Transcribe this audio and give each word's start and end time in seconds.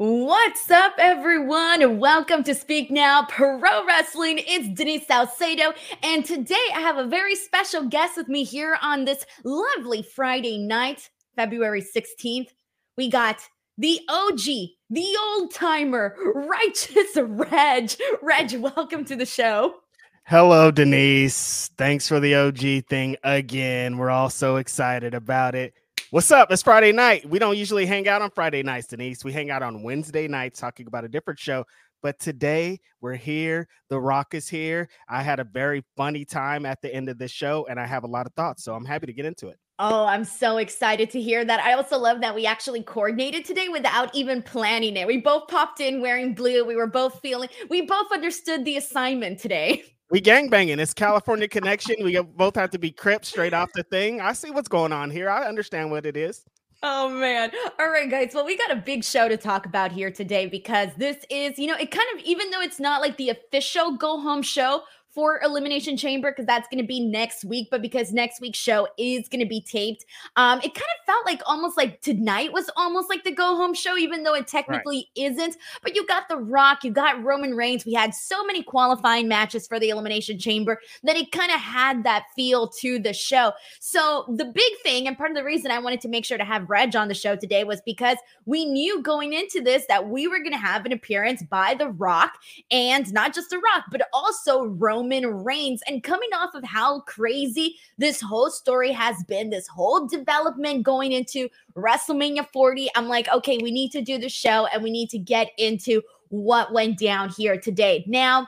What's 0.00 0.70
up, 0.70 0.92
everyone? 0.98 1.98
Welcome 1.98 2.44
to 2.44 2.54
Speak 2.54 2.88
Now 2.88 3.26
Pro 3.28 3.60
Wrestling. 3.84 4.38
It's 4.46 4.68
Denise 4.68 5.08
Salcedo, 5.08 5.72
and 6.04 6.24
today 6.24 6.54
I 6.72 6.78
have 6.78 6.98
a 6.98 7.04
very 7.08 7.34
special 7.34 7.82
guest 7.82 8.16
with 8.16 8.28
me 8.28 8.44
here 8.44 8.78
on 8.80 9.06
this 9.06 9.26
lovely 9.42 10.02
Friday 10.02 10.56
night, 10.56 11.10
February 11.34 11.82
16th. 11.82 12.50
We 12.96 13.10
got 13.10 13.40
the 13.76 13.98
OG, 14.08 14.44
the 14.88 15.16
old 15.20 15.52
timer, 15.52 16.14
Righteous 16.32 17.16
Reg. 17.16 17.90
Reg, 18.22 18.54
welcome 18.54 19.04
to 19.04 19.16
the 19.16 19.26
show. 19.26 19.80
Hello, 20.26 20.70
Denise. 20.70 21.72
Thanks 21.76 22.06
for 22.06 22.20
the 22.20 22.36
OG 22.36 22.86
thing 22.88 23.16
again. 23.24 23.98
We're 23.98 24.10
all 24.10 24.30
so 24.30 24.58
excited 24.58 25.14
about 25.14 25.56
it. 25.56 25.74
What's 26.10 26.30
up? 26.30 26.50
It's 26.50 26.62
Friday 26.62 26.92
night. 26.92 27.28
We 27.28 27.38
don't 27.38 27.58
usually 27.58 27.84
hang 27.84 28.08
out 28.08 28.22
on 28.22 28.30
Friday 28.30 28.62
nights, 28.62 28.86
Denise. 28.86 29.26
We 29.26 29.32
hang 29.32 29.50
out 29.50 29.62
on 29.62 29.82
Wednesday 29.82 30.26
nights 30.26 30.58
talking 30.58 30.86
about 30.86 31.04
a 31.04 31.08
different 31.08 31.38
show. 31.38 31.66
But 32.02 32.18
today 32.18 32.80
we're 33.02 33.14
here. 33.14 33.68
The 33.90 34.00
Rock 34.00 34.32
is 34.32 34.48
here. 34.48 34.88
I 35.06 35.22
had 35.22 35.38
a 35.38 35.44
very 35.44 35.84
funny 35.98 36.24
time 36.24 36.64
at 36.64 36.80
the 36.80 36.94
end 36.94 37.10
of 37.10 37.18
this 37.18 37.30
show, 37.30 37.66
and 37.68 37.78
I 37.78 37.84
have 37.84 38.04
a 38.04 38.06
lot 38.06 38.26
of 38.26 38.32
thoughts. 38.32 38.64
So 38.64 38.74
I'm 38.74 38.86
happy 38.86 39.04
to 39.04 39.12
get 39.12 39.26
into 39.26 39.48
it. 39.48 39.58
Oh, 39.78 40.06
I'm 40.06 40.24
so 40.24 40.56
excited 40.56 41.10
to 41.10 41.20
hear 41.20 41.44
that. 41.44 41.60
I 41.60 41.74
also 41.74 41.98
love 41.98 42.22
that 42.22 42.34
we 42.34 42.46
actually 42.46 42.82
coordinated 42.82 43.44
today 43.44 43.68
without 43.68 44.14
even 44.14 44.40
planning 44.40 44.96
it. 44.96 45.06
We 45.06 45.18
both 45.18 45.46
popped 45.48 45.80
in 45.80 46.00
wearing 46.00 46.32
blue. 46.32 46.64
We 46.64 46.74
were 46.74 46.86
both 46.86 47.20
feeling, 47.20 47.50
we 47.68 47.82
both 47.82 48.10
understood 48.12 48.64
the 48.64 48.78
assignment 48.78 49.40
today. 49.40 49.84
We 50.10 50.20
gang 50.22 50.48
banging. 50.48 50.80
It's 50.80 50.94
California 50.94 51.46
connection. 51.48 51.96
We 52.02 52.18
both 52.18 52.56
have 52.56 52.70
to 52.70 52.78
be 52.78 52.90
Crips 52.90 53.28
straight 53.28 53.52
off 53.52 53.68
the 53.74 53.82
thing. 53.82 54.22
I 54.22 54.32
see 54.32 54.50
what's 54.50 54.68
going 54.68 54.92
on 54.92 55.10
here. 55.10 55.28
I 55.28 55.46
understand 55.46 55.90
what 55.90 56.06
it 56.06 56.16
is. 56.16 56.46
Oh 56.82 57.10
man. 57.10 57.50
All 57.78 57.90
right, 57.90 58.08
guys. 58.08 58.30
Well, 58.32 58.46
we 58.46 58.56
got 58.56 58.70
a 58.70 58.76
big 58.76 59.04
show 59.04 59.28
to 59.28 59.36
talk 59.36 59.66
about 59.66 59.92
here 59.92 60.10
today 60.10 60.46
because 60.46 60.88
this 60.96 61.16
is, 61.28 61.58
you 61.58 61.66
know, 61.66 61.74
it 61.74 61.90
kind 61.90 62.06
of, 62.14 62.24
even 62.24 62.50
though 62.50 62.60
it's 62.60 62.80
not 62.80 63.02
like 63.02 63.16
the 63.16 63.30
official 63.30 63.96
go 63.96 64.18
home 64.20 64.42
show, 64.42 64.82
for 65.18 65.40
Elimination 65.42 65.96
Chamber 65.96 66.30
because 66.30 66.46
that's 66.46 66.68
going 66.68 66.80
to 66.80 66.86
be 66.86 67.00
next 67.00 67.44
week. 67.44 67.66
But 67.72 67.82
because 67.82 68.12
next 68.12 68.40
week's 68.40 68.60
show 68.60 68.86
is 68.96 69.28
going 69.28 69.40
to 69.40 69.48
be 69.48 69.60
taped, 69.60 70.04
um, 70.36 70.60
it 70.60 70.74
kind 70.74 70.76
of 70.76 71.06
felt 71.06 71.26
like 71.26 71.42
almost 71.44 71.76
like 71.76 72.00
tonight 72.02 72.52
was 72.52 72.70
almost 72.76 73.10
like 73.10 73.24
the 73.24 73.32
go 73.32 73.56
home 73.56 73.74
show, 73.74 73.96
even 73.96 74.22
though 74.22 74.34
it 74.34 74.46
technically 74.46 75.08
right. 75.18 75.32
isn't. 75.32 75.56
But 75.82 75.96
you 75.96 76.06
got 76.06 76.28
The 76.28 76.36
Rock, 76.36 76.84
you 76.84 76.92
got 76.92 77.20
Roman 77.20 77.56
Reigns. 77.56 77.84
We 77.84 77.94
had 77.94 78.14
so 78.14 78.44
many 78.44 78.62
qualifying 78.62 79.26
matches 79.26 79.66
for 79.66 79.80
the 79.80 79.88
Elimination 79.88 80.38
Chamber 80.38 80.78
that 81.02 81.16
it 81.16 81.32
kind 81.32 81.50
of 81.50 81.60
had 81.60 82.04
that 82.04 82.26
feel 82.36 82.68
to 82.78 83.00
the 83.00 83.12
show. 83.12 83.50
So 83.80 84.24
the 84.36 84.44
big 84.44 84.72
thing, 84.84 85.08
and 85.08 85.18
part 85.18 85.32
of 85.32 85.36
the 85.36 85.42
reason 85.42 85.72
I 85.72 85.80
wanted 85.80 86.00
to 86.02 86.08
make 86.08 86.26
sure 86.26 86.38
to 86.38 86.44
have 86.44 86.70
Reg 86.70 86.94
on 86.94 87.08
the 87.08 87.14
show 87.14 87.34
today 87.34 87.64
was 87.64 87.80
because 87.84 88.18
we 88.44 88.66
knew 88.66 89.02
going 89.02 89.32
into 89.32 89.60
this 89.60 89.84
that 89.88 90.08
we 90.08 90.28
were 90.28 90.38
going 90.38 90.52
to 90.52 90.58
have 90.58 90.86
an 90.86 90.92
appearance 90.92 91.42
by 91.42 91.74
The 91.74 91.88
Rock 91.88 92.34
and 92.70 93.12
not 93.12 93.34
just 93.34 93.50
The 93.50 93.58
Rock, 93.58 93.86
but 93.90 94.02
also 94.12 94.62
Roman. 94.62 95.07
Roman 95.08 95.44
Reigns. 95.44 95.82
And 95.86 96.02
coming 96.02 96.28
off 96.34 96.54
of 96.54 96.64
how 96.64 97.00
crazy 97.00 97.76
this 97.96 98.20
whole 98.20 98.50
story 98.50 98.92
has 98.92 99.22
been, 99.24 99.50
this 99.50 99.66
whole 99.66 100.06
development 100.06 100.82
going 100.82 101.12
into 101.12 101.48
WrestleMania 101.74 102.46
40, 102.52 102.90
I'm 102.94 103.08
like, 103.08 103.28
okay, 103.28 103.58
we 103.58 103.70
need 103.70 103.90
to 103.92 104.02
do 104.02 104.18
the 104.18 104.28
show 104.28 104.66
and 104.66 104.82
we 104.82 104.90
need 104.90 105.10
to 105.10 105.18
get 105.18 105.50
into 105.56 106.02
what 106.28 106.72
went 106.72 106.98
down 106.98 107.30
here 107.30 107.58
today. 107.58 108.04
Now, 108.06 108.46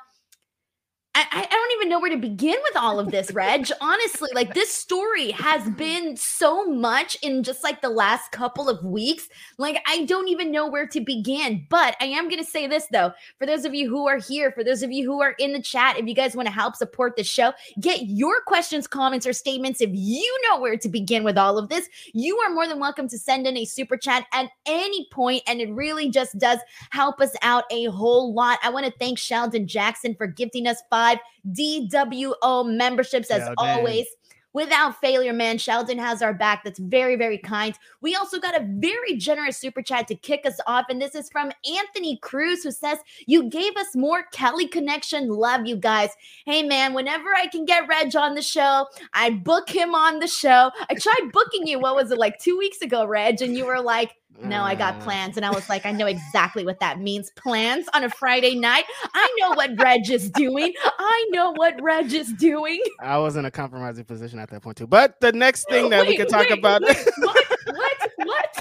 I, 1.13 1.27
I, 1.33 1.47
don't 1.51 1.73
even 1.73 1.89
know 1.89 1.99
where 1.99 2.11
to 2.11 2.17
begin 2.17 2.57
with 2.63 2.77
all 2.77 3.01
of 3.01 3.11
this, 3.11 3.33
Reg. 3.33 3.69
Honestly, 3.81 4.31
like 4.33 4.55
this 4.55 4.73
story 4.73 5.33
has 5.33 5.69
been 5.71 6.17
so 6.17 6.65
much 6.65 7.17
in 7.21 7.43
just 7.43 7.65
like 7.65 7.83
the 7.83 7.89
last 7.89 8.31
couple 8.31 8.69
of 8.69 8.85
weeks. 8.85 9.29
Like, 9.59 9.83
I 9.89 10.05
don't 10.05 10.29
even 10.29 10.53
know 10.53 10.69
where 10.69 10.87
to 10.87 11.01
begin. 11.01 11.67
But 11.69 11.97
I 12.01 12.05
am 12.05 12.29
going 12.29 12.43
to 12.43 12.49
say 12.49 12.69
this, 12.69 12.87
though, 12.93 13.13
for 13.39 13.47
those 13.47 13.65
of 13.65 13.75
you 13.75 13.89
who 13.91 14.07
are 14.07 14.19
here, 14.19 14.53
for 14.53 14.63
those 14.63 14.85
of 14.85 14.93
you 14.93 15.05
who 15.05 15.21
are 15.21 15.33
in 15.41 15.53
the 15.53 15.61
chat, 15.61 15.99
if 15.99 16.07
you 16.07 16.15
guys 16.15 16.37
want 16.37 16.47
to 16.47 16.55
help 16.55 16.77
support 16.77 17.17
the 17.17 17.25
show, 17.25 17.53
get 17.81 18.03
your 18.03 18.41
questions, 18.47 18.87
comments, 18.87 19.27
or 19.27 19.33
statements. 19.33 19.81
If 19.81 19.91
you 19.93 20.41
know 20.49 20.61
where 20.61 20.77
to 20.77 20.89
begin 20.89 21.25
with 21.25 21.37
all 21.37 21.59
of 21.59 21.71
this, 21.71 21.89
you 22.15 22.39
are 22.39 22.55
more 22.55 22.69
than 22.69 22.79
welcome 22.79 23.09
to 23.09 23.19
send 23.19 23.49
in 23.49 23.57
a 23.57 23.65
super 23.65 23.97
chat 23.97 24.27
at 24.33 24.51
any 24.65 25.09
point, 25.11 25.43
And 25.49 25.61
it 25.61 25.73
really 25.73 26.09
just 26.09 26.39
does 26.39 26.61
help 26.91 27.21
us 27.21 27.35
out 27.43 27.65
a 27.73 27.87
whole 27.87 28.33
lot. 28.33 28.61
I 28.63 28.71
want 28.71 28.87
to 28.87 28.93
thank 28.93 29.19
Sheldon 29.19 29.67
Jackson 29.67 30.15
for 30.15 30.29
gifting 30.29 30.69
us 30.69 30.81
five 30.89 31.00
five 31.01 31.19
DWO 31.53 32.67
memberships 32.67 33.31
as 33.31 33.49
always. 33.57 34.07
Without 34.53 35.01
failure, 35.01 35.33
man, 35.33 35.59
Sheldon 35.59 35.99
has 35.99 36.23
our 36.23 36.35
back. 36.35 36.65
That's 36.65 36.81
very, 36.81 37.15
very 37.15 37.39
kind. 37.39 37.79
We 38.01 38.17
also 38.17 38.41
got 38.41 38.61
a 38.61 38.67
very 38.69 39.17
generous 39.17 39.57
super 39.57 39.81
chat 39.81 40.09
to 40.09 40.17
kick 40.17 40.45
us 40.45 40.59
off. 40.67 40.87
And 40.91 41.01
this 41.01 41.15
is 41.15 41.31
from 41.31 41.53
Anthony 41.79 42.17
Cruz, 42.17 42.65
who 42.65 42.73
says, 42.73 42.99
You 43.29 43.49
gave 43.49 43.77
us 43.77 43.95
more 43.95 44.25
Cali 44.33 44.67
connection. 44.67 45.29
Love 45.29 45.67
you 45.67 45.77
guys. 45.77 46.11
Hey, 46.47 46.65
man, 46.65 46.95
whenever 46.95 47.33
I 47.33 47.47
can 47.47 47.65
get 47.65 47.87
Reg 47.87 48.17
on 48.17 48.35
the 48.35 48.43
show, 48.43 48.87
I 49.15 49.31
book 49.31 49.71
him 49.71 49.95
on 49.95 50.19
the 50.19 50.27
show. 50.27 50.73
I 50.91 50.95
tried 50.95 51.31
booking 51.33 51.69
you, 51.69 51.79
what 51.79 51.95
was 51.95 52.11
it, 52.11 52.19
like 52.19 52.41
two 52.41 52.59
weeks 52.59 52.83
ago, 52.83 53.07
Reg? 53.07 53.41
And 53.43 53.57
you 53.57 53.67
were 53.67 53.81
like, 53.81 54.17
no, 54.43 54.63
I 54.63 54.75
got 54.75 54.99
mm. 54.99 55.03
plans. 55.03 55.37
And 55.37 55.45
I 55.45 55.51
was 55.51 55.69
like, 55.69 55.87
I 55.87 55.93
know 55.93 56.07
exactly 56.07 56.65
what 56.65 56.81
that 56.81 57.01
means. 57.01 57.31
Plans 57.37 57.87
on 57.95 58.05
a 58.05 58.11
Friday 58.11 58.55
night. 58.55 58.85
I 59.15 59.37
know 59.39 59.51
what 59.51 59.71
Reg 59.79 60.11
is 60.11 60.31
doing. 60.31 60.73
I 60.99 61.27
know 61.31 61.53
what 61.53 61.81
Reg 61.83 62.13
is 62.13 62.33
doing. 62.35 62.81
I 63.01 63.19
was 63.19 63.37
in 63.37 63.45
a 63.45 63.51
compromising 63.51 64.05
position 64.05 64.39
at 64.39 64.51
that 64.51 64.63
point 64.63 64.77
too. 64.77 64.87
But 64.87 65.21
the 65.21 65.33
next 65.33 65.69
thing 65.69 65.91
that 65.91 66.01
wait, 66.01 66.09
we 66.11 66.17
can 66.17 66.29
talk 66.29 66.49
wait, 66.49 66.59
about 66.59 66.83
wait, 66.83 66.97
what? 67.19 67.45
What? 67.67 68.11
What? 68.17 68.59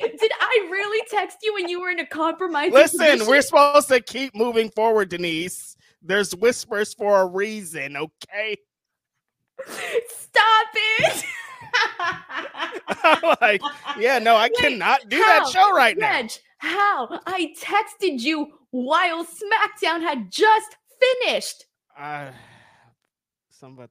Did 0.00 0.32
I 0.40 0.68
really 0.70 1.06
text 1.10 1.38
you 1.42 1.54
when 1.54 1.68
you 1.68 1.80
were 1.80 1.90
in 1.90 1.98
a 1.98 2.06
compromising 2.06 2.72
Listen, 2.72 3.00
position? 3.00 3.26
we're 3.26 3.42
supposed 3.42 3.88
to 3.88 4.00
keep 4.00 4.34
moving 4.34 4.70
forward, 4.70 5.08
Denise. 5.08 5.76
There's 6.02 6.34
whispers 6.34 6.94
for 6.94 7.20
a 7.20 7.26
reason, 7.26 7.96
okay? 7.96 8.56
Stop 9.66 10.68
it. 10.74 11.24
I'm 13.04 13.36
like, 13.40 13.62
yeah, 13.98 14.18
no, 14.18 14.36
I 14.36 14.44
Wait, 14.44 14.56
cannot 14.56 15.08
do 15.08 15.16
how? 15.16 15.44
that 15.44 15.48
show 15.52 15.72
right 15.74 15.96
Reg, 15.96 16.30
now. 16.60 16.68
How? 16.68 17.20
I 17.26 17.54
texted 17.58 18.20
you 18.20 18.48
while 18.70 19.24
SmackDown 19.24 20.00
had 20.00 20.30
just 20.30 20.76
finished. 21.24 21.64
Uh, 21.98 22.30
somebody 23.50 23.90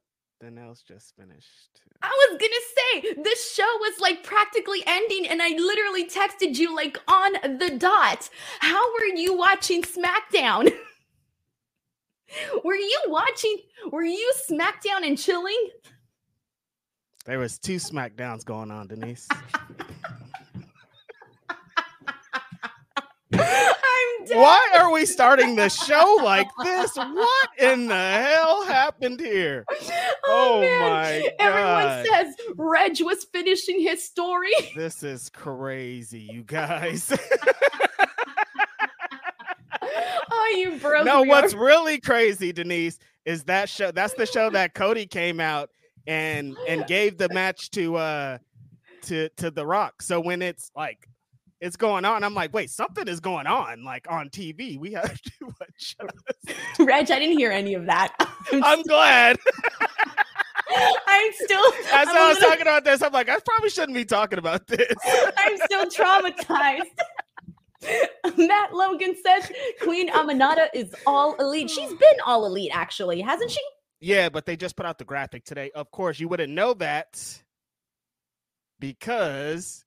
else 0.57 0.83
just 0.87 1.15
finished. 1.15 1.81
I 2.01 2.09
was 2.09 2.39
gonna 2.39 3.13
say 3.13 3.21
this 3.23 3.53
show 3.53 3.67
was 3.79 3.99
like 3.99 4.23
practically 4.23 4.83
ending, 4.85 5.27
and 5.27 5.41
I 5.41 5.49
literally 5.49 6.07
texted 6.07 6.57
you 6.57 6.75
like 6.75 6.97
on 7.07 7.33
the 7.57 7.75
dot. 7.77 8.29
How 8.59 8.93
were 8.93 9.15
you 9.15 9.35
watching 9.35 9.81
SmackDown? 9.81 10.71
were 12.63 12.75
you 12.75 13.01
watching? 13.07 13.57
Were 13.91 14.03
you 14.03 14.31
SmackDown 14.49 15.05
and 15.05 15.17
chilling? 15.17 15.69
There 17.27 17.39
was 17.39 17.59
two 17.59 17.75
SmackDowns 17.75 18.45
going 18.45 18.71
on, 18.71 18.88
Denise. 18.88 19.27
Why 24.29 24.69
are 24.77 24.89
we 24.93 25.05
starting 25.05 25.57
the 25.57 25.67
show 25.67 26.19
like 26.23 26.47
this? 26.63 26.95
What 26.95 27.49
in 27.59 27.88
the 27.88 27.95
hell 27.95 28.63
happened 28.63 29.19
here? 29.19 29.65
Oh, 29.69 29.81
oh 30.25 30.61
my 30.61 31.29
god. 31.38 32.05
Everyone 32.05 32.05
says 32.05 32.33
Reg 32.55 33.01
was 33.01 33.25
finishing 33.25 33.81
his 33.81 34.01
story. 34.05 34.53
This 34.77 35.03
is 35.03 35.29
crazy, 35.29 36.29
you 36.31 36.44
guys. 36.44 37.11
oh, 39.81 40.55
you 40.55 40.77
broke. 40.77 41.05
No, 41.05 41.23
what's 41.23 41.53
really 41.53 41.99
crazy, 41.99 42.53
Denise, 42.53 42.99
is 43.25 43.44
that 43.44 43.67
show 43.67 43.91
that's 43.91 44.13
the 44.13 44.25
show 44.25 44.49
that 44.51 44.73
Cody 44.73 45.05
came 45.05 45.41
out 45.41 45.71
and 46.07 46.57
and 46.68 46.88
gave 46.88 47.18
the 47.18 47.29
match 47.29 47.69
to 47.72 47.95
uh 47.97 48.38
to 49.03 49.29
to 49.38 49.51
the 49.51 49.66
rock 49.66 50.01
so 50.01 50.19
when 50.19 50.41
it's 50.41 50.72
like 50.75 51.07
it's 51.59 51.75
going 51.75 52.06
on 52.06 52.23
i'm 52.23 52.34
like 52.34 52.53
wait 52.53 52.69
something 52.69 53.07
is 53.07 53.19
going 53.19 53.45
on 53.45 53.83
like 53.83 54.09
on 54.09 54.30
tv 54.30 54.80
we 54.80 54.94
have 54.94 55.21
to 55.21 55.31
watch 55.42 55.95
reg 56.80 57.12
i 57.12 57.19
didn't 57.19 57.38
hear 57.38 57.51
any 57.51 57.74
of 57.74 57.86
that 57.86 58.13
i'm 58.63 58.81
glad 58.83 59.38
I'm 61.07 61.31
still. 61.33 61.63
As 61.94 62.07
I'm 62.10 62.18
i 62.18 62.27
was 62.27 62.36
little, 62.36 62.50
talking 62.50 62.62
about 62.63 62.83
this, 62.83 63.01
I'm 63.01 63.13
like, 63.13 63.30
I 63.30 63.39
probably 63.39 63.69
shouldn't 63.69 63.95
be 63.95 64.03
talking 64.03 64.38
about 64.38 64.68
this. 64.68 64.94
I'm 65.38 65.57
still 65.57 65.86
traumatized. 65.86 66.83
Matt 68.38 68.74
Logan 68.74 69.15
says 69.25 69.50
Queen 69.81 70.10
Aminata 70.10 70.68
is 70.74 70.94
all 71.07 71.36
elite. 71.36 71.69
She's 71.69 71.89
been 71.89 72.19
all 72.25 72.45
elite, 72.45 72.71
actually, 72.74 73.21
hasn't 73.21 73.50
she? 73.50 73.62
Yeah, 73.99 74.29
but 74.29 74.45
they 74.45 74.55
just 74.55 74.75
put 74.75 74.85
out 74.85 74.97
the 74.99 75.05
graphic 75.05 75.44
today. 75.44 75.71
Of 75.73 75.91
course, 75.91 76.19
you 76.19 76.27
wouldn't 76.27 76.53
know 76.53 76.73
that 76.75 77.41
because 78.79 79.83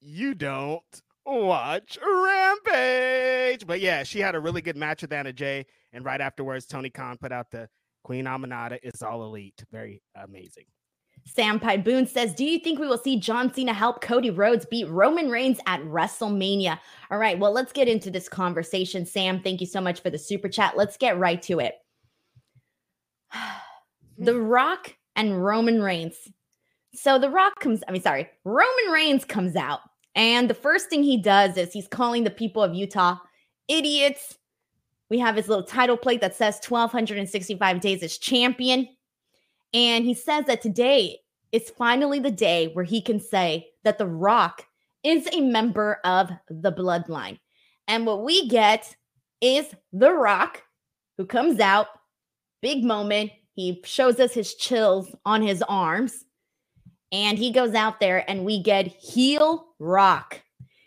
you 0.00 0.34
don't 0.34 0.82
watch 1.26 1.98
Rampage. 2.00 3.66
But 3.66 3.80
yeah, 3.80 4.04
she 4.04 4.20
had 4.20 4.34
a 4.34 4.40
really 4.40 4.62
good 4.62 4.76
match 4.76 5.02
with 5.02 5.12
Anna 5.12 5.32
Jay. 5.32 5.66
And 5.92 6.04
right 6.04 6.20
afterwards, 6.20 6.66
Tony 6.66 6.90
Khan 6.90 7.18
put 7.18 7.32
out 7.32 7.50
the 7.50 7.68
Queen 8.04 8.26
Aminata 8.26 8.78
is 8.82 9.02
all 9.02 9.24
elite. 9.24 9.64
Very 9.70 10.02
amazing. 10.14 10.64
Sam 11.26 11.60
Pie 11.60 11.78
Boone 11.78 12.06
says, 12.06 12.32
Do 12.32 12.44
you 12.44 12.58
think 12.58 12.78
we 12.78 12.86
will 12.86 12.96
see 12.96 13.18
John 13.18 13.52
Cena 13.52 13.74
help 13.74 14.00
Cody 14.00 14.30
Rhodes 14.30 14.64
beat 14.64 14.88
Roman 14.88 15.28
Reigns 15.28 15.58
at 15.66 15.80
WrestleMania? 15.82 16.78
All 17.10 17.18
right, 17.18 17.38
well, 17.38 17.52
let's 17.52 17.72
get 17.72 17.88
into 17.88 18.10
this 18.10 18.28
conversation. 18.28 19.04
Sam, 19.04 19.42
thank 19.42 19.60
you 19.60 19.66
so 19.66 19.80
much 19.80 20.00
for 20.00 20.10
the 20.10 20.18
super 20.18 20.48
chat. 20.48 20.76
Let's 20.76 20.96
get 20.96 21.18
right 21.18 21.42
to 21.42 21.58
it. 21.58 21.74
The 24.18 24.40
Rock 24.40 24.94
and 25.16 25.44
Roman 25.44 25.82
Reigns. 25.82 26.16
So 26.94 27.18
The 27.18 27.30
Rock 27.30 27.60
comes, 27.60 27.82
I 27.88 27.92
mean, 27.92 28.02
sorry, 28.02 28.28
Roman 28.44 28.92
Reigns 28.92 29.24
comes 29.24 29.56
out. 29.56 29.80
And 30.14 30.50
the 30.50 30.54
first 30.54 30.88
thing 30.88 31.02
he 31.02 31.20
does 31.20 31.56
is 31.56 31.72
he's 31.72 31.88
calling 31.88 32.24
the 32.24 32.30
people 32.30 32.62
of 32.62 32.74
Utah 32.74 33.16
idiots. 33.68 34.38
We 35.10 35.18
have 35.20 35.36
his 35.36 35.48
little 35.48 35.64
title 35.64 35.96
plate 35.96 36.20
that 36.22 36.34
says 36.34 36.60
1265 36.66 37.80
days 37.80 38.02
as 38.02 38.18
champion. 38.18 38.88
And 39.72 40.04
he 40.04 40.14
says 40.14 40.46
that 40.46 40.62
today 40.62 41.18
is 41.52 41.70
finally 41.70 42.18
the 42.18 42.30
day 42.30 42.70
where 42.72 42.84
he 42.84 43.00
can 43.00 43.20
say 43.20 43.68
that 43.84 43.98
The 43.98 44.06
Rock 44.06 44.66
is 45.04 45.28
a 45.32 45.40
member 45.40 46.00
of 46.04 46.30
the 46.48 46.72
bloodline. 46.72 47.38
And 47.86 48.04
what 48.04 48.24
we 48.24 48.48
get 48.48 48.94
is 49.40 49.66
The 49.92 50.12
Rock, 50.12 50.62
who 51.16 51.26
comes 51.26 51.60
out, 51.60 51.86
big 52.62 52.84
moment. 52.84 53.30
He 53.54 53.80
shows 53.84 54.20
us 54.20 54.32
his 54.32 54.54
chills 54.54 55.14
on 55.24 55.42
his 55.42 55.62
arms. 55.68 56.24
And 57.10 57.38
he 57.38 57.52
goes 57.52 57.74
out 57.74 58.00
there 58.00 58.28
and 58.30 58.44
we 58.44 58.62
get 58.62 58.86
heel 58.86 59.68
rock. 59.78 60.42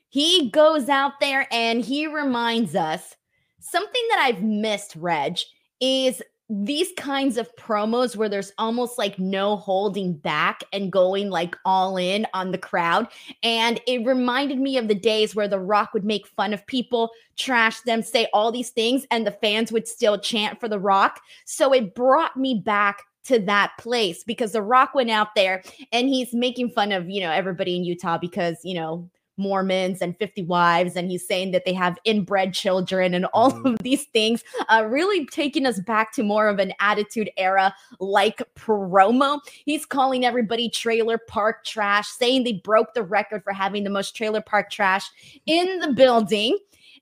He 0.10 0.50
goes 0.50 0.90
out 0.90 1.14
there 1.20 1.48
and 1.52 1.84
he 1.84 2.06
reminds 2.06 2.76
us 2.76 3.16
something 3.60 4.04
that 4.10 4.20
I've 4.20 4.44
missed, 4.44 4.96
Reg, 4.96 5.38
is 5.80 6.22
these 6.54 6.90
kinds 6.98 7.38
of 7.38 7.56
promos 7.56 8.18
where 8.18 8.28
there's 8.28 8.52
almost 8.58 8.98
like 8.98 9.18
no 9.18 9.56
holding 9.56 10.12
back 10.12 10.66
and 10.74 10.92
going 10.92 11.30
like 11.30 11.56
all 11.64 11.96
in 11.96 12.28
on 12.34 12.52
the 12.52 12.58
crowd. 12.58 13.08
And 13.42 13.80
it 13.88 14.06
reminded 14.06 14.60
me 14.60 14.78
of 14.78 14.90
the 14.90 14.96
days 14.96 15.34
where 15.34 15.48
The 15.48 15.60
Rock 15.60 15.94
would 15.94 16.04
make 16.04 16.28
fun 16.28 16.54
of 16.54 16.68
people, 16.68 17.12
trash 17.38 17.80
them, 17.82 18.02
say 18.02 18.28
all 18.34 18.52
these 18.52 18.70
things, 18.70 19.08
and 19.12 19.26
the 19.26 19.32
fans 19.32 19.72
would 19.72 19.88
still 19.88 20.20
chant 20.20 20.60
for 20.60 20.68
The 20.68 20.78
Rock. 20.78 21.22
So 21.46 21.74
it 21.74 21.96
brought 21.96 22.36
me 22.36 22.62
back 22.66 23.04
to 23.24 23.40
that 23.40 23.72
place 23.80 24.26
because 24.26 24.52
The 24.52 24.62
Rock 24.62 24.94
went 24.94 25.10
out 25.10 25.36
there 25.36 25.64
and 25.94 26.10
he's 26.10 26.34
making 26.34 26.72
fun 26.72 26.92
of, 26.92 27.10
you 27.10 27.22
know, 27.22 27.32
everybody 27.32 27.78
in 27.78 27.86
Utah 27.86 28.18
because, 28.18 28.58
you 28.66 28.74
know, 28.74 29.10
Mormons 29.42 30.02
and 30.02 30.16
50 30.18 30.44
wives, 30.44 30.96
and 30.96 31.10
he's 31.10 31.28
saying 31.28 31.52
that 31.52 31.66
they 31.66 31.74
have 31.74 31.98
inbred 32.06 32.54
children 32.54 33.14
and 33.14 33.26
all 33.34 33.52
mm-hmm. 33.52 33.68
of 33.68 33.80
these 33.80 34.06
things, 34.06 34.44
uh, 34.70 34.86
really 34.88 35.26
taking 35.26 35.66
us 35.66 35.80
back 35.80 36.14
to 36.14 36.24
more 36.24 36.48
of 36.48 36.60
an 36.60 36.74
attitude 36.80 37.30
era 37.38 37.74
like 38.00 38.42
promo. 38.56 39.40
He's 39.66 39.86
calling 39.86 40.26
everybody 40.26 40.70
trailer 40.70 41.18
park 41.18 41.66
trash, 41.66 42.08
saying 42.08 42.44
they 42.44 42.54
broke 42.54 42.94
the 42.94 43.04
record 43.04 43.44
for 43.44 43.54
having 43.54 43.84
the 43.84 43.90
most 43.90 44.16
trailer 44.16 44.42
park 44.42 44.70
trash 44.70 45.10
in 45.46 45.80
the 45.80 45.92
building. 45.92 46.58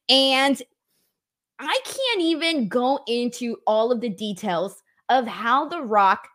And 0.08 0.62
I 1.60 1.80
can't 1.84 2.22
even 2.22 2.68
go 2.68 3.02
into 3.08 3.58
all 3.68 3.92
of 3.92 4.00
the 4.00 4.10
details 4.10 4.82
of 5.10 5.28
how 5.28 5.68
The 5.68 5.82
Rock 5.82 6.28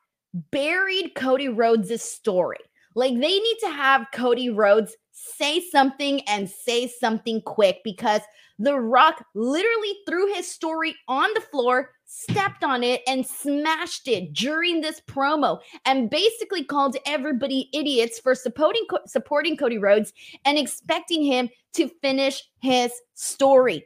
buried 0.51 1.15
Cody 1.15 1.49
Rhodes' 1.49 2.03
story. 2.03 2.59
Like 2.95 3.15
they 3.15 3.39
need 3.39 3.57
to 3.61 3.71
have 3.71 4.07
Cody 4.13 4.51
Rhodes 4.51 4.97
say 5.37 5.61
something 5.61 6.21
and 6.29 6.49
say 6.49 6.87
something 6.87 7.41
quick 7.43 7.81
because 7.85 8.21
The 8.59 8.79
Rock 8.79 9.25
literally 9.35 9.95
threw 10.07 10.33
his 10.33 10.51
story 10.51 10.95
on 11.09 11.29
the 11.35 11.41
floor, 11.41 11.91
stepped 12.05 12.63
on 12.63 12.83
it, 12.83 13.03
and 13.07 13.27
smashed 13.27 14.09
it 14.09 14.33
during 14.33 14.81
this 14.81 15.01
promo 15.01 15.61
and 15.85 16.11
basically 16.11 16.65
called 16.65 16.97
everybody 17.07 17.71
idiots 17.73 18.19
for 18.19 18.35
supporting, 18.35 18.87
supporting 19.07 19.57
Cody 19.57 19.79
Rhodes 19.79 20.13
and 20.45 20.59
expecting 20.59 21.23
him 21.23 21.49
to 21.75 21.89
finish 22.03 22.43
his 22.61 22.93
story. 23.15 23.85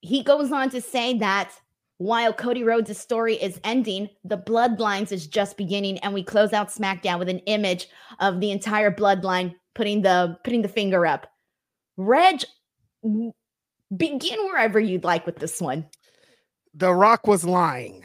He 0.00 0.22
goes 0.22 0.50
on 0.50 0.70
to 0.70 0.80
say 0.80 1.18
that 1.18 1.52
while 1.98 2.32
Cody 2.32 2.64
Rhodes' 2.64 2.98
story 2.98 3.36
is 3.36 3.60
ending, 3.64 4.08
the 4.24 4.38
Bloodlines 4.38 5.12
is 5.12 5.26
just 5.26 5.56
beginning, 5.56 5.98
and 5.98 6.12
we 6.12 6.22
close 6.22 6.52
out 6.52 6.68
SmackDown 6.68 7.18
with 7.18 7.28
an 7.28 7.38
image 7.40 7.88
of 8.20 8.40
the 8.40 8.50
entire 8.50 8.90
Bloodline 8.90 9.54
putting 9.74 10.02
the 10.02 10.36
putting 10.44 10.62
the 10.62 10.68
finger 10.68 11.06
up. 11.06 11.26
Reg, 11.96 12.42
begin 13.96 14.38
wherever 14.46 14.80
you'd 14.80 15.04
like 15.04 15.26
with 15.26 15.36
this 15.36 15.60
one. 15.60 15.86
The 16.74 16.92
Rock 16.92 17.26
was 17.26 17.44
lying. 17.44 18.04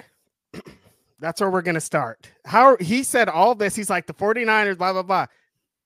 That's 1.20 1.42
where 1.42 1.50
we're 1.50 1.62
going 1.62 1.76
to 1.76 1.82
start. 1.82 2.30
How 2.46 2.78
he 2.78 3.02
said 3.02 3.30
all 3.30 3.56
this, 3.56 3.76
he's 3.76 3.90
like 3.90 4.06
the 4.06 4.14
49ers, 4.14 4.78
blah, 4.78 4.94
blah, 4.94 5.02
blah. 5.02 5.26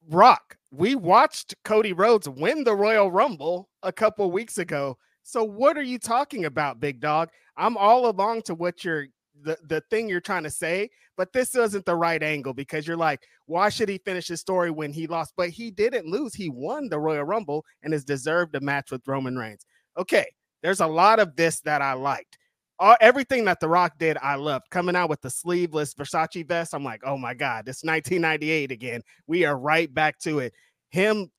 Rock, 0.09 0.57
we 0.71 0.95
watched 0.95 1.55
Cody 1.63 1.93
Rhodes 1.93 2.27
win 2.27 2.63
the 2.63 2.75
Royal 2.75 3.11
Rumble 3.11 3.69
a 3.83 3.93
couple 3.93 4.29
weeks 4.31 4.57
ago. 4.57 4.97
So 5.23 5.43
what 5.43 5.77
are 5.77 5.83
you 5.83 5.99
talking 5.99 6.45
about, 6.45 6.79
big 6.79 6.99
dog? 6.99 7.29
I'm 7.61 7.77
all 7.77 8.09
along 8.09 8.41
to 8.43 8.55
what 8.55 8.83
you're 8.83 9.05
the, 9.43 9.57
the 9.67 9.81
thing 9.89 10.09
you're 10.09 10.19
trying 10.19 10.43
to 10.43 10.49
say, 10.49 10.89
but 11.15 11.31
this 11.31 11.55
isn't 11.55 11.85
the 11.85 11.95
right 11.95 12.21
angle 12.21 12.53
because 12.53 12.87
you're 12.87 12.97
like, 12.97 13.21
why 13.45 13.69
should 13.69 13.87
he 13.87 13.99
finish 13.99 14.27
his 14.27 14.41
story 14.41 14.71
when 14.71 14.91
he 14.91 15.07
lost? 15.07 15.33
But 15.37 15.49
he 15.49 15.69
didn't 15.71 16.07
lose. 16.07 16.33
He 16.33 16.49
won 16.49 16.89
the 16.89 16.99
Royal 16.99 17.23
Rumble 17.23 17.63
and 17.83 17.93
has 17.93 18.03
deserved 18.03 18.55
a 18.55 18.61
match 18.61 18.91
with 18.91 19.07
Roman 19.07 19.37
Reigns. 19.37 19.65
Okay, 19.97 20.25
there's 20.63 20.79
a 20.79 20.87
lot 20.87 21.19
of 21.19 21.35
this 21.35 21.61
that 21.61 21.81
I 21.81 21.93
liked. 21.93 22.37
All, 22.79 22.95
everything 22.99 23.45
that 23.45 23.59
The 23.59 23.69
Rock 23.69 23.93
did, 23.99 24.17
I 24.17 24.35
loved. 24.35 24.69
Coming 24.71 24.95
out 24.95 25.09
with 25.09 25.21
the 25.21 25.29
sleeveless 25.29 25.93
Versace 25.93 26.47
vest, 26.47 26.73
I'm 26.73 26.83
like, 26.83 27.01
oh 27.05 27.17
my 27.17 27.35
God, 27.35 27.67
it's 27.67 27.83
1998 27.83 28.71
again. 28.71 29.01
We 29.27 29.45
are 29.45 29.57
right 29.57 29.93
back 29.93 30.17
to 30.19 30.39
it. 30.39 30.53
Him 30.89 31.29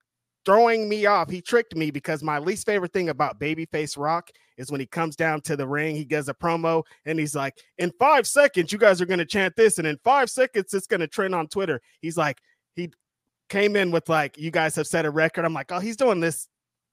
throwing 0.44 0.88
me 0.88 1.06
off. 1.06 1.30
He 1.30 1.40
tricked 1.40 1.76
me 1.76 1.90
because 1.90 2.22
my 2.22 2.38
least 2.38 2.66
favorite 2.66 2.92
thing 2.92 3.08
about 3.08 3.38
Babyface 3.38 3.96
Rock 3.96 4.30
is 4.56 4.70
when 4.70 4.80
he 4.80 4.86
comes 4.86 5.16
down 5.16 5.40
to 5.42 5.56
the 5.56 5.66
ring, 5.66 5.96
he 5.96 6.04
does 6.04 6.28
a 6.28 6.34
promo 6.34 6.84
and 7.04 7.18
he's 7.18 7.34
like, 7.34 7.58
In 7.78 7.92
five 7.98 8.26
seconds, 8.26 8.72
you 8.72 8.78
guys 8.78 9.00
are 9.00 9.06
going 9.06 9.18
to 9.18 9.24
chant 9.24 9.56
this. 9.56 9.78
And 9.78 9.86
in 9.86 9.98
five 10.04 10.30
seconds, 10.30 10.74
it's 10.74 10.86
going 10.86 11.00
to 11.00 11.06
trend 11.06 11.34
on 11.34 11.48
Twitter. 11.48 11.80
He's 12.00 12.16
like, 12.16 12.40
He 12.74 12.90
came 13.48 13.76
in 13.76 13.90
with, 13.90 14.08
like, 14.08 14.38
you 14.38 14.50
guys 14.50 14.76
have 14.76 14.86
set 14.86 15.06
a 15.06 15.10
record. 15.10 15.44
I'm 15.44 15.54
like, 15.54 15.72
Oh, 15.72 15.80
he's 15.80 15.96
doing 15.96 16.20
this 16.20 16.48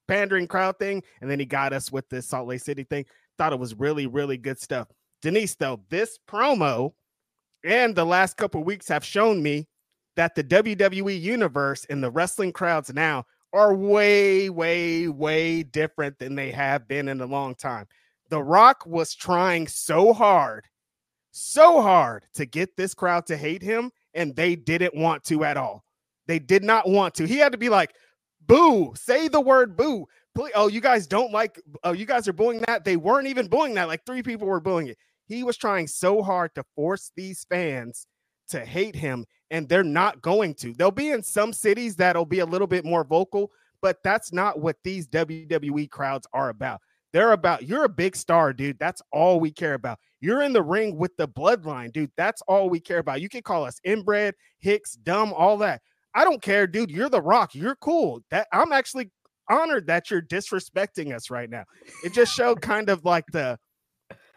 pandering 0.07 0.47
crowd 0.47 0.79
thing. 0.79 1.03
And 1.21 1.29
then 1.29 1.39
he 1.39 1.45
got 1.45 1.73
us 1.73 1.91
with 1.91 2.07
this 2.09 2.27
Salt 2.27 2.47
Lake 2.47 2.61
City 2.61 2.83
thing. 2.83 3.05
Thought 3.37 3.53
it 3.53 3.59
was 3.59 3.75
really, 3.75 4.07
really 4.07 4.37
good 4.37 4.59
stuff. 4.59 4.87
Denise, 5.21 5.55
though, 5.55 5.81
this 5.89 6.17
promo 6.27 6.93
and 7.63 7.95
the 7.95 8.05
last 8.05 8.37
couple 8.37 8.63
weeks 8.63 8.87
have 8.87 9.03
shown 9.03 9.43
me 9.43 9.67
that 10.15 10.35
the 10.35 10.43
WWE 10.43 11.19
universe 11.19 11.85
and 11.89 12.03
the 12.03 12.11
wrestling 12.11 12.51
crowds 12.51 12.93
now 12.93 13.25
are 13.53 13.73
way, 13.73 14.49
way, 14.49 15.07
way 15.07 15.63
different 15.63 16.19
than 16.19 16.35
they 16.35 16.51
have 16.51 16.87
been 16.87 17.07
in 17.07 17.21
a 17.21 17.25
long 17.25 17.55
time. 17.55 17.87
The 18.29 18.41
Rock 18.41 18.85
was 18.85 19.15
trying 19.15 19.67
so 19.67 20.13
hard, 20.13 20.65
so 21.31 21.81
hard 21.81 22.25
to 22.35 22.45
get 22.45 22.77
this 22.77 22.93
crowd 22.93 23.25
to 23.27 23.37
hate 23.37 23.63
him, 23.63 23.91
and 24.13 24.35
they 24.35 24.55
didn't 24.55 24.95
want 24.95 25.23
to 25.25 25.43
at 25.43 25.57
all. 25.57 25.83
They 26.27 26.39
did 26.39 26.63
not 26.63 26.87
want 26.87 27.15
to. 27.15 27.25
He 27.25 27.37
had 27.37 27.53
to 27.53 27.57
be 27.57 27.69
like, 27.69 27.95
boo, 28.45 28.93
say 28.95 29.27
the 29.27 29.41
word 29.41 29.75
boo. 29.75 30.05
Please, 30.35 30.51
oh, 30.53 30.67
you 30.67 30.79
guys 30.79 31.07
don't 31.07 31.31
like, 31.31 31.59
oh, 31.83 31.93
you 31.93 32.05
guys 32.05 32.27
are 32.27 32.33
booing 32.33 32.59
that. 32.67 32.85
They 32.85 32.97
weren't 32.97 33.27
even 33.27 33.47
booing 33.47 33.73
that. 33.75 33.87
Like 33.87 34.05
three 34.05 34.21
people 34.21 34.47
were 34.47 34.59
booing 34.59 34.87
it. 34.87 34.97
He 35.25 35.43
was 35.43 35.57
trying 35.57 35.87
so 35.87 36.21
hard 36.21 36.53
to 36.55 36.63
force 36.75 37.11
these 37.15 37.45
fans 37.49 38.05
to 38.49 38.63
hate 38.63 38.95
him 38.95 39.25
and 39.51 39.67
they're 39.67 39.83
not 39.83 40.21
going 40.21 40.53
to. 40.55 40.73
They'll 40.73 40.91
be 40.91 41.09
in 41.09 41.23
some 41.23 41.53
cities 41.53 41.95
that'll 41.95 42.25
be 42.25 42.39
a 42.39 42.45
little 42.45 42.67
bit 42.67 42.85
more 42.85 43.03
vocal, 43.03 43.51
but 43.81 43.97
that's 44.03 44.31
not 44.31 44.59
what 44.59 44.77
these 44.83 45.07
WWE 45.07 45.89
crowds 45.89 46.27
are 46.33 46.49
about. 46.49 46.81
They're 47.11 47.31
about 47.31 47.63
you're 47.63 47.85
a 47.85 47.89
big 47.89 48.15
star, 48.15 48.53
dude. 48.53 48.77
That's 48.77 49.01
all 49.11 49.39
we 49.39 49.51
care 49.51 49.73
about. 49.73 49.97
You're 50.21 50.43
in 50.43 50.53
the 50.53 50.61
ring 50.61 50.95
with 50.95 51.15
the 51.17 51.27
bloodline, 51.27 51.91
dude. 51.91 52.11
That's 52.17 52.41
all 52.43 52.69
we 52.69 52.79
care 52.79 52.99
about. 52.99 53.21
You 53.21 53.29
can 53.29 53.41
call 53.41 53.65
us 53.65 53.79
inbred, 53.83 54.35
hicks, 54.59 54.93
dumb, 54.93 55.33
all 55.33 55.57
that. 55.57 55.81
I 56.13 56.23
don't 56.23 56.41
care, 56.41 56.67
dude. 56.67 56.91
You're 56.91 57.09
the 57.09 57.21
rock. 57.21 57.55
You're 57.55 57.75
cool. 57.75 58.21
That 58.29 58.47
I'm 58.53 58.71
actually 58.71 59.11
honored 59.49 59.87
that 59.87 60.11
you're 60.11 60.21
disrespecting 60.21 61.15
us 61.15 61.29
right 61.29 61.49
now. 61.49 61.63
It 62.03 62.13
just 62.13 62.33
showed 62.33 62.61
kind 62.61 62.89
of 62.89 63.05
like 63.05 63.25
the 63.31 63.57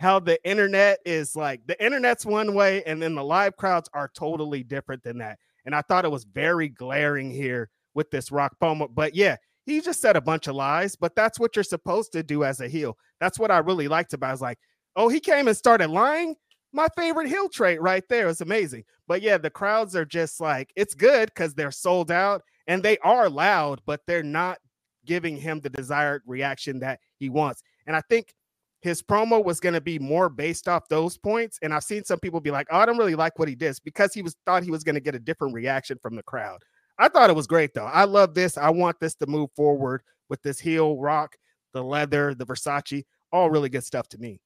how 0.02 0.18
the 0.18 0.44
internet 0.44 0.98
is 1.06 1.36
like 1.36 1.64
the 1.66 1.82
internet's 1.82 2.26
one 2.26 2.54
way 2.54 2.82
and 2.84 3.00
then 3.00 3.14
the 3.14 3.22
live 3.22 3.56
crowds 3.56 3.88
are 3.94 4.10
totally 4.14 4.64
different 4.64 5.02
than 5.04 5.18
that. 5.18 5.38
And 5.64 5.76
I 5.76 5.82
thought 5.82 6.04
it 6.04 6.10
was 6.10 6.24
very 6.24 6.68
glaring 6.68 7.30
here 7.30 7.70
with 7.94 8.10
this 8.10 8.32
rock 8.32 8.56
promo. 8.60 8.88
But 8.92 9.14
yeah, 9.14 9.36
he 9.64 9.80
just 9.80 10.00
said 10.00 10.16
a 10.16 10.20
bunch 10.20 10.48
of 10.48 10.56
lies, 10.56 10.96
but 10.96 11.14
that's 11.14 11.38
what 11.38 11.54
you're 11.54 11.62
supposed 11.62 12.10
to 12.12 12.24
do 12.24 12.42
as 12.42 12.60
a 12.60 12.68
heel. 12.68 12.98
That's 13.20 13.38
what 13.38 13.52
I 13.52 13.58
really 13.58 13.86
liked 13.86 14.12
about. 14.12 14.26
It. 14.26 14.30
I 14.30 14.32
was 14.32 14.40
like, 14.42 14.58
oh, 14.96 15.08
he 15.08 15.20
came 15.20 15.46
and 15.46 15.56
started 15.56 15.88
lying. 15.88 16.34
My 16.72 16.88
favorite 16.96 17.28
heel 17.28 17.48
trait 17.48 17.80
right 17.80 18.02
there 18.08 18.26
is 18.26 18.40
amazing. 18.40 18.82
But 19.06 19.22
yeah, 19.22 19.38
the 19.38 19.50
crowds 19.50 19.94
are 19.94 20.04
just 20.04 20.40
like, 20.40 20.72
it's 20.74 20.94
good 20.94 21.28
because 21.28 21.54
they're 21.54 21.70
sold 21.70 22.10
out 22.10 22.42
and 22.66 22.82
they 22.82 22.98
are 22.98 23.30
loud, 23.30 23.80
but 23.86 24.00
they're 24.08 24.24
not 24.24 24.58
giving 25.04 25.36
him 25.36 25.60
the 25.60 25.70
desired 25.70 26.22
reaction 26.26 26.80
that 26.80 26.98
he 27.18 27.28
wants. 27.28 27.62
And 27.86 27.94
I 27.94 28.00
think 28.08 28.34
his 28.82 29.02
promo 29.02 29.42
was 29.42 29.60
going 29.60 29.74
to 29.74 29.80
be 29.80 29.98
more 29.98 30.28
based 30.28 30.68
off 30.68 30.88
those 30.88 31.16
points. 31.16 31.58
And 31.62 31.72
I've 31.72 31.84
seen 31.84 32.04
some 32.04 32.18
people 32.18 32.40
be 32.40 32.50
like, 32.50 32.66
"Oh, 32.70 32.78
I 32.78 32.86
don't 32.86 32.98
really 32.98 33.14
like 33.14 33.38
what 33.38 33.48
he 33.48 33.54
did," 33.54 33.76
because 33.84 34.12
he 34.12 34.22
was 34.22 34.36
thought 34.44 34.64
he 34.64 34.70
was 34.70 34.84
going 34.84 34.96
to 34.96 35.00
get 35.00 35.14
a 35.14 35.20
different 35.20 35.54
reaction 35.54 35.98
from 36.02 36.16
the 36.16 36.22
crowd. 36.22 36.62
I 36.98 37.08
thought 37.08 37.30
it 37.30 37.36
was 37.36 37.46
great 37.46 37.74
though. 37.74 37.86
I 37.86 38.04
love 38.04 38.34
this. 38.34 38.58
I 38.58 38.70
want 38.70 39.00
this 39.00 39.14
to 39.16 39.26
move 39.26 39.50
forward 39.56 40.02
with 40.28 40.42
this 40.42 40.58
heel 40.58 40.98
rock, 40.98 41.36
the 41.72 41.82
leather, 41.82 42.34
the 42.34 42.46
Versace, 42.46 43.04
all 43.32 43.50
really 43.50 43.68
good 43.68 43.84
stuff 43.84 44.08
to 44.08 44.18
me. 44.18 44.40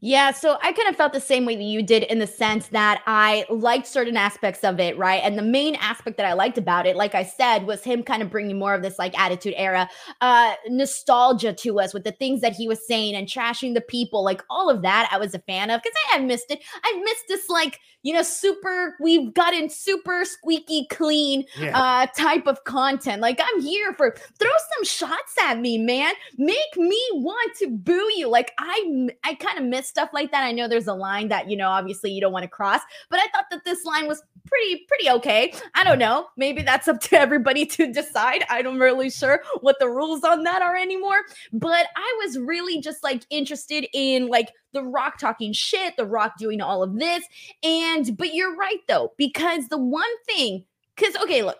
Yeah, 0.00 0.30
so 0.30 0.56
I 0.62 0.72
kind 0.72 0.88
of 0.88 0.96
felt 0.96 1.12
the 1.12 1.20
same 1.20 1.44
way 1.44 1.56
that 1.56 1.62
you 1.62 1.82
did 1.82 2.04
in 2.04 2.18
the 2.18 2.26
sense 2.26 2.68
that 2.68 3.02
I 3.06 3.44
liked 3.50 3.86
certain 3.86 4.16
aspects 4.16 4.64
of 4.64 4.80
it, 4.80 4.96
right? 4.96 5.20
And 5.22 5.36
the 5.38 5.42
main 5.42 5.74
aspect 5.76 6.16
that 6.16 6.26
I 6.26 6.32
liked 6.32 6.56
about 6.56 6.86
it, 6.86 6.96
like 6.96 7.14
I 7.14 7.22
said, 7.22 7.66
was 7.66 7.84
him 7.84 8.02
kind 8.02 8.22
of 8.22 8.30
bringing 8.30 8.58
more 8.58 8.74
of 8.74 8.82
this 8.82 8.98
like 8.98 9.18
attitude 9.18 9.54
era 9.56 9.88
uh 10.20 10.54
nostalgia 10.68 11.52
to 11.52 11.80
us 11.80 11.92
with 11.92 12.04
the 12.04 12.12
things 12.12 12.40
that 12.40 12.54
he 12.54 12.66
was 12.66 12.86
saying 12.86 13.14
and 13.14 13.28
trashing 13.28 13.74
the 13.74 13.80
people, 13.80 14.24
like 14.24 14.42
all 14.48 14.70
of 14.70 14.82
that 14.82 15.08
I 15.12 15.18
was 15.18 15.34
a 15.34 15.38
fan 15.40 15.70
of 15.70 15.82
because 15.82 15.96
I 16.08 16.16
have 16.16 16.24
missed 16.24 16.50
it. 16.50 16.62
I've 16.84 17.02
missed 17.02 17.24
this 17.28 17.48
like, 17.48 17.80
you 18.02 18.14
know, 18.14 18.22
super 18.22 18.96
we've 19.00 19.34
gotten 19.34 19.68
super 19.68 20.24
squeaky 20.24 20.86
clean 20.90 21.44
yeah. 21.58 21.78
uh 21.78 22.06
type 22.16 22.46
of 22.46 22.64
content. 22.64 23.20
Like 23.20 23.40
I'm 23.40 23.60
here 23.60 23.92
for 23.94 24.16
throw 24.38 24.50
some 24.76 24.84
shots 24.84 25.34
at 25.42 25.58
me, 25.58 25.76
man. 25.76 26.14
Make 26.38 26.76
me 26.76 27.00
want 27.12 27.54
to 27.58 27.68
boo 27.68 28.10
you. 28.16 28.28
Like 28.28 28.52
I 28.58 29.08
I 29.24 29.34
kind 29.34 29.58
of 29.58 29.73
miss 29.74 29.88
stuff 29.88 30.10
like 30.12 30.30
that. 30.30 30.44
I 30.44 30.52
know 30.52 30.68
there's 30.68 30.86
a 30.86 30.94
line 30.94 31.28
that, 31.28 31.50
you 31.50 31.56
know, 31.56 31.68
obviously 31.68 32.12
you 32.12 32.20
don't 32.20 32.32
want 32.32 32.44
to 32.44 32.48
cross, 32.48 32.80
but 33.10 33.18
I 33.18 33.26
thought 33.28 33.46
that 33.50 33.64
this 33.64 33.84
line 33.84 34.06
was 34.06 34.22
pretty, 34.46 34.84
pretty 34.86 35.10
okay. 35.10 35.52
I 35.74 35.82
don't 35.82 35.98
know. 35.98 36.26
Maybe 36.36 36.62
that's 36.62 36.86
up 36.86 37.00
to 37.08 37.18
everybody 37.18 37.66
to 37.66 37.92
decide. 37.92 38.44
I'm 38.48 38.78
really 38.78 39.10
sure 39.10 39.42
what 39.60 39.76
the 39.80 39.88
rules 39.88 40.22
on 40.22 40.44
that 40.44 40.62
are 40.62 40.76
anymore. 40.76 41.22
But 41.52 41.86
I 41.96 42.20
was 42.24 42.38
really 42.38 42.80
just 42.80 43.02
like 43.02 43.24
interested 43.30 43.86
in 43.92 44.28
like 44.28 44.52
the 44.72 44.82
rock 44.82 45.18
talking 45.18 45.52
shit, 45.52 45.96
the 45.96 46.06
rock 46.06 46.34
doing 46.38 46.60
all 46.60 46.82
of 46.82 46.98
this. 46.98 47.24
And, 47.62 48.16
but 48.16 48.32
you're 48.32 48.54
right 48.56 48.80
though, 48.86 49.12
because 49.16 49.68
the 49.68 49.78
one 49.78 50.04
thing, 50.26 50.64
because, 50.94 51.16
okay, 51.16 51.42
look, 51.42 51.58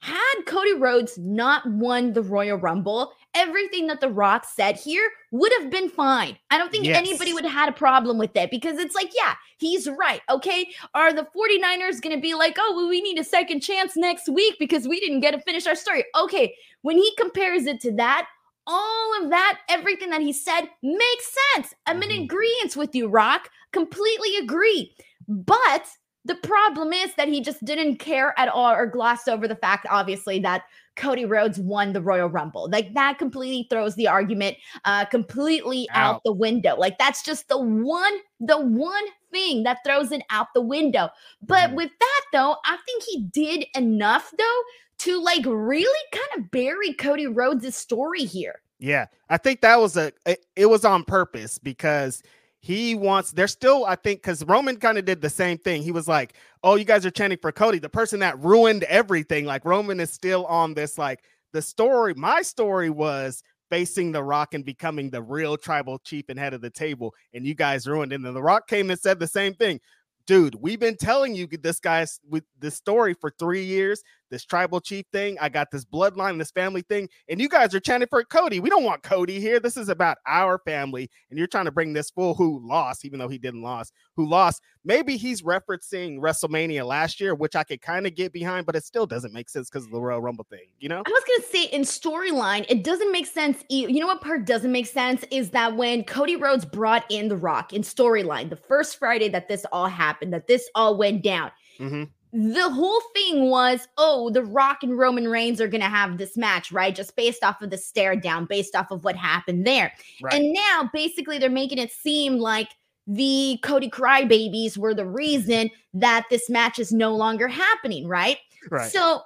had 0.00 0.42
Cody 0.46 0.74
Rhodes 0.74 1.18
not 1.18 1.68
won 1.68 2.12
the 2.12 2.22
Royal 2.22 2.56
Rumble, 2.56 3.12
everything 3.34 3.86
that 3.86 4.00
The 4.00 4.08
Rock 4.08 4.44
said 4.44 4.76
here 4.76 5.08
would 5.30 5.52
have 5.60 5.70
been 5.70 5.88
fine. 5.88 6.36
I 6.50 6.58
don't 6.58 6.70
think 6.70 6.84
yes. 6.84 6.96
anybody 6.96 7.32
would 7.32 7.44
have 7.44 7.52
had 7.52 7.68
a 7.68 7.72
problem 7.72 8.18
with 8.18 8.34
it 8.36 8.50
because 8.50 8.78
it's 8.78 8.94
like, 8.94 9.10
yeah, 9.14 9.34
he's 9.58 9.88
right. 9.88 10.20
Okay. 10.30 10.68
Are 10.94 11.12
the 11.12 11.26
49ers 11.36 12.00
going 12.00 12.16
to 12.16 12.20
be 12.20 12.34
like, 12.34 12.56
oh, 12.58 12.74
well, 12.74 12.88
we 12.88 13.00
need 13.00 13.18
a 13.18 13.24
second 13.24 13.60
chance 13.60 13.96
next 13.96 14.28
week 14.28 14.56
because 14.58 14.88
we 14.88 15.00
didn't 15.00 15.20
get 15.20 15.32
to 15.32 15.40
finish 15.40 15.66
our 15.66 15.74
story? 15.74 16.04
Okay. 16.18 16.54
When 16.82 16.96
he 16.96 17.14
compares 17.16 17.66
it 17.66 17.80
to 17.82 17.92
that, 17.96 18.26
all 18.66 19.22
of 19.22 19.30
that, 19.30 19.60
everything 19.68 20.10
that 20.10 20.20
he 20.20 20.32
said 20.32 20.68
makes 20.82 21.34
sense. 21.54 21.74
I'm 21.86 22.02
in 22.02 22.10
mm-hmm. 22.10 22.24
agreement 22.24 22.76
with 22.76 22.94
you, 22.94 23.08
Rock. 23.08 23.48
Completely 23.72 24.36
agree. 24.36 24.94
But 25.26 25.86
the 26.24 26.34
problem 26.36 26.92
is 26.92 27.14
that 27.14 27.28
he 27.28 27.40
just 27.40 27.64
didn't 27.64 27.96
care 27.96 28.38
at 28.38 28.48
all 28.48 28.70
or 28.70 28.86
glossed 28.86 29.28
over 29.28 29.48
the 29.48 29.56
fact, 29.56 29.86
obviously, 29.90 30.38
that 30.40 30.64
Cody 30.98 31.24
Rhodes 31.24 31.58
won 31.58 31.94
the 31.94 32.02
Royal 32.02 32.28
Rumble. 32.28 32.68
Like 32.70 32.92
that 32.94 33.18
completely 33.18 33.66
throws 33.70 33.94
the 33.94 34.08
argument 34.08 34.56
uh 34.84 35.06
completely 35.06 35.88
out. 35.90 36.16
out 36.16 36.22
the 36.24 36.32
window. 36.32 36.76
Like 36.76 36.98
that's 36.98 37.22
just 37.22 37.48
the 37.48 37.58
one 37.58 38.18
the 38.40 38.60
one 38.60 39.04
thing 39.30 39.62
that 39.62 39.78
throws 39.84 40.12
it 40.12 40.22
out 40.30 40.48
the 40.54 40.60
window. 40.60 41.08
But 41.42 41.70
mm. 41.70 41.74
with 41.74 41.90
that 41.98 42.22
though, 42.32 42.56
I 42.64 42.76
think 42.84 43.02
he 43.04 43.22
did 43.32 43.66
enough 43.76 44.32
though 44.36 44.62
to 44.98 45.22
like 45.22 45.44
really 45.46 46.04
kind 46.12 46.44
of 46.44 46.50
bury 46.50 46.92
Cody 46.92 47.26
Rhodes' 47.26 47.76
story 47.76 48.24
here. 48.24 48.60
Yeah, 48.80 49.06
I 49.28 49.38
think 49.38 49.60
that 49.62 49.80
was 49.80 49.96
a 49.96 50.12
it, 50.26 50.44
it 50.56 50.66
was 50.66 50.84
on 50.84 51.04
purpose 51.04 51.58
because 51.58 52.22
he 52.60 52.94
wants, 52.94 53.32
they're 53.32 53.46
still, 53.46 53.84
I 53.84 53.94
think, 53.94 54.20
because 54.20 54.44
Roman 54.44 54.76
kind 54.76 54.98
of 54.98 55.04
did 55.04 55.20
the 55.20 55.30
same 55.30 55.58
thing. 55.58 55.82
He 55.82 55.92
was 55.92 56.08
like, 56.08 56.34
Oh, 56.62 56.74
you 56.74 56.84
guys 56.84 57.06
are 57.06 57.10
chanting 57.10 57.38
for 57.40 57.52
Cody, 57.52 57.78
the 57.78 57.88
person 57.88 58.20
that 58.20 58.38
ruined 58.40 58.82
everything. 58.84 59.44
Like 59.44 59.64
Roman 59.64 60.00
is 60.00 60.10
still 60.12 60.44
on 60.46 60.74
this, 60.74 60.98
like 60.98 61.22
the 61.52 61.62
story. 61.62 62.14
My 62.14 62.42
story 62.42 62.90
was 62.90 63.42
facing 63.70 64.12
the 64.12 64.22
rock 64.22 64.54
and 64.54 64.64
becoming 64.64 65.10
the 65.10 65.22
real 65.22 65.56
tribal 65.56 65.98
chief 65.98 66.24
and 66.28 66.38
head 66.38 66.54
of 66.54 66.60
the 66.60 66.70
table. 66.70 67.14
And 67.32 67.46
you 67.46 67.54
guys 67.54 67.86
ruined 67.86 68.12
it. 68.12 68.16
And 68.16 68.24
then 68.24 68.34
the 68.34 68.42
rock 68.42 68.66
came 68.66 68.90
and 68.90 68.98
said 68.98 69.18
the 69.18 69.26
same 69.26 69.54
thing 69.54 69.80
dude, 70.28 70.54
we've 70.56 70.78
been 70.78 70.96
telling 70.96 71.34
you 71.34 71.46
this 71.46 71.80
guy's 71.80 72.20
with 72.28 72.44
this 72.60 72.74
story 72.74 73.14
for 73.14 73.30
three 73.38 73.64
years 73.64 74.02
this 74.30 74.44
tribal 74.44 74.80
chief 74.80 75.06
thing. 75.12 75.36
I 75.40 75.48
got 75.48 75.70
this 75.70 75.84
bloodline, 75.84 76.38
this 76.38 76.50
family 76.50 76.82
thing, 76.82 77.08
and 77.28 77.40
you 77.40 77.48
guys 77.48 77.74
are 77.74 77.80
chanting 77.80 78.08
for 78.08 78.22
Cody. 78.24 78.60
We 78.60 78.70
don't 78.70 78.84
want 78.84 79.02
Cody 79.02 79.40
here. 79.40 79.60
This 79.60 79.76
is 79.76 79.88
about 79.88 80.18
our 80.26 80.58
family, 80.58 81.10
and 81.30 81.38
you're 81.38 81.48
trying 81.48 81.66
to 81.66 81.70
bring 81.70 81.92
this 81.92 82.10
fool 82.10 82.34
who 82.34 82.60
lost, 82.66 83.04
even 83.04 83.18
though 83.18 83.28
he 83.28 83.38
didn't 83.38 83.62
lose, 83.62 83.92
who 84.16 84.28
lost. 84.28 84.62
Maybe 84.84 85.16
he's 85.16 85.42
referencing 85.42 86.18
WrestleMania 86.18 86.86
last 86.86 87.20
year, 87.20 87.34
which 87.34 87.56
I 87.56 87.64
could 87.64 87.82
kind 87.82 88.06
of 88.06 88.14
get 88.14 88.32
behind, 88.32 88.66
but 88.66 88.76
it 88.76 88.84
still 88.84 89.06
doesn't 89.06 89.32
make 89.32 89.50
sense 89.50 89.68
because 89.68 89.84
of 89.84 89.92
the 89.92 90.00
Royal 90.00 90.20
Rumble 90.20 90.46
thing. 90.48 90.66
You 90.78 90.88
know, 90.88 91.02
I 91.04 91.10
was 91.10 91.24
gonna 91.26 91.48
say 91.50 91.64
in 91.74 91.82
storyline, 91.82 92.64
it 92.68 92.84
doesn't 92.84 93.12
make 93.12 93.26
sense. 93.26 93.62
You 93.68 94.00
know 94.00 94.06
what 94.06 94.20
part 94.20 94.46
doesn't 94.46 94.72
make 94.72 94.86
sense 94.86 95.24
is 95.30 95.50
that 95.50 95.76
when 95.76 96.04
Cody 96.04 96.36
Rhodes 96.36 96.64
brought 96.64 97.04
in 97.10 97.28
The 97.28 97.36
Rock 97.36 97.72
in 97.72 97.82
storyline, 97.82 98.50
the 98.50 98.56
first 98.56 98.98
Friday 98.98 99.28
that 99.28 99.48
this 99.48 99.66
all 99.72 99.88
happened, 99.88 100.32
that 100.32 100.46
this 100.46 100.68
all 100.74 100.96
went 100.96 101.22
down. 101.22 101.50
Mm-hmm 101.78 102.04
the 102.32 102.68
whole 102.68 103.00
thing 103.14 103.48
was, 103.48 103.88
oh, 103.96 104.30
The 104.30 104.42
Rock 104.42 104.78
and 104.82 104.98
Roman 104.98 105.28
Reigns 105.28 105.60
are 105.60 105.68
going 105.68 105.80
to 105.80 105.88
have 105.88 106.18
this 106.18 106.36
match, 106.36 106.70
right? 106.70 106.94
Just 106.94 107.16
based 107.16 107.42
off 107.42 107.62
of 107.62 107.70
the 107.70 107.78
stare 107.78 108.16
down, 108.16 108.44
based 108.44 108.76
off 108.76 108.90
of 108.90 109.04
what 109.04 109.16
happened 109.16 109.66
there. 109.66 109.92
Right. 110.20 110.34
And 110.34 110.52
now 110.52 110.90
basically 110.92 111.38
they're 111.38 111.48
making 111.48 111.78
it 111.78 111.90
seem 111.90 112.38
like 112.38 112.68
the 113.06 113.58
Cody 113.62 113.88
Crybabies 113.88 114.76
were 114.76 114.94
the 114.94 115.06
reason 115.06 115.70
that 115.94 116.26
this 116.28 116.50
match 116.50 116.78
is 116.78 116.92
no 116.92 117.14
longer 117.14 117.48
happening, 117.48 118.06
right? 118.06 118.36
Right. 118.70 118.90
So, 118.90 119.22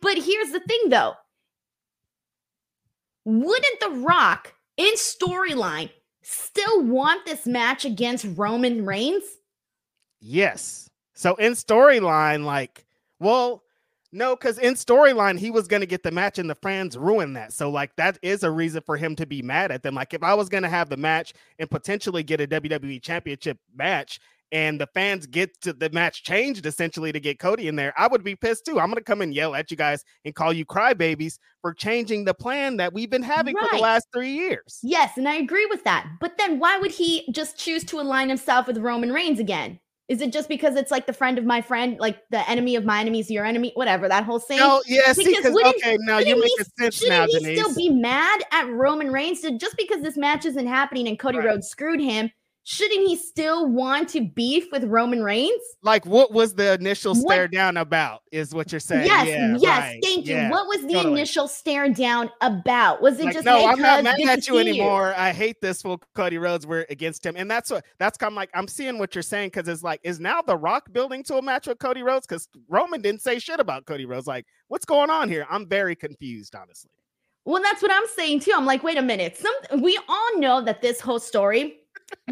but 0.00 0.16
here's 0.16 0.52
the 0.52 0.60
thing 0.60 0.88
though. 0.88 1.12
Wouldn't 3.24 3.80
The 3.80 3.90
Rock 3.90 4.54
in 4.78 4.94
storyline 4.94 5.90
still 6.22 6.82
want 6.82 7.26
this 7.26 7.46
match 7.46 7.84
against 7.84 8.26
Roman 8.36 8.86
Reigns? 8.86 9.24
Yes. 10.20 10.88
So 11.14 11.34
in 11.36 11.52
storyline, 11.52 12.44
like, 12.44 12.84
well, 13.18 13.62
no, 14.12 14.36
because 14.36 14.58
in 14.58 14.74
storyline, 14.74 15.38
he 15.38 15.50
was 15.50 15.66
gonna 15.66 15.86
get 15.86 16.02
the 16.02 16.10
match 16.10 16.38
and 16.38 16.48
the 16.48 16.54
fans 16.54 16.98
ruined 16.98 17.34
that. 17.36 17.52
So, 17.52 17.70
like, 17.70 17.96
that 17.96 18.18
is 18.22 18.42
a 18.42 18.50
reason 18.50 18.82
for 18.84 18.96
him 18.96 19.16
to 19.16 19.26
be 19.26 19.40
mad 19.40 19.72
at 19.72 19.82
them. 19.82 19.94
Like, 19.94 20.12
if 20.12 20.22
I 20.22 20.34
was 20.34 20.50
gonna 20.50 20.68
have 20.68 20.90
the 20.90 20.98
match 20.98 21.32
and 21.58 21.70
potentially 21.70 22.22
get 22.22 22.40
a 22.40 22.46
WWE 22.46 23.00
championship 23.00 23.58
match 23.74 24.20
and 24.52 24.78
the 24.78 24.86
fans 24.88 25.26
get 25.26 25.58
to 25.62 25.72
the 25.72 25.88
match 25.90 26.24
changed 26.24 26.66
essentially 26.66 27.10
to 27.10 27.20
get 27.20 27.38
Cody 27.38 27.68
in 27.68 27.76
there, 27.76 27.94
I 27.96 28.06
would 28.06 28.22
be 28.22 28.36
pissed 28.36 28.66
too. 28.66 28.78
I'm 28.78 28.90
gonna 28.90 29.00
come 29.00 29.22
and 29.22 29.34
yell 29.34 29.54
at 29.54 29.70
you 29.70 29.78
guys 29.78 30.04
and 30.26 30.34
call 30.34 30.52
you 30.52 30.66
crybabies 30.66 31.38
for 31.62 31.72
changing 31.72 32.26
the 32.26 32.34
plan 32.34 32.76
that 32.76 32.92
we've 32.92 33.10
been 33.10 33.22
having 33.22 33.54
right. 33.54 33.70
for 33.70 33.76
the 33.76 33.82
last 33.82 34.08
three 34.12 34.32
years. 34.32 34.78
Yes, 34.82 35.16
and 35.16 35.26
I 35.26 35.36
agree 35.36 35.66
with 35.66 35.84
that. 35.84 36.06
But 36.20 36.36
then 36.36 36.58
why 36.58 36.76
would 36.76 36.92
he 36.92 37.32
just 37.32 37.56
choose 37.56 37.82
to 37.84 37.98
align 37.98 38.28
himself 38.28 38.66
with 38.66 38.76
Roman 38.76 39.10
Reigns 39.10 39.40
again? 39.40 39.78
Is 40.08 40.20
it 40.20 40.32
just 40.32 40.48
because 40.48 40.76
it's 40.76 40.90
like 40.90 41.06
the 41.06 41.12
friend 41.12 41.38
of 41.38 41.44
my 41.44 41.62
friend, 41.62 41.98
like 41.98 42.18
the 42.30 42.48
enemy 42.50 42.76
of 42.76 42.84
my 42.84 43.00
enemy 43.00 43.20
is 43.20 43.30
your 43.30 43.44
enemy, 43.44 43.72
whatever 43.74 44.08
that 44.08 44.24
whole 44.24 44.40
saying? 44.40 44.60
No, 44.60 44.82
yes, 44.86 45.16
because 45.16 45.46
okay, 45.46 45.96
now 46.00 46.18
you 46.18 46.38
make 46.38 46.50
a 46.60 46.64
sense 46.78 46.96
shouldn't 46.96 47.18
now, 47.18 47.26
he 47.26 47.38
Denise. 47.38 47.58
still 47.58 47.74
be 47.74 47.88
mad 47.88 48.42
at 48.50 48.68
Roman 48.68 49.12
Reigns 49.12 49.40
just 49.40 49.76
because 49.76 50.02
this 50.02 50.16
match 50.16 50.44
isn't 50.44 50.66
happening 50.66 51.08
and 51.08 51.18
Cody 51.18 51.38
right. 51.38 51.46
Rhodes 51.46 51.68
screwed 51.68 52.00
him? 52.00 52.30
Shouldn't 52.64 53.08
he 53.08 53.16
still 53.16 53.68
want 53.68 54.08
to 54.10 54.20
beef 54.20 54.66
with 54.70 54.84
Roman 54.84 55.22
Reigns? 55.22 55.60
Like, 55.82 56.06
what 56.06 56.32
was 56.32 56.54
the 56.54 56.74
initial 56.74 57.14
stare 57.14 57.48
down 57.48 57.76
about? 57.76 58.20
Is 58.30 58.54
what 58.54 58.70
you're 58.72 58.80
saying? 58.80 59.06
Yes, 59.06 59.26
yeah, 59.26 59.56
yes. 59.58 59.80
Right. 59.80 60.00
Thank 60.02 60.26
you. 60.26 60.34
Yeah, 60.34 60.50
what 60.50 60.68
was 60.68 60.82
the 60.82 60.94
totally. 60.94 61.14
initial 61.14 61.48
stare 61.48 61.88
down 61.88 62.30
about? 62.40 63.02
Was 63.02 63.18
it 63.18 63.24
like, 63.24 63.34
just 63.34 63.44
no? 63.44 63.66
I'm 63.66 63.80
not 63.80 64.04
mad 64.04 64.20
at 64.20 64.46
you 64.46 64.58
anymore. 64.58 65.08
You. 65.08 65.22
I 65.22 65.32
hate 65.32 65.60
this 65.60 65.82
for 65.82 65.98
Cody 66.14 66.38
Rhodes. 66.38 66.66
We're 66.66 66.86
against 66.88 67.26
him, 67.26 67.34
and 67.36 67.50
that's 67.50 67.70
what 67.70 67.84
that's 67.98 68.16
kind 68.16 68.32
of 68.32 68.36
like. 68.36 68.50
I'm 68.54 68.68
seeing 68.68 68.98
what 68.98 69.14
you're 69.14 69.22
saying 69.22 69.48
because 69.48 69.66
it's 69.66 69.82
like, 69.82 70.00
is 70.04 70.20
now 70.20 70.40
The 70.42 70.56
Rock 70.56 70.92
building 70.92 71.24
to 71.24 71.36
a 71.36 71.42
match 71.42 71.66
with 71.66 71.78
Cody 71.78 72.02
Rhodes? 72.02 72.26
Because 72.26 72.48
Roman 72.68 73.02
didn't 73.02 73.22
say 73.22 73.38
shit 73.38 73.58
about 73.58 73.86
Cody 73.86 74.06
Rhodes. 74.06 74.26
Like, 74.26 74.46
what's 74.68 74.84
going 74.84 75.10
on 75.10 75.28
here? 75.28 75.46
I'm 75.50 75.68
very 75.68 75.96
confused, 75.96 76.54
honestly. 76.54 76.90
Well, 77.44 77.60
that's 77.60 77.82
what 77.82 77.90
I'm 77.90 78.06
saying 78.14 78.40
too. 78.40 78.52
I'm 78.54 78.66
like, 78.66 78.84
wait 78.84 78.98
a 78.98 79.02
minute. 79.02 79.36
Some 79.36 79.82
we 79.82 79.98
all 80.08 80.38
know 80.38 80.62
that 80.62 80.80
this 80.80 81.00
whole 81.00 81.18
story 81.18 81.78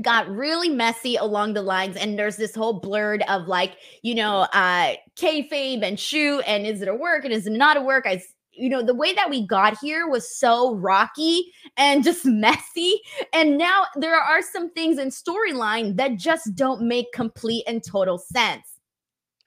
got 0.02 0.28
really 0.28 0.68
messy 0.68 1.16
along 1.16 1.54
the 1.54 1.62
lines 1.62 1.96
and 1.96 2.18
there's 2.18 2.36
this 2.36 2.54
whole 2.54 2.80
blurred 2.80 3.22
of 3.28 3.46
like 3.46 3.76
you 4.02 4.14
know 4.14 4.46
uh 4.52 4.94
kayfabe 5.16 5.82
and 5.82 5.98
shoot 5.98 6.40
and 6.46 6.66
is 6.66 6.80
it 6.80 6.88
a 6.88 6.94
work 6.94 7.24
and 7.24 7.32
is 7.32 7.46
it 7.46 7.52
not 7.52 7.76
a 7.76 7.80
work? 7.80 8.04
I 8.06 8.22
you 8.52 8.68
know 8.68 8.82
the 8.82 8.94
way 8.94 9.14
that 9.14 9.30
we 9.30 9.46
got 9.46 9.78
here 9.78 10.08
was 10.08 10.36
so 10.38 10.74
rocky 10.76 11.52
and 11.76 12.04
just 12.04 12.24
messy 12.24 13.00
and 13.32 13.58
now 13.58 13.86
there 13.96 14.16
are 14.16 14.42
some 14.42 14.70
things 14.72 14.98
in 14.98 15.08
storyline 15.08 15.96
that 15.96 16.16
just 16.16 16.54
don't 16.54 16.82
make 16.82 17.12
complete 17.12 17.64
and 17.66 17.82
total 17.82 18.18
sense. 18.18 18.66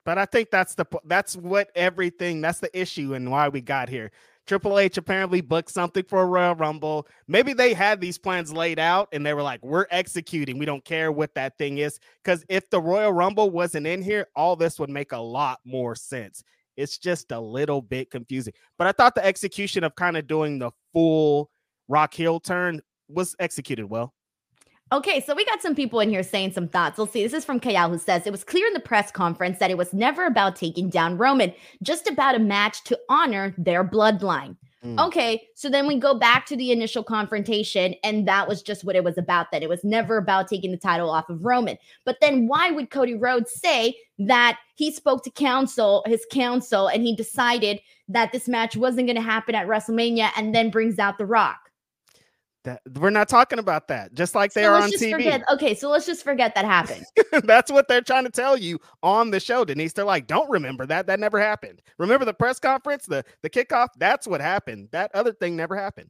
But 0.05 0.17
i 0.17 0.25
think 0.25 0.51
that's 0.51 0.75
the 0.75 0.85
that's 1.05 1.35
what 1.37 1.69
everything 1.75 2.41
that's 2.41 2.59
the 2.59 2.77
issue 2.77 3.13
and 3.13 3.31
why 3.31 3.49
we 3.49 3.61
got 3.61 3.87
here 3.87 4.11
Triple 4.45 4.77
H 4.77 4.97
apparently 4.97 5.41
booked 5.41 5.71
something 5.71 6.03
for 6.03 6.21
a 6.21 6.25
Royal 6.25 6.55
Rumble. 6.55 7.07
Maybe 7.27 7.53
they 7.53 7.73
had 7.73 8.01
these 8.01 8.17
plans 8.17 8.51
laid 8.51 8.77
out 8.77 9.07
and 9.13 9.25
they 9.25 9.33
were 9.33 9.41
like, 9.41 9.63
we're 9.63 9.85
executing. 9.89 10.57
We 10.57 10.65
don't 10.65 10.83
care 10.83 11.12
what 11.12 11.33
that 11.35 11.57
thing 11.57 11.77
is. 11.77 12.00
Because 12.23 12.43
if 12.50 12.69
the 12.69 12.81
Royal 12.81 13.13
Rumble 13.13 13.50
wasn't 13.50 13.88
in 13.88 14.01
here, 14.01 14.27
all 14.35 14.55
this 14.55 14.79
would 14.79 14.89
make 14.89 15.13
a 15.13 15.17
lot 15.17 15.59
more 15.65 15.95
sense. 15.95 16.43
It's 16.75 16.97
just 16.97 17.31
a 17.31 17.39
little 17.39 17.81
bit 17.81 18.12
confusing. 18.12 18.53
But 18.77 18.88
I 18.88 18.91
thought 18.91 19.15
the 19.15 19.25
execution 19.25 19.83
of 19.83 19.95
kind 19.95 20.17
of 20.17 20.27
doing 20.27 20.59
the 20.59 20.71
full 20.91 21.50
Rock 21.88 22.13
heel 22.13 22.39
turn 22.39 22.81
was 23.07 23.35
executed 23.39 23.85
well. 23.85 24.13
Okay, 24.93 25.21
so 25.21 25.33
we 25.33 25.43
got 25.43 25.59
some 25.59 25.73
people 25.73 26.00
in 26.01 26.09
here 26.09 26.21
saying 26.21 26.51
some 26.51 26.67
thoughts. 26.67 27.00
Let's 27.00 27.12
see. 27.12 27.23
This 27.23 27.33
is 27.33 27.43
from 27.43 27.59
Kayal, 27.59 27.89
who 27.89 27.97
says 27.97 28.27
it 28.27 28.31
was 28.31 28.43
clear 28.43 28.67
in 28.67 28.73
the 28.73 28.79
press 28.79 29.09
conference 29.09 29.57
that 29.57 29.71
it 29.71 29.77
was 29.77 29.91
never 29.91 30.27
about 30.27 30.55
taking 30.55 30.88
down 30.88 31.17
Roman, 31.17 31.51
just 31.81 32.07
about 32.07 32.35
a 32.35 32.39
match 32.39 32.83
to 32.83 33.00
honor 33.09 33.55
their 33.57 33.83
bloodline. 33.83 34.55
Mm. 34.85 35.03
Okay, 35.07 35.47
so 35.55 35.67
then 35.67 35.88
we 35.88 35.97
go 35.97 36.13
back 36.13 36.45
to 36.45 36.55
the 36.55 36.71
initial 36.71 37.03
confrontation, 37.03 37.95
and 38.03 38.27
that 38.27 38.47
was 38.47 38.62
just 38.62 38.83
what 38.83 38.95
it 38.95 39.03
was 39.03 39.17
about. 39.17 39.47
That 39.51 39.63
it 39.63 39.69
was 39.69 39.83
never 39.83 40.17
about 40.17 40.47
taking 40.47 40.69
the 40.69 40.77
title 40.77 41.09
off 41.09 41.27
of 41.27 41.43
Roman. 41.43 41.79
But 42.05 42.17
then 42.21 42.47
why 42.47 42.69
would 42.69 42.91
Cody 42.91 43.15
Rhodes 43.15 43.51
say 43.51 43.95
that 44.19 44.59
he 44.75 44.91
spoke 44.91 45.23
to 45.23 45.31
counsel, 45.31 46.03
his 46.05 46.23
counsel, 46.31 46.88
and 46.88 47.01
he 47.01 47.15
decided 47.15 47.79
that 48.09 48.31
this 48.31 48.47
match 48.47 48.75
wasn't 48.75 49.07
going 49.07 49.15
to 49.15 49.23
happen 49.23 49.55
at 49.55 49.65
WrestleMania, 49.65 50.29
and 50.38 50.53
then 50.53 50.69
brings 50.69 51.00
out 51.00 51.17
The 51.17 51.25
Rock? 51.25 51.71
That 52.63 52.82
we're 52.96 53.10
not 53.10 53.27
talking 53.27 53.60
about 53.60 53.89
that. 53.89 54.13
Just 54.13 54.36
like 54.36 54.53
they 54.53 54.63
so 54.63 54.74
are 54.74 54.82
on 54.82 54.89
TV. 54.89 55.12
Forget, 55.12 55.43
okay, 55.51 55.75
so 55.75 55.89
let's 55.89 56.05
just 56.05 56.24
forget 56.24 56.55
that 56.55 56.63
happened. 56.63 57.05
That's 57.43 57.72
what 57.72 57.88
they're 57.88 58.01
trying 58.01 58.24
to 58.24 58.29
tell 58.29 58.55
you 58.55 58.79
on 59.01 59.32
the 59.32 59.39
show, 59.39 59.65
Denise. 59.65 59.93
They're 59.93 60.05
like, 60.05 60.27
don't 60.27 60.50
remember 60.50 60.86
that. 60.86 61.08
That 61.08 61.20
never 61.20 61.39
happened. 61.39 61.82
Remember 61.98 62.24
the 62.25 62.34
press 62.34 62.60
conference, 62.60 63.05
the 63.05 63.25
the 63.41 63.50
kickoff. 63.50 63.89
That's 63.98 64.27
what 64.27 64.39
happened. 64.39 64.89
That 64.91 65.12
other 65.13 65.34
thing 65.34 65.55
never 65.55 65.75
happened. 65.75 66.10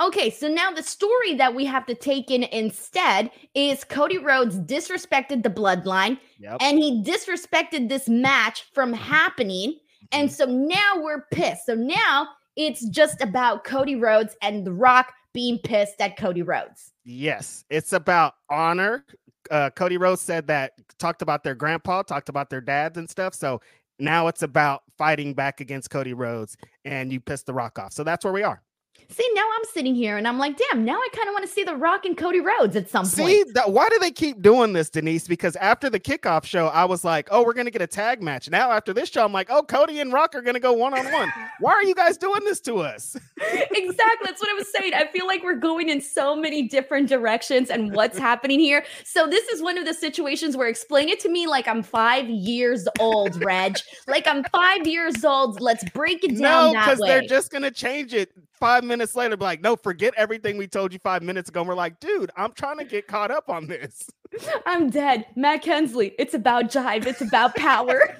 Okay, 0.00 0.30
so 0.30 0.48
now 0.48 0.72
the 0.72 0.82
story 0.82 1.34
that 1.34 1.54
we 1.54 1.64
have 1.64 1.86
to 1.86 1.94
take 1.94 2.30
in 2.30 2.42
instead 2.44 3.30
is 3.54 3.84
Cody 3.84 4.18
Rhodes 4.18 4.58
disrespected 4.58 5.44
the 5.44 5.50
bloodline 5.50 6.18
yep. 6.40 6.56
and 6.60 6.78
he 6.78 7.04
disrespected 7.04 7.88
this 7.88 8.08
match 8.08 8.64
from 8.72 8.92
happening. 8.92 9.78
And 10.10 10.28
mm-hmm. 10.28 10.34
so 10.34 10.46
now 10.46 11.00
we're 11.00 11.26
pissed. 11.30 11.66
So 11.66 11.76
now 11.76 12.26
it's 12.56 12.84
just 12.88 13.20
about 13.20 13.62
Cody 13.62 13.94
Rhodes 13.94 14.34
and 14.42 14.66
The 14.66 14.72
Rock 14.72 15.12
being 15.32 15.58
pissed 15.58 16.00
at 16.00 16.16
Cody 16.16 16.42
Rhodes. 16.42 16.92
Yes, 17.04 17.64
it's 17.70 17.92
about 17.92 18.34
honor. 18.50 19.04
Uh, 19.50 19.70
Cody 19.70 19.96
Rhodes 19.96 20.20
said 20.20 20.46
that, 20.46 20.72
talked 20.98 21.22
about 21.22 21.42
their 21.42 21.54
grandpa, 21.54 22.02
talked 22.02 22.28
about 22.28 22.50
their 22.50 22.60
dads 22.60 22.96
and 22.98 23.08
stuff. 23.08 23.34
So 23.34 23.60
now 23.98 24.28
it's 24.28 24.42
about 24.42 24.82
fighting 24.96 25.34
back 25.34 25.60
against 25.60 25.90
Cody 25.90 26.14
Rhodes, 26.14 26.56
and 26.84 27.12
you 27.12 27.20
pissed 27.20 27.46
the 27.46 27.54
rock 27.54 27.78
off. 27.78 27.92
So 27.92 28.04
that's 28.04 28.24
where 28.24 28.32
we 28.32 28.42
are. 28.42 28.62
See, 29.08 29.28
now 29.34 29.44
I'm 29.56 29.64
sitting 29.72 29.94
here 29.94 30.16
and 30.16 30.26
I'm 30.26 30.38
like, 30.38 30.56
damn, 30.56 30.84
now 30.84 30.96
I 30.96 31.08
kind 31.12 31.28
of 31.28 31.32
want 31.32 31.46
to 31.46 31.52
see 31.52 31.64
The 31.64 31.76
Rock 31.76 32.04
and 32.04 32.16
Cody 32.16 32.40
Rhodes 32.40 32.76
at 32.76 32.88
some 32.88 33.04
see, 33.04 33.22
point. 33.22 33.48
See, 33.48 33.70
why 33.70 33.88
do 33.88 33.98
they 33.98 34.10
keep 34.10 34.40
doing 34.40 34.72
this, 34.72 34.90
Denise? 34.90 35.26
Because 35.26 35.56
after 35.56 35.90
the 35.90 36.00
kickoff 36.00 36.44
show, 36.44 36.68
I 36.68 36.84
was 36.84 37.04
like, 37.04 37.28
oh, 37.30 37.44
we're 37.44 37.52
going 37.52 37.66
to 37.66 37.70
get 37.70 37.82
a 37.82 37.86
tag 37.86 38.22
match. 38.22 38.48
Now, 38.48 38.70
after 38.70 38.92
this 38.92 39.10
show, 39.10 39.24
I'm 39.24 39.32
like, 39.32 39.50
oh, 39.50 39.62
Cody 39.62 40.00
and 40.00 40.12
Rock 40.12 40.34
are 40.34 40.40
going 40.40 40.54
to 40.54 40.60
go 40.60 40.72
one 40.72 40.94
on 40.94 41.10
one. 41.12 41.32
Why 41.60 41.72
are 41.72 41.84
you 41.84 41.94
guys 41.94 42.16
doing 42.16 42.44
this 42.44 42.60
to 42.62 42.78
us? 42.78 43.16
exactly. 43.36 44.24
That's 44.24 44.40
what 44.40 44.50
I 44.50 44.54
was 44.54 44.72
saying. 44.72 44.94
I 44.94 45.06
feel 45.06 45.26
like 45.26 45.42
we're 45.42 45.54
going 45.56 45.88
in 45.88 46.00
so 46.00 46.34
many 46.34 46.68
different 46.68 47.08
directions 47.08 47.70
and 47.70 47.94
what's 47.94 48.18
happening 48.32 48.60
here. 48.60 48.84
So, 49.04 49.26
this 49.26 49.46
is 49.48 49.62
one 49.62 49.78
of 49.78 49.84
the 49.84 49.94
situations 49.94 50.56
where 50.56 50.68
explain 50.68 51.08
it 51.08 51.20
to 51.20 51.28
me 51.28 51.46
like 51.46 51.68
I'm 51.68 51.82
five 51.82 52.28
years 52.28 52.88
old, 52.98 53.42
Reg. 53.44 53.76
like 54.06 54.26
I'm 54.26 54.44
five 54.44 54.86
years 54.86 55.24
old. 55.24 55.60
Let's 55.60 55.88
break 55.90 56.24
it 56.24 56.38
down. 56.38 56.72
No, 56.72 56.80
because 56.80 56.98
they're 56.98 57.22
just 57.22 57.50
going 57.50 57.62
to 57.62 57.70
change 57.70 58.14
it 58.14 58.32
five 58.62 58.84
minutes 58.84 59.16
later, 59.16 59.36
be 59.36 59.42
like, 59.42 59.60
no, 59.60 59.74
forget 59.74 60.14
everything 60.16 60.56
we 60.56 60.68
told 60.68 60.92
you 60.92 60.98
five 61.00 61.20
minutes 61.20 61.48
ago. 61.48 61.62
And 61.62 61.68
we're 61.68 61.74
like, 61.74 61.98
dude, 61.98 62.30
I'm 62.36 62.52
trying 62.52 62.78
to 62.78 62.84
get 62.84 63.08
caught 63.08 63.32
up 63.32 63.50
on 63.50 63.66
this. 63.66 64.08
I'm 64.66 64.88
dead. 64.88 65.26
Matt 65.34 65.62
Kensley, 65.62 66.14
it's 66.16 66.32
about 66.32 66.66
jive, 66.66 67.04
it's 67.06 67.20
about 67.20 67.56
power. 67.56 68.16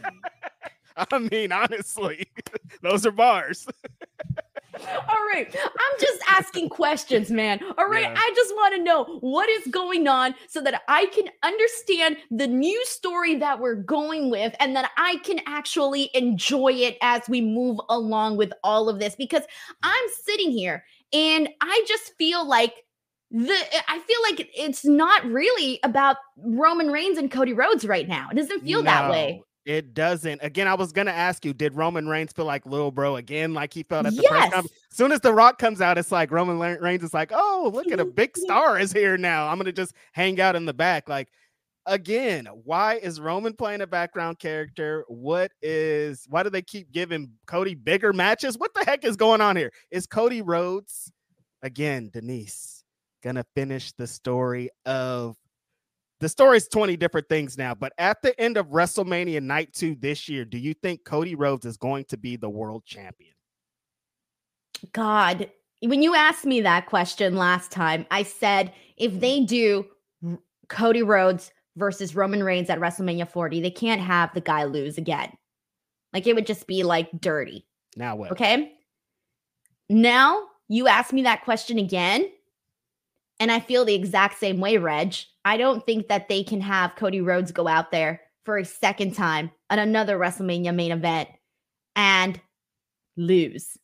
I 0.96 1.18
mean, 1.18 1.52
honestly, 1.52 2.26
those 2.82 3.06
are 3.06 3.12
bars. 3.12 3.68
All 4.74 5.26
right. 5.32 5.54
I'm 5.54 6.00
just 6.00 6.22
asking 6.28 6.70
questions, 6.70 7.30
man. 7.30 7.60
All 7.76 7.88
right. 7.88 8.02
Yeah. 8.02 8.14
I 8.16 8.32
just 8.34 8.54
want 8.54 8.74
to 8.74 8.82
know 8.82 9.04
what 9.20 9.48
is 9.48 9.66
going 9.68 10.08
on 10.08 10.34
so 10.48 10.60
that 10.62 10.82
I 10.88 11.06
can 11.06 11.26
understand 11.42 12.16
the 12.30 12.46
new 12.46 12.84
story 12.86 13.36
that 13.36 13.60
we're 13.60 13.74
going 13.74 14.30
with 14.30 14.54
and 14.60 14.74
that 14.76 14.90
I 14.96 15.16
can 15.24 15.40
actually 15.46 16.10
enjoy 16.14 16.72
it 16.72 16.96
as 17.02 17.22
we 17.28 17.40
move 17.40 17.80
along 17.88 18.36
with 18.36 18.52
all 18.64 18.88
of 18.88 18.98
this 18.98 19.14
because 19.14 19.42
I'm 19.82 20.04
sitting 20.22 20.50
here 20.50 20.84
and 21.12 21.48
I 21.60 21.84
just 21.86 22.14
feel 22.16 22.46
like 22.46 22.74
the 23.30 23.54
I 23.88 23.98
feel 23.98 24.18
like 24.30 24.50
it's 24.54 24.84
not 24.84 25.24
really 25.24 25.80
about 25.82 26.16
Roman 26.36 26.88
Reigns 26.88 27.18
and 27.18 27.30
Cody 27.30 27.54
Rhodes 27.54 27.84
right 27.86 28.06
now. 28.06 28.28
It 28.30 28.36
doesn't 28.36 28.62
feel 28.62 28.80
no. 28.80 28.84
that 28.84 29.10
way. 29.10 29.42
It 29.64 29.94
doesn't. 29.94 30.40
Again, 30.42 30.66
I 30.66 30.74
was 30.74 30.92
gonna 30.92 31.12
ask 31.12 31.44
you, 31.44 31.52
did 31.52 31.76
Roman 31.76 32.08
Reigns 32.08 32.32
feel 32.32 32.44
like 32.44 32.66
little 32.66 32.90
bro 32.90 33.16
again, 33.16 33.54
like 33.54 33.72
he 33.72 33.84
felt 33.84 34.06
at 34.06 34.14
the 34.16 34.22
yes. 34.22 34.30
press 34.30 34.42
conference? 34.44 34.72
As 34.90 34.96
soon 34.96 35.12
as 35.12 35.20
The 35.20 35.32
Rock 35.32 35.58
comes 35.58 35.80
out, 35.80 35.98
it's 35.98 36.10
like 36.10 36.32
Roman 36.32 36.58
Reigns 36.80 37.04
is 37.04 37.14
like, 37.14 37.30
oh, 37.32 37.70
look 37.72 37.86
at 37.86 38.00
a 38.00 38.04
mm-hmm. 38.04 38.14
big 38.14 38.36
star 38.36 38.78
is 38.78 38.92
here 38.92 39.16
now. 39.16 39.48
I'm 39.48 39.58
gonna 39.58 39.72
just 39.72 39.94
hang 40.12 40.40
out 40.40 40.56
in 40.56 40.64
the 40.64 40.74
back. 40.74 41.08
Like, 41.08 41.28
again, 41.86 42.46
why 42.64 42.96
is 42.96 43.20
Roman 43.20 43.54
playing 43.54 43.82
a 43.82 43.86
background 43.86 44.40
character? 44.40 45.04
What 45.06 45.52
is 45.62 46.26
why 46.28 46.42
do 46.42 46.50
they 46.50 46.62
keep 46.62 46.90
giving 46.90 47.30
Cody 47.46 47.76
bigger 47.76 48.12
matches? 48.12 48.58
What 48.58 48.74
the 48.74 48.84
heck 48.84 49.04
is 49.04 49.16
going 49.16 49.40
on 49.40 49.56
here? 49.56 49.72
Is 49.92 50.06
Cody 50.06 50.42
Rhodes 50.42 51.12
again, 51.62 52.10
Denise, 52.12 52.84
gonna 53.22 53.44
finish 53.54 53.92
the 53.92 54.08
story 54.08 54.70
of 54.86 55.36
the 56.22 56.28
story's 56.28 56.68
20 56.68 56.96
different 56.96 57.28
things 57.28 57.58
now, 57.58 57.74
but 57.74 57.92
at 57.98 58.22
the 58.22 58.40
end 58.40 58.56
of 58.56 58.68
WrestleMania 58.68 59.42
night 59.42 59.74
two 59.74 59.96
this 59.96 60.28
year, 60.28 60.44
do 60.44 60.56
you 60.56 60.72
think 60.72 61.04
Cody 61.04 61.34
Rhodes 61.34 61.66
is 61.66 61.76
going 61.76 62.04
to 62.04 62.16
be 62.16 62.36
the 62.36 62.48
world 62.48 62.84
champion? 62.86 63.34
God, 64.92 65.50
when 65.80 66.00
you 66.00 66.14
asked 66.14 66.44
me 66.44 66.60
that 66.60 66.86
question 66.86 67.34
last 67.34 67.72
time, 67.72 68.06
I 68.12 68.22
said 68.22 68.72
if 68.96 69.18
they 69.18 69.40
do 69.40 69.84
Cody 70.68 71.02
Rhodes 71.02 71.50
versus 71.74 72.14
Roman 72.14 72.44
Reigns 72.44 72.70
at 72.70 72.78
WrestleMania 72.78 73.28
40, 73.28 73.60
they 73.60 73.70
can't 73.70 74.00
have 74.00 74.32
the 74.32 74.40
guy 74.40 74.62
lose 74.62 74.98
again. 74.98 75.32
Like 76.12 76.28
it 76.28 76.36
would 76.36 76.46
just 76.46 76.68
be 76.68 76.84
like 76.84 77.10
dirty. 77.20 77.66
Now 77.96 78.14
what? 78.14 78.30
Okay. 78.30 78.74
Now 79.88 80.44
you 80.68 80.86
ask 80.86 81.12
me 81.12 81.22
that 81.22 81.42
question 81.42 81.80
again, 81.80 82.30
and 83.40 83.50
I 83.50 83.58
feel 83.58 83.84
the 83.84 83.94
exact 83.96 84.38
same 84.38 84.60
way, 84.60 84.76
Reg. 84.76 85.16
I 85.44 85.56
don't 85.56 85.84
think 85.84 86.08
that 86.08 86.28
they 86.28 86.44
can 86.44 86.60
have 86.60 86.96
Cody 86.96 87.20
Rhodes 87.20 87.52
go 87.52 87.66
out 87.66 87.90
there 87.90 88.20
for 88.44 88.58
a 88.58 88.64
second 88.64 89.14
time 89.14 89.50
at 89.70 89.78
another 89.78 90.18
WrestleMania 90.18 90.74
main 90.74 90.92
event 90.92 91.28
and 91.96 92.40
lose. 93.16 93.76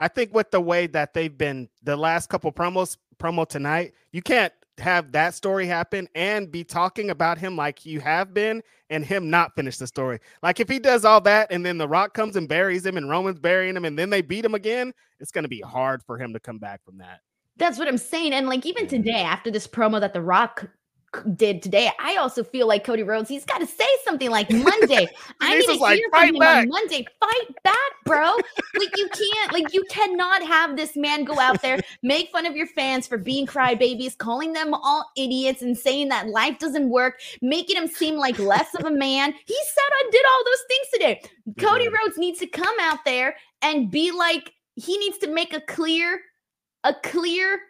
I 0.00 0.08
think 0.08 0.34
with 0.34 0.50
the 0.50 0.60
way 0.60 0.86
that 0.88 1.14
they've 1.14 1.36
been 1.36 1.68
the 1.82 1.96
last 1.96 2.28
couple 2.28 2.50
promos 2.52 2.96
promo 3.18 3.46
tonight, 3.46 3.92
you 4.10 4.20
can't 4.20 4.52
have 4.78 5.12
that 5.12 5.34
story 5.34 5.66
happen 5.66 6.08
and 6.14 6.50
be 6.50 6.64
talking 6.64 7.10
about 7.10 7.38
him 7.38 7.56
like 7.56 7.84
you 7.86 8.00
have 8.00 8.34
been 8.34 8.62
and 8.90 9.04
him 9.04 9.30
not 9.30 9.54
finish 9.54 9.76
the 9.76 9.86
story. 9.86 10.18
Like 10.42 10.60
if 10.60 10.68
he 10.68 10.78
does 10.78 11.04
all 11.04 11.20
that 11.22 11.52
and 11.52 11.64
then 11.64 11.78
The 11.78 11.86
Rock 11.86 12.14
comes 12.14 12.36
and 12.36 12.48
buries 12.48 12.84
him 12.84 12.96
and 12.96 13.08
Roman's 13.08 13.38
burying 13.38 13.76
him 13.76 13.84
and 13.84 13.98
then 13.98 14.10
they 14.10 14.22
beat 14.22 14.44
him 14.44 14.54
again, 14.54 14.92
it's 15.20 15.30
going 15.30 15.44
to 15.44 15.48
be 15.48 15.60
hard 15.60 16.02
for 16.02 16.18
him 16.18 16.32
to 16.32 16.40
come 16.40 16.58
back 16.58 16.84
from 16.84 16.98
that. 16.98 17.20
That's 17.56 17.78
what 17.78 17.86
I'm 17.86 17.98
saying. 17.98 18.32
And 18.32 18.48
like 18.48 18.66
even 18.66 18.88
today, 18.88 19.22
after 19.22 19.50
this 19.50 19.66
promo 19.68 20.00
that 20.00 20.14
The 20.14 20.22
Rock 20.22 20.68
did 21.34 21.62
today. 21.62 21.90
I 21.98 22.16
also 22.16 22.42
feel 22.42 22.66
like 22.66 22.84
Cody 22.84 23.02
Rhodes, 23.02 23.28
he's 23.28 23.44
got 23.44 23.58
to 23.58 23.66
say 23.66 23.86
something 24.04 24.30
like 24.30 24.50
Monday. 24.50 25.08
I 25.40 25.58
need 25.58 25.66
to 25.66 25.74
like, 25.74 25.96
hear 25.96 26.08
from 26.10 26.28
him 26.28 26.38
back. 26.38 26.62
on 26.62 26.68
Monday. 26.68 27.06
Fight 27.20 27.62
back, 27.62 27.76
bro. 28.04 28.34
like 28.78 28.96
you 28.96 29.08
can't, 29.08 29.52
like 29.52 29.72
you 29.72 29.84
cannot 29.90 30.42
have 30.42 30.76
this 30.76 30.96
man 30.96 31.24
go 31.24 31.38
out 31.38 31.60
there, 31.62 31.80
make 32.02 32.30
fun 32.30 32.46
of 32.46 32.56
your 32.56 32.66
fans 32.66 33.06
for 33.06 33.18
being 33.18 33.46
crybabies, 33.46 34.16
calling 34.16 34.52
them 34.52 34.74
all 34.74 35.10
idiots 35.16 35.62
and 35.62 35.76
saying 35.76 36.08
that 36.08 36.28
life 36.28 36.58
doesn't 36.58 36.88
work, 36.88 37.20
making 37.40 37.76
him 37.76 37.86
seem 37.86 38.16
like 38.16 38.38
less 38.38 38.74
of 38.74 38.84
a 38.84 38.90
man. 38.90 39.32
He 39.46 39.54
said 39.54 39.90
I 39.92 40.08
did 40.10 40.24
all 40.24 40.44
those 40.44 40.64
things 40.68 40.88
today. 40.92 41.22
Cody 41.58 41.88
Rhodes 41.88 42.18
needs 42.18 42.38
to 42.40 42.46
come 42.46 42.74
out 42.80 43.04
there 43.04 43.36
and 43.60 43.90
be 43.90 44.10
like, 44.10 44.52
he 44.76 44.96
needs 44.98 45.18
to 45.18 45.28
make 45.28 45.52
a 45.52 45.60
clear, 45.60 46.20
a 46.84 46.94
clear 46.94 47.60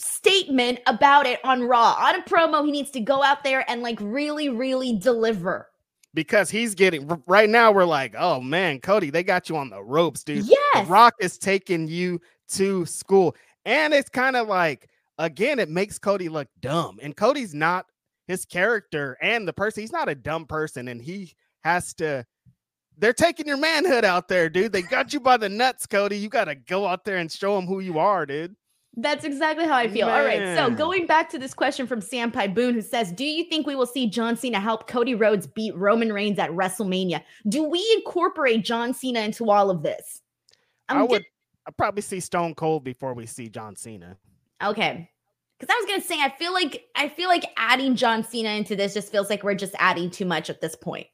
statement 0.00 0.80
about 0.86 1.26
it 1.26 1.40
on 1.44 1.62
Raw. 1.62 1.94
On 1.98 2.14
a 2.14 2.22
promo, 2.22 2.64
he 2.64 2.72
needs 2.72 2.90
to 2.92 3.00
go 3.00 3.22
out 3.22 3.44
there 3.44 3.68
and 3.70 3.82
like 3.82 3.98
really, 4.00 4.48
really 4.48 4.96
deliver. 4.96 5.68
Because 6.12 6.50
he's 6.50 6.74
getting 6.74 7.08
right 7.26 7.48
now, 7.48 7.70
we're 7.70 7.84
like, 7.84 8.14
oh 8.18 8.40
man, 8.40 8.80
Cody, 8.80 9.10
they 9.10 9.22
got 9.22 9.48
you 9.48 9.56
on 9.56 9.70
the 9.70 9.82
ropes, 9.82 10.24
dude. 10.24 10.44
Yes. 10.44 10.58
The 10.86 10.92
Rock 10.92 11.14
is 11.20 11.38
taking 11.38 11.86
you 11.86 12.20
to 12.48 12.84
school. 12.86 13.36
And 13.64 13.94
it's 13.94 14.08
kind 14.08 14.34
of 14.34 14.48
like, 14.48 14.88
again, 15.18 15.58
it 15.58 15.68
makes 15.68 15.98
Cody 15.98 16.28
look 16.28 16.48
dumb. 16.60 16.98
And 17.00 17.16
Cody's 17.16 17.54
not 17.54 17.86
his 18.26 18.44
character 18.44 19.16
and 19.22 19.46
the 19.46 19.52
person, 19.52 19.82
he's 19.82 19.92
not 19.92 20.08
a 20.08 20.14
dumb 20.14 20.46
person. 20.46 20.88
And 20.88 21.00
he 21.00 21.34
has 21.62 21.94
to 21.94 22.24
they're 23.00 23.12
taking 23.14 23.46
your 23.46 23.56
manhood 23.56 24.04
out 24.04 24.28
there, 24.28 24.50
dude. 24.50 24.72
They 24.72 24.82
got 24.82 25.12
you 25.12 25.20
by 25.20 25.38
the 25.38 25.48
nuts, 25.48 25.86
Cody. 25.86 26.18
You 26.18 26.28
got 26.28 26.44
to 26.44 26.54
go 26.54 26.86
out 26.86 27.04
there 27.04 27.16
and 27.16 27.32
show 27.32 27.56
them 27.56 27.66
who 27.66 27.80
you 27.80 27.98
are, 27.98 28.26
dude. 28.26 28.54
That's 28.96 29.24
exactly 29.24 29.66
how 29.66 29.76
I 29.76 29.88
feel. 29.88 30.06
Man. 30.06 30.18
All 30.18 30.26
right. 30.26 30.56
So 30.56 30.74
going 30.74 31.06
back 31.06 31.30
to 31.30 31.38
this 31.38 31.54
question 31.54 31.86
from 31.86 32.00
Sam 32.00 32.30
Boone, 32.30 32.74
who 32.74 32.82
says, 32.82 33.12
Do 33.12 33.24
you 33.24 33.44
think 33.44 33.66
we 33.66 33.76
will 33.76 33.86
see 33.86 34.08
John 34.08 34.36
Cena 34.36 34.58
help 34.58 34.88
Cody 34.88 35.14
Rhodes 35.14 35.46
beat 35.46 35.76
Roman 35.76 36.12
Reigns 36.12 36.38
at 36.38 36.50
WrestleMania? 36.50 37.22
Do 37.48 37.62
we 37.62 37.86
incorporate 37.96 38.64
John 38.64 38.92
Cena 38.92 39.20
into 39.20 39.50
all 39.50 39.70
of 39.70 39.82
this? 39.82 40.22
I'm 40.88 40.98
i 40.98 41.02
would 41.04 41.24
i 41.66 41.70
probably 41.70 42.02
see 42.02 42.20
Stone 42.20 42.56
Cold 42.56 42.82
before 42.82 43.14
we 43.14 43.26
see 43.26 43.48
John 43.48 43.76
Cena. 43.76 44.16
Okay. 44.62 45.08
Because 45.58 45.72
I 45.72 45.78
was 45.78 45.88
gonna 45.88 46.02
say, 46.02 46.20
I 46.20 46.30
feel 46.30 46.52
like 46.52 46.86
I 46.96 47.08
feel 47.08 47.28
like 47.28 47.44
adding 47.56 47.94
John 47.94 48.24
Cena 48.24 48.50
into 48.50 48.74
this 48.74 48.94
just 48.94 49.12
feels 49.12 49.30
like 49.30 49.44
we're 49.44 49.54
just 49.54 49.74
adding 49.78 50.10
too 50.10 50.24
much 50.24 50.50
at 50.50 50.60
this 50.60 50.74
point. 50.74 51.06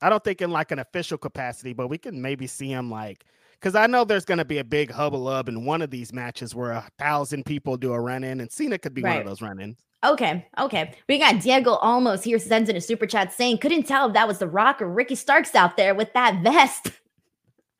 I 0.00 0.08
don't 0.08 0.22
think 0.24 0.40
in 0.40 0.50
like 0.50 0.70
an 0.70 0.78
official 0.78 1.18
capacity, 1.18 1.72
but 1.72 1.88
we 1.88 1.98
can 1.98 2.22
maybe 2.22 2.46
see 2.46 2.68
him 2.68 2.90
like 2.90 3.24
because 3.62 3.76
I 3.76 3.86
know 3.86 4.04
there's 4.04 4.24
going 4.24 4.38
to 4.38 4.44
be 4.44 4.58
a 4.58 4.64
big 4.64 4.90
hubbub 4.90 5.48
in 5.48 5.64
one 5.64 5.82
of 5.82 5.90
these 5.90 6.12
matches 6.12 6.52
where 6.52 6.72
a 6.72 6.88
thousand 6.98 7.46
people 7.46 7.76
do 7.76 7.92
a 7.92 8.00
run 8.00 8.24
in, 8.24 8.40
and 8.40 8.50
Cena 8.50 8.76
could 8.76 8.92
be 8.92 9.02
right. 9.02 9.12
one 9.12 9.20
of 9.20 9.26
those 9.26 9.40
run 9.40 9.60
ins. 9.60 9.78
Okay, 10.04 10.44
okay. 10.58 10.94
We 11.08 11.20
got 11.20 11.40
Diego 11.40 11.74
almost 11.74 12.24
here 12.24 12.40
sends 12.40 12.68
in 12.68 12.74
a 12.74 12.80
super 12.80 13.06
chat 13.06 13.32
saying, 13.32 13.58
couldn't 13.58 13.84
tell 13.84 14.08
if 14.08 14.14
that 14.14 14.26
was 14.26 14.38
The 14.38 14.48
Rock 14.48 14.82
or 14.82 14.88
Ricky 14.88 15.14
Starks 15.14 15.54
out 15.54 15.76
there 15.76 15.94
with 15.94 16.12
that 16.14 16.42
vest. 16.42 16.88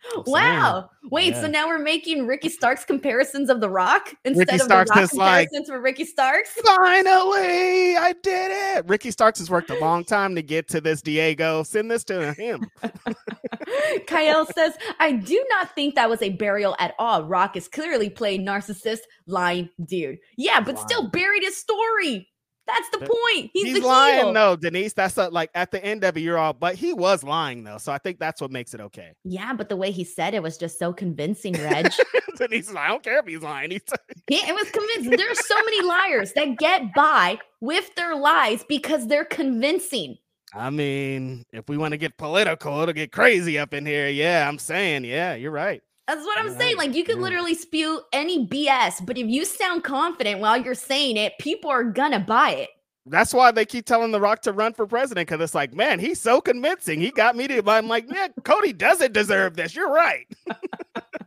Oh, 0.05 0.25
wow. 0.27 0.91
Wait, 1.11 1.33
yeah. 1.33 1.41
so 1.41 1.47
now 1.47 1.69
we're 1.69 1.79
making 1.79 2.27
Ricky 2.27 2.49
Starks 2.49 2.85
comparisons 2.85 3.49
of 3.49 3.61
The 3.61 3.69
Rock 3.69 4.15
instead 4.25 4.49
Ricky 4.49 4.57
of 4.57 4.63
Starks 4.63 4.91
The 4.91 5.01
Rock 5.01 5.11
comparisons 5.11 5.69
like, 5.69 5.77
for 5.77 5.81
Ricky 5.81 6.05
Starks? 6.05 6.51
Finally, 6.65 7.97
I 7.97 8.15
did 8.23 8.51
it. 8.53 8.89
Ricky 8.89 9.11
Starks 9.11 9.39
has 9.39 9.51
worked 9.51 9.71
a 9.71 9.79
long 9.79 10.05
time 10.05 10.35
to 10.35 10.43
get 10.43 10.69
to 10.69 10.81
this, 10.81 11.03
Diego. 11.03 11.63
Send 11.63 11.91
this 11.91 12.05
to 12.05 12.33
him. 12.35 12.69
Kyle 14.07 14.47
says, 14.47 14.77
I 14.99 15.13
do 15.13 15.45
not 15.51 15.75
think 15.75 15.95
that 15.95 16.11
was 16.11 16.23
a 16.23 16.31
burial 16.31 16.77
at 16.79 16.95
all. 16.99 17.25
Rock 17.25 17.57
is 17.57 17.69
clearly 17.69 18.11
playing 18.11 18.45
narcissist, 18.45 19.01
lying 19.27 19.69
dude. 19.87 20.19
Yeah, 20.37 20.61
but 20.61 20.79
still 20.79 21.09
buried 21.09 21.43
his 21.43 21.57
story. 21.57 22.29
That's 22.67 22.89
the 22.91 22.99
point. 22.99 23.51
He's, 23.53 23.77
He's 23.77 23.85
lying 23.85 24.17
heel. 24.17 24.33
though, 24.33 24.57
Denise. 24.57 24.93
That's 24.93 25.17
a, 25.19 25.29
like 25.29 25.51
at 25.55 25.71
the 25.71 25.85
end 25.85 26.05
of 26.05 26.17
it, 26.17 26.21
you're 26.21 26.39
all, 26.39 26.53
but 26.53 26.75
he 26.77 26.93
was 26.93 27.25
lying 27.25 27.65
though. 27.65 27.79
So 27.79 27.93
I 27.93 27.99
think 27.99 28.19
that's 28.19 28.41
what 28.41 28.51
makes 28.51 28.73
it 28.73 28.81
okay. 28.81 29.13
Yeah, 29.25 29.53
but 29.53 29.69
the 29.69 29.77
way 29.77 29.91
he 29.91 30.05
said 30.05 30.35
it 30.35 30.43
was 30.43 30.57
just 30.57 30.79
so 30.79 30.93
convincing, 30.93 31.53
Reg. 31.61 31.93
Denise, 32.37 32.75
I 32.75 32.89
don't 32.89 33.03
care 33.03 33.19
if 33.19 33.27
he's 33.27 33.43
lying. 33.43 33.71
He's 33.71 33.83
he, 34.29 34.37
it 34.37 34.55
was 34.55 34.71
convincing. 34.71 35.17
There's 35.17 35.45
so 35.47 35.57
many 35.57 35.83
liars 35.83 36.33
that 36.35 36.59
get 36.59 36.95
by 36.95 37.39
with 37.61 37.95
their 37.97 38.15
lies 38.15 38.65
because 38.69 39.07
they're 39.09 39.25
convincing. 39.25 40.19
I 40.55 40.71
mean, 40.71 41.45
if 41.53 41.69
we 41.69 41.79
want 41.79 41.93
to 41.93 41.99
get 41.99 42.19
political, 42.19 42.81
it'll 42.81 42.93
get 42.93 43.11
crazy 43.11 43.59
up 43.59 43.73
in 43.73 43.87
here. 43.87 44.09
Yeah, 44.09 44.47
I'm 44.47 44.59
saying, 44.59 45.05
yeah, 45.05 45.35
you're 45.35 45.51
right. 45.51 45.83
That's 46.13 46.27
what 46.27 46.39
I'm 46.39 46.55
saying. 46.59 46.77
Like 46.77 46.95
you 46.95 47.05
could 47.05 47.17
yeah. 47.17 47.23
literally 47.23 47.55
spew 47.55 48.03
any 48.13 48.47
BS, 48.47 49.07
but 49.07 49.17
if 49.17 49.27
you 49.29 49.47
sound 49.47 49.83
confident 49.83 50.41
while 50.41 50.61
you're 50.61 50.75
saying 50.75 51.17
it, 51.17 51.39
people 51.39 51.71
are 51.71 51.85
gonna 51.85 52.21
buy 52.21 52.51
it. 52.51 52.69
That's 53.05 53.35
why 53.35 53.51
they 53.51 53.65
keep 53.65 53.85
telling 53.85 54.13
The 54.13 54.21
Rock 54.21 54.43
to 54.43 54.53
run 54.53 54.75
for 54.75 54.87
president 54.87 55.29
because 55.29 55.43
it's 55.43 55.57
like, 55.57 55.75
man, 55.75 55.99
he's 55.99 56.21
so 56.21 56.41
convincing. 56.41 57.01
He 57.01 57.11
got 57.11 57.35
me 57.35 57.49
to. 57.49 57.63
I'm 57.69 57.89
like, 57.89 58.09
man, 58.09 58.33
Cody 58.45 58.73
doesn't 58.73 59.13
deserve 59.13 59.57
this. 59.57 59.75
You're 59.75 59.93
right. 59.93 60.27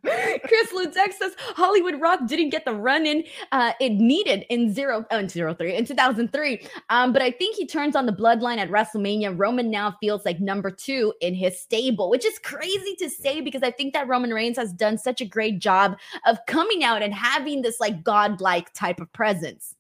Chris 0.06 0.72
Ludek 0.72 1.14
says 1.14 1.34
Hollywood 1.38 2.00
Rock 2.00 2.20
didn't 2.28 2.50
get 2.50 2.64
the 2.64 2.74
run 2.74 3.06
in 3.06 3.24
uh, 3.52 3.74
it 3.82 3.90
needed 3.94 4.46
in 4.50 4.72
zero 4.74 5.04
oh, 5.10 5.18
in 5.18 5.28
zero 5.28 5.54
three 5.54 5.76
in 5.76 5.84
2003. 5.84 6.66
Um, 6.90 7.12
but 7.12 7.22
I 7.22 7.32
think 7.32 7.56
he 7.56 7.66
turns 7.66 7.96
on 7.96 8.06
the 8.06 8.14
bloodline 8.14 8.58
at 8.58 8.70
WrestleMania. 8.70 9.38
Roman 9.38 9.72
now 9.72 9.96
feels 10.00 10.24
like 10.24 10.40
number 10.40 10.70
two 10.70 11.14
in 11.22 11.34
his 11.34 11.60
stable, 11.60 12.10
which 12.10 12.24
is 12.24 12.38
crazy 12.40 12.96
to 13.00 13.10
say 13.10 13.42
because 13.42 13.64
I 13.64 13.72
think 13.72 13.94
that 13.94 14.08
Roman 14.08 14.32
Reigns 14.32 14.58
has 14.58 14.72
done 14.72 14.98
such 14.98 15.22
a 15.22 15.26
great 15.26 15.60
job 15.60 15.98
of 16.26 16.38
coming 16.48 16.84
out 16.84 17.02
and 17.02 17.14
having 17.14 17.64
this 17.64 17.80
like 17.80 18.04
godlike 18.04 18.72
type 18.74 19.02
of 19.02 19.12
presence. 19.12 19.76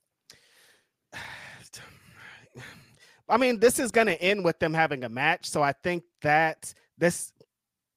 I 3.28 3.38
mean, 3.38 3.60
this 3.60 3.80
is 3.80 3.92
going 3.92 4.08
to 4.08 4.22
end 4.22 4.46
with 4.46 4.60
them 4.60 4.74
having 4.74 5.04
a 5.04 5.10
match. 5.10 5.50
So 5.50 5.64
I 5.64 5.74
think 5.84 6.04
that 6.22 6.74
this 6.98 7.34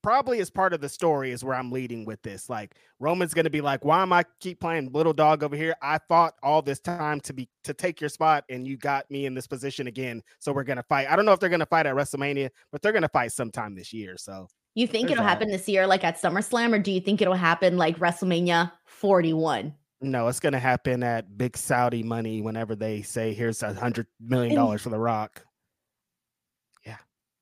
probably 0.03 0.38
is 0.38 0.49
part 0.49 0.73
of 0.73 0.81
the 0.81 0.88
story 0.88 1.33
is 1.33 1.45
where 1.45 1.55
I'm 1.55 1.71
leading 1.71 2.05
with 2.05 2.23
this. 2.23 2.49
Like 2.49 2.77
Roman's 2.99 3.35
going 3.35 3.45
to 3.45 3.51
be 3.51 3.61
like, 3.61 3.85
"Why 3.85 4.03
am 4.03 4.12
I 4.12 4.25
keep 4.41 4.61
playing 4.61 4.93
little 4.93 5.12
dog 5.12 5.43
over 5.43 5.57
here? 5.57 5.75
I 5.83 5.99
fought 6.09 6.35
all 6.43 6.62
this 6.62 6.81
time 6.81 7.21
to 7.21 7.33
be 7.33 7.49
to 7.64 7.75
take 7.75 8.01
your 8.01 8.11
spot, 8.11 8.45
and 8.49 8.67
you 8.67 8.77
got 8.77 9.11
me 9.11 9.27
in 9.27 9.35
this 9.35 9.47
position 9.47 9.87
again. 9.87 10.23
So 10.38 10.53
we're 10.53 10.64
going 10.64 10.77
to 10.77 10.83
fight. 10.85 11.11
I 11.11 11.17
don't 11.17 11.27
know 11.27 11.33
if 11.33 11.41
they're 11.41 11.49
going 11.49 11.61
to 11.61 11.67
fight 11.67 11.87
at 11.87 11.95
WrestleMania, 11.95 12.51
but 12.73 12.83
they're 12.83 12.93
going 12.93 13.03
to 13.03 13.09
fight 13.09 13.33
sometime 13.33 13.75
this 13.75 13.93
year. 13.93 14.17
So 14.17 14.49
you 14.75 14.87
think 14.87 15.11
it'll 15.11 15.25
that. 15.25 15.29
happen 15.29 15.51
this 15.51 15.69
year, 15.69 15.87
like 15.87 16.05
at 16.05 16.21
SummerSlam, 16.21 16.73
or 16.73 16.79
do 16.79 16.93
you 16.93 17.01
think 17.01 17.21
it'll 17.21 17.35
happen 17.35 17.77
like 17.77 17.99
WrestleMania 17.99 18.73
41? 18.87 19.75
No, 20.01 20.29
it's 20.29 20.41
going 20.41 20.53
to 20.53 20.59
happen 20.59 21.03
at 21.03 21.37
big 21.37 21.57
Saudi 21.57 22.03
money 22.03 22.41
whenever 22.41 22.77
they 22.77 23.03
say, 23.03 23.35
here's 23.35 23.63
a 23.63 23.75
hundred 23.75 24.07
million 24.21 24.55
dollars 24.55 24.83
for 24.83 24.91
The 24.91 24.99
Rock. 24.99 25.45
Yeah. 26.87 26.97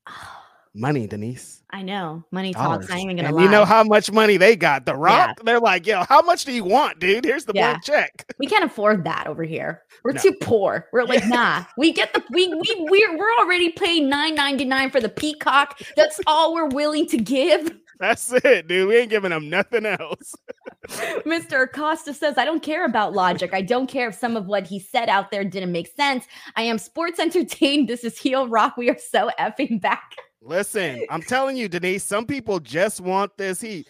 money, 0.74 1.06
Denise. 1.06 1.62
I 1.70 1.82
know. 1.82 2.24
Money 2.30 2.52
Dollars. 2.52 2.86
talks. 2.86 2.90
I 2.90 2.98
ain't 2.98 3.10
even 3.10 3.16
going 3.16 3.28
to 3.28 3.34
lie. 3.34 3.42
You 3.42 3.50
know 3.50 3.64
how 3.64 3.82
much 3.82 4.10
money 4.12 4.36
they 4.36 4.56
got. 4.56 4.86
The 4.86 4.94
Rock, 4.94 5.36
yeah. 5.38 5.42
they're 5.44 5.60
like, 5.60 5.86
yo, 5.86 6.04
how 6.04 6.22
much 6.22 6.44
do 6.44 6.52
you 6.52 6.64
want, 6.64 6.98
dude? 6.98 7.24
Here's 7.24 7.44
the 7.44 7.52
yeah. 7.54 7.72
blank 7.72 7.84
check. 7.84 8.34
We 8.38 8.46
can't 8.46 8.64
afford 8.64 9.04
that 9.04 9.26
over 9.26 9.42
here. 9.42 9.82
We're 10.04 10.12
no. 10.12 10.22
too 10.22 10.34
poor. 10.40 10.86
We're 10.92 11.04
like, 11.04 11.26
nah. 11.28 11.64
We 11.76 11.92
get 11.92 12.14
the 12.14 12.22
we 12.30 12.48
we 12.48 12.86
we're, 12.90 13.18
we're 13.18 13.34
already 13.38 13.70
paying 13.70 14.10
9.99 14.10 14.92
for 14.92 15.00
the 15.00 15.08
peacock. 15.08 15.80
That's 15.96 16.20
all 16.26 16.54
we're 16.54 16.68
willing 16.68 17.06
to 17.08 17.18
give. 17.18 17.70
That's 18.00 18.30
it, 18.32 18.68
dude. 18.68 18.88
We 18.88 18.96
ain't 18.96 19.10
giving 19.10 19.30
them 19.30 19.48
nothing 19.48 19.86
else. 19.86 20.34
Mr. 21.24 21.64
Acosta 21.64 22.12
says, 22.12 22.36
I 22.36 22.44
don't 22.44 22.62
care 22.62 22.84
about 22.84 23.14
logic. 23.14 23.54
I 23.54 23.62
don't 23.62 23.86
care 23.86 24.08
if 24.08 24.14
some 24.14 24.36
of 24.36 24.46
what 24.46 24.66
he 24.66 24.78
said 24.78 25.08
out 25.08 25.30
there 25.30 25.44
didn't 25.44 25.72
make 25.72 25.88
sense. 25.96 26.26
I 26.56 26.62
am 26.62 26.78
sports 26.78 27.18
entertained. 27.18 27.88
This 27.88 28.04
is 28.04 28.18
heel 28.18 28.48
rock. 28.48 28.76
We 28.76 28.90
are 28.90 28.98
so 28.98 29.30
effing 29.38 29.80
back. 29.80 30.12
Listen, 30.42 31.04
I'm 31.10 31.22
telling 31.22 31.56
you, 31.56 31.68
Denise, 31.68 32.04
some 32.04 32.26
people 32.26 32.60
just 32.60 33.00
want 33.00 33.36
this 33.36 33.60
heat. 33.60 33.88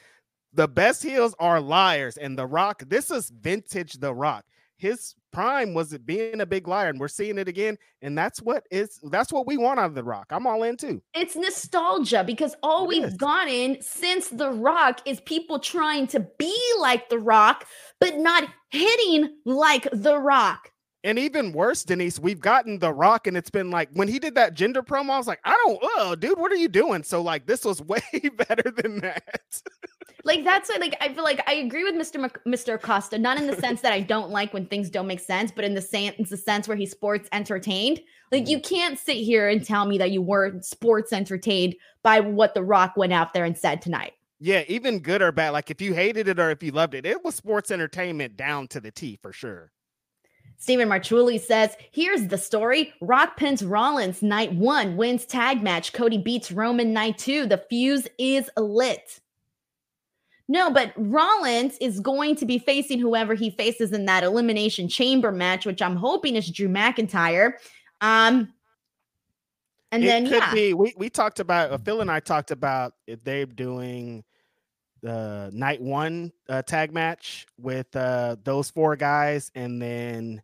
The 0.55 0.69
best 0.69 1.03
heels 1.03 1.35
are 1.39 1.61
liars, 1.61 2.17
and 2.17 2.39
The 2.39 2.47
Rock, 2.47 2.83
this 2.87 3.11
is 3.11 3.29
vintage 3.29 3.95
The 3.95 4.15
Rock. 4.15 4.47
His 4.79 5.15
prime 5.37 5.75
was 5.75 5.93
it 5.93 6.07
being 6.07 6.41
a 6.41 6.47
big 6.47 6.67
liar, 6.67 6.89
and 6.89 6.99
we're 6.99 7.09
seeing 7.09 7.37
it 7.37 7.47
again. 7.47 7.77
And 8.01 8.17
that's 8.17 8.41
what 8.41 8.67
is 8.71 8.99
that's 9.11 9.31
what 9.31 9.47
we 9.47 9.59
want 9.59 9.79
out 9.79 9.87
of 9.87 9.95
The 9.95 10.03
Rock. 10.03 10.29
I'm 10.31 10.47
all 10.47 10.63
in 10.63 10.79
too. 10.79 11.03
It's 11.13 11.37
nostalgia 11.37 12.25
because 12.25 12.57
all 12.63 12.85
it 12.85 12.89
we've 12.89 13.05
is. 13.05 13.15
gotten 13.19 13.77
since 13.83 14.29
The 14.29 14.51
Rock 14.51 15.03
is 15.05 15.21
people 15.21 15.59
trying 15.59 16.07
to 16.09 16.21
be 16.39 16.57
like 16.81 17.11
The 17.11 17.19
Rock, 17.19 17.67
but 18.01 18.17
not 18.17 18.49
hitting 18.71 19.37
like 19.45 19.87
The 19.93 20.19
Rock. 20.19 20.71
And 21.07 21.21
even 21.21 21.53
worse, 21.53 21.85
Denise, 21.85 22.19
we've 22.19 22.41
gotten 22.41 22.81
The 22.81 22.93
Rock, 22.93 23.29
and 23.29 23.37
it's 23.37 23.49
been 23.49 23.71
like 23.71 23.89
when 23.93 24.09
he 24.09 24.19
did 24.19 24.35
that 24.35 24.55
gender 24.55 24.83
promo, 24.83 25.11
I 25.11 25.19
was 25.19 25.29
like, 25.29 25.39
I 25.45 25.53
don't, 25.65 25.79
oh, 25.81 26.17
dude, 26.17 26.37
what 26.37 26.51
are 26.51 26.57
you 26.57 26.67
doing? 26.67 27.05
So, 27.05 27.23
like, 27.23 27.47
this 27.47 27.65
was 27.65 27.81
way 27.87 28.03
better 28.49 28.73
than 28.73 28.99
that. 28.99 29.63
like 30.25 30.43
that's 30.43 30.69
like 30.81 30.97
I 31.01 31.15
feel 31.15 31.23
like 31.23 31.49
I 31.49 31.55
agree 31.55 31.85
with 31.85 31.95
Mr. 31.95 32.29
Mr. 32.45 32.75
Acosta, 32.75 33.19
not 33.19 33.39
in 33.39 33.47
the 33.47 33.55
sense 33.55 33.83
that 33.83 33.93
I 33.93 34.01
don't 34.01 34.31
like 34.31 34.53
when 34.53 34.67
things 34.67 34.91
don't 34.91 35.07
make 35.07 35.21
sense, 35.21 35.53
but 35.55 35.65
in 35.65 35.75
the 35.75 35.81
sense 35.81 36.29
the 36.29 36.37
sense 36.37 36.67
where 36.67 36.77
he's 36.77 36.91
sports 36.91 37.29
entertained. 37.31 38.01
Like 38.33 38.49
you 38.49 38.59
mm-hmm. 38.59 38.75
can't 38.75 38.99
sit 38.99 39.19
here 39.19 39.49
and 39.49 39.65
tell 39.65 39.87
me 39.87 39.99
that 39.99 40.11
you 40.11 40.23
weren't 40.23 40.65
sports 40.65 41.13
entertained 41.13 41.77
by 42.03 42.19
what 42.19 42.55
The 42.55 42.65
Rock 42.65 42.97
went 42.97 43.13
out 43.13 43.33
there 43.33 43.45
and 43.45 43.57
said 43.57 43.81
tonight. 43.81 44.15
Yeah, 44.41 44.65
even 44.67 44.99
good 44.99 45.23
or 45.23 45.31
bad, 45.31 45.51
like 45.51 45.71
if 45.71 45.81
you 45.81 45.95
hated 45.95 46.27
it 46.27 46.41
or 46.41 46.51
if 46.51 46.65
you 46.65 46.73
loved 46.73 46.95
it, 46.95 47.07
it 47.07 47.25
was 47.25 47.37
sports 47.37 47.71
entertainment 47.71 48.37
down 48.37 48.67
to 48.69 48.81
the 48.81 48.91
T 48.91 49.21
for 49.23 49.33
sure. 49.33 49.71
Stephen 50.59 50.89
Marchuli 50.89 51.41
says, 51.41 51.77
here's 51.93 52.29
the 52.29 52.39
story. 52.39 52.93
Rock 53.01 53.37
pins 53.37 53.65
Rollins 53.65 54.23
night 54.23 54.53
one, 54.55 54.97
wins 54.97 55.25
tag 55.25 55.63
match. 55.63 55.93
Cody 55.93 56.19
beats 56.19 56.51
Roman 56.51 56.93
night 56.93 57.19
two. 57.19 57.47
The 57.47 57.65
fuse 57.69 58.09
is 58.19 58.51
lit. 58.57 59.21
No, 60.49 60.71
but 60.71 60.93
Rollins 60.97 61.77
is 61.81 61.99
going 62.01 62.37
to 62.37 62.47
be 62.47 62.59
facing 62.59 63.01
whoever 63.01 63.35
he 63.35 63.51
faces 63.51 63.93
in 63.93 64.05
that 64.07 64.23
elimination 64.23 64.89
chamber 64.89 65.33
match, 65.33 65.67
which 65.67 65.83
I'm 65.83 65.97
hoping 65.97 66.37
is 66.37 66.49
Drew 66.51 66.69
McIntyre. 66.69 67.55
Um, 68.01 68.53
and 69.91 70.05
it 70.05 70.07
then 70.07 70.27
yeah, 70.27 70.53
be, 70.55 70.73
we 70.75 70.95
we 70.97 71.11
talked 71.11 71.41
about 71.41 71.73
uh, 71.73 71.79
Phil 71.79 72.01
and 72.01 72.11
I 72.11 72.21
talked 72.21 72.51
about 72.51 72.95
if 73.07 73.23
they're 73.25 73.47
doing 73.47 74.25
the 75.07 75.51
night 75.55 75.81
one 75.81 76.33
uh, 76.49 76.63
tag 76.63 76.93
match 76.93 77.47
with 77.59 77.95
uh, 77.95 78.37
those 78.43 78.71
four 78.71 78.97
guys, 78.97 79.51
and 79.55 79.81
then 79.81 80.43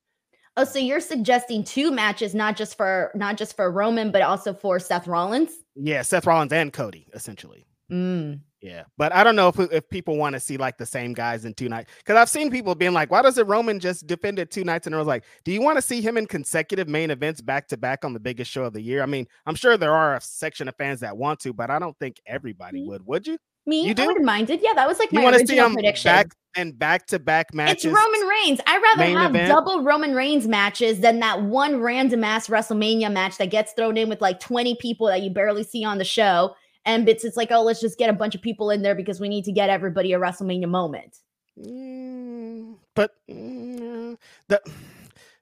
oh, 0.57 0.64
so 0.64 0.79
you're 0.79 1.01
suggesting 1.01 1.64
two 1.64 1.90
matches, 1.90 2.35
not 2.35 2.57
just 2.57 2.77
for 2.77 3.11
not 3.14 3.37
just 3.37 3.57
for 3.57 3.70
Roman, 3.70 4.11
but 4.12 4.22
also 4.22 4.55
for 4.55 4.79
Seth 4.79 5.07
Rollins? 5.07 5.51
Yeah, 5.75 6.03
Seth 6.03 6.27
Rollins 6.27 6.53
and 6.53 6.72
Cody, 6.72 7.09
essentially. 7.12 7.66
Mm. 7.90 8.40
Yeah, 8.61 8.85
but 8.96 9.12
I 9.12 9.25
don't 9.25 9.35
know 9.35 9.48
if 9.48 9.59
if 9.59 9.90
people 9.90 10.16
want 10.16 10.35
to 10.35 10.40
see 10.40 10.57
like 10.57 10.79
the 10.79 10.87
same 10.87 11.14
guys 11.14 11.44
in 11.44 11.53
two 11.53 11.68
nights 11.68 11.90
because 11.98 12.16
I've 12.16 12.29
seen 12.29 12.48
people 12.48 12.77
being 12.77 12.92
like, 12.92 13.11
"Why 13.11 13.20
doesn't 13.20 13.48
Roman 13.48 13.81
just 13.81 14.07
defend 14.07 14.38
it 14.38 14.53
two 14.53 14.62
nights?" 14.62 14.87
And 14.87 14.94
I 14.94 14.98
was 14.98 15.09
like, 15.09 15.25
"Do 15.42 15.51
you 15.51 15.61
want 15.61 15.79
to 15.79 15.83
see 15.83 16.01
him 16.01 16.16
in 16.16 16.27
consecutive 16.27 16.88
main 16.88 17.11
events 17.11 17.40
back 17.40 17.66
to 17.68 17.77
back 17.77 18.05
on 18.05 18.12
the 18.12 18.20
biggest 18.20 18.53
show 18.53 18.62
of 18.62 18.72
the 18.72 18.81
year?" 18.81 19.03
I 19.03 19.07
mean, 19.07 19.27
I'm 19.46 19.57
sure 19.57 19.77
there 19.77 19.92
are 19.92 20.14
a 20.14 20.20
section 20.20 20.68
of 20.68 20.77
fans 20.77 21.01
that 21.01 21.16
want 21.16 21.40
to, 21.40 21.53
but 21.53 21.70
I 21.70 21.81
don't 21.81 21.98
think 21.98 22.20
everybody 22.25 22.79
mm-hmm. 22.79 22.90
would. 22.90 23.07
Would 23.07 23.27
you? 23.27 23.38
Me, 23.66 23.87
you 23.87 23.94
do? 23.94 24.03
I 24.03 24.07
wouldn't 24.07 24.25
mind 24.25 24.51
it. 24.51 24.61
Yeah, 24.62 24.72
that 24.75 24.88
was 24.88 24.98
like 24.98 25.12
you 25.12 25.20
my 25.20 25.27
original 25.27 25.46
see 25.46 25.57
him 25.57 25.72
prediction. 25.75 26.11
Back 26.11 26.33
and 26.57 26.79
back 26.79 27.07
to 27.07 27.18
back 27.18 27.55
matches. 27.55 27.85
It's 27.85 27.94
Roman 27.94 28.29
Reigns. 28.29 28.61
I'd 28.66 28.83
rather 28.83 29.18
have 29.18 29.35
event. 29.35 29.48
double 29.48 29.83
Roman 29.83 30.14
Reigns 30.14 30.48
matches 30.48 31.01
than 31.01 31.20
that 31.20 31.42
one 31.42 31.81
random 31.81 32.25
ass 32.25 32.48
WrestleMania 32.48 33.12
match 33.12 33.38
that 33.38 33.51
gets 33.51 33.72
thrown 33.72 33.96
in 33.96 34.09
with 34.09 34.20
like 34.20 34.40
20 34.40 34.77
people 34.77 35.07
that 35.07 35.22
you 35.22 35.31
barely 35.31 35.62
see 35.62 35.85
on 35.85 35.98
the 35.98 36.05
show 36.05 36.55
and 36.85 37.09
it's 37.09 37.25
it's 37.25 37.37
like, 37.37 37.51
oh, 37.51 37.62
let's 37.62 37.81
just 37.81 37.98
get 37.98 38.11
a 38.11 38.12
bunch 38.12 38.35
of 38.35 38.42
people 38.42 38.70
in 38.70 38.83
there 38.83 38.94
because 38.94 39.20
we 39.20 39.29
need 39.29 39.44
to 39.44 39.53
get 39.53 39.70
everybody 39.70 40.12
a 40.12 40.18
WrestleMania 40.18 40.68
moment. 40.68 41.18
Mm, 41.59 42.77
but 42.94 43.12
mm, 43.31 44.16
the 44.48 44.61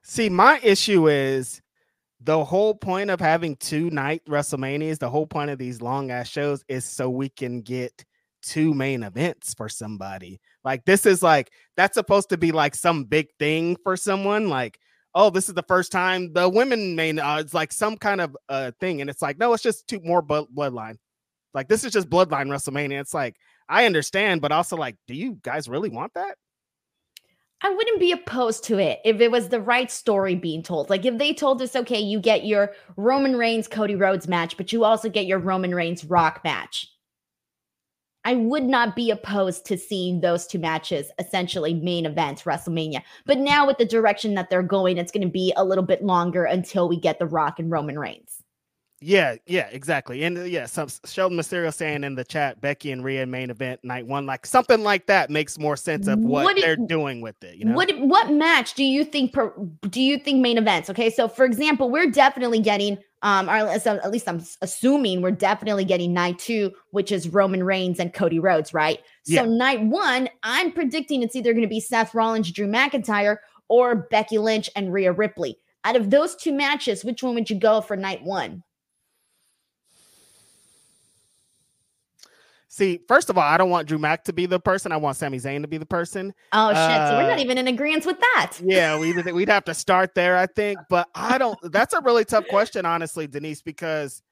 see, 0.02 0.28
my 0.28 0.60
issue 0.62 1.08
is 1.08 1.62
the 2.20 2.44
whole 2.44 2.74
point 2.74 3.10
of 3.10 3.20
having 3.20 3.56
two 3.56 3.90
night 3.90 4.22
WrestleManias, 4.26 4.98
the 4.98 5.08
whole 5.08 5.26
point 5.26 5.50
of 5.50 5.58
these 5.58 5.80
long 5.80 6.10
ass 6.10 6.28
shows 6.28 6.64
is 6.68 6.84
so 6.84 7.08
we 7.08 7.28
can 7.30 7.62
get 7.62 8.04
two 8.42 8.74
main 8.74 9.02
events 9.02 9.54
for 9.54 9.68
somebody. 9.68 10.40
Like 10.64 10.84
this 10.84 11.06
is 11.06 11.22
like 11.22 11.50
that's 11.76 11.94
supposed 11.94 12.30
to 12.30 12.38
be 12.38 12.52
like 12.52 12.74
some 12.74 13.04
big 13.04 13.28
thing 13.38 13.76
for 13.82 13.96
someone. 13.96 14.48
Like, 14.48 14.78
oh, 15.14 15.30
this 15.30 15.48
is 15.48 15.54
the 15.54 15.64
first 15.64 15.92
time 15.92 16.32
the 16.32 16.48
women 16.48 16.94
main. 16.94 17.18
Uh, 17.18 17.38
it's 17.38 17.54
like 17.54 17.72
some 17.72 17.96
kind 17.96 18.20
of 18.20 18.36
uh 18.48 18.72
thing, 18.80 19.00
and 19.00 19.10
it's 19.10 19.22
like 19.22 19.38
no, 19.38 19.52
it's 19.52 19.62
just 19.62 19.86
two 19.86 20.00
more 20.02 20.22
bloodline. 20.22 20.96
Like 21.54 21.68
this 21.68 21.84
is 21.84 21.92
just 21.92 22.10
bloodline 22.10 22.48
WrestleMania. 22.48 23.00
It's 23.00 23.14
like 23.14 23.36
I 23.68 23.86
understand, 23.86 24.40
but 24.40 24.52
also 24.52 24.76
like, 24.76 24.96
do 25.06 25.14
you 25.14 25.38
guys 25.42 25.68
really 25.68 25.90
want 25.90 26.14
that? 26.14 26.36
I 27.62 27.70
wouldn't 27.70 28.00
be 28.00 28.12
opposed 28.12 28.64
to 28.64 28.78
it 28.78 29.00
if 29.04 29.20
it 29.20 29.30
was 29.30 29.48
the 29.48 29.60
right 29.60 29.90
story 29.90 30.34
being 30.34 30.62
told. 30.62 30.88
Like 30.88 31.04
if 31.04 31.18
they 31.18 31.34
told 31.34 31.60
us, 31.60 31.76
okay, 31.76 32.00
you 32.00 32.18
get 32.18 32.46
your 32.46 32.72
Roman 32.96 33.36
Reigns 33.36 33.68
Cody 33.68 33.96
Rhodes 33.96 34.26
match, 34.26 34.56
but 34.56 34.72
you 34.72 34.84
also 34.84 35.10
get 35.10 35.26
your 35.26 35.38
Roman 35.38 35.74
Reigns 35.74 36.04
Rock 36.04 36.40
match. 36.42 36.88
I 38.24 38.34
would 38.34 38.64
not 38.64 38.94
be 38.94 39.10
opposed 39.10 39.64
to 39.66 39.78
seeing 39.78 40.20
those 40.20 40.46
two 40.46 40.58
matches 40.58 41.10
essentially 41.18 41.74
main 41.74 42.04
event 42.04 42.44
WrestleMania. 42.44 43.02
But 43.24 43.38
now 43.38 43.66
with 43.66 43.78
the 43.78 43.86
direction 43.86 44.34
that 44.34 44.50
they're 44.50 44.62
going, 44.62 44.98
it's 44.98 45.10
going 45.10 45.26
to 45.26 45.32
be 45.32 45.52
a 45.56 45.64
little 45.64 45.84
bit 45.84 46.04
longer 46.04 46.44
until 46.44 46.88
we 46.88 46.98
get 46.98 47.18
the 47.18 47.26
Rock 47.26 47.58
and 47.58 47.70
Roman 47.70 47.98
Reigns. 47.98 48.42
Yeah, 49.02 49.36
yeah, 49.46 49.66
exactly. 49.72 50.24
And 50.24 50.36
uh, 50.36 50.42
yeah, 50.42 50.66
some 50.66 50.88
Sheldon 51.06 51.38
Mysterio 51.38 51.72
saying 51.72 52.04
in 52.04 52.14
the 52.16 52.24
chat, 52.24 52.60
Becky 52.60 52.92
and 52.92 53.02
Rhea 53.02 53.24
main 53.24 53.48
event 53.48 53.80
night 53.82 54.06
one, 54.06 54.26
like 54.26 54.44
something 54.44 54.82
like 54.82 55.06
that 55.06 55.30
makes 55.30 55.58
more 55.58 55.74
sense 55.74 56.06
of 56.06 56.18
what, 56.18 56.44
what 56.44 56.56
they're 56.60 56.76
doing 56.76 57.22
with 57.22 57.42
it. 57.42 57.56
You 57.56 57.64
know, 57.64 57.72
what 57.72 57.90
what 58.00 58.30
match 58.30 58.74
do 58.74 58.84
you 58.84 59.06
think? 59.06 59.32
Per, 59.32 59.54
do 59.88 60.02
you 60.02 60.18
think 60.18 60.42
main 60.42 60.58
events? 60.58 60.90
Okay, 60.90 61.08
so 61.08 61.28
for 61.28 61.46
example, 61.46 61.90
we're 61.90 62.10
definitely 62.10 62.60
getting, 62.60 62.98
um, 63.22 63.50
or 63.50 63.52
at 63.52 64.10
least 64.10 64.28
I'm 64.28 64.42
assuming 64.62 65.20
we're 65.20 65.30
definitely 65.30 65.84
getting 65.84 66.14
night 66.14 66.38
two, 66.38 66.72
which 66.90 67.12
is 67.12 67.28
Roman 67.28 67.62
Reigns 67.64 68.00
and 68.00 68.14
Cody 68.14 68.38
Rhodes, 68.38 68.72
right? 68.72 69.00
Yeah. 69.26 69.42
So 69.42 69.48
night 69.50 69.82
one, 69.82 70.28
I'm 70.42 70.72
predicting 70.72 71.22
it's 71.22 71.36
either 71.36 71.52
going 71.52 71.62
to 71.62 71.68
be 71.68 71.80
Seth 71.80 72.14
Rollins, 72.14 72.50
Drew 72.50 72.66
McIntyre, 72.66 73.36
or 73.68 74.06
Becky 74.10 74.38
Lynch 74.38 74.70
and 74.74 74.92
Rhea 74.92 75.12
Ripley. 75.12 75.58
Out 75.84 75.96
of 75.96 76.10
those 76.10 76.34
two 76.36 76.52
matches, 76.52 77.04
which 77.04 77.22
one 77.22 77.34
would 77.34 77.50
you 77.50 77.58
go 77.58 77.80
for 77.80 77.96
night 77.96 78.22
one? 78.22 78.62
See, 82.72 83.00
first 83.08 83.30
of 83.30 83.36
all, 83.36 83.42
I 83.42 83.56
don't 83.58 83.68
want 83.68 83.88
Drew 83.88 83.98
Mack 83.98 84.22
to 84.24 84.32
be 84.32 84.46
the 84.46 84.60
person. 84.60 84.92
I 84.92 84.96
want 84.96 85.16
Sami 85.16 85.38
Zayn 85.38 85.62
to 85.62 85.66
be 85.66 85.76
the 85.76 85.84
person. 85.84 86.32
Oh 86.52 86.68
shit! 86.68 86.78
Uh, 86.78 87.10
so 87.10 87.16
we're 87.16 87.28
not 87.28 87.38
uh, 87.38 87.42
even 87.42 87.58
in 87.58 87.66
agreement 87.66 88.06
with 88.06 88.20
that. 88.20 88.52
Yeah, 88.62 88.96
we 88.96 89.12
we'd 89.32 89.48
have 89.48 89.64
to 89.64 89.74
start 89.74 90.14
there, 90.14 90.36
I 90.36 90.46
think. 90.46 90.78
But 90.88 91.08
I 91.12 91.36
don't. 91.36 91.58
That's 91.64 91.94
a 91.94 92.00
really 92.00 92.24
tough 92.24 92.46
question, 92.46 92.86
honestly, 92.86 93.26
Denise, 93.26 93.60
because 93.60 94.22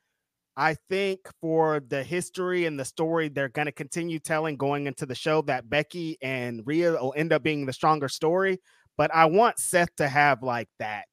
I 0.57 0.77
think 0.88 1.18
for 1.40 1.81
the 1.81 2.05
history 2.05 2.66
and 2.66 2.79
the 2.79 2.85
story 2.85 3.29
they're 3.29 3.48
going 3.48 3.66
to 3.66 3.72
continue 3.72 4.20
telling 4.20 4.57
going 4.57 4.87
into 4.87 5.05
the 5.05 5.16
show 5.16 5.42
that 5.42 5.68
Becky 5.68 6.16
and 6.22 6.62
Rhea 6.64 6.92
will 6.92 7.14
end 7.16 7.33
up 7.33 7.42
being 7.42 7.66
the 7.66 7.72
stronger 7.72 8.09
story. 8.09 8.61
But 8.96 9.12
I 9.12 9.24
want 9.24 9.59
Seth 9.59 9.96
to 9.96 10.07
have 10.07 10.44
like 10.44 10.68
that, 10.79 11.07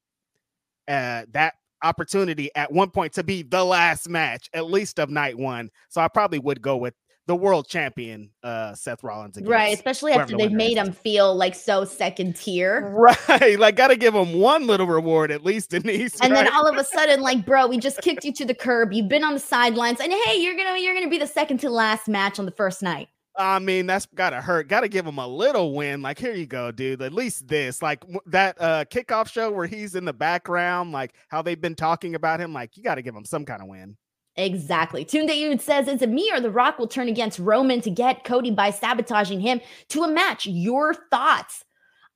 uh, 0.88 1.26
that 1.32 1.56
opportunity 1.82 2.52
at 2.56 2.72
one 2.72 2.92
point 2.92 3.14
to 3.14 3.24
be 3.24 3.42
the 3.42 3.64
last 3.64 4.10
match, 4.10 4.48
at 4.54 4.70
least 4.70 5.00
of 5.00 5.10
night 5.10 5.40
one. 5.40 5.72
So 5.90 6.02
I 6.02 6.08
probably 6.08 6.40
would 6.40 6.62
go 6.62 6.78
with 6.78 6.94
the 7.28 7.36
world 7.36 7.68
champion 7.68 8.30
uh 8.44 8.74
Seth 8.76 9.04
Rollins 9.04 9.38
against 9.38 9.52
right 9.52 9.74
especially 9.74 10.14
after 10.14 10.38
they've 10.38 10.52
made 10.52 10.78
him 10.78 10.92
feel 10.92 11.36
like 11.36 11.56
so 11.56 11.86
second 11.86 12.36
tier 12.36 12.90
right 12.90 13.60
like 13.60 13.76
gotta 13.76 13.96
give 13.96 14.14
him 14.14 14.40
one 14.40 14.68
little 14.68 14.88
reward 14.88 15.32
at 15.32 15.44
least 15.44 15.72
Denise 15.72 16.20
and 16.22 16.32
right? 16.32 16.46
then 16.46 16.54
all 16.54 16.68
of 16.68 16.78
a 16.78 16.84
sudden 16.96 17.22
like 17.22 17.46
bro 17.46 17.68
we 17.68 17.78
just 17.78 18.02
kicked 18.02 18.24
you 18.24 18.34
to 18.34 18.46
the 18.46 18.54
curb 18.54 18.94
you've 18.94 19.10
been 19.10 19.24
on 19.24 19.34
the 19.34 19.40
sidelines 19.40 20.00
and 20.00 20.12
hey 20.12 20.40
you're 20.40 20.56
gonna 20.56 20.78
you're 20.80 20.94
gonna 20.94 21.10
be 21.10 21.18
the 21.18 21.28
second 21.28 21.60
to 21.60 21.70
last 21.70 22.08
match 22.08 22.40
on 22.40 22.46
the 22.46 22.52
first 22.52 22.82
night 22.82 23.08
I 23.38 23.60
mean, 23.60 23.86
that's 23.86 24.06
gotta 24.06 24.40
hurt. 24.40 24.70
Gotta 24.70 24.88
give 24.88 25.06
him 25.06 25.18
a 25.18 25.28
little 25.28 25.74
win. 25.74 26.02
Like, 26.02 26.18
here 26.18 26.34
you 26.34 26.46
go, 26.46 26.72
dude. 26.72 27.02
At 27.02 27.14
least 27.14 27.48
this, 27.48 27.82
like 27.82 28.04
that 28.28 28.56
uh 28.62 28.86
kickoff 28.86 29.30
show 29.30 29.52
where 29.52 29.68
he's 29.68 29.96
in 29.96 30.06
the 30.06 30.14
background, 30.14 30.92
like 30.94 31.14
how 31.28 31.42
they've 31.42 31.60
been 31.60 31.76
talking 31.76 32.16
about 32.16 32.40
him. 32.40 32.54
Like, 32.54 32.78
you 32.78 32.84
gotta 32.84 33.02
give 33.02 33.16
him 33.16 33.26
some 33.26 33.46
kind 33.46 33.62
of 33.62 33.68
win. 33.68 33.98
Exactly. 34.38 35.06
Tunde 35.06 35.62
says, 35.62 35.88
Is 35.88 36.02
it 36.02 36.10
me 36.10 36.30
or 36.32 36.42
The 36.42 36.52
Rock 36.52 36.78
will 36.78 36.88
turn 36.88 37.08
against 37.08 37.40
Roman 37.40 37.82
to 37.82 37.90
get 37.90 38.26
Cody 38.26 38.52
by 38.52 38.70
sabotaging 38.70 39.40
him 39.40 39.62
to 39.90 40.04
a 40.04 40.08
match? 40.08 40.46
Your 40.46 40.94
thoughts? 40.94 41.64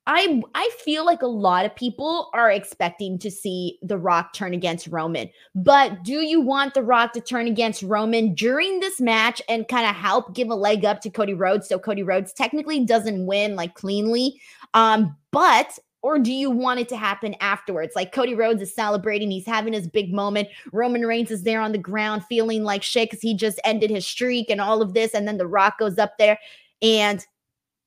I 0.06 0.42
I 0.54 0.70
feel 0.84 1.04
like 1.04 1.22
a 1.22 1.26
lot 1.26 1.66
of 1.66 1.76
people 1.76 2.30
are 2.34 2.50
expecting 2.50 3.18
to 3.20 3.30
see 3.30 3.78
The 3.82 3.98
Rock 3.98 4.32
turn 4.32 4.54
against 4.54 4.88
Roman. 4.88 5.30
But 5.54 6.02
do 6.02 6.14
you 6.14 6.40
want 6.40 6.74
The 6.74 6.82
Rock 6.82 7.12
to 7.12 7.20
turn 7.20 7.46
against 7.46 7.82
Roman 7.82 8.34
during 8.34 8.80
this 8.80 9.00
match 9.00 9.40
and 9.48 9.68
kind 9.68 9.86
of 9.86 9.94
help 9.94 10.34
give 10.34 10.48
a 10.50 10.54
leg 10.54 10.84
up 10.84 11.00
to 11.02 11.10
Cody 11.10 11.34
Rhodes 11.34 11.68
so 11.68 11.78
Cody 11.78 12.02
Rhodes 12.02 12.32
technically 12.32 12.84
doesn't 12.84 13.24
win 13.24 13.56
like 13.56 13.74
cleanly? 13.74 14.40
Um, 14.74 15.16
but 15.30 15.78
or 16.02 16.18
do 16.18 16.32
you 16.32 16.50
want 16.50 16.80
it 16.80 16.88
to 16.88 16.96
happen 16.96 17.34
afterwards? 17.40 17.94
Like 17.94 18.12
Cody 18.12 18.34
Rhodes 18.34 18.62
is 18.62 18.74
celebrating, 18.74 19.30
he's 19.30 19.46
having 19.46 19.72
his 19.72 19.88
big 19.88 20.12
moment. 20.12 20.48
Roman 20.72 21.06
Reigns 21.06 21.30
is 21.30 21.42
there 21.42 21.60
on 21.60 21.72
the 21.72 21.78
ground 21.78 22.24
feeling 22.24 22.64
like 22.64 22.82
shit 22.82 23.10
because 23.10 23.22
he 23.22 23.34
just 23.34 23.60
ended 23.64 23.90
his 23.90 24.06
streak 24.06 24.48
and 24.50 24.60
all 24.60 24.82
of 24.82 24.94
this. 24.94 25.14
And 25.14 25.28
then 25.28 25.36
The 25.36 25.46
Rock 25.46 25.78
goes 25.78 25.98
up 25.98 26.16
there 26.18 26.38
and, 26.80 27.24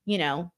you 0.06 0.18
know, 0.18 0.52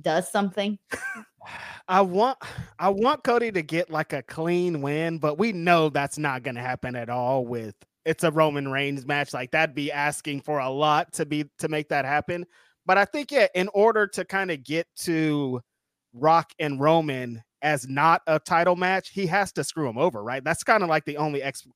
does 0.00 0.30
something. 0.30 0.78
I 1.88 2.00
want 2.00 2.38
I 2.78 2.88
want 2.88 3.24
Cody 3.24 3.50
to 3.52 3.62
get 3.62 3.90
like 3.90 4.12
a 4.12 4.22
clean 4.22 4.80
win, 4.80 5.18
but 5.18 5.38
we 5.38 5.52
know 5.52 5.88
that's 5.88 6.18
not 6.18 6.42
going 6.42 6.54
to 6.54 6.60
happen 6.60 6.94
at 6.96 7.10
all 7.10 7.44
with 7.44 7.74
it's 8.04 8.24
a 8.24 8.30
Roman 8.30 8.70
Reigns 8.70 9.06
match. 9.06 9.34
Like 9.34 9.50
that'd 9.50 9.74
be 9.74 9.92
asking 9.92 10.42
for 10.42 10.60
a 10.60 10.70
lot 10.70 11.12
to 11.14 11.26
be 11.26 11.44
to 11.58 11.68
make 11.68 11.88
that 11.88 12.04
happen. 12.04 12.46
But 12.86 12.98
I 12.98 13.04
think 13.04 13.30
yeah, 13.30 13.48
in 13.54 13.68
order 13.74 14.06
to 14.08 14.24
kind 14.24 14.50
of 14.50 14.64
get 14.64 14.86
to 15.00 15.60
Rock 16.12 16.52
and 16.58 16.80
Roman 16.80 17.42
as 17.62 17.88
not 17.88 18.22
a 18.26 18.38
title 18.38 18.76
match, 18.76 19.10
he 19.10 19.26
has 19.26 19.52
to 19.52 19.64
screw 19.64 19.88
him 19.88 19.98
over, 19.98 20.22
right? 20.22 20.42
That's 20.42 20.64
kind 20.64 20.82
of 20.82 20.88
like 20.88 21.04
the 21.04 21.16
only 21.16 21.42
ex- 21.42 21.66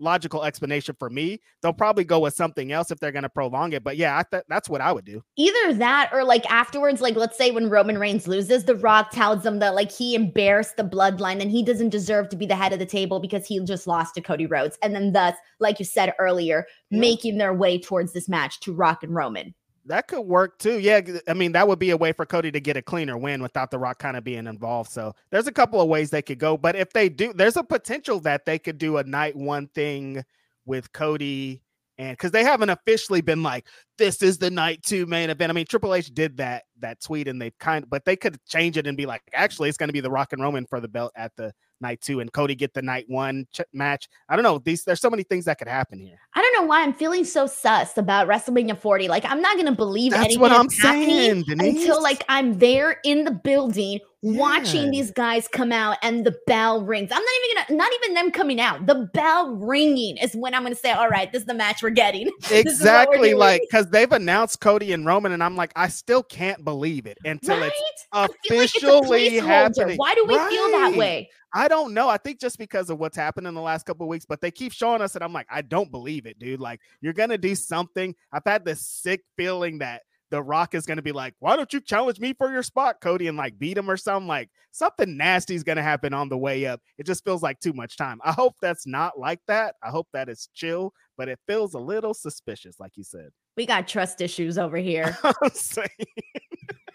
logical 0.00 0.44
explanation 0.44 0.96
for 0.98 1.10
me. 1.10 1.40
They'll 1.62 1.72
probably 1.72 2.04
go 2.04 2.20
with 2.20 2.34
something 2.34 2.72
else 2.72 2.90
if 2.90 2.98
they're 2.98 3.12
going 3.12 3.24
to 3.24 3.28
prolong 3.28 3.72
it. 3.72 3.84
But 3.84 3.96
yeah, 3.96 4.18
I 4.18 4.24
th- 4.24 4.44
that's 4.48 4.68
what 4.68 4.80
I 4.80 4.92
would 4.92 5.04
do. 5.04 5.22
Either 5.36 5.74
that 5.74 6.10
or 6.12 6.24
like 6.24 6.50
afterwards, 6.50 7.00
like 7.00 7.16
let's 7.16 7.38
say 7.38 7.50
when 7.50 7.70
Roman 7.70 7.98
Reigns 7.98 8.26
loses, 8.26 8.64
The 8.64 8.76
Rock 8.76 9.10
tells 9.10 9.42
them 9.42 9.58
that 9.60 9.74
like 9.74 9.92
he 9.92 10.14
embarrassed 10.14 10.76
the 10.76 10.84
bloodline 10.84 11.40
and 11.40 11.50
he 11.50 11.62
doesn't 11.62 11.90
deserve 11.90 12.28
to 12.30 12.36
be 12.36 12.46
the 12.46 12.56
head 12.56 12.72
of 12.72 12.78
the 12.78 12.86
table 12.86 13.20
because 13.20 13.46
he 13.46 13.62
just 13.64 13.86
lost 13.86 14.14
to 14.14 14.20
Cody 14.20 14.46
Rhodes. 14.46 14.78
And 14.82 14.94
then 14.94 15.12
thus, 15.12 15.34
like 15.60 15.78
you 15.78 15.84
said 15.84 16.14
earlier, 16.18 16.66
yeah. 16.90 17.00
making 17.00 17.38
their 17.38 17.54
way 17.54 17.78
towards 17.78 18.12
this 18.12 18.28
match 18.28 18.60
to 18.60 18.72
Rock 18.72 19.02
and 19.02 19.14
Roman. 19.14 19.54
That 19.86 20.08
could 20.08 20.22
work 20.22 20.58
too. 20.58 20.78
Yeah, 20.78 21.00
I 21.28 21.34
mean 21.34 21.52
that 21.52 21.68
would 21.68 21.78
be 21.78 21.90
a 21.90 21.96
way 21.96 22.12
for 22.12 22.24
Cody 22.24 22.50
to 22.50 22.60
get 22.60 22.76
a 22.76 22.82
cleaner 22.82 23.18
win 23.18 23.42
without 23.42 23.70
The 23.70 23.78
Rock 23.78 23.98
kind 23.98 24.16
of 24.16 24.24
being 24.24 24.46
involved. 24.46 24.90
So 24.90 25.14
there's 25.30 25.46
a 25.46 25.52
couple 25.52 25.80
of 25.80 25.88
ways 25.88 26.10
they 26.10 26.22
could 26.22 26.38
go, 26.38 26.56
but 26.56 26.74
if 26.74 26.92
they 26.92 27.08
do, 27.08 27.32
there's 27.34 27.56
a 27.56 27.64
potential 27.64 28.20
that 28.20 28.46
they 28.46 28.58
could 28.58 28.78
do 28.78 28.96
a 28.96 29.04
night 29.04 29.36
one 29.36 29.68
thing 29.68 30.24
with 30.64 30.92
Cody 30.92 31.62
and 31.98 32.12
because 32.16 32.30
they 32.30 32.42
haven't 32.42 32.70
officially 32.70 33.20
been 33.20 33.42
like 33.42 33.66
this 33.98 34.22
is 34.22 34.38
the 34.38 34.50
night 34.50 34.82
two 34.82 35.06
main 35.06 35.30
event. 35.30 35.50
I 35.50 35.52
mean, 35.52 35.66
Triple 35.66 35.94
H 35.94 36.12
did 36.12 36.38
that 36.38 36.64
that 36.80 37.00
tweet 37.00 37.28
and 37.28 37.40
they've 37.40 37.56
kind 37.58 37.84
but 37.88 38.04
they 38.04 38.16
could 38.16 38.42
change 38.46 38.76
it 38.76 38.86
and 38.86 38.96
be 38.96 39.06
like, 39.06 39.22
actually, 39.32 39.68
it's 39.68 39.78
going 39.78 39.88
to 39.88 39.92
be 39.92 40.00
the 40.00 40.10
Rock 40.10 40.32
and 40.32 40.42
Roman 40.42 40.66
for 40.66 40.80
the 40.80 40.88
belt 40.88 41.12
at 41.14 41.32
the 41.36 41.52
night 41.80 42.00
two, 42.00 42.20
and 42.20 42.32
Cody 42.32 42.54
get 42.54 42.74
the 42.74 42.82
night 42.82 43.04
one 43.08 43.46
ch- 43.52 43.60
match. 43.72 44.08
I 44.28 44.36
don't 44.36 44.42
know. 44.42 44.58
These 44.58 44.84
there's 44.84 45.00
so 45.00 45.10
many 45.10 45.22
things 45.22 45.44
that 45.46 45.58
could 45.58 45.68
happen 45.68 45.98
here. 45.98 46.18
I 46.34 46.40
don't 46.40 46.52
know 46.54 46.66
why 46.68 46.82
I'm 46.82 46.92
feeling 46.92 47.24
so 47.24 47.46
sus 47.46 47.96
about 47.98 48.26
WrestleMania 48.28 48.78
40. 48.78 49.08
Like 49.08 49.24
I'm 49.26 49.40
not 49.40 49.54
going 49.54 49.66
to 49.66 49.72
believe 49.72 50.12
That's 50.12 50.24
anything 50.24 50.40
what 50.40 50.52
I'm 50.52 50.68
saying, 50.70 51.44
Denise. 51.44 51.82
until 51.82 52.02
like 52.02 52.24
I'm 52.28 52.58
there 52.58 53.00
in 53.04 53.24
the 53.24 53.30
building 53.30 54.00
watching 54.24 54.90
these 54.90 55.10
guys 55.10 55.46
come 55.48 55.70
out 55.70 55.98
and 56.02 56.24
the 56.24 56.34
bell 56.46 56.82
rings. 56.82 57.10
I'm 57.12 57.22
not 57.22 57.30
even 57.44 57.56
gonna, 57.56 57.78
not 57.78 57.92
even 57.94 58.14
them 58.14 58.30
coming 58.30 58.60
out. 58.60 58.86
The 58.86 59.10
bell 59.12 59.54
ringing 59.54 60.16
is 60.16 60.34
when 60.34 60.54
I'm 60.54 60.62
gonna 60.62 60.74
say, 60.74 60.92
all 60.92 61.08
right, 61.08 61.30
this 61.30 61.40
is 61.42 61.46
the 61.46 61.54
match 61.54 61.82
we're 61.82 61.90
getting. 61.90 62.26
what 62.48 62.50
we're 62.50 62.60
Exactly, 62.60 63.34
like 63.34 63.62
because 63.62 63.90
they've 63.90 64.10
announced 64.10 64.60
Cody 64.60 64.92
and 64.92 65.04
Roman, 65.04 65.32
and 65.32 65.42
I'm 65.42 65.56
like, 65.56 65.72
I 65.76 65.88
still 65.88 66.22
can't 66.22 66.64
believe 66.64 67.06
it 67.06 67.18
until 67.24 67.60
right? 67.60 67.70
it's 67.74 68.06
feel 68.12 68.20
like 68.22 68.30
it's 68.44 68.76
officially 68.76 69.38
happening. 69.38 69.96
Why 69.96 70.14
do 70.14 70.24
we 70.26 70.34
feel 70.34 70.70
that 70.70 70.94
way? 70.96 71.28
I 71.52 71.68
don't 71.68 71.94
know. 71.94 72.08
I 72.08 72.16
think 72.16 72.40
just 72.40 72.58
because 72.58 72.90
of 72.90 72.98
what's 72.98 73.16
happened 73.16 73.46
in 73.46 73.54
the 73.54 73.60
last 73.60 73.86
couple 73.86 74.06
of 74.06 74.08
weeks, 74.08 74.24
but 74.26 74.40
they 74.40 74.50
keep 74.50 74.72
showing 74.72 75.02
us, 75.02 75.14
and 75.14 75.22
I'm 75.22 75.32
like, 75.32 75.46
I 75.50 75.62
don't 75.62 75.90
believe 75.90 76.26
it, 76.26 76.38
dude. 76.38 76.60
Like, 76.60 76.80
you're 77.00 77.12
gonna 77.12 77.38
do 77.38 77.54
something. 77.54 78.14
I've 78.32 78.42
had 78.46 78.64
this 78.64 78.80
sick 78.80 79.20
feeling 79.36 79.78
that 79.78 80.02
The 80.30 80.42
Rock 80.42 80.74
is 80.74 80.86
gonna 80.86 81.02
be 81.02 81.12
like, 81.12 81.34
Why 81.38 81.56
don't 81.56 81.72
you 81.72 81.80
challenge 81.80 82.18
me 82.20 82.34
for 82.34 82.50
your 82.50 82.62
spot, 82.62 83.00
Cody, 83.00 83.28
and 83.28 83.36
like 83.36 83.58
beat 83.58 83.78
him 83.78 83.90
or 83.90 83.96
something? 83.96 84.26
Like, 84.26 84.50
something 84.72 85.16
nasty 85.16 85.54
is 85.54 85.62
gonna 85.62 85.82
happen 85.82 86.12
on 86.12 86.28
the 86.28 86.38
way 86.38 86.66
up. 86.66 86.80
It 86.98 87.06
just 87.06 87.24
feels 87.24 87.42
like 87.42 87.60
too 87.60 87.72
much 87.72 87.96
time. 87.96 88.20
I 88.24 88.32
hope 88.32 88.54
that's 88.60 88.86
not 88.86 89.18
like 89.18 89.40
that. 89.46 89.76
I 89.82 89.90
hope 89.90 90.08
that 90.12 90.28
is 90.28 90.48
chill, 90.54 90.92
but 91.16 91.28
it 91.28 91.38
feels 91.46 91.74
a 91.74 91.78
little 91.78 92.14
suspicious, 92.14 92.80
like 92.80 92.92
you 92.96 93.04
said. 93.04 93.30
We 93.56 93.66
got 93.66 93.88
trust 93.88 94.20
issues 94.20 94.58
over 94.58 94.76
here. 94.78 95.16
I'm 95.22 95.50
saying, 95.50 95.88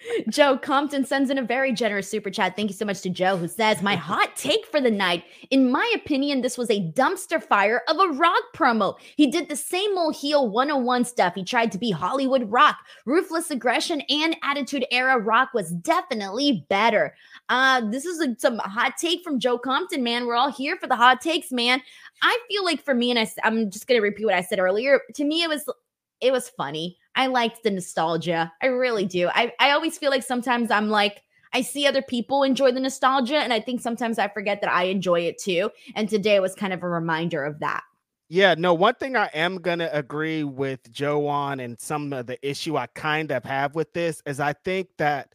Joe 0.29 0.57
Compton 0.57 1.05
sends 1.05 1.29
in 1.29 1.37
a 1.37 1.43
very 1.43 1.73
generous 1.73 2.09
super 2.09 2.29
chat. 2.29 2.55
Thank 2.55 2.69
you 2.69 2.75
so 2.75 2.85
much 2.85 3.01
to 3.01 3.09
Joe, 3.09 3.37
who 3.37 3.47
says, 3.47 3.81
My 3.81 3.95
hot 3.97 4.35
take 4.35 4.65
for 4.65 4.81
the 4.81 4.91
night. 4.91 5.23
In 5.49 5.71
my 5.71 5.91
opinion, 5.95 6.41
this 6.41 6.57
was 6.57 6.69
a 6.69 6.91
dumpster 6.91 7.41
fire 7.41 7.81
of 7.87 7.97
a 7.99 8.13
rock 8.13 8.43
promo. 8.55 8.95
He 9.15 9.27
did 9.27 9.49
the 9.49 9.55
same 9.55 9.97
old 9.97 10.15
heel 10.15 10.49
101 10.49 11.05
stuff. 11.05 11.35
He 11.35 11.43
tried 11.43 11.71
to 11.71 11.77
be 11.77 11.91
Hollywood 11.91 12.49
rock. 12.51 12.77
Ruthless 13.05 13.51
aggression 13.51 14.01
and 14.09 14.35
attitude 14.43 14.85
era 14.91 15.19
rock 15.19 15.49
was 15.53 15.71
definitely 15.71 16.65
better. 16.69 17.15
Uh, 17.49 17.81
this 17.89 18.05
is 18.05 18.21
a, 18.21 18.35
some 18.37 18.59
hot 18.59 18.93
take 18.97 19.23
from 19.23 19.39
Joe 19.39 19.57
Compton, 19.57 20.03
man. 20.03 20.27
We're 20.27 20.35
all 20.35 20.51
here 20.51 20.77
for 20.77 20.87
the 20.87 20.95
hot 20.95 21.19
takes, 21.19 21.51
man. 21.51 21.81
I 22.21 22.39
feel 22.47 22.63
like 22.63 22.83
for 22.83 22.93
me, 22.93 23.09
and 23.09 23.19
I, 23.19 23.27
I'm 23.43 23.71
just 23.71 23.87
gonna 23.87 24.01
repeat 24.01 24.25
what 24.25 24.35
I 24.35 24.41
said 24.41 24.59
earlier. 24.59 25.01
To 25.15 25.23
me, 25.25 25.41
it 25.43 25.49
was 25.49 25.67
it 26.21 26.31
was 26.31 26.49
funny. 26.49 26.97
I 27.15 27.27
liked 27.27 27.63
the 27.63 27.71
nostalgia. 27.71 28.51
I 28.61 28.67
really 28.67 29.05
do. 29.05 29.29
I, 29.33 29.53
I 29.59 29.71
always 29.71 29.97
feel 29.97 30.11
like 30.11 30.23
sometimes 30.23 30.69
I'm 30.69 30.89
like, 30.89 31.23
I 31.53 31.61
see 31.61 31.87
other 31.87 32.01
people 32.01 32.43
enjoy 32.43 32.71
the 32.71 32.79
nostalgia, 32.79 33.37
and 33.37 33.51
I 33.51 33.59
think 33.59 33.81
sometimes 33.81 34.19
I 34.19 34.27
forget 34.27 34.61
that 34.61 34.71
I 34.71 34.83
enjoy 34.83 35.21
it 35.21 35.39
too. 35.39 35.71
And 35.95 36.07
today 36.07 36.39
was 36.39 36.53
kind 36.53 36.71
of 36.73 36.83
a 36.83 36.89
reminder 36.89 37.43
of 37.43 37.59
that. 37.59 37.83
yeah, 38.29 38.53
no, 38.55 38.75
one 38.75 38.93
thing 38.95 39.15
I 39.15 39.25
am 39.33 39.57
gonna 39.57 39.89
agree 39.91 40.43
with 40.43 40.91
Joe 40.91 41.27
on, 41.27 41.59
and 41.59 41.79
some 41.79 42.13
of 42.13 42.27
the 42.27 42.37
issue 42.47 42.77
I 42.77 42.85
kind 42.87 43.31
of 43.31 43.43
have 43.43 43.73
with 43.73 43.91
this 43.93 44.21
is 44.27 44.39
I 44.39 44.53
think 44.53 44.89
that 44.97 45.33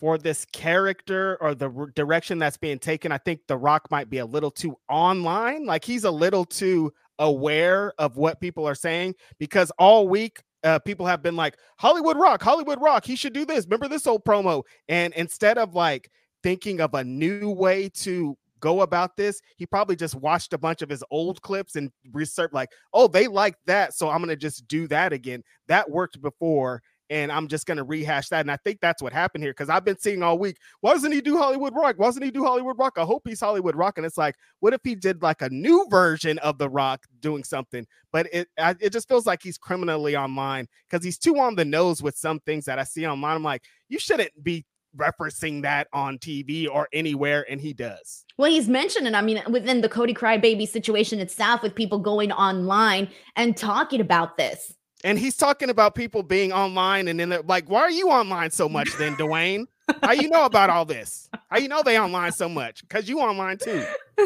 for 0.00 0.16
this 0.16 0.46
character 0.46 1.36
or 1.40 1.54
the 1.54 1.70
r- 1.70 1.90
direction 1.94 2.38
that's 2.38 2.56
being 2.56 2.78
taken, 2.78 3.12
I 3.12 3.18
think 3.18 3.40
The 3.46 3.56
Rock 3.56 3.90
might 3.90 4.08
be 4.08 4.18
a 4.18 4.26
little 4.26 4.50
too 4.50 4.76
online. 4.88 5.66
Like 5.66 5.84
he's 5.84 6.04
a 6.04 6.10
little 6.10 6.44
too 6.44 6.92
aware 7.18 7.92
of 7.98 8.16
what 8.16 8.40
people 8.40 8.66
are 8.66 8.74
saying 8.74 9.14
because 9.38 9.70
all 9.78 10.08
week 10.08 10.42
uh, 10.64 10.78
people 10.78 11.06
have 11.06 11.22
been 11.22 11.36
like 11.36 11.56
Hollywood 11.78 12.16
Rock, 12.16 12.42
Hollywood 12.42 12.80
Rock. 12.80 13.04
He 13.04 13.14
should 13.14 13.34
do 13.34 13.44
this. 13.44 13.66
Remember 13.66 13.88
this 13.88 14.06
old 14.06 14.24
promo? 14.24 14.62
And 14.88 15.12
instead 15.14 15.58
of 15.58 15.74
like 15.74 16.10
thinking 16.42 16.80
of 16.80 16.94
a 16.94 17.04
new 17.04 17.50
way 17.50 17.90
to 17.90 18.36
go 18.60 18.82
about 18.82 19.16
this, 19.16 19.40
he 19.56 19.66
probably 19.66 19.96
just 19.96 20.14
watched 20.14 20.52
a 20.52 20.58
bunch 20.58 20.82
of 20.82 20.88
his 20.88 21.02
old 21.10 21.40
clips 21.42 21.76
and 21.76 21.90
researched 22.12 22.54
like, 22.54 22.70
oh, 22.92 23.08
they 23.08 23.26
like 23.26 23.56
that, 23.66 23.94
so 23.94 24.08
I'm 24.08 24.20
gonna 24.20 24.36
just 24.36 24.68
do 24.68 24.86
that 24.88 25.12
again. 25.12 25.42
That 25.66 25.90
worked 25.90 26.20
before, 26.20 26.82
and 27.10 27.30
I'm 27.30 27.48
just 27.48 27.66
gonna 27.66 27.84
rehash 27.84 28.28
that. 28.28 28.40
And 28.40 28.50
I 28.50 28.56
think 28.56 28.80
that's 28.80 29.02
what 29.02 29.12
happened 29.12 29.44
here 29.44 29.50
because 29.52 29.68
I've 29.68 29.84
been 29.84 29.98
seeing 29.98 30.22
all 30.22 30.38
week. 30.38 30.56
Why 30.80 30.94
doesn't 30.94 31.12
he 31.12 31.20
do 31.20 31.36
Hollywood 31.36 31.74
Rock? 31.74 31.96
Why 31.98 32.06
doesn't 32.06 32.22
he 32.22 32.30
do 32.30 32.44
Hollywood 32.44 32.78
Rock? 32.78 32.94
I 32.96 33.02
hope 33.02 33.22
he's 33.26 33.40
Hollywood 33.40 33.76
Rock. 33.76 33.98
And 33.98 34.06
it's 34.06 34.16
like, 34.16 34.36
what 34.60 34.72
if 34.72 34.80
he 34.84 34.94
did 34.94 35.20
like 35.20 35.42
a 35.42 35.50
new 35.50 35.86
version 35.90 36.38
of 36.38 36.56
The 36.56 36.68
Rock 36.68 37.04
doing 37.20 37.44
something? 37.44 37.86
But 38.12 38.28
it 38.32 38.48
I, 38.58 38.76
it 38.80 38.92
just 38.92 39.08
feels 39.08 39.26
like 39.26 39.42
he's 39.42 39.58
criminally 39.58 40.16
online 40.16 40.68
because 40.88 41.04
he's 41.04 41.18
too 41.18 41.38
on 41.38 41.56
the 41.56 41.64
nose 41.64 42.02
with 42.02 42.16
some 42.16 42.40
things 42.40 42.64
that 42.66 42.78
I 42.78 42.84
see 42.84 43.06
online. 43.06 43.36
I'm 43.36 43.42
like, 43.42 43.64
you 43.88 43.98
shouldn't 43.98 44.30
be 44.42 44.64
referencing 44.96 45.62
that 45.62 45.88
on 45.92 46.18
TV 46.18 46.68
or 46.70 46.88
anywhere, 46.92 47.46
and 47.48 47.60
he 47.60 47.72
does. 47.72 48.24
Well, 48.36 48.50
he's 48.50 48.68
mentioned 48.68 49.06
it. 49.06 49.14
I 49.14 49.22
mean, 49.22 49.42
within 49.50 49.80
the 49.80 49.88
Cody 49.88 50.14
Crybaby 50.14 50.66
situation 50.68 51.20
itself, 51.20 51.62
with 51.62 51.74
people 51.74 51.98
going 51.98 52.32
online 52.32 53.08
and 53.36 53.56
talking 53.56 54.00
about 54.00 54.36
this. 54.36 54.74
And 55.02 55.18
he's 55.18 55.36
talking 55.36 55.70
about 55.70 55.94
people 55.94 56.22
being 56.22 56.52
online, 56.52 57.08
and 57.08 57.18
then 57.18 57.30
they're 57.30 57.42
like, 57.42 57.70
"Why 57.70 57.80
are 57.80 57.90
you 57.90 58.10
online 58.10 58.50
so 58.50 58.68
much, 58.68 58.96
then, 58.98 59.16
Dwayne? 59.16 59.66
How 60.02 60.12
you 60.12 60.28
know 60.28 60.44
about 60.44 60.70
all 60.70 60.84
this? 60.84 61.28
How 61.48 61.58
you 61.58 61.68
know 61.68 61.82
they 61.82 61.98
online 61.98 62.32
so 62.32 62.48
much? 62.48 62.82
Because 62.82 63.08
you 63.08 63.20
online 63.20 63.58
too." 63.58 63.84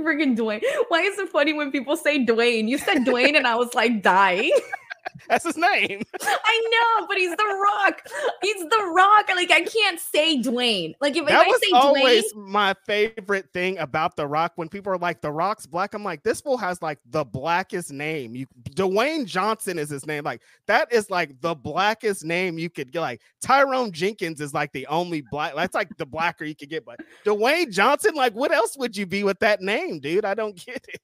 Freaking 0.00 0.36
Dwayne. 0.36 0.62
Why 0.88 1.02
is 1.02 1.18
it 1.18 1.28
funny 1.28 1.52
when 1.52 1.70
people 1.70 1.96
say 1.96 2.24
Dwayne? 2.24 2.68
You 2.68 2.78
said 2.78 2.98
Dwayne, 3.04 3.36
and 3.36 3.46
I 3.46 3.54
was 3.54 3.72
like 3.74 4.02
dying. 4.02 4.52
That's 5.28 5.44
his 5.44 5.56
name. 5.56 6.02
I 6.22 6.68
know, 6.98 7.06
but 7.06 7.16
he's 7.16 7.30
the 7.30 7.44
rock. 7.44 8.02
He's 8.42 8.62
the 8.62 8.92
rock. 8.94 9.28
Like 9.34 9.50
I 9.50 9.62
can't 9.62 9.98
say 9.98 10.38
Dwayne. 10.40 10.94
Like 11.00 11.16
if, 11.16 11.22
if 11.22 11.28
That 11.28 11.46
I 11.46 11.48
was 11.48 11.60
say 11.60 11.70
always 11.72 12.32
Dwayne, 12.32 12.48
my 12.48 12.74
favorite 12.86 13.52
thing 13.52 13.78
about 13.78 14.16
The 14.16 14.26
Rock. 14.26 14.52
When 14.56 14.68
people 14.68 14.92
are 14.92 14.98
like, 14.98 15.20
"The 15.20 15.32
Rock's 15.32 15.66
black," 15.66 15.94
I'm 15.94 16.04
like, 16.04 16.22
"This 16.22 16.40
fool 16.40 16.56
has 16.58 16.82
like 16.82 16.98
the 17.06 17.24
blackest 17.24 17.92
name." 17.92 18.34
You, 18.34 18.46
Dwayne 18.70 19.26
Johnson 19.26 19.78
is 19.78 19.90
his 19.90 20.06
name. 20.06 20.24
Like 20.24 20.42
that 20.66 20.92
is 20.92 21.10
like 21.10 21.40
the 21.40 21.54
blackest 21.54 22.24
name 22.24 22.58
you 22.58 22.70
could 22.70 22.92
get. 22.92 23.00
Like 23.00 23.20
Tyrone 23.40 23.92
Jenkins 23.92 24.40
is 24.40 24.54
like 24.54 24.72
the 24.72 24.86
only 24.86 25.22
black. 25.30 25.54
That's 25.54 25.74
like 25.74 25.96
the 25.96 26.06
blacker 26.06 26.44
you 26.44 26.54
could 26.54 26.70
get. 26.70 26.84
But 26.84 27.00
Dwayne 27.24 27.70
Johnson, 27.70 28.14
like, 28.14 28.34
what 28.34 28.52
else 28.52 28.76
would 28.76 28.96
you 28.96 29.06
be 29.06 29.24
with 29.24 29.38
that 29.40 29.60
name, 29.60 30.00
dude? 30.00 30.24
I 30.24 30.34
don't 30.34 30.56
get 30.56 30.84
it. 30.88 31.00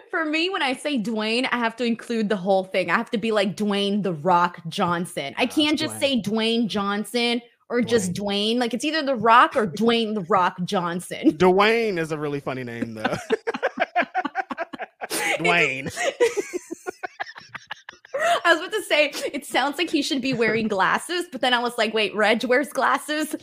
for 0.10 0.24
me, 0.24 0.50
when 0.50 0.62
I 0.62 0.74
say 0.74 0.98
Dwayne, 0.98 1.48
I 1.50 1.58
have 1.58 1.76
to 1.76 1.84
include 1.84 2.28
the 2.28 2.36
whole 2.36 2.64
thing. 2.64 2.90
I 2.90 2.96
have 2.96 3.10
to 3.10 3.18
be 3.18 3.32
like 3.32 3.41
Dwayne 3.46 4.02
the 4.02 4.12
Rock 4.12 4.60
Johnson. 4.68 5.34
I 5.36 5.46
can't 5.46 5.78
just 5.78 5.96
Dwayne. 5.96 6.00
say 6.00 6.22
Dwayne 6.22 6.66
Johnson 6.66 7.42
or 7.68 7.80
just 7.80 8.12
Dwayne. 8.12 8.58
Like 8.58 8.74
it's 8.74 8.84
either 8.84 9.02
the 9.02 9.16
Rock 9.16 9.56
or 9.56 9.66
Dwayne 9.66 10.14
the 10.14 10.22
Rock 10.22 10.56
Johnson. 10.64 11.32
Dwayne 11.38 11.98
is 11.98 12.12
a 12.12 12.18
really 12.18 12.40
funny 12.40 12.64
name, 12.64 12.94
though. 12.94 13.02
Dwayne. 15.38 15.92
I 18.44 18.52
was 18.52 18.60
about 18.60 18.72
to 18.72 18.82
say 18.82 19.12
it 19.32 19.46
sounds 19.46 19.78
like 19.78 19.90
he 19.90 20.02
should 20.02 20.20
be 20.20 20.34
wearing 20.34 20.68
glasses, 20.68 21.26
but 21.32 21.40
then 21.40 21.54
I 21.54 21.58
was 21.58 21.76
like, 21.78 21.94
wait, 21.94 22.14
Reg 22.14 22.44
wears 22.44 22.68
glasses. 22.68 23.34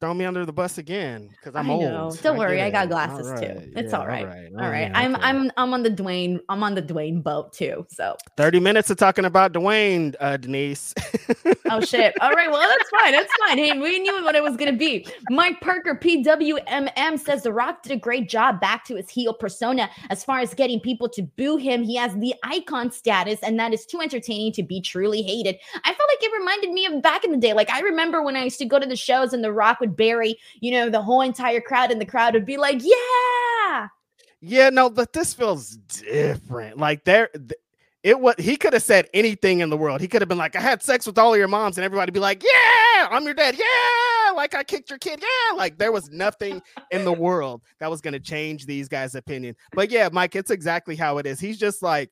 Throw 0.00 0.14
me 0.14 0.24
under 0.24 0.44
the 0.46 0.52
bus 0.52 0.78
again 0.78 1.28
because 1.30 1.54
I'm 1.54 1.70
I 1.70 1.74
old. 1.74 2.20
Don't 2.22 2.38
worry, 2.38 2.62
I 2.62 2.70
got 2.70 2.88
glasses 2.88 3.26
too. 3.40 3.72
It's 3.76 3.92
Yeah, 3.92 3.98
all 3.98 4.06
right. 4.06 4.26
right. 4.26 4.50
All 4.58 4.68
right. 4.68 4.90
yeah, 4.90 4.98
I'm 4.98 5.14
okay. 5.16 5.24
I'm 5.24 5.52
I'm 5.56 5.74
on 5.74 5.82
the 5.82 5.90
Dwayne. 5.90 6.40
I'm 6.48 6.62
on 6.62 6.74
the 6.74 6.82
Dwayne 6.82 7.22
boat 7.22 7.52
too. 7.52 7.86
So 7.88 8.16
30 8.36 8.60
minutes 8.60 8.90
of 8.90 8.96
talking 8.98 9.24
about 9.24 9.52
Dwayne, 9.52 10.14
uh, 10.20 10.36
Denise. 10.36 10.94
oh 11.70 11.80
shit. 11.80 12.14
All 12.20 12.32
right. 12.32 12.50
Well, 12.50 12.60
that's 12.68 12.90
fine. 12.90 13.12
That's 13.12 13.32
fine. 13.46 13.58
Hey, 13.58 13.78
we 13.78 13.98
knew 14.00 14.22
what 14.24 14.34
it 14.34 14.42
was 14.42 14.56
gonna 14.56 14.72
be. 14.72 15.06
Mike 15.30 15.60
Parker, 15.60 15.94
PWMM 15.94 17.18
says 17.18 17.42
The 17.42 17.52
Rock 17.52 17.82
did 17.82 17.92
a 17.92 17.96
great 17.96 18.28
job 18.28 18.60
back 18.60 18.84
to 18.86 18.96
his 18.96 19.08
heel 19.08 19.32
persona 19.34 19.88
as 20.10 20.24
far 20.24 20.40
as 20.40 20.52
getting 20.54 20.80
people 20.80 21.08
to 21.10 21.22
boo 21.22 21.56
him. 21.56 21.82
He 21.82 21.96
has 21.96 22.14
the 22.16 22.34
icon 22.44 22.90
status, 22.90 23.40
and 23.42 23.58
that 23.58 23.72
is 23.72 23.86
too 23.86 24.00
entertaining 24.00 24.52
to 24.54 24.62
be 24.62 24.80
truly 24.80 25.22
hated. 25.22 25.56
I 25.84 25.94
felt 25.94 26.08
like 26.10 26.22
it 26.22 26.32
reminded 26.38 26.70
me 26.70 26.86
of 26.86 27.02
back 27.02 27.24
in 27.24 27.30
the 27.30 27.38
day. 27.38 27.52
Like 27.54 27.70
I 27.70 27.80
remember 27.80 28.22
when 28.22 28.36
I 28.36 28.44
used 28.44 28.58
to 28.58 28.64
go 28.66 28.78
to 28.78 28.86
the 28.86 28.96
shows 28.96 29.32
and 29.32 29.42
The 29.44 29.52
Rock 29.52 29.69
would 29.78 29.96
bury, 29.96 30.36
you 30.60 30.72
know, 30.72 30.88
the 30.90 31.02
whole 31.02 31.20
entire 31.20 31.60
crowd, 31.60 31.92
and 31.92 32.00
the 32.00 32.06
crowd 32.06 32.34
would 32.34 32.46
be 32.46 32.56
like, 32.56 32.80
"Yeah." 32.82 33.88
yeah, 34.40 34.70
no, 34.70 34.88
but 34.90 35.12
this 35.12 35.34
feels 35.34 35.76
different. 35.76 36.78
Like 36.78 37.04
there, 37.04 37.28
it 38.02 38.18
was 38.18 38.34
he 38.38 38.56
could 38.56 38.72
have 38.72 38.82
said 38.82 39.08
anything 39.12 39.60
in 39.60 39.68
the 39.68 39.76
world. 39.76 40.00
He 40.00 40.08
could 40.08 40.22
have 40.22 40.28
been 40.28 40.38
like, 40.38 40.56
I 40.56 40.60
had 40.60 40.82
sex 40.82 41.06
with 41.06 41.18
all 41.18 41.34
of 41.34 41.38
your 41.38 41.48
moms, 41.48 41.76
and 41.76 41.84
everybody 41.84 42.10
be 42.10 42.20
like, 42.20 42.42
Yeah, 42.42 43.08
I'm 43.10 43.24
your 43.24 43.34
dad. 43.34 43.56
Yeah, 43.58 44.32
like 44.34 44.54
I 44.54 44.64
kicked 44.64 44.88
your 44.88 44.98
kid. 44.98 45.20
Yeah, 45.20 45.56
like 45.56 45.76
there 45.78 45.92
was 45.92 46.10
nothing 46.10 46.62
in 46.90 47.04
the 47.04 47.12
world 47.12 47.62
that 47.78 47.90
was 47.90 48.00
gonna 48.00 48.20
change 48.20 48.64
these 48.64 48.88
guys' 48.88 49.14
opinion. 49.14 49.54
But 49.72 49.90
yeah, 49.90 50.08
Mike, 50.10 50.36
it's 50.36 50.50
exactly 50.50 50.96
how 50.96 51.18
it 51.18 51.26
is. 51.26 51.38
He's 51.38 51.58
just 51.58 51.82
like 51.82 52.10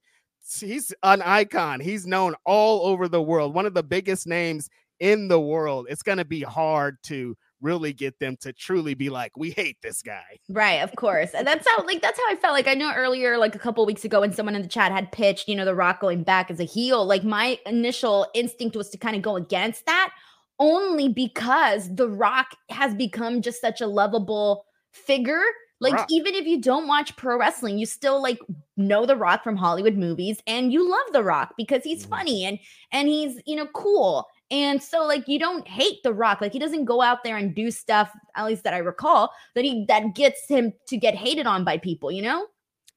he's 0.61 0.93
an 1.03 1.23
icon. 1.23 1.81
He's 1.81 2.07
known 2.07 2.35
all 2.45 2.87
over 2.87 3.09
the 3.09 3.23
world, 3.23 3.55
one 3.55 3.67
of 3.67 3.75
the 3.75 3.83
biggest 3.83 4.27
names 4.27 4.69
in 5.01 5.29
the 5.29 5.41
world. 5.41 5.87
It's 5.89 6.03
gonna 6.03 6.25
be 6.27 6.43
hard 6.43 6.99
to 7.05 7.35
really 7.61 7.93
get 7.93 8.19
them 8.19 8.37
to 8.41 8.53
truly 8.53 8.95
be 8.95 9.11
like, 9.11 9.37
we 9.37 9.51
hate 9.51 9.77
this 9.83 10.03
guy. 10.03 10.39
Right, 10.49 10.77
of 10.83 10.95
course. 10.97 11.33
And 11.35 11.47
that's 11.47 11.69
how 11.69 11.85
like 11.85 12.01
that's 12.01 12.19
how 12.19 12.25
I 12.31 12.37
felt. 12.37 12.55
Like 12.55 12.69
I 12.69 12.75
know 12.75 12.93
earlier, 12.95 13.37
like 13.37 13.55
a 13.55 13.59
couple 13.59 13.85
weeks 13.85 14.05
ago, 14.05 14.21
when 14.21 14.33
someone 14.33 14.55
in 14.57 14.63
the 14.63 14.69
chat 14.69 14.93
had 14.93 15.13
pitched, 15.13 15.47
you 15.49 15.55
know, 15.57 15.65
the 15.67 15.75
rock 15.75 16.01
going 16.01 16.23
back 16.23 16.51
as 16.51 16.59
a 16.61 16.65
heel, 16.65 17.05
like 17.05 17.23
my 17.25 17.59
initial 17.67 18.27
instinct 18.35 18.75
was 18.77 18.89
to 18.91 18.99
kind 18.99 19.15
of 19.17 19.23
go 19.23 19.37
against 19.37 19.85
that 19.87 20.13
only 20.59 21.09
because 21.09 21.95
the 21.95 22.09
rock 22.09 22.55
has 22.71 22.95
become 22.95 23.43
just 23.43 23.61
such 23.61 23.81
a 23.81 23.87
lovable 23.87 24.65
figure. 24.93 25.43
Like 25.81 25.95
Rock. 25.95 26.07
even 26.09 26.35
if 26.35 26.45
you 26.47 26.61
don't 26.61 26.89
watch 26.89 27.15
pro 27.17 27.39
wrestling, 27.39 27.79
you 27.79 27.87
still 27.87 28.21
like 28.21 28.39
know 28.77 29.07
the 29.07 29.15
rock 29.17 29.45
from 29.45 29.57
Hollywood 29.57 29.97
movies 29.97 30.41
and 30.47 30.73
you 30.73 30.89
love 30.91 31.13
the 31.13 31.23
rock 31.23 31.55
because 31.57 31.85
he's 31.85 32.05
Mhm. 32.05 32.09
funny 32.09 32.45
and 32.47 32.59
and 32.91 33.07
he's, 33.09 33.41
you 33.47 33.55
know, 33.55 33.67
cool. 33.69 34.27
And 34.51 34.83
so 34.83 35.05
like 35.05 35.29
you 35.29 35.39
don't 35.39 35.67
hate 35.69 36.03
The 36.03 36.13
Rock. 36.13 36.41
Like 36.41 36.53
he 36.53 36.59
doesn't 36.59 36.85
go 36.85 37.03
out 37.03 37.23
there 37.25 37.37
and 37.37 37.55
do 37.55 37.71
stuff, 37.71 38.11
at 38.35 38.47
least 38.47 38.65
that 38.65 38.75
I 38.75 38.79
recall, 38.79 39.33
that 39.55 39.65
he 39.65 39.85
that 39.89 40.15
gets 40.15 40.49
him 40.49 40.73
to 40.87 40.97
get 40.97 41.15
hated 41.15 41.47
on 41.47 41.65
by 41.65 41.79
people, 41.79 42.11
you 42.11 42.23
know? 42.23 42.47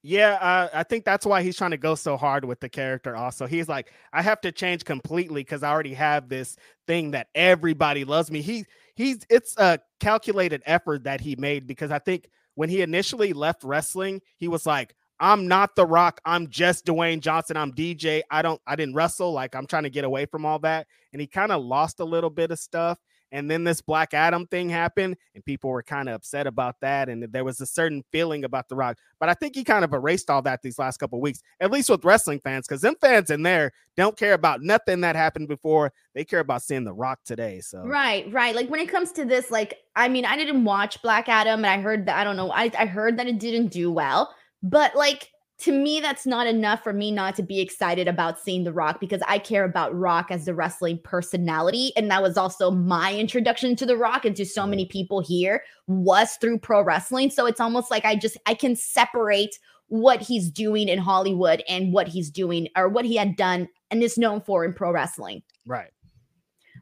Yeah, 0.04 0.34
uh, 0.42 0.70
I 0.74 0.84
think 0.84 1.06
that's 1.06 1.28
why 1.28 1.44
he's 1.44 1.56
trying 1.56 1.72
to 1.72 1.78
go 1.78 1.94
so 1.94 2.18
hard 2.18 2.44
with 2.44 2.60
the 2.60 2.70
character. 2.70 3.16
Also, 3.16 3.46
he's 3.46 3.70
like, 3.70 3.94
I 4.12 4.24
have 4.24 4.42
to 4.42 4.52
change 4.52 4.84
completely 4.84 5.42
because 5.42 5.62
I 5.62 5.70
already 5.70 5.94
have 5.94 6.28
this 6.28 6.58
thing 6.88 7.12
that 7.12 7.28
everybody 7.36 8.04
loves 8.04 8.32
me. 8.32 8.42
He 8.42 8.66
he's 8.96 9.20
it's 9.30 9.56
a 9.58 9.80
calculated 10.00 10.64
effort 10.66 11.04
that 11.04 11.22
he 11.22 11.36
made 11.36 11.68
because 11.68 11.92
I 11.92 12.00
think 12.00 12.30
when 12.56 12.70
he 12.70 12.82
initially 12.82 13.34
left 13.34 13.64
wrestling, 13.64 14.22
he 14.38 14.48
was 14.48 14.66
like, 14.66 14.96
I'm 15.22 15.48
not 15.48 15.76
The 15.76 15.86
Rock. 15.86 16.20
I'm 16.26 16.50
just 16.50 16.86
Dwayne 16.86 17.20
Johnson. 17.22 17.56
I'm 17.56 17.72
DJ. 17.72 18.24
I 18.32 18.42
don't, 18.42 18.60
I 18.66 18.76
didn't 18.76 18.96
wrestle. 18.96 19.32
Like 19.32 19.56
I'm 19.56 19.68
trying 19.68 19.84
to 19.84 19.92
get 19.92 20.04
away 20.04 20.26
from 20.26 20.46
all 20.46 20.58
that. 20.60 20.88
And 21.14 21.22
he 21.22 21.28
kind 21.28 21.52
of 21.52 21.64
lost 21.64 22.00
a 22.00 22.06
little 22.06 22.32
bit 22.32 22.50
of 22.50 22.58
stuff. 22.58 22.98
And 23.32 23.50
then 23.50 23.64
this 23.64 23.82
Black 23.82 24.14
Adam 24.14 24.46
thing 24.48 24.70
happened, 24.70 25.16
and 25.36 25.46
people 25.46 25.70
were 25.70 25.84
kind 25.84 26.10
of 26.10 26.16
upset 26.16 26.48
about 26.48 26.76
that. 26.82 27.08
And 27.08 27.24
there 27.32 27.46
was 27.46 27.62
a 27.62 27.66
certain 27.66 28.04
feeling 28.12 28.44
about 28.44 28.68
The 28.68 28.76
Rock. 28.76 28.98
But 29.20 29.30
I 29.30 29.34
think 29.36 29.56
he 29.56 29.64
kind 29.64 29.86
of 29.86 29.94
erased 29.94 30.30
all 30.30 30.42
that 30.42 30.62
these 30.62 30.78
last 30.78 30.98
couple 30.98 31.22
weeks, 31.22 31.42
at 31.62 31.72
least 31.72 31.90
with 31.90 32.04
wrestling 32.04 32.42
fans, 32.42 32.68
because 32.68 32.82
them 32.82 32.96
fans 33.00 33.30
in 33.30 33.44
there 33.44 33.72
don't 33.96 34.18
care 34.18 34.34
about 34.34 34.62
nothing 34.62 35.02
that 35.02 35.16
happened 35.16 35.48
before. 35.48 35.94
They 36.14 36.26
care 36.26 36.42
about 36.42 36.62
seeing 36.62 36.84
The 36.84 36.94
Rock 36.94 37.20
today. 37.24 37.62
So 37.62 37.84
right, 37.86 38.30
right. 38.34 38.54
Like 38.54 38.70
when 38.70 38.82
it 38.82 38.90
comes 38.90 39.14
to 39.14 39.24
this, 39.24 39.50
like 39.50 39.78
I 39.96 40.10
mean, 40.10 40.26
I 40.26 40.36
didn't 40.36 40.66
watch 40.66 41.02
Black 41.02 41.30
Adam, 41.30 41.64
and 41.64 41.68
I 41.68 41.82
heard 41.82 42.06
that 42.08 42.18
I 42.18 42.26
don't 42.26 42.36
know. 42.36 42.52
I 42.52 42.70
I 42.78 42.86
heard 42.86 43.18
that 43.18 43.28
it 43.28 43.40
didn't 43.40 43.68
do 43.68 43.92
well, 43.92 44.34
but 44.64 44.96
like 44.96 45.32
to 45.62 45.72
me, 45.72 46.00
that's 46.00 46.26
not 46.26 46.48
enough 46.48 46.82
for 46.82 46.92
me 46.92 47.12
not 47.12 47.36
to 47.36 47.44
be 47.44 47.60
excited 47.60 48.08
about 48.08 48.40
seeing 48.40 48.64
The 48.64 48.74
Rock 48.74 49.00
because 49.00 49.22
I 49.28 49.38
care 49.38 49.64
about 49.64 49.96
Rock 49.96 50.32
as 50.32 50.46
the 50.46 50.56
wrestling 50.56 51.00
personality. 51.04 51.92
And 51.96 52.10
that 52.10 52.24
was 52.24 52.36
also 52.36 52.72
my 52.72 53.14
introduction 53.14 53.76
to 53.76 53.86
The 53.86 53.96
Rock 53.96 54.26
and 54.26 54.36
to 54.38 54.46
so 54.46 54.66
many 54.66 54.86
mm-hmm. 54.86 54.92
people 54.92 55.22
here 55.22 55.64
was 55.86 56.36
through 56.38 56.60
pro 56.60 56.82
wrestling. 56.82 57.30
So 57.30 57.46
it's 57.46 57.60
almost 57.60 57.92
like 57.92 58.06
I 58.06 58.16
just, 58.16 58.38
I 58.48 58.56
can 58.56 58.76
separate 58.76 59.60
what 59.86 60.20
he's 60.20 60.50
doing 60.50 60.88
in 60.88 60.98
Hollywood 60.98 61.62
and 61.70 61.94
what 61.94 62.08
he's 62.08 62.32
doing 62.32 62.68
or 62.76 62.90
what 62.90 63.06
he 63.06 63.16
had 63.16 63.36
done 63.36 63.68
and 63.92 64.02
is 64.02 64.18
known 64.18 64.42
for 64.42 64.66
in 64.66 64.74
pro 64.74 64.92
wrestling. 64.92 65.44
Right. 65.68 65.92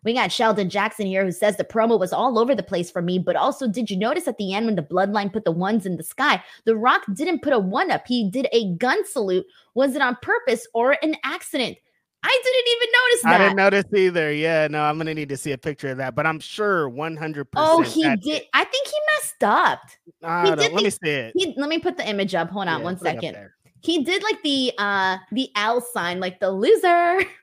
We 0.03 0.13
got 0.13 0.31
Sheldon 0.31 0.69
Jackson 0.69 1.07
here 1.07 1.25
who 1.25 1.31
says 1.31 1.57
the 1.57 1.63
promo 1.63 1.99
was 1.99 2.13
all 2.13 2.39
over 2.39 2.55
the 2.55 2.63
place 2.63 2.89
for 2.89 3.01
me, 3.01 3.19
but 3.19 3.35
also 3.35 3.67
did 3.67 3.89
you 3.89 3.97
notice 3.97 4.27
at 4.27 4.37
the 4.37 4.53
end 4.53 4.65
when 4.65 4.75
the 4.75 4.81
bloodline 4.81 5.31
put 5.31 5.45
the 5.45 5.51
ones 5.51 5.85
in 5.85 5.97
the 5.97 6.03
sky, 6.03 6.43
The 6.65 6.75
Rock 6.75 7.03
didn't 7.13 7.41
put 7.41 7.53
a 7.53 7.59
one 7.59 7.91
up. 7.91 8.07
He 8.07 8.29
did 8.29 8.47
a 8.51 8.73
gun 8.75 9.05
salute. 9.05 9.45
Was 9.73 9.95
it 9.95 10.01
on 10.01 10.17
purpose 10.21 10.67
or 10.73 10.95
an 11.01 11.15
accident? 11.23 11.77
I 12.21 12.41
didn't 12.43 12.67
even 12.75 12.87
notice 12.91 13.21
that. 13.23 13.33
I 13.33 13.43
didn't 13.45 13.55
notice 13.55 13.85
either. 13.95 14.33
Yeah, 14.33 14.67
no, 14.67 14.81
I'm 14.81 14.97
gonna 14.97 15.13
need 15.13 15.29
to 15.29 15.37
see 15.37 15.53
a 15.53 15.57
picture 15.57 15.89
of 15.89 15.97
that, 15.97 16.15
but 16.15 16.25
I'm 16.25 16.39
sure 16.39 16.89
100. 16.89 17.47
Oh, 17.55 17.81
he 17.81 18.03
did. 18.03 18.19
It. 18.25 18.47
I 18.53 18.65
think 18.65 18.87
he 18.87 18.93
messed 19.15 19.43
up. 19.43 19.81
He 20.05 20.49
did 20.49 20.59
let 20.59 20.75
the, 20.75 20.83
me 20.83 20.89
see 20.89 21.09
it. 21.09 21.33
He, 21.35 21.53
let 21.55 21.69
me 21.69 21.79
put 21.79 21.95
the 21.95 22.07
image 22.07 22.35
up. 22.35 22.49
Hold 22.49 22.67
on 22.67 22.79
yeah, 22.79 22.83
one 22.83 22.97
second. 22.97 23.37
He 23.81 24.03
did 24.03 24.21
like 24.23 24.41
the 24.43 24.73
uh 24.77 25.17
the 25.31 25.49
L 25.55 25.79
sign, 25.79 26.19
like 26.19 26.39
the 26.39 26.51
loser. 26.51 27.21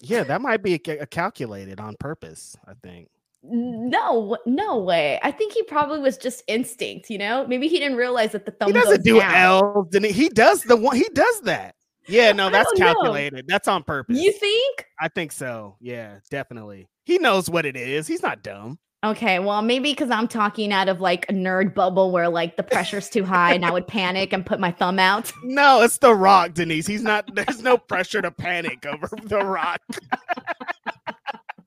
Yeah, 0.00 0.22
that 0.24 0.40
might 0.40 0.62
be 0.62 0.74
a, 0.74 0.80
a 0.92 1.02
uh, 1.02 1.06
calculated 1.06 1.80
on 1.80 1.96
purpose. 1.98 2.56
I 2.66 2.72
think. 2.82 3.08
No, 3.42 4.36
no 4.46 4.78
way. 4.78 5.20
I 5.22 5.30
think 5.30 5.52
he 5.52 5.62
probably 5.62 6.00
was 6.00 6.18
just 6.18 6.42
instinct. 6.48 7.08
You 7.08 7.18
know, 7.18 7.46
maybe 7.46 7.68
he 7.68 7.78
didn't 7.78 7.96
realize 7.96 8.32
that 8.32 8.44
the 8.44 8.52
thumb. 8.52 8.68
He 8.68 8.72
doesn't 8.72 9.04
do 9.04 9.20
L. 9.20 9.88
He? 9.92 10.12
he 10.12 10.28
does 10.28 10.62
the 10.62 10.76
one. 10.76 10.96
He 10.96 11.08
does 11.12 11.40
that. 11.42 11.74
Yeah, 12.08 12.32
no, 12.32 12.50
that's 12.50 12.72
calculated. 12.72 13.46
Know. 13.46 13.52
That's 13.54 13.68
on 13.68 13.84
purpose. 13.84 14.18
You 14.18 14.32
think? 14.32 14.86
I 14.98 15.08
think 15.08 15.30
so. 15.30 15.76
Yeah, 15.80 16.18
definitely. 16.30 16.88
He 17.04 17.18
knows 17.18 17.50
what 17.50 17.66
it 17.66 17.76
is. 17.76 18.06
He's 18.06 18.22
not 18.22 18.42
dumb. 18.42 18.78
Okay, 19.04 19.38
well, 19.38 19.62
maybe 19.62 19.92
because 19.92 20.10
I'm 20.10 20.26
talking 20.26 20.72
out 20.72 20.88
of 20.88 21.00
like 21.00 21.24
a 21.28 21.32
nerd 21.32 21.72
bubble 21.72 22.10
where 22.10 22.28
like 22.28 22.56
the 22.56 22.64
pressure's 22.64 23.08
too 23.08 23.24
high 23.24 23.54
and 23.54 23.64
I 23.64 23.70
would 23.70 23.86
panic 23.86 24.32
and 24.32 24.44
put 24.44 24.58
my 24.58 24.72
thumb 24.72 24.98
out. 24.98 25.32
No, 25.44 25.82
it's 25.82 25.98
The 25.98 26.14
Rock, 26.14 26.54
Denise. 26.54 26.86
He's 26.86 27.02
not, 27.02 27.34
there's 27.34 27.62
no 27.62 27.78
pressure 27.78 28.20
to 28.20 28.30
panic 28.30 28.84
over 28.84 29.08
The 29.22 29.38
Rock. 29.38 29.80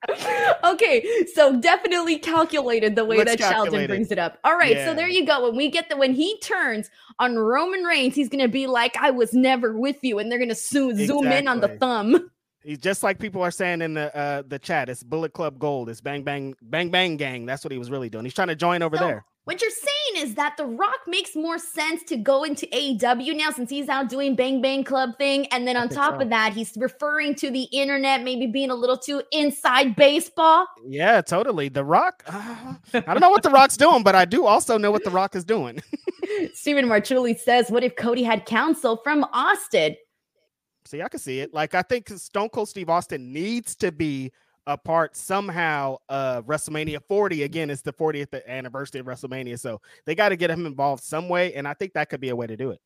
okay, 0.64 1.26
so 1.34 1.58
definitely 1.58 2.18
calculated 2.18 2.96
the 2.96 3.04
way 3.04 3.18
Let's 3.18 3.36
that 3.36 3.52
Sheldon 3.52 3.86
brings 3.86 4.10
it 4.10 4.18
up. 4.18 4.38
All 4.44 4.56
right, 4.56 4.76
yeah. 4.76 4.84
so 4.86 4.94
there 4.94 5.08
you 5.08 5.26
go. 5.26 5.46
When 5.48 5.56
we 5.56 5.70
get 5.70 5.88
the 5.88 5.96
when 5.96 6.12
he 6.12 6.38
turns 6.40 6.90
on 7.18 7.36
Roman 7.36 7.82
Reigns, 7.84 8.14
he's 8.14 8.28
gonna 8.28 8.48
be 8.48 8.66
like, 8.66 8.96
"I 8.98 9.10
was 9.10 9.32
never 9.32 9.76
with 9.76 10.02
you," 10.02 10.18
and 10.18 10.30
they're 10.30 10.38
gonna 10.38 10.54
zoom 10.54 10.90
exactly. 10.90 11.06
zoom 11.06 11.26
in 11.26 11.48
on 11.48 11.60
the 11.60 11.68
thumb. 11.68 12.30
He's 12.64 12.78
just 12.78 13.02
like 13.02 13.18
people 13.18 13.42
are 13.42 13.50
saying 13.50 13.82
in 13.82 13.94
the 13.94 14.14
uh, 14.16 14.42
the 14.46 14.58
chat. 14.58 14.88
It's 14.88 15.02
Bullet 15.02 15.32
Club 15.32 15.58
Gold. 15.58 15.88
It's 15.88 16.00
Bang 16.00 16.22
Bang 16.22 16.54
Bang 16.62 16.90
Bang 16.90 17.16
Gang. 17.16 17.46
That's 17.46 17.64
what 17.64 17.72
he 17.72 17.78
was 17.78 17.90
really 17.90 18.08
doing. 18.08 18.24
He's 18.24 18.34
trying 18.34 18.48
to 18.48 18.56
join 18.56 18.82
over 18.82 18.96
so, 18.96 19.06
there. 19.06 19.24
What 19.44 19.60
you're 19.60 19.70
saying 19.70 20.24
is 20.24 20.36
that 20.36 20.56
The 20.56 20.64
Rock 20.64 21.00
makes 21.08 21.34
more 21.34 21.58
sense 21.58 22.04
to 22.04 22.16
go 22.16 22.44
into 22.44 22.64
AEW 22.66 23.36
now 23.36 23.50
since 23.50 23.70
he's 23.70 23.88
out 23.88 24.08
doing 24.08 24.36
Bang 24.36 24.62
Bang 24.62 24.84
Club 24.84 25.18
thing, 25.18 25.46
and 25.46 25.66
then 25.66 25.76
on 25.76 25.88
top 25.88 26.14
so. 26.14 26.20
of 26.20 26.30
that, 26.30 26.52
he's 26.52 26.72
referring 26.76 27.34
to 27.36 27.50
the 27.50 27.64
internet 27.64 28.22
maybe 28.22 28.46
being 28.46 28.70
a 28.70 28.74
little 28.74 28.96
too 28.96 29.20
inside 29.32 29.96
baseball. 29.96 30.66
Yeah, 30.86 31.20
totally. 31.22 31.68
The 31.68 31.84
Rock. 31.84 32.22
Uh, 32.26 32.74
I 32.94 33.00
don't 33.00 33.20
know 33.20 33.30
what 33.30 33.42
The 33.42 33.50
Rock's 33.50 33.76
doing, 33.76 34.04
but 34.04 34.14
I 34.14 34.24
do 34.24 34.46
also 34.46 34.78
know 34.78 34.92
what 34.92 35.02
The 35.02 35.10
Rock 35.10 35.34
is 35.34 35.44
doing. 35.44 35.82
Stephen 36.54 36.86
Marchulli 36.86 37.36
says, 37.36 37.68
"What 37.68 37.82
if 37.82 37.96
Cody 37.96 38.22
had 38.22 38.46
counsel 38.46 39.00
from 39.02 39.24
Austin?" 39.32 39.96
See, 40.92 41.00
I 41.00 41.08
can 41.08 41.20
see 41.20 41.40
it. 41.40 41.54
Like 41.54 41.74
I 41.74 41.80
think 41.80 42.10
Stone 42.10 42.50
Cold 42.50 42.68
Steve 42.68 42.90
Austin 42.90 43.32
needs 43.32 43.74
to 43.76 43.90
be 43.90 44.30
a 44.66 44.76
part 44.76 45.16
somehow 45.16 45.96
of 46.10 46.44
WrestleMania 46.44 47.00
40. 47.08 47.44
Again, 47.44 47.70
it's 47.70 47.80
the 47.80 47.94
40th 47.94 48.46
anniversary 48.46 49.00
of 49.00 49.06
WrestleMania, 49.06 49.58
so 49.58 49.80
they 50.04 50.14
got 50.14 50.28
to 50.28 50.36
get 50.36 50.50
him 50.50 50.66
involved 50.66 51.02
some 51.02 51.30
way, 51.30 51.54
and 51.54 51.66
I 51.66 51.72
think 51.72 51.94
that 51.94 52.10
could 52.10 52.20
be 52.20 52.28
a 52.28 52.36
way 52.36 52.46
to 52.46 52.58
do 52.58 52.72
it. 52.72 52.80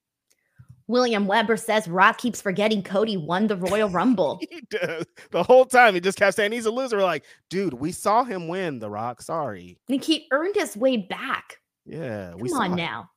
William 0.86 1.26
Weber 1.26 1.56
says 1.56 1.88
Rock 1.88 2.18
keeps 2.18 2.40
forgetting 2.40 2.84
Cody 2.84 3.16
won 3.16 3.48
the 3.48 3.56
Royal 3.56 3.88
Rumble. 3.88 4.38
he 4.50 4.60
does. 4.70 5.04
The 5.32 5.42
whole 5.42 5.64
time 5.64 5.94
he 5.94 6.00
just 6.00 6.16
kept 6.16 6.36
saying 6.36 6.52
he's 6.52 6.66
a 6.66 6.70
loser. 6.70 6.98
We're 6.98 7.02
like, 7.02 7.24
dude, 7.50 7.74
we 7.74 7.90
saw 7.90 8.22
him 8.22 8.46
win 8.46 8.78
the 8.78 8.88
Rock. 8.88 9.20
Sorry. 9.20 9.78
I 9.80 9.86
think 9.88 10.04
he 10.04 10.28
earned 10.30 10.54
his 10.54 10.76
way 10.76 10.96
back. 10.96 11.58
Yeah. 11.84 12.34
Come 12.38 12.52
on 12.52 12.76
now. 12.76 13.10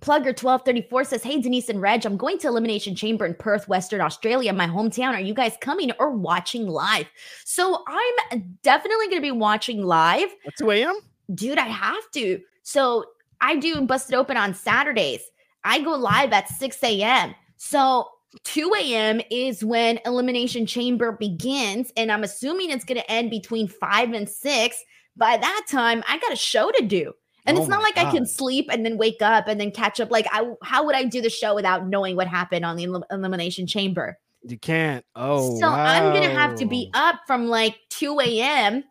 Plugger1234 0.00 1.06
says, 1.06 1.22
Hey, 1.22 1.40
Denise 1.40 1.68
and 1.68 1.80
Reg, 1.80 2.06
I'm 2.06 2.16
going 2.16 2.38
to 2.38 2.48
Elimination 2.48 2.94
Chamber 2.94 3.26
in 3.26 3.34
Perth, 3.34 3.68
Western 3.68 4.00
Australia, 4.00 4.52
my 4.52 4.66
hometown. 4.66 5.12
Are 5.12 5.20
you 5.20 5.34
guys 5.34 5.56
coming 5.60 5.92
or 5.98 6.10
watching 6.10 6.66
live? 6.66 7.06
So 7.44 7.84
I'm 7.86 8.56
definitely 8.62 9.06
going 9.06 9.18
to 9.18 9.20
be 9.20 9.30
watching 9.30 9.82
live. 9.82 10.28
At 10.46 10.56
2 10.58 10.70
a.m.? 10.70 11.00
Dude, 11.34 11.58
I 11.58 11.66
have 11.66 12.10
to. 12.14 12.40
So 12.62 13.04
I 13.40 13.56
do 13.56 13.82
Busted 13.82 14.14
Open 14.14 14.36
on 14.36 14.54
Saturdays. 14.54 15.22
I 15.64 15.80
go 15.82 15.90
live 15.90 16.32
at 16.32 16.48
6 16.48 16.82
a.m. 16.82 17.34
So 17.56 18.08
2 18.44 18.72
a.m. 18.80 19.20
is 19.30 19.64
when 19.64 19.98
Elimination 20.06 20.64
Chamber 20.64 21.12
begins. 21.12 21.92
And 21.96 22.10
I'm 22.10 22.24
assuming 22.24 22.70
it's 22.70 22.84
going 22.84 23.00
to 23.00 23.10
end 23.10 23.30
between 23.30 23.68
5 23.68 24.12
and 24.12 24.28
6. 24.28 24.84
By 25.16 25.36
that 25.36 25.66
time, 25.68 26.02
I 26.08 26.18
got 26.18 26.32
a 26.32 26.36
show 26.36 26.70
to 26.70 26.86
do. 26.86 27.12
And 27.46 27.56
oh 27.56 27.60
it's 27.60 27.68
not 27.68 27.82
like 27.82 27.94
God. 27.94 28.06
I 28.06 28.10
can 28.10 28.26
sleep 28.26 28.68
and 28.70 28.84
then 28.84 28.98
wake 28.98 29.22
up 29.22 29.48
and 29.48 29.60
then 29.60 29.70
catch 29.70 30.00
up. 30.00 30.10
Like, 30.10 30.26
I, 30.30 30.52
how 30.62 30.84
would 30.84 30.94
I 30.94 31.04
do 31.04 31.20
the 31.20 31.30
show 31.30 31.54
without 31.54 31.86
knowing 31.86 32.16
what 32.16 32.28
happened 32.28 32.64
on 32.64 32.76
the 32.76 32.84
elim- 32.84 33.04
elimination 33.10 33.66
chamber? 33.66 34.18
You 34.42 34.58
can't. 34.58 35.04
Oh, 35.14 35.58
so 35.58 35.66
wow. 35.66 35.84
I'm 35.84 36.14
gonna 36.14 36.30
have 36.30 36.54
to 36.56 36.66
be 36.66 36.90
up 36.94 37.20
from 37.26 37.46
like 37.46 37.76
2 37.90 38.20
a.m. 38.20 38.84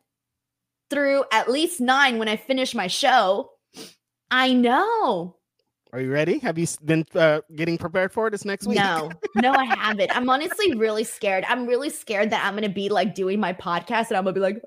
through 0.89 1.23
at 1.31 1.49
least 1.49 1.81
nine 1.81 2.19
when 2.19 2.27
I 2.27 2.35
finish 2.35 2.75
my 2.75 2.87
show. 2.87 3.51
I 4.29 4.53
know. 4.53 5.35
Are 5.91 5.99
you 5.99 6.11
ready? 6.11 6.37
Have 6.39 6.59
you 6.59 6.67
been 6.85 7.03
uh, 7.15 7.41
getting 7.55 7.75
prepared 7.75 8.13
for 8.13 8.29
this 8.29 8.45
next 8.45 8.67
week? 8.67 8.77
No, 8.77 9.09
no, 9.35 9.53
I 9.53 9.65
haven't. 9.75 10.15
I'm 10.15 10.29
honestly 10.29 10.75
really 10.75 11.03
scared. 11.03 11.43
I'm 11.47 11.65
really 11.65 11.89
scared 11.89 12.29
that 12.29 12.45
I'm 12.45 12.53
gonna 12.53 12.69
be 12.69 12.89
like 12.89 13.15
doing 13.15 13.39
my 13.39 13.53
podcast 13.53 14.09
and 14.09 14.17
I'm 14.17 14.23
gonna 14.23 14.33
be 14.33 14.39
like, 14.39 14.61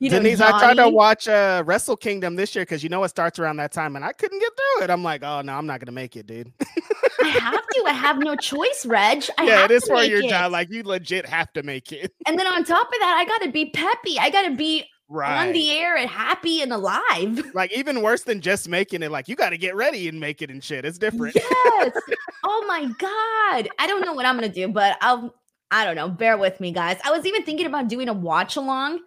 you 0.00 0.08
know, 0.08 0.16
Denise. 0.16 0.40
I 0.40 0.58
tried 0.58 0.78
to 0.82 0.88
watch 0.88 1.28
uh, 1.28 1.62
Wrestle 1.66 1.96
Kingdom 1.96 2.34
this 2.34 2.54
year 2.54 2.62
because 2.62 2.82
you 2.82 2.88
know 2.88 3.04
it 3.04 3.10
starts 3.10 3.38
around 3.38 3.58
that 3.58 3.70
time, 3.70 3.96
and 3.96 4.04
I 4.04 4.12
couldn't 4.12 4.40
get 4.40 4.50
through 4.56 4.84
it. 4.84 4.90
I'm 4.90 5.02
like, 5.02 5.22
oh 5.22 5.42
no, 5.42 5.52
I'm 5.52 5.66
not 5.66 5.78
gonna 5.78 5.92
make 5.92 6.16
it, 6.16 6.26
dude. 6.26 6.50
I 7.22 7.28
have 7.28 7.66
to. 7.66 7.84
I 7.86 7.92
have 7.92 8.18
no 8.18 8.34
choice, 8.34 8.86
Reg. 8.86 9.24
I 9.36 9.44
yeah, 9.44 9.64
it 9.66 9.70
is 9.70 9.84
for 9.84 10.02
your 10.02 10.22
it. 10.22 10.30
job. 10.30 10.52
Like 10.52 10.70
you 10.70 10.82
legit 10.82 11.26
have 11.26 11.52
to 11.52 11.62
make 11.62 11.92
it. 11.92 12.14
and 12.26 12.38
then 12.38 12.46
on 12.46 12.64
top 12.64 12.86
of 12.86 12.94
that, 12.98 13.14
I 13.18 13.24
gotta 13.26 13.52
be 13.52 13.70
peppy. 13.70 14.18
I 14.18 14.30
gotta 14.30 14.54
be 14.56 14.86
right. 15.10 15.46
on 15.46 15.52
the 15.52 15.70
air 15.70 15.96
and 15.96 16.08
happy 16.08 16.62
and 16.62 16.72
alive. 16.72 17.44
Like 17.54 17.72
even 17.72 18.00
worse 18.00 18.22
than 18.22 18.40
just 18.40 18.68
making 18.68 19.02
it, 19.02 19.10
like 19.10 19.28
you 19.28 19.36
got 19.36 19.50
to 19.50 19.58
get 19.58 19.74
ready 19.74 20.08
and 20.08 20.18
make 20.18 20.40
it 20.40 20.50
and 20.50 20.62
shit. 20.64 20.84
It's 20.84 20.98
different. 20.98 21.36
Yes. 21.74 21.92
oh 22.44 22.64
my 22.66 22.84
god. 22.84 23.68
I 23.78 23.86
don't 23.86 24.00
know 24.04 24.12
what 24.12 24.24
I'm 24.24 24.36
gonna 24.36 24.48
do, 24.48 24.68
but 24.68 24.96
I'll. 25.02 25.34
I 25.70 25.84
don't 25.84 25.94
know. 25.94 26.08
Bear 26.08 26.36
with 26.36 26.58
me, 26.58 26.72
guys. 26.72 26.98
I 27.04 27.10
was 27.10 27.26
even 27.26 27.44
thinking 27.44 27.66
about 27.66 27.88
doing 27.88 28.08
a 28.08 28.12
watch 28.12 28.56
along 28.56 29.00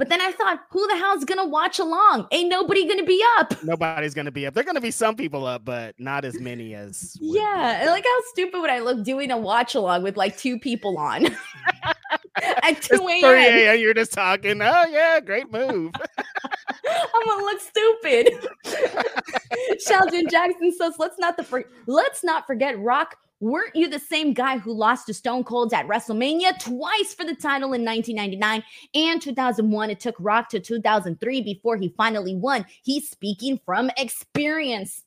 but 0.00 0.08
then 0.08 0.22
I 0.22 0.32
thought, 0.32 0.60
who 0.70 0.86
the 0.86 0.96
hell's 0.96 1.26
gonna 1.26 1.44
watch 1.44 1.78
along? 1.78 2.26
Ain't 2.30 2.48
nobody 2.48 2.88
gonna 2.88 3.04
be 3.04 3.22
up. 3.36 3.52
Nobody's 3.62 4.14
gonna 4.14 4.30
be 4.30 4.46
up. 4.46 4.54
They're 4.54 4.64
gonna 4.64 4.80
be 4.80 4.90
some 4.90 5.14
people 5.14 5.44
up, 5.44 5.62
but 5.62 5.94
not 5.98 6.24
as 6.24 6.40
many 6.40 6.74
as. 6.74 7.18
Yeah, 7.20 7.84
like 7.86 8.04
how 8.04 8.20
stupid 8.32 8.62
would 8.62 8.70
I 8.70 8.78
look 8.78 9.04
doing 9.04 9.30
a 9.30 9.36
watch 9.36 9.74
along 9.74 10.02
with 10.02 10.16
like 10.16 10.38
two 10.38 10.58
people 10.58 10.96
on? 10.96 11.26
At 12.62 12.80
2 12.80 12.94
It's 12.94 12.96
3 12.96 13.12
a.m. 13.12 13.58
a.m. 13.58 13.78
You're 13.78 13.92
just 13.92 14.14
talking. 14.14 14.62
Oh 14.62 14.86
yeah, 14.88 15.20
great 15.20 15.52
move. 15.52 15.92
I'm 15.94 17.26
gonna 17.26 17.44
look 17.44 17.60
stupid. 17.60 18.30
Sheldon 19.86 20.28
Jackson 20.30 20.72
says, 20.72 20.94
"Let's 20.98 21.18
not 21.18 21.36
the 21.36 21.44
for- 21.44 21.68
let's 21.84 22.24
not 22.24 22.46
forget 22.46 22.78
Rock. 22.78 23.16
Weren't 23.40 23.74
you 23.74 23.88
the 23.88 23.98
same 23.98 24.34
guy 24.34 24.58
who 24.58 24.74
lost 24.74 25.06
to 25.06 25.14
Stone 25.14 25.44
Cold 25.44 25.72
at 25.72 25.88
WrestleMania 25.88 26.58
twice 26.60 27.14
for 27.14 27.24
the 27.24 27.34
title 27.34 27.72
in 27.72 27.84
1999 27.86 28.62
and 28.94 29.22
2001? 29.22 29.90
It 29.90 29.98
took 29.98 30.14
Rock 30.18 30.50
to 30.50 30.60
2003 30.60 31.40
before 31.40 31.78
he 31.78 31.88
finally 31.96 32.36
won. 32.36 32.66
He's 32.82 33.08
speaking 33.08 33.58
from 33.64 33.90
experience." 33.96 35.04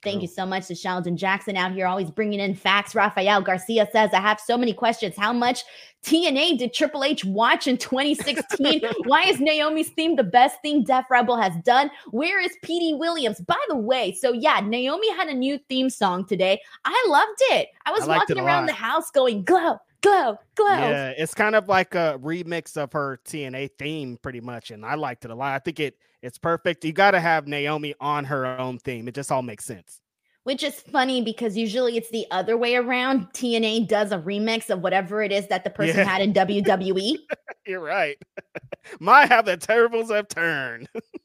Thank 0.00 0.22
you 0.22 0.28
so 0.28 0.46
much 0.46 0.66
to 0.68 0.74
Sheldon 0.74 1.16
Jackson 1.16 1.56
out 1.56 1.72
here, 1.72 1.86
always 1.86 2.10
bringing 2.10 2.40
in 2.40 2.54
facts. 2.54 2.94
Rafael 2.94 3.42
Garcia 3.42 3.88
says, 3.92 4.10
I 4.12 4.20
have 4.20 4.40
so 4.40 4.56
many 4.56 4.72
questions. 4.72 5.14
How 5.16 5.32
much 5.32 5.64
TNA 6.04 6.58
did 6.58 6.74
Triple 6.74 7.04
H 7.04 7.24
watch 7.24 7.66
in 7.66 7.78
2016? 7.78 8.82
Why 9.04 9.22
is 9.24 9.40
Naomi's 9.40 9.90
theme 9.90 10.16
the 10.16 10.24
best 10.24 10.60
thing 10.62 10.84
Def 10.84 11.04
Rebel 11.10 11.36
has 11.36 11.52
done? 11.64 11.90
Where 12.10 12.40
is 12.40 12.56
Petey 12.62 12.94
Williams? 12.94 13.40
By 13.40 13.60
the 13.68 13.76
way, 13.76 14.12
so 14.12 14.32
yeah, 14.32 14.60
Naomi 14.60 15.10
had 15.14 15.28
a 15.28 15.34
new 15.34 15.58
theme 15.68 15.90
song 15.90 16.26
today. 16.26 16.60
I 16.84 17.04
loved 17.08 17.40
it. 17.52 17.68
I 17.86 17.92
was 17.92 18.08
I 18.08 18.18
walking 18.18 18.38
around 18.38 18.66
lot. 18.66 18.68
the 18.68 18.82
house 18.82 19.10
going, 19.10 19.44
glow, 19.44 19.78
glow, 20.00 20.38
glow. 20.54 20.66
Yeah, 20.66 21.10
it's 21.10 21.34
kind 21.34 21.54
of 21.54 21.68
like 21.68 21.94
a 21.94 22.18
remix 22.22 22.76
of 22.76 22.92
her 22.92 23.20
TNA 23.24 23.70
theme, 23.78 24.18
pretty 24.20 24.40
much, 24.40 24.70
and 24.70 24.84
I 24.84 24.94
liked 24.94 25.24
it 25.24 25.30
a 25.30 25.34
lot. 25.34 25.54
I 25.54 25.58
think 25.58 25.80
it 25.80 25.96
it's 26.22 26.38
perfect. 26.38 26.84
You 26.84 26.92
got 26.92 27.12
to 27.12 27.20
have 27.20 27.46
Naomi 27.46 27.94
on 28.00 28.24
her 28.24 28.46
own 28.46 28.78
theme. 28.78 29.08
It 29.08 29.14
just 29.14 29.32
all 29.32 29.42
makes 29.42 29.64
sense. 29.64 30.00
Which 30.44 30.64
is 30.64 30.80
funny 30.80 31.22
because 31.22 31.56
usually 31.56 31.96
it's 31.96 32.10
the 32.10 32.26
other 32.32 32.56
way 32.56 32.74
around. 32.74 33.26
TNA 33.32 33.86
does 33.86 34.10
a 34.10 34.18
remix 34.18 34.70
of 34.70 34.80
whatever 34.80 35.22
it 35.22 35.30
is 35.30 35.46
that 35.48 35.62
the 35.62 35.70
person 35.70 35.98
Yeah. 35.98 36.04
had 36.04 36.20
in. 36.20 36.32
WWE. 36.32 37.16
You're 37.66 37.80
right. 37.80 38.16
My 39.00 39.26
how 39.26 39.42
the 39.42 39.56
tables 39.56 40.10
have 40.10 40.26
turned. 40.28 40.88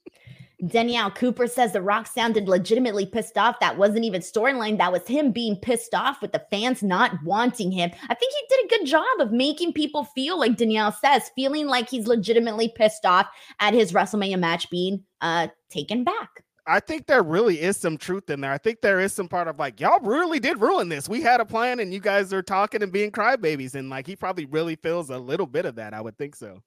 Danielle 0.65 1.11
Cooper 1.11 1.45
says 1.45 1.71
The 1.71 1.81
Rock 1.81 2.07
sounded 2.07 2.49
legitimately 2.49 3.05
pissed 3.05 3.37
off. 3.37 3.59
That 3.59 3.77
wasn't 3.77 4.05
even 4.05 4.21
storyline. 4.21 4.79
That 4.79 4.91
was 4.91 5.05
him 5.05 5.31
being 5.31 5.55
pissed 5.55 5.93
off 5.93 6.21
with 6.21 6.31
the 6.31 6.43
fans 6.49 6.81
not 6.81 7.11
wanting 7.23 7.71
him. 7.71 7.91
I 8.09 8.15
think 8.15 8.33
he 8.33 8.47
did 8.49 8.65
a 8.65 8.77
good 8.77 8.87
job 8.87 9.19
of 9.19 9.31
making 9.31 9.73
people 9.73 10.05
feel 10.05 10.39
like 10.39 10.57
Danielle 10.57 10.91
says, 10.91 11.29
feeling 11.35 11.67
like 11.67 11.89
he's 11.89 12.07
legitimately 12.07 12.73
pissed 12.75 13.05
off 13.05 13.27
at 13.59 13.75
his 13.75 13.91
WrestleMania 13.91 14.39
match 14.39 14.69
being 14.69 15.03
uh 15.21 15.47
taken 15.69 16.03
back. 16.03 16.43
I 16.69 16.81
think 16.81 17.07
there 17.07 17.23
really 17.23 17.61
is 17.61 17.77
some 17.77 17.97
truth 17.97 18.29
in 18.29 18.41
there. 18.41 18.51
I 18.51 18.57
think 18.57 18.81
there 18.81 18.99
is 18.99 19.13
some 19.13 19.29
part 19.29 19.47
of 19.47 19.57
like, 19.57 19.79
y'all 19.79 20.01
really 20.01 20.39
did 20.39 20.59
ruin 20.59 20.89
this. 20.89 21.07
We 21.07 21.21
had 21.21 21.39
a 21.39 21.45
plan 21.45 21.79
and 21.79 21.93
you 21.93 22.01
guys 22.01 22.33
are 22.33 22.41
talking 22.41 22.83
and 22.83 22.91
being 22.91 23.09
crybabies. 23.09 23.75
And 23.75 23.89
like, 23.89 24.05
he 24.05 24.17
probably 24.17 24.45
really 24.45 24.75
feels 24.75 25.09
a 25.09 25.17
little 25.17 25.45
bit 25.45 25.65
of 25.65 25.75
that. 25.75 25.93
I 25.93 26.01
would 26.01 26.17
think 26.17 26.35
so. 26.35 26.61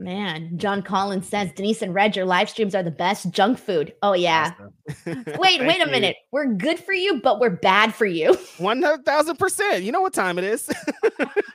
Man, 0.00 0.56
John 0.56 0.82
Collins 0.82 1.28
says 1.28 1.52
Denise 1.52 1.82
and 1.82 1.94
Reg, 1.94 2.16
your 2.16 2.24
live 2.24 2.48
streams 2.48 2.74
are 2.74 2.82
the 2.82 2.90
best 2.90 3.30
junk 3.30 3.58
food. 3.58 3.92
Oh 4.02 4.14
yeah. 4.14 4.52
Awesome. 4.52 5.24
Wait, 5.38 5.60
wait 5.60 5.80
a 5.80 5.86
you. 5.86 5.90
minute. 5.90 6.16
We're 6.32 6.46
good 6.54 6.78
for 6.80 6.92
you, 6.92 7.20
but 7.20 7.38
we're 7.38 7.50
bad 7.50 7.94
for 7.94 8.06
you. 8.06 8.30
1000%. 8.58 9.82
You 9.84 9.92
know 9.92 10.00
what 10.00 10.14
time 10.14 10.38
it 10.38 10.44
is. 10.44 10.68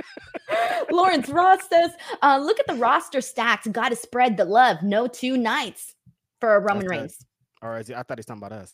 Lawrence 0.92 1.28
Ross 1.28 1.68
says, 1.68 1.92
uh, 2.22 2.40
look 2.42 2.60
at 2.60 2.68
the 2.68 2.76
roster 2.76 3.20
stacks. 3.20 3.68
Got 3.68 3.90
to 3.90 3.96
spread 3.96 4.38
the 4.38 4.46
love. 4.46 4.82
No 4.84 5.08
two 5.08 5.36
nights 5.38 5.96
for 6.40 6.58
Roman. 6.62 6.88
Reigns. 6.88 7.18
is 7.64 7.88
he, 7.88 7.96
I 7.96 8.04
thought 8.04 8.20
he's 8.20 8.26
talking 8.26 8.44
about 8.44 8.54
us. 8.54 8.74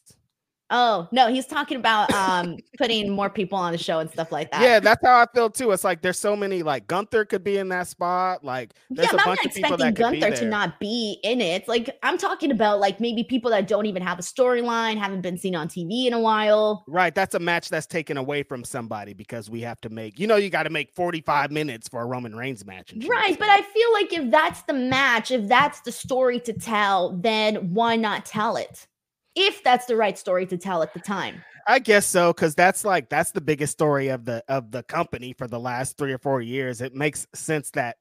Oh 0.71 1.07
no, 1.11 1.27
he's 1.27 1.45
talking 1.45 1.77
about 1.77 2.11
um 2.13 2.57
putting 2.77 3.09
more 3.09 3.29
people 3.29 3.57
on 3.57 3.73
the 3.73 3.77
show 3.77 3.99
and 3.99 4.09
stuff 4.09 4.31
like 4.31 4.49
that. 4.51 4.61
Yeah, 4.61 4.79
that's 4.79 5.05
how 5.05 5.19
I 5.19 5.25
feel 5.33 5.49
too. 5.49 5.71
It's 5.71 5.83
like 5.83 6.01
there's 6.01 6.17
so 6.17 6.35
many 6.35 6.63
like 6.63 6.87
Gunther 6.87 7.25
could 7.25 7.43
be 7.43 7.57
in 7.57 7.69
that 7.69 7.87
spot. 7.87 8.43
Like 8.43 8.73
there's 8.89 9.11
yeah, 9.11 9.15
a 9.15 9.17
but 9.17 9.21
I'm 9.21 9.27
bunch 9.27 9.39
not 9.39 9.45
of 9.45 9.53
people 9.53 9.73
expecting 9.73 9.93
that 9.93 10.03
could 10.03 10.11
be 10.13 10.19
Gunther 10.21 10.37
to 10.37 10.45
not 10.45 10.79
be 10.79 11.19
in 11.23 11.41
it. 11.41 11.61
It's 11.61 11.67
like 11.67 11.97
I'm 12.03 12.17
talking 12.17 12.51
about 12.51 12.79
like 12.79 13.01
maybe 13.01 13.23
people 13.23 13.51
that 13.51 13.67
don't 13.67 13.85
even 13.85 14.01
have 14.01 14.17
a 14.17 14.21
storyline, 14.21 14.97
haven't 14.97 15.21
been 15.21 15.37
seen 15.37 15.55
on 15.55 15.67
TV 15.67 16.05
in 16.05 16.13
a 16.13 16.19
while. 16.19 16.85
Right, 16.87 17.13
that's 17.13 17.35
a 17.35 17.39
match 17.39 17.69
that's 17.69 17.87
taken 17.87 18.15
away 18.17 18.43
from 18.43 18.63
somebody 18.63 19.13
because 19.13 19.49
we 19.49 19.61
have 19.61 19.81
to 19.81 19.89
make. 19.89 20.19
You 20.19 20.27
know, 20.27 20.37
you 20.37 20.49
got 20.49 20.63
to 20.63 20.69
make 20.69 20.93
45 20.93 21.51
minutes 21.51 21.89
for 21.89 22.01
a 22.01 22.05
Roman 22.05 22.33
Reigns 22.33 22.65
match. 22.65 22.93
And 22.93 23.03
Right, 23.03 23.37
but 23.37 23.49
I 23.49 23.61
feel 23.61 23.93
like 23.93 24.13
if 24.13 24.31
that's 24.31 24.61
the 24.63 24.73
match, 24.73 25.31
if 25.31 25.47
that's 25.47 25.81
the 25.81 25.91
story 25.91 26.39
to 26.41 26.53
tell, 26.53 27.17
then 27.17 27.73
why 27.73 27.97
not 27.97 28.25
tell 28.25 28.55
it? 28.55 28.87
If 29.35 29.63
that's 29.63 29.85
the 29.85 29.95
right 29.95 30.17
story 30.17 30.45
to 30.47 30.57
tell 30.57 30.83
at 30.83 30.93
the 30.93 30.99
time. 30.99 31.43
I 31.67 31.79
guess 31.79 32.05
so 32.05 32.33
because 32.33 32.55
that's 32.55 32.83
like 32.83 33.09
that's 33.09 33.31
the 33.31 33.41
biggest 33.41 33.73
story 33.73 34.09
of 34.09 34.25
the 34.25 34.43
of 34.47 34.71
the 34.71 34.83
company 34.83 35.33
for 35.33 35.47
the 35.47 35.59
last 35.59 35.97
three 35.97 36.11
or 36.11 36.17
four 36.17 36.41
years. 36.41 36.81
It 36.81 36.95
makes 36.95 37.27
sense 37.33 37.69
that 37.71 37.97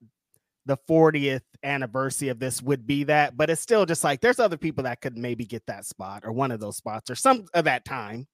the 0.66 0.78
40th 0.88 1.42
anniversary 1.62 2.28
of 2.28 2.38
this 2.38 2.62
would 2.62 2.86
be 2.86 3.04
that, 3.04 3.36
but 3.36 3.50
it's 3.50 3.60
still 3.60 3.86
just 3.86 4.04
like 4.04 4.20
there's 4.20 4.40
other 4.40 4.56
people 4.56 4.84
that 4.84 5.00
could 5.00 5.16
maybe 5.16 5.44
get 5.44 5.66
that 5.66 5.84
spot 5.84 6.22
or 6.24 6.32
one 6.32 6.50
of 6.50 6.60
those 6.60 6.76
spots 6.76 7.10
or 7.10 7.14
some 7.14 7.46
of 7.54 7.64
that 7.64 7.84
time. 7.84 8.26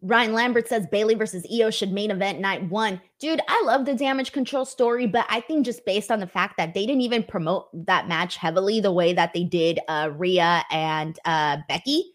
Ryan 0.00 0.32
Lambert 0.32 0.68
says 0.68 0.86
Bayley 0.90 1.14
versus 1.14 1.46
Io 1.52 1.70
should 1.70 1.92
main 1.92 2.10
event 2.10 2.40
night 2.40 2.68
one. 2.68 3.00
Dude, 3.20 3.40
I 3.46 3.62
love 3.64 3.84
the 3.84 3.94
damage 3.94 4.32
control 4.32 4.64
story, 4.64 5.06
but 5.06 5.24
I 5.28 5.40
think 5.40 5.64
just 5.64 5.84
based 5.84 6.10
on 6.10 6.18
the 6.18 6.26
fact 6.26 6.56
that 6.56 6.74
they 6.74 6.84
didn't 6.84 7.02
even 7.02 7.22
promote 7.22 7.68
that 7.86 8.08
match 8.08 8.36
heavily 8.36 8.80
the 8.80 8.90
way 8.90 9.12
that 9.12 9.32
they 9.32 9.44
did 9.44 9.78
uh 9.88 10.10
Rhea 10.16 10.64
and 10.70 11.18
uh 11.24 11.58
Becky, 11.68 12.12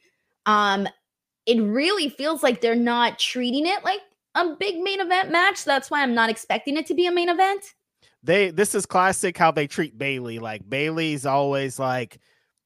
um, 0.47 0.87
it 1.45 1.61
really 1.61 2.09
feels 2.09 2.41
like 2.41 2.61
they're 2.61 2.75
not 2.75 3.19
treating 3.19 3.67
it 3.67 3.83
like 3.83 4.01
a 4.33 4.55
big 4.55 4.79
main 4.79 4.99
event 4.99 5.31
match. 5.31 5.63
That's 5.63 5.91
why 5.91 6.01
I'm 6.01 6.15
not 6.15 6.29
expecting 6.29 6.77
it 6.77 6.87
to 6.87 6.95
be 6.95 7.05
a 7.05 7.11
main 7.11 7.29
event. 7.29 7.63
They 8.23 8.49
this 8.49 8.73
is 8.73 8.85
classic 8.85 9.37
how 9.37 9.51
they 9.51 9.67
treat 9.67 9.97
Bayley. 9.97 10.39
Like 10.39 10.67
Bayley's 10.67 11.25
always 11.25 11.77
like 11.77 12.19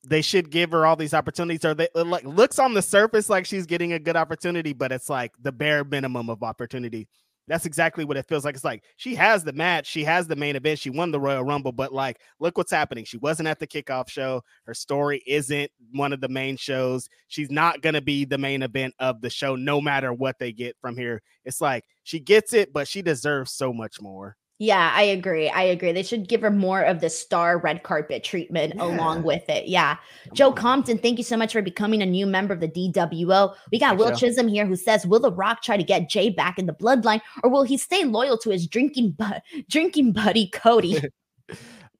they 0.04 0.22
should 0.22 0.50
give 0.50 0.72
her 0.72 0.86
all 0.86 0.96
these 0.96 1.14
opportunities 1.14 1.66
or 1.66 1.74
they 1.74 1.88
like 1.94 2.24
looks 2.24 2.58
on 2.60 2.74
the 2.74 2.82
surface 2.82 3.30
like 3.30 3.46
she's 3.46 3.66
getting 3.66 3.94
a 3.94 4.00
good 4.00 4.16
opportunity 4.16 4.74
but 4.74 4.92
it's 4.92 5.10
like 5.10 5.32
the 5.40 5.52
bare 5.52 5.84
minimum 5.84 6.30
of 6.30 6.42
opportunity 6.42 7.08
that's 7.48 7.66
exactly 7.66 8.06
what 8.06 8.18
it 8.18 8.28
feels 8.28 8.46
like 8.46 8.56
it's 8.56 8.64
like 8.64 8.84
she 8.98 9.16
has 9.16 9.44
the 9.44 9.54
match 9.54 9.88
she 9.88 10.04
has 10.04 10.28
the 10.28 10.36
main 10.36 10.56
event 10.56 10.80
she 10.80 10.90
won 10.90 11.12
the 11.12 11.20
royal 11.20 11.44
rumble 11.44 11.72
but 11.72 11.94
like 11.94 12.20
look 12.40 12.58
what's 12.58 12.72
happening 12.72 13.04
she 13.04 13.18
wasn't 13.18 13.48
at 13.48 13.60
the 13.60 13.68
kickoff 13.68 14.10
show 14.10 14.42
her 14.66 14.74
story 14.74 15.22
isn't 15.28 15.72
one 15.92 16.14
of 16.14 16.22
the 16.22 16.30
main 16.30 16.56
shows 16.56 17.10
she's 17.28 17.52
not 17.52 17.82
going 17.82 17.94
to 17.96 18.02
be 18.02 18.26
the 18.26 18.38
main 18.38 18.62
event 18.62 18.94
of 19.00 19.22
the 19.22 19.30
show 19.30 19.56
no 19.56 19.82
matter 19.82 20.14
what 20.14 20.38
they 20.40 20.52
get 20.52 20.76
from 20.80 20.96
here 20.96 21.22
it's 21.46 21.62
like 21.62 21.84
she 22.04 22.20
gets 22.20 22.54
it 22.54 22.72
but 22.74 22.88
she 22.88 23.02
deserves 23.02 23.52
so 23.52 23.74
much 23.74 24.02
more 24.02 24.36
Yeah, 24.62 24.92
I 24.94 25.02
agree. 25.02 25.50
I 25.50 25.64
agree. 25.64 25.92
They 25.92 26.04
should 26.04 26.28
give 26.28 26.42
her 26.42 26.52
more 26.52 26.84
of 26.84 27.02
the 27.02 27.10
star 27.10 27.58
red 27.58 27.82
carpet 27.82 28.24
treatment 28.24 28.80
along 28.80 29.24
with 29.24 29.50
it. 29.50 29.68
Yeah. 29.68 29.98
Joe 30.34 30.50
on. 30.50 30.56
Compton, 30.56 31.00
thank 31.00 31.18
you 31.18 31.24
so 31.24 31.36
much 31.36 31.54
for 31.54 31.64
becoming 31.64 32.04
a 32.04 32.06
new 32.06 32.28
member 32.28 32.54
of 32.54 32.60
the 32.60 32.68
DWO. 32.68 33.56
We 33.72 33.80
got 33.80 33.98
Will. 33.98 34.16
Chisholm 34.16 34.48
here 34.48 34.68
who 34.68 34.76
says, 34.76 35.08
"Will 35.08 35.20
The 35.20 35.32
Rock 35.32 35.64
try 35.64 35.78
to 35.78 35.84
get 35.84 36.12
Jey 36.12 36.30
back 36.30 36.60
in 36.60 36.68
the 36.68 36.76
bloodline, 36.76 37.22
or 37.42 37.50
will 37.50 37.64
he 37.64 37.76
stay 37.76 38.04
loyal 38.04 38.38
to 38.38 38.52
his 38.52 38.68
drinking 38.68 39.16
bu- 39.18 39.64
drinking 39.68 40.14
buddy 40.14 40.48
Cody?" 40.48 41.00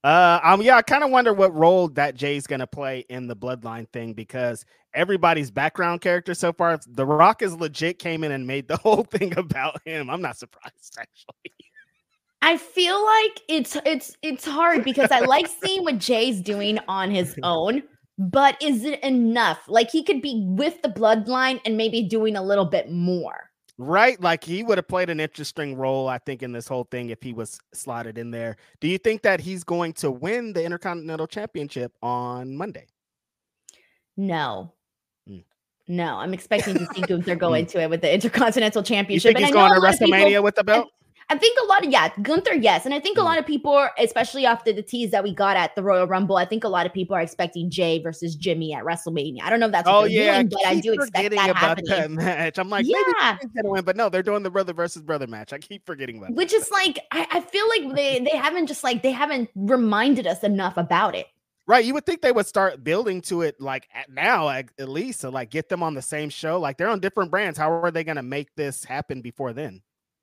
Uh, 0.04 0.40
um, 0.44 0.64
yeah, 0.64 0.78
I 0.78 0.82
kind 0.82 1.04
of 1.04 1.12
wonder 1.12 1.32
what 1.32 1.54
role 1.54 1.88
that 1.90 2.16
Jey's 2.16 2.48
gonna 2.48 2.66
play 2.66 3.06
in 3.08 3.28
the 3.28 3.36
bloodline 3.36 3.88
thing 3.90 4.14
because 4.14 4.66
everybody's 4.96 5.52
background 5.52 6.02
character 6.02 6.34
so 6.34 6.52
far, 6.54 6.80
The 6.88 7.06
Rock 7.06 7.44
is 7.44 7.54
legit 7.54 8.00
came 8.00 8.24
in 8.24 8.32
and 8.32 8.48
made 8.48 8.68
the 8.68 8.78
whole 8.84 9.04
thing 9.04 9.38
about 9.38 9.80
him. 9.86 10.10
I'm 10.10 10.22
not 10.22 10.38
surprised 10.38 10.98
actually. 11.00 11.54
I 12.42 12.58
feel 12.58 13.04
like 13.04 13.42
it's 13.48 13.78
it's 13.86 14.16
it's 14.22 14.46
hard 14.46 14.84
because 14.84 15.12
I 15.12 15.20
like 15.22 15.48
seeing 15.64 15.84
what 15.84 16.00
Jey's 16.00 16.42
doing 16.42 16.80
on 16.88 17.12
his 17.12 17.36
own, 17.44 17.84
but 18.18 18.62
is 18.62 18.84
it 18.84 19.00
enough? 19.04 19.60
Like 19.68 19.92
he 19.92 20.04
could 20.04 20.22
be 20.22 20.44
with 20.48 20.82
the 20.82 20.90
bloodline 20.90 21.60
and 21.66 21.78
maybe 21.78 22.02
doing 22.04 22.36
a 22.36 22.42
little 22.44 22.66
bit 22.66 22.92
more. 22.92 23.50
Right, 23.78 24.20
like 24.22 24.44
he 24.44 24.62
would 24.64 24.78
have 24.78 24.88
played 24.88 25.10
an 25.10 25.20
interesting 25.20 25.76
role, 25.76 26.08
I 26.08 26.20
think, 26.20 26.44
in 26.44 26.52
this 26.52 26.68
whole 26.68 26.84
thing 26.92 27.10
if 27.10 27.24
he 27.24 27.34
was 27.34 27.60
slotted 27.74 28.18
in 28.18 28.30
there. 28.30 28.58
Do 28.80 28.88
you 28.88 29.00
think 29.00 29.24
that 29.24 29.40
he's 29.40 29.64
going 29.64 29.94
to 29.94 30.12
win 30.12 30.54
the 30.54 30.64
Intercontinental 30.64 31.26
Championship 31.26 31.92
on 32.04 32.56
Monday? 32.56 32.86
No. 34.18 34.74
Mm. 35.28 35.44
No, 35.88 36.18
I'm 36.18 36.34
expecting 36.34 36.76
to 36.78 36.86
see 36.94 37.02
Gunther 37.08 37.36
go 37.36 37.54
into 37.56 37.82
it 37.82 37.90
with 37.90 38.02
the 38.02 38.14
Intercontinental 38.14 38.82
You 38.82 38.86
Championship. 38.86 39.36
think 39.36 39.40
he's 39.40 39.50
and 39.50 39.58
I 39.58 39.62
know 39.62 39.70
going 39.70 39.82
to 39.82 39.88
a 39.88 39.90
lot 39.90 39.98
people- 40.00 40.08
WrestleMania 40.16 40.44
with 40.44 40.56
the 40.56 40.64
belt? 40.64 40.90
I 41.32 41.38
think 41.38 41.58
a 41.64 41.66
lot 41.66 41.86
of 41.86 41.92
yeah, 41.92 42.10
Gunther, 42.22 42.56
yes, 42.56 42.84
and 42.86 42.94
I 42.94 43.00
think 43.00 43.18
a 43.18 43.22
Mm. 43.22 43.24
lot 43.24 43.38
of 43.40 43.46
people, 43.46 43.88
especially 43.98 44.46
after 44.46 44.74
the 44.74 44.82
tease 44.82 45.12
that 45.12 45.24
we 45.24 45.34
got 45.34 45.56
at 45.56 45.74
the 45.76 45.82
Royal 45.82 46.06
Rumble, 46.06 46.36
I 46.36 46.44
think 46.44 46.66
a 46.66 46.68
lot 46.68 46.86
of 46.86 46.92
people 46.94 47.16
are 47.16 47.22
expecting 47.22 47.70
Jey 47.70 48.02
versus 48.04 48.36
Jimmy 48.36 48.74
at 48.74 48.84
WrestleMania. 48.84 49.42
I 49.42 49.50
don't 49.50 49.62
know 49.62 49.68
if 49.68 49.72
that's 49.72 49.88
what 49.88 49.96
Oh 49.96 50.04
yeah, 50.04 50.44
doing, 50.44 50.50
but 50.50 50.66
I 50.68 50.80
do 50.82 50.92
expect 50.92 51.32
that 51.32 51.50
about 51.50 51.56
happening. 51.56 51.90
that 51.90 52.12
match. 52.12 52.58
I'm 52.60 52.70
like, 52.70 52.86
Yeah. 52.86 53.38
he's 53.42 53.50
gonna 53.52 53.70
win, 53.70 53.86
but 53.86 53.96
no, 53.96 54.10
they're 54.10 54.22
doing 54.22 54.44
the 54.44 54.50
brother 54.52 54.74
versus 54.74 55.02
brother 55.04 55.26
match. 55.26 55.54
I 55.54 55.58
keep 55.60 55.86
forgetting 55.86 56.18
about. 56.18 56.34
Which 56.34 56.52
is 56.54 56.70
like, 56.70 57.00
I, 57.12 57.26
I 57.32 57.40
feel 57.40 57.66
like 57.70 57.96
they 57.96 58.20
they 58.20 58.38
haven't 58.38 58.68
just 58.68 58.84
like 58.84 59.02
they 59.02 59.12
haven't 59.12 59.50
reminded 59.56 60.28
us 60.28 60.44
enough 60.44 60.76
about 60.76 61.16
it. 61.16 61.28
Right, 61.66 61.86
you 61.86 61.94
would 61.94 62.06
think 62.06 62.22
they 62.22 62.34
would 62.34 62.48
start 62.48 62.84
building 62.84 63.22
to 63.22 63.44
it 63.44 63.62
like 63.62 63.88
at 63.94 64.10
now, 64.10 64.50
at, 64.50 64.66
at 64.80 64.90
least, 64.90 65.22
to 65.22 65.30
like 65.30 65.50
get 65.50 65.70
them 65.70 65.82
on 65.82 65.94
the 65.94 66.02
same 66.02 66.30
show. 66.30 66.60
Like 66.60 66.76
they're 66.78 66.90
on 66.90 67.00
different 67.00 67.32
brands. 67.32 67.58
How 67.58 67.72
are 67.72 67.92
they 67.92 68.04
going 68.04 68.18
to 68.18 68.24
make 68.24 68.54
this 68.56 68.84
happen 68.84 69.22
before 69.22 69.54
then? 69.54 69.82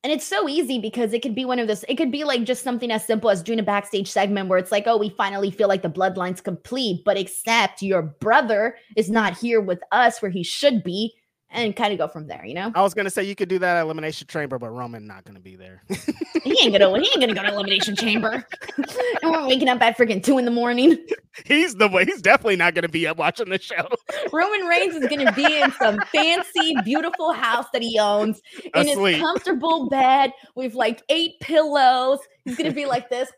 And 0.08 0.14
it's 0.14 0.26
so 0.26 0.48
easy 0.48 0.78
because 0.78 1.12
it 1.12 1.20
could 1.20 1.34
be 1.34 1.44
one 1.44 1.58
of 1.58 1.68
those, 1.68 1.84
it 1.86 1.96
could 1.96 2.10
be 2.10 2.24
like 2.24 2.44
just 2.44 2.64
something 2.64 2.90
as 2.90 3.04
simple 3.04 3.28
as 3.28 3.42
doing 3.42 3.58
a 3.58 3.62
backstage 3.62 4.10
segment 4.10 4.48
where 4.48 4.58
it's 4.58 4.72
like, 4.72 4.84
oh, 4.86 4.96
we 4.96 5.10
finally 5.10 5.50
feel 5.50 5.68
like 5.68 5.82
the 5.82 5.90
bloodline's 5.90 6.40
complete, 6.40 7.04
but 7.04 7.18
except 7.18 7.82
your 7.82 8.00
brother 8.00 8.78
is 8.96 9.10
not 9.10 9.36
here 9.36 9.60
with 9.60 9.80
us 9.92 10.22
where 10.22 10.30
he 10.30 10.42
should 10.42 10.82
be 10.82 11.12
and 11.50 11.74
kind 11.74 11.92
of 11.92 11.98
go 11.98 12.08
from 12.08 12.26
there, 12.26 12.44
you 12.44 12.54
know? 12.54 12.70
I 12.74 12.82
was 12.82 12.94
gonna 12.94 13.10
say 13.10 13.24
you 13.24 13.34
could 13.34 13.48
do 13.48 13.58
that 13.58 13.76
at 13.76 13.80
Elimination 13.82 14.26
Chamber, 14.26 14.58
but 14.58 14.70
Roman 14.70 15.06
not 15.06 15.24
gonna 15.24 15.40
be 15.40 15.56
there. 15.56 15.82
he 16.44 16.58
ain't 16.62 16.72
gonna 16.78 17.00
he 17.00 17.08
ain't 17.08 17.20
gonna 17.20 17.34
go 17.34 17.42
to 17.42 17.48
Elimination 17.48 17.96
Chamber. 17.96 18.46
and 19.22 19.30
we're 19.30 19.46
waking 19.46 19.68
up 19.68 19.80
at 19.80 19.96
freaking 19.96 20.22
two 20.22 20.38
in 20.38 20.44
the 20.44 20.50
morning. 20.50 20.98
He's 21.46 21.74
the 21.74 21.88
way 21.88 22.04
he's 22.04 22.20
definitely 22.20 22.56
not 22.56 22.74
gonna 22.74 22.88
be 22.88 23.06
up 23.06 23.16
watching 23.16 23.48
the 23.48 23.58
show. 23.58 23.88
Roman 24.32 24.66
Reigns 24.66 24.94
is 24.94 25.06
gonna 25.08 25.32
be 25.32 25.60
in 25.60 25.72
some 25.72 25.98
fancy, 26.12 26.74
beautiful 26.84 27.32
house 27.32 27.66
that 27.72 27.82
he 27.82 27.98
owns 27.98 28.42
in 28.74 28.88
Asleep. 28.88 29.14
his 29.14 29.22
comfortable 29.22 29.88
bed 29.88 30.32
with 30.54 30.74
like 30.74 31.02
eight 31.08 31.40
pillows. 31.40 32.18
He's 32.44 32.56
gonna 32.56 32.72
be 32.72 32.86
like 32.86 33.08
this 33.08 33.30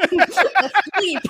asleep. 0.00 1.20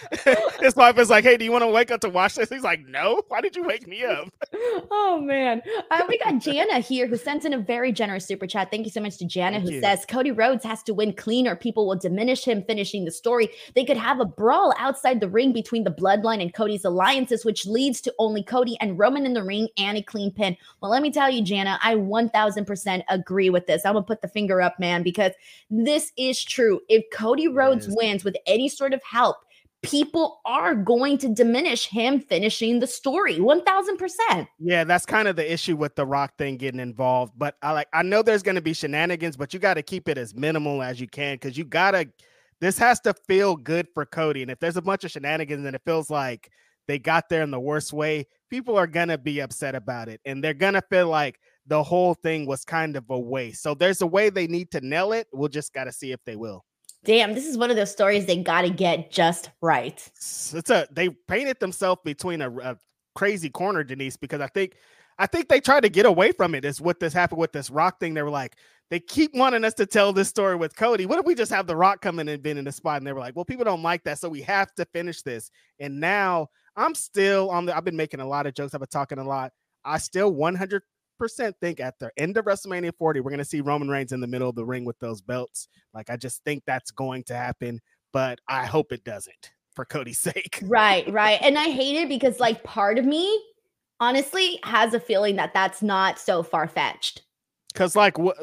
His 0.60 0.74
wife 0.74 0.98
is 0.98 1.10
like, 1.10 1.24
"Hey, 1.24 1.36
do 1.36 1.44
you 1.44 1.52
want 1.52 1.62
to 1.62 1.68
wake 1.68 1.90
up 1.90 2.00
to 2.00 2.08
watch 2.08 2.34
this?" 2.34 2.48
He's 2.48 2.62
like, 2.62 2.86
"No. 2.86 3.22
Why 3.28 3.40
did 3.40 3.56
you 3.56 3.64
wake 3.64 3.86
me 3.86 4.04
up?" 4.04 4.28
Oh 4.94 5.20
man, 5.20 5.62
uh, 5.90 6.02
we 6.08 6.18
got 6.18 6.38
Jana 6.38 6.78
here 6.78 7.06
who 7.06 7.16
sent 7.16 7.44
in 7.44 7.52
a 7.52 7.58
very 7.58 7.92
generous 7.92 8.26
super 8.26 8.46
chat. 8.46 8.70
Thank 8.70 8.86
you 8.86 8.90
so 8.90 9.00
much 9.00 9.16
to 9.18 9.24
Jana 9.24 9.56
Thank 9.56 9.68
who 9.68 9.74
you. 9.76 9.80
says 9.80 10.04
Cody 10.06 10.30
Rhodes 10.30 10.64
has 10.64 10.82
to 10.84 10.94
win 10.94 11.12
clean 11.12 11.46
or 11.46 11.56
people 11.56 11.86
will 11.86 11.96
diminish 11.96 12.44
him 12.44 12.62
finishing 12.62 13.04
the 13.04 13.10
story. 13.10 13.48
They 13.74 13.84
could 13.84 13.96
have 13.96 14.20
a 14.20 14.24
brawl 14.24 14.74
outside 14.78 15.20
the 15.20 15.28
ring 15.28 15.52
between 15.52 15.84
the 15.84 15.90
Bloodline 15.90 16.40
and 16.40 16.52
Cody's 16.52 16.84
alliances, 16.84 17.44
which 17.44 17.66
leads 17.66 18.00
to 18.02 18.14
only 18.18 18.42
Cody 18.42 18.76
and 18.80 18.98
Roman 18.98 19.26
in 19.26 19.34
the 19.34 19.42
ring 19.42 19.68
and 19.78 19.98
a 19.98 20.02
clean 20.02 20.30
pin. 20.30 20.56
Well, 20.80 20.90
let 20.90 21.02
me 21.02 21.10
tell 21.10 21.30
you, 21.30 21.42
Jana, 21.42 21.78
I 21.82 21.94
1000% 21.96 23.02
agree 23.08 23.50
with 23.50 23.66
this. 23.66 23.84
I'm 23.84 23.94
gonna 23.94 24.04
put 24.04 24.22
the 24.22 24.28
finger 24.28 24.60
up, 24.62 24.78
man, 24.78 25.02
because 25.02 25.32
this 25.70 26.12
is 26.16 26.42
true. 26.42 26.80
If 26.88 27.04
Cody 27.12 27.48
Rhodes 27.48 27.88
wins 27.90 28.24
with 28.24 28.36
any 28.46 28.68
sort 28.68 28.94
of 28.94 29.02
help 29.02 29.36
people 29.82 30.40
are 30.44 30.74
going 30.74 31.18
to 31.18 31.28
diminish 31.28 31.88
him 31.88 32.20
finishing 32.20 32.78
the 32.78 32.86
story 32.86 33.38
1000%. 33.38 34.46
Yeah, 34.58 34.84
that's 34.84 35.04
kind 35.04 35.28
of 35.28 35.36
the 35.36 35.52
issue 35.52 35.76
with 35.76 35.96
the 35.96 36.06
rock 36.06 36.36
thing 36.38 36.56
getting 36.56 36.80
involved, 36.80 37.32
but 37.36 37.56
I 37.62 37.72
like 37.72 37.88
I 37.92 38.02
know 38.02 38.22
there's 38.22 38.42
going 38.42 38.54
to 38.54 38.62
be 38.62 38.72
shenanigans, 38.72 39.36
but 39.36 39.52
you 39.52 39.60
got 39.60 39.74
to 39.74 39.82
keep 39.82 40.08
it 40.08 40.18
as 40.18 40.34
minimal 40.34 40.82
as 40.82 41.00
you 41.00 41.08
can 41.08 41.38
cuz 41.38 41.58
you 41.58 41.64
got 41.64 41.92
to 41.92 42.08
this 42.60 42.78
has 42.78 43.00
to 43.00 43.14
feel 43.26 43.56
good 43.56 43.88
for 43.92 44.06
Cody 44.06 44.42
and 44.42 44.50
if 44.50 44.60
there's 44.60 44.76
a 44.76 44.82
bunch 44.82 45.04
of 45.04 45.10
shenanigans 45.10 45.66
and 45.66 45.74
it 45.74 45.82
feels 45.84 46.10
like 46.10 46.48
they 46.86 46.98
got 46.98 47.28
there 47.28 47.42
in 47.42 47.50
the 47.50 47.60
worst 47.60 47.92
way, 47.92 48.26
people 48.50 48.76
are 48.76 48.86
going 48.86 49.08
to 49.08 49.18
be 49.18 49.40
upset 49.40 49.74
about 49.74 50.08
it 50.08 50.20
and 50.24 50.42
they're 50.42 50.54
going 50.54 50.74
to 50.74 50.82
feel 50.82 51.08
like 51.08 51.38
the 51.66 51.82
whole 51.82 52.14
thing 52.14 52.46
was 52.46 52.64
kind 52.64 52.96
of 52.96 53.04
a 53.08 53.18
waste. 53.18 53.62
So 53.62 53.74
there's 53.74 54.00
a 54.00 54.06
way 54.06 54.30
they 54.30 54.48
need 54.48 54.72
to 54.72 54.80
nail 54.80 55.12
it. 55.12 55.28
We'll 55.32 55.48
just 55.48 55.72
got 55.72 55.84
to 55.84 55.92
see 55.92 56.10
if 56.10 56.20
they 56.24 56.34
will 56.34 56.64
damn, 57.04 57.34
this 57.34 57.46
is 57.46 57.56
one 57.56 57.70
of 57.70 57.76
those 57.76 57.90
stories 57.90 58.26
they 58.26 58.42
got 58.42 58.62
to 58.62 58.70
get 58.70 59.10
just 59.10 59.50
right. 59.60 59.98
It's 60.16 60.70
a 60.70 60.86
they 60.90 61.10
painted 61.10 61.60
themselves 61.60 62.00
between 62.04 62.42
a, 62.42 62.50
a, 62.58 62.76
crazy 63.14 63.50
corner, 63.50 63.84
Denise, 63.84 64.16
because 64.16 64.40
I 64.40 64.46
think 64.46 64.76
I 65.18 65.26
think 65.26 65.48
they 65.48 65.60
tried 65.60 65.82
to 65.82 65.90
get 65.90 66.06
away 66.06 66.32
from 66.32 66.54
it. 66.54 66.64
Is 66.64 66.80
what 66.80 67.00
this 67.00 67.12
happened 67.12 67.40
with 67.40 67.52
this 67.52 67.70
Rock 67.70 68.00
thing. 68.00 68.14
They 68.14 68.22
were 68.22 68.30
like, 68.30 68.56
they 68.90 69.00
keep 69.00 69.34
wanting 69.34 69.64
us 69.64 69.74
to 69.74 69.86
tell 69.86 70.12
this 70.12 70.28
story 70.28 70.56
with 70.56 70.76
Cody. 70.76 71.06
What 71.06 71.18
if 71.18 71.26
we 71.26 71.34
just 71.34 71.52
have 71.52 71.66
the 71.66 71.76
Rock 71.76 72.00
come 72.00 72.18
in 72.18 72.28
and 72.28 72.42
been 72.42 72.58
in 72.58 72.64
the 72.64 72.72
spot? 72.72 72.98
And 72.98 73.06
they 73.06 73.12
were 73.12 73.20
like, 73.20 73.36
well, 73.36 73.44
people 73.44 73.64
don't 73.64 73.82
like 73.82 74.04
that, 74.04 74.18
so 74.18 74.28
we 74.28 74.42
have 74.42 74.74
to 74.74 74.84
finish 74.86 75.22
this. 75.22 75.50
And 75.78 76.00
now 76.00 76.48
I'm 76.76 76.94
still 76.94 77.50
on 77.50 77.66
the. 77.66 77.76
I've 77.76 77.84
been 77.84 77.96
making 77.96 78.20
a 78.20 78.26
lot 78.26 78.46
of 78.46 78.54
jokes. 78.54 78.74
I've 78.74 78.80
been 78.80 78.88
talking 78.88 79.18
a 79.18 79.24
lot. 79.24 79.52
I 79.84 79.98
still 79.98 80.32
100 80.32 80.82
percent 81.22 81.54
think 81.60 81.78
at 81.78 81.96
the 82.00 82.10
end 82.16 82.36
of 82.36 82.46
WrestleMania 82.46 82.92
40, 82.98 83.20
we're 83.20 83.30
going 83.30 83.38
to 83.38 83.44
see 83.44 83.60
Roman 83.60 83.88
Reigns 83.88 84.10
in 84.10 84.18
the 84.18 84.26
middle 84.26 84.48
of 84.48 84.56
the 84.56 84.64
ring 84.64 84.84
with 84.84 84.98
those 84.98 85.20
belts. 85.20 85.68
Like, 85.94 86.10
I 86.10 86.16
just 86.16 86.42
think 86.42 86.64
that's 86.66 86.90
going 86.90 87.22
to 87.24 87.34
happen, 87.34 87.80
but 88.12 88.40
I 88.48 88.66
hope 88.66 88.90
it 88.90 89.04
doesn't 89.04 89.52
for 89.76 89.84
Cody's 89.84 90.20
sake. 90.20 90.58
Right, 90.64 91.08
right. 91.12 91.38
And 91.40 91.56
I 91.56 91.70
hate 91.70 91.94
it 91.94 92.08
because, 92.08 92.40
like, 92.40 92.64
part 92.64 92.98
of 92.98 93.04
me 93.04 93.40
honestly 94.00 94.58
has 94.64 94.94
a 94.94 95.00
feeling 95.00 95.36
that 95.36 95.54
that's 95.54 95.80
not 95.80 96.18
so 96.18 96.42
far 96.42 96.66
fetched. 96.66 97.22
Because, 97.72 97.94
like, 97.94 98.18
what 98.18 98.36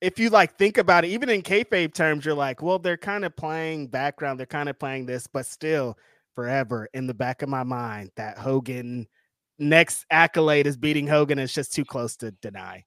if 0.00 0.16
you 0.20 0.30
like 0.30 0.56
think 0.56 0.78
about 0.78 1.04
it, 1.04 1.08
even 1.08 1.28
in 1.28 1.42
kayfabe 1.42 1.92
terms, 1.92 2.24
you're 2.24 2.32
like, 2.32 2.62
well, 2.62 2.78
they're 2.78 2.96
kind 2.96 3.24
of 3.24 3.34
playing 3.34 3.88
background, 3.88 4.38
they're 4.38 4.46
kind 4.46 4.68
of 4.68 4.78
playing 4.78 5.06
this, 5.06 5.26
but 5.26 5.46
still, 5.46 5.98
forever 6.36 6.88
in 6.94 7.08
the 7.08 7.12
back 7.12 7.42
of 7.42 7.48
my 7.48 7.64
mind, 7.64 8.12
that 8.16 8.38
Hogan 8.38 9.08
next 9.60 10.04
accolade 10.10 10.66
is 10.66 10.76
beating 10.76 11.06
Hogan. 11.06 11.38
It's 11.38 11.52
just 11.52 11.72
too 11.72 11.84
close 11.84 12.16
to 12.16 12.32
deny. 12.32 12.84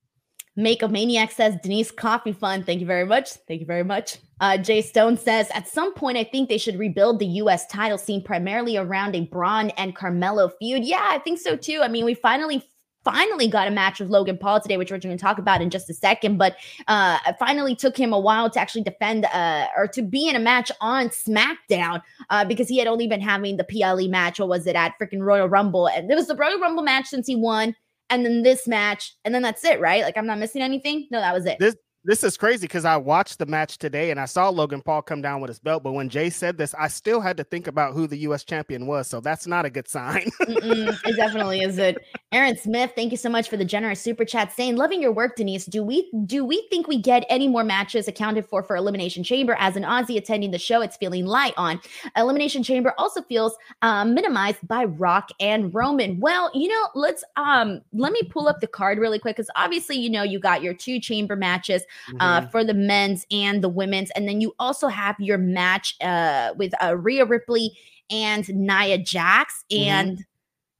Make 0.55 0.83
a 0.83 0.87
Maniac 0.87 1.31
says 1.31 1.55
Denise 1.63 1.89
Coffee 1.89 2.31
Fun. 2.31 2.63
Thank 2.63 2.79
you 2.79 2.85
very 2.85 3.05
much. 3.05 3.31
Thank 3.47 3.61
you 3.61 3.65
very 3.65 3.83
much. 3.83 4.17
Uh, 4.39 4.57
Jay 4.57 4.83
Stone 4.83 5.17
says 5.17 5.49
at 5.53 5.67
some 5.67 5.93
point 5.95 6.17
I 6.17 6.23
think 6.23 6.47
they 6.47 6.59
should 6.59 6.77
rebuild 6.77 7.17
the 7.17 7.25
U.S. 7.25 7.65
title 7.67 7.97
scene 7.97 8.21
primarily 8.21 8.77
around 8.77 9.15
a 9.15 9.21
Bron 9.21 9.71
and 9.71 9.95
Carmelo 9.95 10.49
feud. 10.59 10.83
Yeah, 10.83 11.07
I 11.09 11.17
think 11.19 11.39
so 11.39 11.55
too. 11.55 11.79
I 11.81 11.87
mean, 11.87 12.05
we 12.05 12.13
finally 12.13 12.63
finally 13.03 13.47
got 13.47 13.67
a 13.67 13.71
match 13.71 13.99
with 13.99 14.09
Logan 14.09 14.37
Paul 14.37 14.59
today, 14.59 14.77
which 14.77 14.91
we're 14.91 14.99
going 14.99 15.15
to 15.17 15.21
talk 15.21 15.37
about 15.37 15.61
in 15.61 15.69
just 15.69 15.89
a 15.89 15.93
second. 15.93 16.37
But 16.37 16.55
uh, 16.87 17.19
finally 17.39 17.75
took 17.75 17.97
him 17.97 18.13
a 18.13 18.19
while 18.19 18.49
to 18.49 18.59
actually 18.59 18.83
defend 18.83 19.25
uh, 19.25 19.67
or 19.75 19.87
to 19.87 20.01
be 20.01 20.29
in 20.29 20.35
a 20.35 20.39
match 20.39 20.71
on 20.81 21.09
SmackDown 21.09 22.01
uh, 22.29 22.45
because 22.45 22.67
he 22.67 22.77
had 22.77 22.87
only 22.87 23.07
been 23.07 23.21
having 23.21 23.57
the 23.57 23.63
PLE 23.63 24.07
match. 24.07 24.39
What 24.39 24.49
was 24.49 24.67
it 24.67 24.75
at 24.75 24.93
freaking 24.99 25.21
Royal 25.21 25.47
Rumble? 25.47 25.87
And 25.87 26.09
it 26.11 26.15
was 26.15 26.27
the 26.27 26.35
Royal 26.35 26.59
Rumble 26.59 26.83
match 26.83 27.07
since 27.07 27.27
he 27.27 27.35
won. 27.35 27.75
And 28.09 28.25
then 28.25 28.43
this 28.43 28.67
match, 28.67 29.15
and 29.25 29.33
then 29.33 29.41
that's 29.41 29.63
it, 29.63 29.79
right? 29.79 30.03
Like 30.03 30.17
I'm 30.17 30.27
not 30.27 30.37
missing 30.37 30.61
anything. 30.61 31.07
No, 31.09 31.19
that 31.19 31.33
was 31.33 31.45
it. 31.45 31.57
This 31.59 31.75
this 32.05 32.23
is 32.23 32.35
crazy 32.35 32.67
because 32.67 32.83
I 32.83 32.97
watched 32.97 33.39
the 33.39 33.45
match 33.45 33.77
today 33.77 34.11
and 34.11 34.19
I 34.19 34.25
saw 34.25 34.49
Logan 34.49 34.81
Paul 34.81 35.01
come 35.01 35.21
down 35.21 35.39
with 35.39 35.47
his 35.47 35.59
belt. 35.59 35.83
But 35.83 35.93
when 35.93 36.09
Jay 36.09 36.29
said 36.29 36.57
this, 36.57 36.75
I 36.77 36.89
still 36.89 37.21
had 37.21 37.37
to 37.37 37.45
think 37.45 37.67
about 37.67 37.93
who 37.93 38.07
the 38.07 38.17
U.S. 38.17 38.43
champion 38.43 38.87
was. 38.87 39.07
So 39.07 39.21
that's 39.21 39.47
not 39.47 39.65
a 39.65 39.69
good 39.69 39.87
sign. 39.87 40.29
it 40.41 41.15
definitely 41.15 41.61
isn't. 41.61 41.97
Aaron 42.33 42.57
Smith, 42.57 42.91
thank 42.95 43.11
you 43.11 43.17
so 43.17 43.29
much 43.29 43.47
for 43.47 43.55
the 43.55 43.63
generous 43.63 44.01
super 44.01 44.25
chat. 44.25 44.51
Saying, 44.51 44.75
loving 44.75 45.01
your 45.01 45.13
work, 45.13 45.37
Denise. 45.37 45.65
Do 45.65 45.81
we 45.81 46.11
do 46.25 46.43
we 46.43 46.67
think 46.69 46.87
we 46.87 46.97
get 46.97 47.25
any 47.29 47.47
more 47.47 47.63
matches 47.63 48.07
accounted 48.07 48.45
for 48.45 48.63
for 48.63 48.75
Elimination 48.75 49.23
Chamber? 49.23 49.55
As 49.59 49.77
an 49.77 49.83
Aussie 49.83 50.17
attending 50.17 50.51
the 50.51 50.59
show, 50.59 50.81
it's 50.81 50.97
feeling 50.97 51.25
light 51.25 51.53
on. 51.55 51.79
Elimination 52.17 52.63
Chamber 52.63 52.93
also 52.97 53.21
feels 53.21 53.55
um, 53.81 54.13
minimized 54.13 54.67
by 54.67 54.83
Rock 54.83 55.29
and 55.39 55.73
Roman. 55.73 56.19
Well, 56.19 56.51
you 56.53 56.67
know, 56.67 56.89
let's 56.95 57.23
um 57.37 57.81
let 57.93 58.11
me 58.11 58.23
pull 58.23 58.49
up 58.49 58.59
the 58.59 58.67
card 58.67 58.97
really 58.97 59.19
quick 59.19 59.37
because 59.37 59.49
obviously, 59.55 59.95
you 59.95 60.09
know, 60.09 60.23
you 60.23 60.39
got 60.39 60.61
your 60.61 60.73
two 60.73 60.99
chamber 60.99 61.37
matches 61.37 61.83
mm-hmm. 62.07 62.17
uh, 62.19 62.47
for 62.47 62.63
the 62.63 62.73
men's 62.73 63.25
and 63.31 63.63
the 63.63 63.69
women's. 63.69 64.11
And 64.11 64.27
then 64.27 64.41
you 64.41 64.53
also 64.59 64.87
have 64.87 65.15
your 65.19 65.37
match 65.37 65.95
uh, 66.01 66.53
with 66.57 66.73
uh, 66.83 66.95
Rhea 66.97 67.25
Ripley 67.25 67.77
and 68.09 68.47
Nia 68.49 68.97
Jax. 68.97 69.63
Mm-hmm. 69.71 69.89
And 69.89 70.25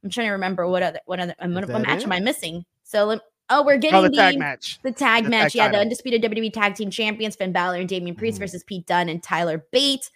I'm 0.04 0.10
trying 0.10 0.28
to 0.28 0.34
remember 0.34 0.68
what 0.68 0.84
other 0.84 1.00
what 1.06 1.20
other 1.20 1.36
what, 1.40 1.82
match 1.82 2.04
am 2.04 2.12
I 2.12 2.20
missing? 2.20 2.66
So 2.84 3.06
let, 3.06 3.22
Oh, 3.50 3.64
we're 3.64 3.78
getting 3.78 4.00
oh, 4.00 4.04
the, 4.04 4.10
the, 4.10 4.16
tag 4.16 4.40
match. 4.40 4.80
The 4.84 4.92
tag 4.92 5.26
the 5.26 5.30
match. 5.30 5.52
Tag 5.52 5.56
yeah, 5.56 5.64
title. 5.66 5.78
the 5.78 5.82
undisputed 5.82 6.24
WWE 6.24 6.54
tag 6.54 6.76
team 6.76 6.90
champions, 6.90 7.36
Finn 7.36 7.52
Balor 7.52 7.78
and 7.78 7.90
Damian 7.90 8.16
Priest 8.16 8.36
mm-hmm. 8.36 8.44
versus 8.44 8.64
Pete 8.64 8.88
Dunne 8.88 9.10
and 9.10 9.22
Tyler 9.22 9.66
Bate. 9.72 10.10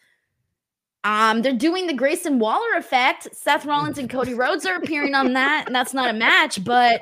Um, 1.04 1.42
they're 1.42 1.54
doing 1.54 1.88
the 1.88 1.94
Grayson 1.94 2.40
Waller 2.40 2.74
effect. 2.78 3.28
Seth 3.34 3.66
Rollins 3.66 3.98
and 3.98 4.10
Cody 4.10 4.34
Rhodes 4.34 4.66
are 4.66 4.76
appearing 4.76 5.14
on 5.14 5.34
that, 5.34 5.66
and 5.68 5.76
that's 5.76 5.94
not 5.94 6.10
a 6.10 6.14
match, 6.14 6.64
but 6.64 7.02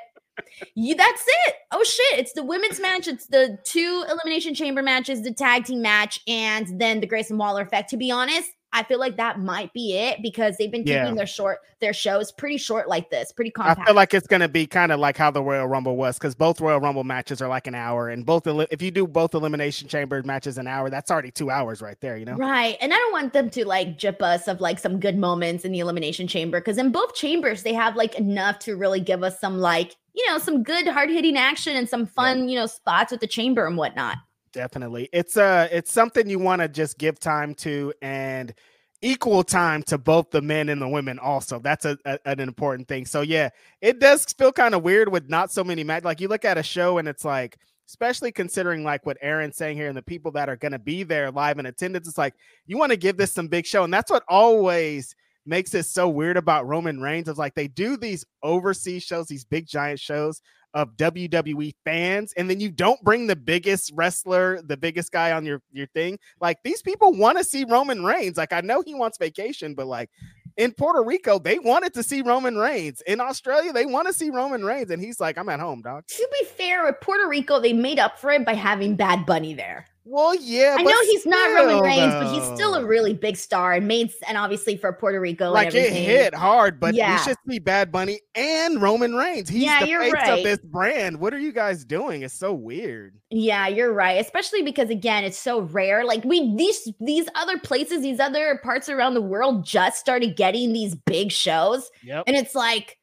you, 0.76 0.96
that's 0.96 1.24
it. 1.28 1.56
Oh 1.72 1.84
shit! 1.84 2.20
It's 2.20 2.34
the 2.34 2.44
women's 2.44 2.80
match. 2.80 3.08
It's 3.08 3.28
the 3.28 3.58
two 3.64 4.06
elimination 4.10 4.54
chamber 4.54 4.82
matches, 4.82 5.22
the 5.22 5.34
tag 5.34 5.66
team 5.66 5.82
match, 5.82 6.20
and 6.28 6.80
then 6.80 7.00
the 7.00 7.08
Grayson 7.08 7.38
Waller 7.38 7.62
effect. 7.62 7.90
To 7.92 7.98
be 7.98 8.12
honest, 8.12 8.52
I 8.76 8.84
feel 8.84 9.00
like 9.00 9.16
that 9.16 9.40
might 9.40 9.72
be 9.72 9.98
it 9.98 10.22
because 10.22 10.58
they've 10.58 10.70
been 10.70 10.84
keeping 10.84 10.94
yeah. 10.96 11.14
their 11.14 11.26
short 11.26 11.60
their 11.80 11.94
shows 11.94 12.34
pretty 12.34 12.58
short 12.58 12.90
like 12.90 13.10
this, 13.10 13.32
pretty 13.32 13.50
compact. 13.50 13.80
I 13.80 13.86
feel 13.86 13.96
like 13.96 14.14
it's 14.14 14.28
gonna 14.28 14.50
be 14.50 14.68
kind 14.68 14.92
of 14.92 15.00
like 15.00 15.16
how 15.16 15.32
the 15.32 15.42
Royal 15.42 15.66
Rumble 15.66 15.96
was 15.96 16.18
because 16.18 16.36
both 16.36 16.60
Royal 16.60 16.82
Rumble 16.82 17.06
matches 17.06 17.42
are 17.42 17.48
like 17.48 17.68
an 17.68 17.76
hour, 17.76 18.10
and 18.10 18.26
both 18.26 18.46
if 18.46 18.82
you 18.82 18.92
do 18.92 19.08
both 19.08 19.34
elimination 19.34 19.88
chamber 19.88 20.22
matches 20.24 20.58
an 20.58 20.68
hour, 20.68 20.90
that's 20.90 21.10
already 21.10 21.32
two 21.32 21.50
hours 21.50 21.82
right 21.82 22.00
there, 22.02 22.18
you 22.18 22.26
know? 22.26 22.36
Right. 22.36 22.78
And 22.82 22.94
I 22.94 22.98
don't 22.98 23.14
want 23.14 23.32
them 23.32 23.50
to 23.52 23.66
like 23.66 23.98
jip 23.98 24.22
us 24.22 24.50
of 24.50 24.60
like 24.60 24.78
some 24.80 25.00
good 25.00 25.18
moments 25.18 25.64
in 25.64 25.72
the 25.72 25.80
elimination 25.80 26.28
chamber 26.28 26.60
because 26.60 26.78
in 26.78 26.92
both 26.92 27.16
chambers 27.16 27.64
they 27.64 27.74
have 27.74 27.96
like 27.96 28.16
enough 28.16 28.60
to 28.60 28.76
really 28.76 29.00
give 29.00 29.24
us 29.24 29.40
some 29.40 29.60
like 29.60 29.96
you 30.16 30.28
know, 30.30 30.38
some 30.38 30.64
good 30.64 30.88
hard 30.88 31.10
hitting 31.10 31.38
action 31.38 31.76
and 31.76 31.88
some 31.88 32.06
fun, 32.06 32.44
yeah. 32.44 32.50
you 32.50 32.56
know, 32.60 32.66
spots 32.66 33.12
with 33.12 33.22
the 33.22 33.28
chamber 33.28 33.68
and 33.68 33.78
whatnot. 33.78 34.18
Definitely. 34.54 35.10
It's 35.12 35.36
uh 35.36 35.68
it's 35.72 35.92
something 35.92 36.30
you 36.30 36.40
want 36.40 36.62
to 36.62 36.70
just 36.70 36.98
give 36.98 37.20
time 37.20 37.54
to 37.56 37.94
and 38.02 38.54
equal 39.02 39.44
time 39.44 39.84
to 39.84 39.98
both 39.98 40.32
the 40.32 40.42
men 40.42 40.70
and 40.70 40.82
the 40.82 40.88
women 40.88 41.20
also. 41.20 41.60
That's 41.60 41.84
a, 41.84 41.98
a 42.06 42.20
an 42.26 42.40
important 42.40 42.88
thing. 42.88 43.06
So 43.06 43.22
yeah, 43.22 43.50
it 43.82 44.00
does 44.00 44.26
feel 44.26 44.54
kind 44.54 44.74
of 44.74 44.82
weird 44.82 45.10
with 45.10 45.30
not 45.30 45.52
so 45.52 45.64
many 45.64 45.84
matches. 45.84 46.06
Like 46.06 46.22
you 46.22 46.30
look 46.30 46.46
at 46.46 46.58
a 46.58 46.64
show 46.64 46.98
and 46.98 47.08
it's 47.08 47.26
like 47.26 47.58
especially 47.88 48.32
considering 48.32 48.84
like 48.84 49.06
what 49.06 49.18
Aaron's 49.22 49.58
saying 49.58 49.78
here 49.78 49.88
and 49.88 49.98
the 49.98 50.02
people 50.02 50.32
that 50.32 50.50
are 50.50 50.56
going 50.56 50.72
to 50.72 50.80
be 50.80 51.04
there 51.04 51.32
live 51.32 51.60
in 51.60 51.66
attendance. 51.66 52.08
It's 52.08 52.18
like 52.18 52.34
you 52.66 52.78
want 52.78 52.92
to 52.92 52.98
give 52.98 53.18
this 53.18 53.34
some 53.34 53.48
big 53.48 53.66
show, 53.66 53.84
and 53.84 53.94
that's 53.94 54.12
what 54.12 54.24
always 54.28 55.16
makes 55.46 55.74
it 55.74 55.84
so 55.86 56.10
weird 56.10 56.38
about 56.38 56.68
Roman 56.68 57.02
Reigns. 57.02 57.28
Of 57.28 57.38
like 57.38 57.56
they 57.56 57.68
do 57.68 57.98
these 57.98 58.26
overseas 58.44 59.04
shows, 59.04 59.28
these 59.28 59.46
big 59.46 59.68
giant 59.68 60.00
shows 60.00 60.42
of 60.74 60.98
WWE 60.98 61.74
fans, 61.86 62.34
and 62.36 62.50
then 62.50 62.60
you 62.60 62.70
don't 62.70 63.02
bring 63.04 63.28
the 63.28 63.36
biggest 63.36 63.92
wrestler, 63.96 64.62
the 64.62 64.76
biggest 64.76 65.12
guy 65.12 65.32
on 65.32 65.46
your 65.46 65.62
your 65.72 65.88
thing. 65.88 66.20
Like 66.42 66.58
these 66.64 66.82
people 66.82 67.14
want 67.14 67.38
to 67.38 67.44
see 67.44 67.64
Roman 67.64 68.04
Reigns. 68.04 68.38
Like 68.38 68.54
I 68.54 68.62
know 68.62 68.82
he 68.82 68.94
wants 68.94 69.18
vacation, 69.18 69.74
but 69.74 69.88
like 69.88 70.10
in 70.58 70.72
Puerto 70.74 71.04
Rico, 71.04 71.40
they 71.40 71.60
wanted 71.60 71.94
to 71.96 72.04
see 72.04 72.22
Roman 72.22 72.58
Reigns. 72.58 73.02
In 73.08 73.20
Australia, 73.20 73.74
they 73.74 73.86
want 73.86 74.08
to 74.08 74.14
see 74.14 74.30
Roman 74.30 74.64
Reigns, 74.64 74.92
and 74.92 75.02
he's 75.02 75.20
like, 75.20 75.38
"I'm 75.38 75.50
at 75.50 75.60
home, 75.60 75.82
dog." 75.82 76.08
To 76.08 76.30
be 76.40 76.46
fair, 76.46 76.86
with 76.86 77.00
Puerto 77.02 77.28
Rico, 77.28 77.60
they 77.60 77.74
made 77.74 78.00
up 78.00 78.20
for 78.20 78.32
it 78.32 78.46
by 78.46 78.54
having 78.54 78.96
Bad 78.96 79.26
Bunny 79.26 79.54
there. 79.54 79.86
Well, 80.08 80.36
yeah, 80.36 80.76
I 80.78 80.84
know 80.84 80.96
he's 81.02 81.22
still, 81.22 81.32
not 81.32 81.56
Roman 81.56 81.82
Reigns, 81.82 82.14
but 82.14 82.32
he's 82.32 82.44
still 82.54 82.76
a 82.76 82.86
really 82.86 83.16
big 83.16 83.36
star 83.36 83.74
and 83.74 83.88
made 83.88 84.14
and 84.28 84.38
obviously 84.38 84.78
for 84.78 84.94
Puerto 84.94 85.20
Rico, 85.20 85.50
like 85.50 85.74
it 85.74 85.92
hit 85.92 86.36
hard. 86.36 86.80
But 86.80 86.94
yeah. 86.94 87.18
we 87.18 87.24
should 87.24 87.38
see 87.50 87.58
Bad 87.58 87.92
Bunny 87.92 88.22
and 88.36 88.80
Roman 88.80 89.16
Reigns. 89.16 89.50
He's 89.50 89.64
yeah, 89.64 89.80
the 89.80 89.88
face 89.88 90.14
right. 90.14 90.38
of 90.38 90.44
this 90.44 90.60
brand. 90.60 91.20
What 91.20 91.34
are 91.34 91.40
you 91.40 91.52
guys 91.52 91.84
doing? 91.84 92.22
It's 92.22 92.36
so 92.36 92.54
weird. 92.54 93.16
Yeah, 93.32 93.68
you're 93.68 93.92
right. 93.92 94.24
Especially 94.24 94.62
because 94.62 94.92
again, 94.92 95.24
it's 95.24 95.40
so 95.40 95.62
rare. 95.62 96.06
Like 96.06 96.24
we 96.24 96.56
these 96.56 96.88
these 97.00 97.28
other 97.34 97.58
places, 97.58 98.04
these 98.04 98.20
other 98.20 98.60
parts 98.64 98.90
around 98.90 99.16
the 99.16 99.22
world 99.22 99.66
just 99.66 99.98
started 99.98 100.38
getting 100.38 100.72
these 100.72 100.94
big 100.94 101.32
shows, 101.32 101.90
yep. 102.04 102.26
and 102.28 102.36
it's 102.36 102.54
like 102.54 103.00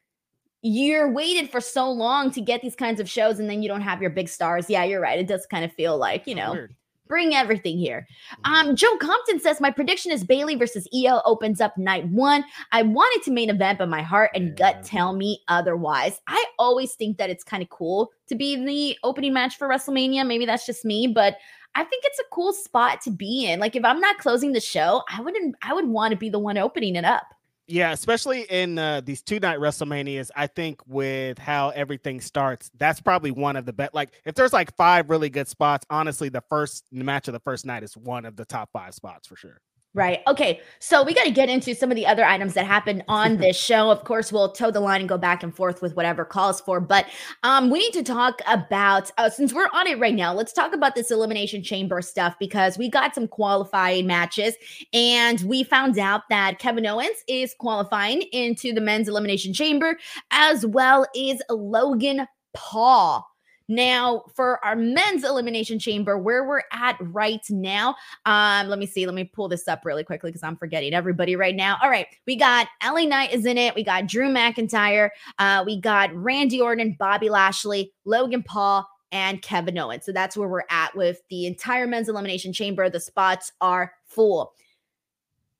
you're 0.64 1.10
waited 1.10 1.50
for 1.50 1.60
so 1.60 1.90
long 1.90 2.30
to 2.30 2.40
get 2.40 2.62
these 2.62 2.76
kinds 2.76 3.00
of 3.00 3.10
shows 3.10 3.40
and 3.40 3.50
then 3.50 3.60
you 3.60 3.68
don't 3.68 3.80
have 3.80 4.00
your 4.00 4.10
big 4.10 4.28
stars. 4.28 4.70
Yeah, 4.70 4.84
you're 4.84 5.00
right. 5.00 5.18
It 5.18 5.26
does 5.26 5.44
kind 5.50 5.64
of 5.64 5.72
feel 5.72 5.98
like, 5.98 6.28
you 6.28 6.36
know, 6.36 6.52
Weird 6.52 6.76
bring 7.12 7.34
everything 7.34 7.76
here. 7.76 8.06
Mm-hmm. 8.46 8.54
Um, 8.54 8.74
Joe 8.74 8.96
Compton 8.96 9.38
says 9.38 9.60
my 9.60 9.70
prediction 9.70 10.10
is 10.10 10.24
Bayley 10.24 10.56
versus 10.56 10.88
Io 10.94 11.20
opens 11.26 11.60
up 11.60 11.76
night 11.76 12.08
one. 12.08 12.42
I 12.72 12.80
wanted 12.80 13.22
to 13.24 13.30
main 13.30 13.50
event, 13.50 13.78
but 13.78 13.90
my 13.90 14.00
heart 14.00 14.30
and 14.34 14.58
yeah. 14.58 14.72
gut 14.72 14.82
tell 14.82 15.12
me 15.12 15.42
otherwise. 15.46 16.22
I 16.26 16.42
always 16.58 16.94
think 16.94 17.18
that 17.18 17.28
it's 17.28 17.44
kind 17.44 17.62
of 17.62 17.68
cool 17.68 18.12
to 18.28 18.34
be 18.34 18.56
the 18.56 18.96
opening 19.06 19.34
match 19.34 19.58
for 19.58 19.68
WrestleMania. 19.68 20.26
Maybe 20.26 20.46
that's 20.46 20.64
just 20.64 20.86
me, 20.86 21.06
but 21.06 21.36
I 21.74 21.84
think 21.84 22.02
it's 22.06 22.18
a 22.18 22.32
cool 22.32 22.54
spot 22.54 23.02
to 23.02 23.10
be 23.10 23.44
in. 23.44 23.60
Like 23.60 23.76
if 23.76 23.84
I'm 23.84 24.00
not 24.00 24.16
closing 24.16 24.52
the 24.52 24.60
show, 24.60 25.02
I 25.14 25.20
wouldn't. 25.20 25.54
I 25.60 25.74
would 25.74 25.88
want 25.88 26.12
to 26.12 26.16
be 26.16 26.30
the 26.30 26.38
one 26.38 26.56
opening 26.56 26.96
it 26.96 27.04
up. 27.04 27.26
Yeah, 27.68 27.92
especially 27.92 28.42
in 28.42 28.76
uh, 28.78 29.02
these 29.02 29.22
two 29.22 29.38
night 29.38 29.58
WrestleManias, 29.58 30.30
I 30.34 30.48
think 30.48 30.80
with 30.86 31.38
how 31.38 31.70
everything 31.70 32.20
starts, 32.20 32.70
that's 32.76 33.00
probably 33.00 33.30
one 33.30 33.56
of 33.56 33.64
the 33.64 33.72
best. 33.72 33.94
Like, 33.94 34.10
if 34.24 34.34
there's 34.34 34.52
like 34.52 34.76
five 34.76 35.08
really 35.08 35.30
good 35.30 35.46
spots, 35.48 35.86
honestly, 35.88 36.28
the 36.28 36.42
first 36.48 36.84
match 36.92 37.28
of 37.28 37.34
the 37.34 37.40
first 37.40 37.64
night 37.64 37.82
is 37.84 37.96
one 37.96 38.24
of 38.24 38.36
the 38.36 38.44
top 38.44 38.70
five 38.72 38.94
spots 38.94 39.28
for 39.28 39.36
sure. 39.36 39.60
Right. 39.94 40.20
Okay. 40.26 40.60
So 40.78 41.02
we 41.02 41.12
got 41.12 41.24
to 41.24 41.30
get 41.30 41.50
into 41.50 41.74
some 41.74 41.90
of 41.90 41.96
the 41.96 42.06
other 42.06 42.24
items 42.24 42.54
that 42.54 42.64
happened 42.64 43.04
on 43.08 43.36
this 43.38 43.58
show. 43.58 43.90
Of 43.90 44.04
course, 44.04 44.32
we'll 44.32 44.50
toe 44.50 44.70
the 44.70 44.80
line 44.80 45.00
and 45.00 45.08
go 45.08 45.18
back 45.18 45.42
and 45.42 45.54
forth 45.54 45.82
with 45.82 45.94
whatever 45.96 46.24
calls 46.24 46.62
for. 46.62 46.80
But 46.80 47.06
um, 47.42 47.68
we 47.68 47.78
need 47.80 47.92
to 47.92 48.02
talk 48.02 48.40
about 48.46 49.10
uh, 49.18 49.28
since 49.28 49.52
we're 49.52 49.68
on 49.74 49.86
it 49.86 49.98
right 49.98 50.14
now. 50.14 50.32
Let's 50.32 50.54
talk 50.54 50.72
about 50.72 50.94
this 50.94 51.10
elimination 51.10 51.62
chamber 51.62 52.00
stuff 52.00 52.34
because 52.40 52.78
we 52.78 52.88
got 52.88 53.14
some 53.14 53.28
qualifying 53.28 54.06
matches, 54.06 54.54
and 54.94 55.40
we 55.42 55.62
found 55.62 55.98
out 55.98 56.22
that 56.30 56.58
Kevin 56.58 56.86
Owens 56.86 57.22
is 57.28 57.54
qualifying 57.58 58.22
into 58.32 58.72
the 58.72 58.80
men's 58.80 59.08
elimination 59.08 59.52
chamber, 59.52 59.98
as 60.30 60.64
well 60.64 61.06
as 61.14 61.42
Logan 61.50 62.26
Paul. 62.54 63.26
Now, 63.68 64.24
for 64.34 64.64
our 64.64 64.76
men's 64.76 65.24
elimination 65.24 65.78
chamber, 65.78 66.18
where 66.18 66.46
we're 66.46 66.62
at 66.72 66.96
right 67.00 67.44
now, 67.50 67.94
um, 68.26 68.68
let 68.68 68.78
me 68.78 68.86
see. 68.86 69.06
Let 69.06 69.14
me 69.14 69.24
pull 69.24 69.48
this 69.48 69.68
up 69.68 69.84
really 69.84 70.04
quickly 70.04 70.30
because 70.30 70.42
I'm 70.42 70.56
forgetting 70.56 70.94
everybody 70.94 71.36
right 71.36 71.54
now. 71.54 71.76
All 71.82 71.90
right, 71.90 72.06
we 72.26 72.36
got 72.36 72.68
LA 72.84 73.04
Knight 73.04 73.32
is 73.32 73.46
in 73.46 73.58
it. 73.58 73.74
We 73.74 73.84
got 73.84 74.06
Drew 74.06 74.28
McIntyre. 74.28 75.10
Uh, 75.38 75.62
we 75.66 75.80
got 75.80 76.14
Randy 76.14 76.60
Orton, 76.60 76.96
Bobby 76.98 77.28
Lashley, 77.28 77.92
Logan 78.04 78.42
Paul, 78.42 78.86
and 79.12 79.42
Kevin 79.42 79.78
Owens. 79.78 80.06
So 80.06 80.12
that's 80.12 80.36
where 80.36 80.48
we're 80.48 80.62
at 80.70 80.96
with 80.96 81.20
the 81.28 81.46
entire 81.46 81.86
men's 81.86 82.08
elimination 82.08 82.52
chamber. 82.52 82.88
The 82.88 83.00
spots 83.00 83.52
are 83.60 83.92
full. 84.06 84.54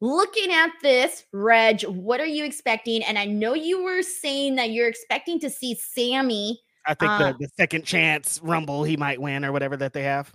Looking 0.01 0.51
at 0.51 0.71
this, 0.83 1.27
Reg, 1.33 1.83
what 1.83 2.21
are 2.21 2.27
you 2.27 2.45
expecting? 2.45 3.05
And 3.05 3.17
I 3.17 3.25
know 3.25 3.55
you 3.55 3.85
were 3.85 4.03
saying 4.03 4.57
that 4.57 4.71
you're 4.71 4.89
expecting 4.89 5.39
to 5.39 5.49
see 5.49 5.77
Sami 5.77 6.61
I 6.87 6.95
think 6.95 7.11
uh, 7.11 7.33
the, 7.33 7.39
the 7.41 7.49
second 7.57 7.85
chance 7.85 8.41
rumble 8.43 8.85
he 8.85 8.97
might 8.97 9.21
win 9.21 9.45
or 9.45 9.53
whatever 9.53 9.77
that 9.77 9.93
they 9.93 10.03
have. 10.03 10.33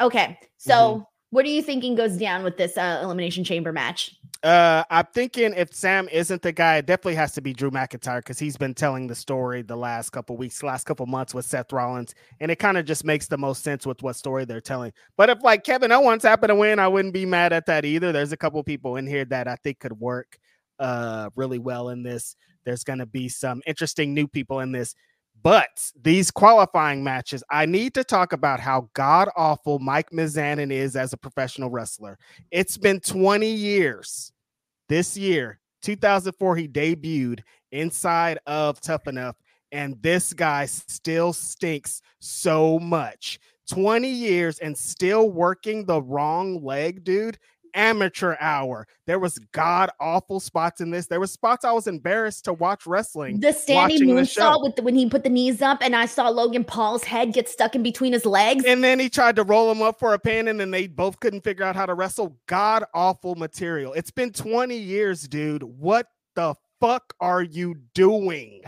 Okay. 0.00 0.38
So 0.58 0.72
mm-hmm. 0.74 1.02
what 1.30 1.44
are 1.44 1.48
you 1.48 1.62
thinking 1.62 1.94
goes 1.94 2.16
down 2.16 2.44
with 2.44 2.56
this 2.56 2.76
uh, 2.76 3.00
elimination 3.02 3.44
chamber 3.44 3.72
match? 3.72 4.14
Uh, 4.42 4.84
I'm 4.90 5.06
thinking 5.14 5.54
if 5.54 5.74
Sam 5.74 6.08
isn't 6.12 6.42
the 6.42 6.52
guy, 6.52 6.76
it 6.76 6.86
definitely 6.86 7.14
has 7.14 7.32
to 7.32 7.40
be 7.40 7.52
Drew 7.52 7.70
McIntyre 7.70 8.18
because 8.18 8.38
he's 8.38 8.56
been 8.56 8.74
telling 8.74 9.06
the 9.06 9.14
story 9.14 9.62
the 9.62 9.76
last 9.76 10.10
couple 10.10 10.36
weeks, 10.36 10.62
last 10.62 10.84
couple 10.84 11.06
months 11.06 11.34
with 11.34 11.46
Seth 11.46 11.72
Rollins, 11.72 12.14
and 12.38 12.50
it 12.50 12.56
kind 12.56 12.76
of 12.76 12.84
just 12.84 13.04
makes 13.04 13.26
the 13.26 13.38
most 13.38 13.64
sense 13.64 13.86
with 13.86 14.02
what 14.02 14.14
story 14.14 14.44
they're 14.44 14.60
telling. 14.60 14.92
But 15.16 15.30
if 15.30 15.42
like 15.42 15.64
Kevin 15.64 15.90
Owens 15.90 16.22
happened 16.22 16.50
to 16.50 16.54
win, 16.54 16.78
I 16.78 16.86
wouldn't 16.86 17.14
be 17.14 17.26
mad 17.26 17.52
at 17.52 17.66
that 17.66 17.84
either. 17.84 18.12
There's 18.12 18.32
a 18.32 18.36
couple 18.36 18.62
people 18.62 18.96
in 18.96 19.06
here 19.06 19.24
that 19.24 19.48
I 19.48 19.56
think 19.56 19.80
could 19.80 19.98
work 19.98 20.38
uh 20.78 21.30
really 21.34 21.58
well 21.58 21.88
in 21.88 22.02
this. 22.02 22.36
There's 22.64 22.84
gonna 22.84 23.06
be 23.06 23.28
some 23.28 23.62
interesting 23.66 24.12
new 24.12 24.28
people 24.28 24.60
in 24.60 24.70
this. 24.70 24.94
But 25.42 25.92
these 26.02 26.30
qualifying 26.30 27.04
matches, 27.04 27.42
I 27.50 27.66
need 27.66 27.94
to 27.94 28.04
talk 28.04 28.32
about 28.32 28.60
how 28.60 28.88
god 28.94 29.28
awful 29.36 29.78
Mike 29.78 30.10
Mizanin 30.10 30.72
is 30.72 30.96
as 30.96 31.12
a 31.12 31.16
professional 31.16 31.70
wrestler. 31.70 32.18
It's 32.50 32.76
been 32.76 33.00
20 33.00 33.48
years. 33.48 34.32
This 34.88 35.16
year, 35.16 35.60
2004, 35.82 36.56
he 36.56 36.68
debuted 36.68 37.40
inside 37.72 38.38
of 38.46 38.80
Tough 38.80 39.06
Enough, 39.06 39.36
and 39.72 40.00
this 40.02 40.32
guy 40.32 40.66
still 40.66 41.32
stinks 41.32 42.02
so 42.20 42.78
much. 42.78 43.38
20 43.68 44.08
years 44.08 44.58
and 44.60 44.76
still 44.76 45.30
working 45.30 45.84
the 45.84 46.00
wrong 46.00 46.62
leg, 46.62 47.02
dude 47.02 47.38
amateur 47.74 48.36
hour. 48.40 48.86
There 49.06 49.18
was 49.18 49.38
god 49.52 49.90
awful 50.00 50.40
spots 50.40 50.80
in 50.80 50.90
this. 50.90 51.06
There 51.06 51.20
was 51.20 51.32
spots 51.32 51.64
I 51.64 51.72
was 51.72 51.86
embarrassed 51.86 52.44
to 52.46 52.52
watch 52.52 52.86
wrestling. 52.86 53.40
The 53.40 53.52
standing 53.52 54.08
moonsault 54.08 54.62
with 54.62 54.76
the, 54.76 54.82
when 54.82 54.94
he 54.94 55.08
put 55.08 55.24
the 55.24 55.30
knees 55.30 55.62
up, 55.62 55.78
and 55.82 55.94
I 55.94 56.06
saw 56.06 56.28
Logan 56.28 56.64
Paul's 56.64 57.04
head 57.04 57.32
get 57.32 57.48
stuck 57.48 57.74
in 57.74 57.82
between 57.82 58.12
his 58.12 58.26
legs. 58.26 58.64
And 58.64 58.82
then 58.82 58.98
he 58.98 59.08
tried 59.08 59.36
to 59.36 59.42
roll 59.42 59.70
him 59.70 59.82
up 59.82 59.98
for 59.98 60.14
a 60.14 60.18
pin, 60.18 60.48
and 60.48 60.58
then 60.58 60.70
they 60.70 60.86
both 60.86 61.20
couldn't 61.20 61.42
figure 61.42 61.64
out 61.64 61.76
how 61.76 61.86
to 61.86 61.94
wrestle. 61.94 62.36
God 62.46 62.84
awful 62.94 63.34
material. 63.34 63.92
It's 63.92 64.10
been 64.10 64.32
20 64.32 64.76
years, 64.76 65.28
dude. 65.28 65.62
What 65.62 66.08
the 66.34 66.54
fuck 66.80 67.14
are 67.20 67.42
you 67.42 67.76
doing? 67.94 68.62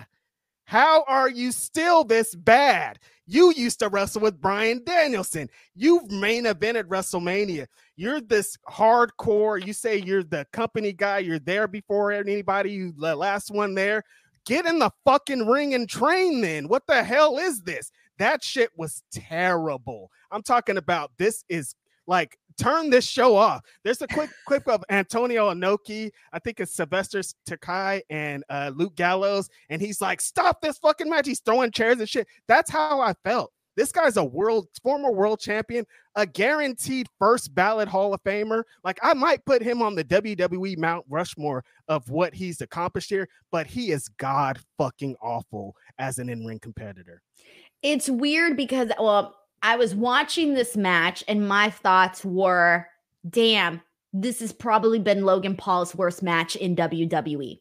How 0.68 1.02
are 1.08 1.30
you 1.30 1.50
still 1.50 2.04
this 2.04 2.34
bad? 2.34 2.98
You 3.26 3.54
used 3.56 3.78
to 3.78 3.88
wrestle 3.88 4.20
with 4.20 4.38
Bryan 4.38 4.82
Danielson. 4.84 5.48
You've 5.74 6.10
main 6.10 6.44
evented 6.44 6.88
WrestleMania. 6.88 7.68
You're 7.96 8.20
this 8.20 8.54
hardcore. 8.68 9.66
You 9.66 9.72
say 9.72 9.96
you're 9.96 10.22
the 10.22 10.46
company 10.52 10.92
guy. 10.92 11.20
You're 11.20 11.38
there 11.38 11.68
before 11.68 12.12
anybody. 12.12 12.72
You 12.72 12.92
the 12.98 13.16
last 13.16 13.50
one 13.50 13.74
there. 13.74 14.02
Get 14.44 14.66
in 14.66 14.78
the 14.78 14.90
fucking 15.06 15.46
ring 15.46 15.72
and 15.72 15.88
train 15.88 16.42
then. 16.42 16.68
What 16.68 16.82
the 16.86 17.02
hell 17.02 17.38
is 17.38 17.62
this? 17.62 17.90
That 18.18 18.44
shit 18.44 18.68
was 18.76 19.02
terrible. 19.10 20.10
I'm 20.30 20.42
talking 20.42 20.76
about 20.76 21.12
this 21.16 21.46
is 21.48 21.74
like 22.06 22.38
turn 22.58 22.90
this 22.90 23.06
show 23.06 23.36
off. 23.36 23.62
There's 23.84 24.02
a 24.02 24.08
quick 24.08 24.30
clip 24.46 24.68
of 24.68 24.84
Antonio 24.90 25.50
Inoki, 25.50 26.10
I 26.32 26.38
think 26.38 26.60
it's 26.60 26.74
Sylvester 26.74 27.20
Terkay 27.48 28.02
and 28.10 28.44
uh, 28.50 28.72
Luke 28.74 28.96
Gallows, 28.96 29.48
and 29.70 29.80
he's 29.80 30.00
like, 30.00 30.20
"Stop 30.20 30.60
this 30.60 30.78
fucking 30.78 31.08
match!" 31.08 31.26
He's 31.26 31.40
throwing 31.40 31.70
chairs 31.70 31.98
and 31.98 32.08
shit. 32.08 32.26
That's 32.46 32.70
how 32.70 33.00
I 33.00 33.14
felt. 33.24 33.52
This 33.78 33.92
guy's 33.92 34.16
a 34.16 34.24
world 34.24 34.66
former 34.82 35.12
world 35.12 35.38
champion, 35.38 35.86
a 36.16 36.26
guaranteed 36.26 37.06
first 37.20 37.54
ballot 37.54 37.86
Hall 37.86 38.12
of 38.12 38.20
Famer. 38.24 38.64
Like 38.82 38.98
I 39.04 39.14
might 39.14 39.44
put 39.44 39.62
him 39.62 39.82
on 39.82 39.94
the 39.94 40.02
WWE 40.02 40.76
Mount 40.78 41.06
Rushmore 41.08 41.64
of 41.86 42.10
what 42.10 42.34
he's 42.34 42.60
accomplished 42.60 43.08
here, 43.08 43.28
but 43.52 43.68
he 43.68 43.92
is 43.92 44.08
god 44.18 44.58
fucking 44.78 45.14
awful 45.22 45.76
as 46.00 46.18
an 46.18 46.28
in-ring 46.28 46.58
competitor. 46.58 47.22
It's 47.82 48.08
weird 48.08 48.56
because 48.56 48.90
well, 48.98 49.37
I 49.62 49.76
was 49.76 49.94
watching 49.94 50.54
this 50.54 50.76
match 50.76 51.24
and 51.26 51.46
my 51.48 51.70
thoughts 51.70 52.24
were, 52.24 52.86
damn, 53.28 53.80
this 54.12 54.40
has 54.40 54.52
probably 54.52 54.98
been 54.98 55.24
Logan 55.24 55.56
Paul's 55.56 55.94
worst 55.94 56.22
match 56.22 56.56
in 56.56 56.76
WWE. 56.76 57.60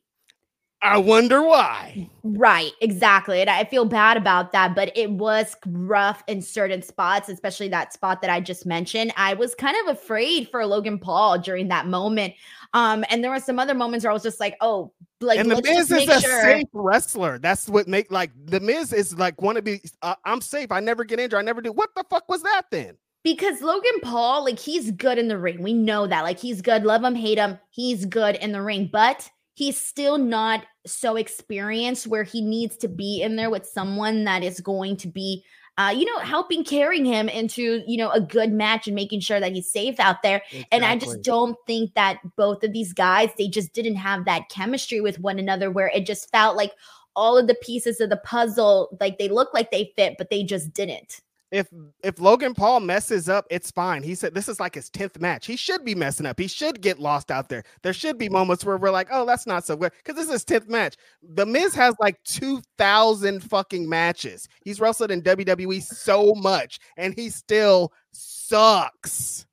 I 0.81 0.97
wonder 0.99 1.41
why. 1.41 2.07
Right, 2.23 2.71
exactly. 2.81 3.41
And 3.41 3.49
I 3.49 3.63
feel 3.63 3.85
bad 3.85 4.15
about 4.15 4.51
that, 4.51 4.75
but 4.75 4.95
it 4.95 5.09
was 5.09 5.55
rough 5.65 6.23
in 6.27 6.41
certain 6.41 6.83
spots, 6.83 7.29
especially 7.29 7.67
that 7.69 7.93
spot 7.93 8.21
that 8.21 8.29
I 8.29 8.39
just 8.39 8.65
mentioned. 8.65 9.11
I 9.17 9.33
was 9.33 9.55
kind 9.55 9.75
of 9.81 9.95
afraid 9.95 10.49
for 10.49 10.63
Logan 10.65 10.99
Paul 10.99 11.39
during 11.39 11.67
that 11.69 11.87
moment. 11.87 12.35
Um, 12.73 13.03
and 13.09 13.23
there 13.23 13.31
were 13.31 13.39
some 13.39 13.57
other 13.57 13.73
moments 13.73 14.05
where 14.05 14.11
I 14.11 14.13
was 14.13 14.21
just 14.21 14.39
like, 14.39 14.55
oh, 14.61 14.91
like 15.19 15.39
and 15.39 15.49
the 15.49 15.61
Miz 15.63 15.89
is 15.91 16.07
a 16.07 16.21
sure. 16.21 16.41
safe 16.43 16.67
wrestler. 16.73 17.39
That's 17.39 17.67
what 17.67 17.87
make 17.87 18.11
like 18.11 18.29
the 18.45 18.59
Miz 18.59 18.93
is 18.93 19.17
like 19.17 19.41
want 19.41 19.55
to 19.55 19.63
be. 19.63 19.81
Uh, 20.03 20.15
I'm 20.25 20.41
safe. 20.41 20.71
I 20.71 20.79
never 20.79 21.03
get 21.03 21.19
injured. 21.19 21.39
I 21.39 21.41
never 21.41 21.61
do. 21.61 21.71
What 21.71 21.95
the 21.95 22.03
fuck 22.07 22.29
was 22.29 22.43
that 22.43 22.63
then? 22.69 22.97
Because 23.23 23.61
Logan 23.61 23.99
Paul, 24.03 24.45
like 24.45 24.59
he's 24.59 24.91
good 24.91 25.17
in 25.17 25.27
the 25.27 25.39
ring. 25.39 25.63
We 25.63 25.73
know 25.73 26.05
that. 26.05 26.21
Like 26.21 26.39
he's 26.39 26.61
good. 26.61 26.83
Love 26.83 27.03
him, 27.03 27.15
hate 27.15 27.39
him. 27.39 27.57
He's 27.71 28.05
good 28.05 28.35
in 28.35 28.51
the 28.51 28.61
ring, 28.61 28.89
but 28.91 29.27
he's 29.57 29.75
still 29.75 30.19
not 30.19 30.63
so 30.85 31.15
experienced 31.15 32.05
where 32.05 32.21
he 32.21 32.41
needs 32.41 32.77
to 32.77 32.87
be 32.87 33.23
in 33.23 33.35
there 33.35 33.49
with 33.49 33.65
someone 33.65 34.23
that 34.23 34.43
is 34.43 34.59
going 34.59 34.95
to 34.95 35.07
be 35.07 35.43
uh, 35.79 35.93
you 35.95 36.05
know, 36.05 36.17
helping 36.17 36.63
carrying 36.63 37.05
him 37.05 37.29
into, 37.29 37.83
you 37.85 37.97
know, 37.97 38.09
a 38.09 38.19
good 38.19 38.51
match 38.51 38.87
and 38.87 38.95
making 38.95 39.19
sure 39.19 39.39
that 39.39 39.51
he's 39.51 39.71
safe 39.71 39.99
out 39.99 40.23
there. 40.23 40.41
Exactly. 40.47 40.67
And 40.71 40.83
I 40.83 40.97
just 40.97 41.21
don't 41.21 41.55
think 41.67 41.93
that 41.93 42.17
both 42.35 42.63
of 42.63 42.73
these 42.73 42.93
guys, 42.93 43.29
they 43.37 43.47
just 43.47 43.73
didn't 43.73 43.97
have 43.97 44.25
that 44.25 44.49
chemistry 44.49 45.01
with 45.01 45.19
one 45.19 45.37
another 45.37 45.69
where 45.69 45.91
it 45.93 46.07
just 46.07 46.31
felt 46.31 46.57
like 46.57 46.71
all 47.15 47.37
of 47.37 47.45
the 47.45 47.53
pieces 47.61 48.01
of 48.01 48.09
the 48.09 48.17
puzzle, 48.17 48.97
like 48.99 49.19
they 49.19 49.29
look 49.29 49.53
like 49.53 49.69
they 49.69 49.93
fit, 49.95 50.15
but 50.17 50.31
they 50.31 50.41
just 50.41 50.73
didn't 50.73 51.21
if 51.51 51.67
if 52.03 52.19
Logan 52.19 52.53
Paul 52.53 52.81
messes 52.81 53.29
up, 53.29 53.45
it's 53.49 53.71
fine. 53.71 54.03
He 54.03 54.15
said 54.15 54.33
this 54.33 54.49
is 54.49 54.59
like 54.59 54.75
his 54.75 54.89
10th 54.89 55.19
match. 55.19 55.45
He 55.45 55.55
should 55.55 55.85
be 55.85 55.95
messing 55.95 56.25
up. 56.25 56.39
He 56.39 56.47
should 56.47 56.81
get 56.81 56.99
lost 56.99 57.31
out 57.31 57.49
there. 57.49 57.63
There 57.83 57.93
should 57.93 58.17
be 58.17 58.29
moments 58.29 58.65
where 58.65 58.77
we're 58.77 58.91
like, 58.91 59.07
oh, 59.11 59.25
that's 59.25 59.47
not 59.47 59.65
so 59.65 59.75
good. 59.75 59.91
Because 59.97 60.15
this 60.15 60.25
is 60.25 60.31
his 60.31 60.45
10th 60.45 60.69
match. 60.69 60.95
The 61.21 61.45
Miz 61.45 61.73
has 61.75 61.95
like 61.99 62.21
2,000 62.25 63.43
fucking 63.43 63.87
matches. 63.87 64.47
He's 64.63 64.79
wrestled 64.79 65.11
in 65.11 65.21
WWE 65.21 65.81
so 65.81 66.33
much, 66.35 66.79
and 66.97 67.13
he 67.13 67.29
still 67.29 67.93
sucks. 68.11 69.45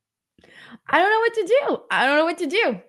I 0.88 0.98
don't 0.98 1.10
know 1.10 1.20
what 1.20 1.34
to 1.34 1.46
do. 1.46 1.82
I 1.90 2.06
don't 2.06 2.16
know 2.18 2.24
what 2.24 2.38
to 2.38 2.46
do. 2.46 2.80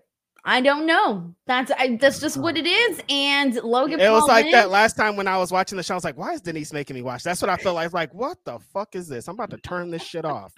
I 0.48 0.62
don't 0.62 0.86
know. 0.86 1.34
That's 1.48 1.72
I, 1.72 1.98
that's 2.00 2.20
just 2.20 2.38
what 2.38 2.56
it 2.56 2.68
is. 2.68 3.02
And 3.10 3.56
Logan, 3.56 4.00
it 4.00 4.08
Paul 4.08 4.22
was 4.22 4.28
like 4.28 4.52
that 4.52 4.70
last 4.70 4.96
time 4.96 5.16
when 5.16 5.28
I 5.28 5.38
was 5.38 5.52
watching 5.52 5.76
the 5.76 5.84
show. 5.84 5.96
I 5.96 5.98
was 5.98 6.04
like, 6.04 6.18
"Why 6.18 6.34
is 6.34 6.41
Denise 6.41 6.72
making 6.72 6.96
me 6.96 7.02
watch?" 7.02 7.24
That's 7.24 7.41
what 7.41 7.50
I 7.50 7.58
felt 7.58 7.76
like. 7.76 7.91
Like, 7.93 8.14
what 8.14 8.38
the 8.46 8.60
fuck 8.60 8.96
is 8.96 9.08
this? 9.08 9.28
I'm 9.28 9.34
about 9.34 9.50
to 9.50 9.58
turn 9.58 9.89
this 9.89 10.04
shit 10.04 10.24
off. 10.24 10.54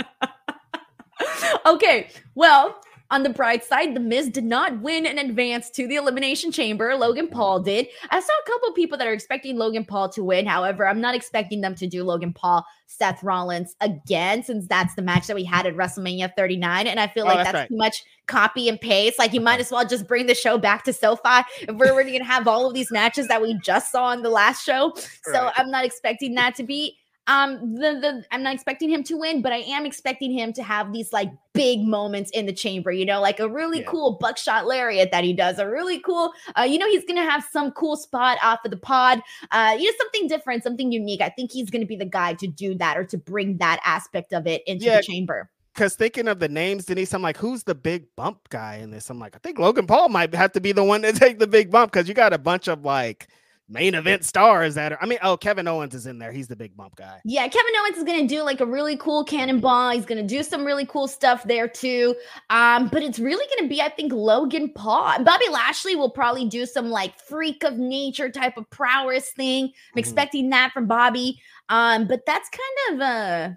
okay, 1.66 2.10
well, 2.36 2.82
on 3.10 3.24
the 3.24 3.30
bright 3.30 3.64
side, 3.64 3.96
The 3.96 4.00
Miz 4.00 4.30
did 4.30 4.44
not 4.44 4.82
win 4.82 5.06
and 5.06 5.20
advance 5.20 5.70
to 5.72 5.88
the 5.88 5.96
Elimination 5.96 6.52
Chamber. 6.52 6.96
Logan 6.96 7.28
Paul 7.28 7.62
did. 7.62 7.88
I 8.10 8.20
saw 8.20 8.34
a 8.34 8.50
couple 8.50 8.74
people 8.74 8.98
that 8.98 9.08
are 9.08 9.14
expecting 9.14 9.58
Logan 9.58 9.86
Paul 9.86 10.10
to 10.10 10.24
win. 10.24 10.46
However, 10.46 10.88
I'm 10.88 11.00
not 11.00 11.16
expecting 11.16 11.62
them 11.62 11.74
to 11.76 11.88
do 11.88 12.04
Logan 12.04 12.34
Paul, 12.34 12.66
Seth 12.88 13.24
Rollins 13.24 13.76
again, 13.82 14.44
since 14.44 14.68
that's 14.68 14.96
the 14.96 15.02
match 15.02 15.28
that 15.28 15.36
we 15.36 15.44
had 15.44 15.66
at 15.66 15.76
WrestleMania 15.76 16.32
39. 16.36 16.88
And 16.88 17.00
I 17.00 17.08
feel 17.08 17.24
oh, 17.24 17.28
like 17.28 17.38
that's, 17.38 17.52
that's 17.52 17.56
right. 17.56 17.70
too 17.70 17.78
much 17.78 18.04
copy 18.28 18.68
and 18.68 18.80
paste. 18.80 19.18
Like 19.18 19.34
you 19.34 19.42
might 19.42 19.60
as 19.60 19.72
well 19.72 19.86
just 19.86 20.08
bring 20.08 20.28
the 20.28 20.36
show 20.36 20.58
back 20.58 20.84
to 20.84 20.94
SoFi 20.94 21.44
if 21.62 21.76
we're 21.76 21.92
already 21.92 22.12
going 22.12 22.24
to 22.24 22.28
have 22.28 22.48
all 22.48 22.68
of 22.68 22.74
these 22.74 22.92
matches 22.92 23.28
that 23.30 23.42
we 23.42 23.54
just 23.64 23.92
saw 23.92 24.12
in 24.12 24.22
the 24.22 24.30
last 24.30 24.66
show. 24.66 24.94
So 25.24 25.44
right. 25.44 25.54
I'm 25.56 25.72
not 25.72 25.86
expecting 25.86 26.36
that 26.36 26.56
to 26.56 26.64
be 26.64 26.98
um, 27.28 27.76
the 27.76 28.00
the 28.00 28.24
I'm 28.32 28.42
not 28.42 28.56
expecting 28.56 28.90
him 28.90 29.04
to 29.04 29.18
win, 29.18 29.42
but 29.42 29.52
I 29.52 29.58
am 29.58 29.86
expecting 29.86 30.32
him 30.32 30.54
to 30.54 30.64
have 30.64 30.94
these 30.94 31.12
like 31.12 31.32
big 31.54 31.82
moments 31.82 32.32
in 32.32 32.46
the 32.46 32.54
chamber. 32.54 32.92
You 32.92 33.06
know, 33.06 33.20
like 33.22 33.40
a 33.40 33.50
really 33.50 33.80
yeah. 33.80 33.86
cool 33.88 34.18
buckshot 34.20 34.66
lariat 34.66 35.12
that 35.12 35.24
he 35.24 35.34
does, 35.34 35.60
a 35.60 35.70
really 35.70 36.00
cool. 36.00 36.32
Uh, 36.58 36.64
you 36.64 36.78
know, 36.78 36.88
he's 36.88 37.04
gonna 37.06 37.30
have 37.30 37.46
some 37.52 37.72
cool 37.72 37.98
spot 37.98 38.38
off 38.42 38.60
of 38.64 38.72
the 38.72 38.78
pod. 38.78 39.22
Uh, 39.52 39.76
you 39.78 39.92
know, 39.92 39.98
something 39.98 40.28
different, 40.28 40.64
something 40.64 40.92
unique. 40.92 41.22
I 41.22 41.30
think 41.30 41.52
he's 41.52 41.70
gonna 41.70 41.86
be 41.86 41.98
the 41.98 42.06
guy 42.06 42.34
to 42.36 42.48
do 42.48 42.76
that 42.76 42.98
or 42.98 43.04
to 43.06 43.18
bring 43.18 43.58
that 43.58 43.80
aspect 43.84 44.34
of 44.34 44.48
it 44.48 44.64
into 44.66 44.86
yeah. 44.86 44.98
the 44.98 45.04
chamber 45.04 45.50
because 45.78 45.96
thinking 45.96 46.28
of 46.28 46.40
the 46.40 46.50
names, 46.50 46.86
Denise, 46.86 47.14
I'm 47.14 47.22
like, 47.22 47.38
who's 47.38 47.62
the 47.62 47.76
big 47.76 48.08
bump 48.16 48.50
guy 48.50 48.78
in 48.78 48.90
this? 48.90 49.12
I'm 49.12 49.20
like, 49.20 49.36
I 49.36 49.40
think 49.40 49.60
Logan 49.60 49.86
Paul 49.86 50.10
might 50.10 50.34
have 50.34 50.52
to 50.54 50.62
be 50.62 50.72
the 50.72 50.84
one 50.84 51.04
to 51.04 51.14
take 51.14 51.38
the 51.38 51.46
big 51.46 51.70
bump 51.70 51.92
because 51.92 52.08
you 52.08 52.16
got 52.16 52.34
a 52.34 52.40
bunch 52.40 52.68
of 52.68 52.84
like 52.84 53.28
main 53.70 53.96
event 53.96 54.24
stars 54.24 54.76
that 54.76 54.94
are, 54.94 54.98
I 55.02 55.06
mean, 55.06 55.20
oh, 55.22 55.36
Kevin 55.38 55.68
Owens 55.68 55.94
is 55.94 56.06
in 56.06 56.20
there. 56.20 56.32
He's 56.32 56.48
the 56.48 56.56
big 56.56 56.76
bump 56.76 56.96
guy. 56.96 57.20
Yeah, 57.26 57.48
Kevin 57.48 57.74
Owens 57.82 57.98
is 57.98 58.04
going 58.04 58.28
to 58.28 58.28
do 58.28 58.44
like 58.44 58.62
a 58.62 58.66
really 58.66 58.96
cool 58.98 59.24
cannonball. 59.24 59.92
He's 59.92 60.06
going 60.06 60.26
to 60.26 60.28
do 60.28 60.44
some 60.44 60.66
really 60.66 60.86
cool 60.86 61.08
stuff 61.08 61.44
there 61.44 61.68
too. 61.68 62.16
Um, 62.50 62.88
but 62.88 63.04
it's 63.04 63.20
really 63.20 63.46
going 63.56 63.68
to 63.68 63.70
be, 63.70 63.82
I 63.82 63.90
think, 63.90 64.14
Logan 64.14 64.72
Paul. 64.74 65.10
And 65.10 65.26
Bobby 65.26 65.50
Lashley 65.52 65.96
will 65.96 66.12
probably 66.12 66.48
do 66.48 66.66
some 66.66 66.90
like 66.90 67.20
freak 67.20 67.64
of 67.64 67.78
nature 67.78 68.30
type 68.30 68.58
of 68.58 68.70
prowess 68.70 69.32
thing. 69.32 69.66
I'm 69.66 69.70
mm-hmm. 69.70 70.00
expecting 70.00 70.50
that 70.52 70.72
from 70.72 70.88
Bobby. 70.88 71.40
Um, 71.70 72.08
but 72.08 72.26
that's 72.26 72.50
kind 72.50 73.02
of 73.02 73.02
uh 73.02 73.50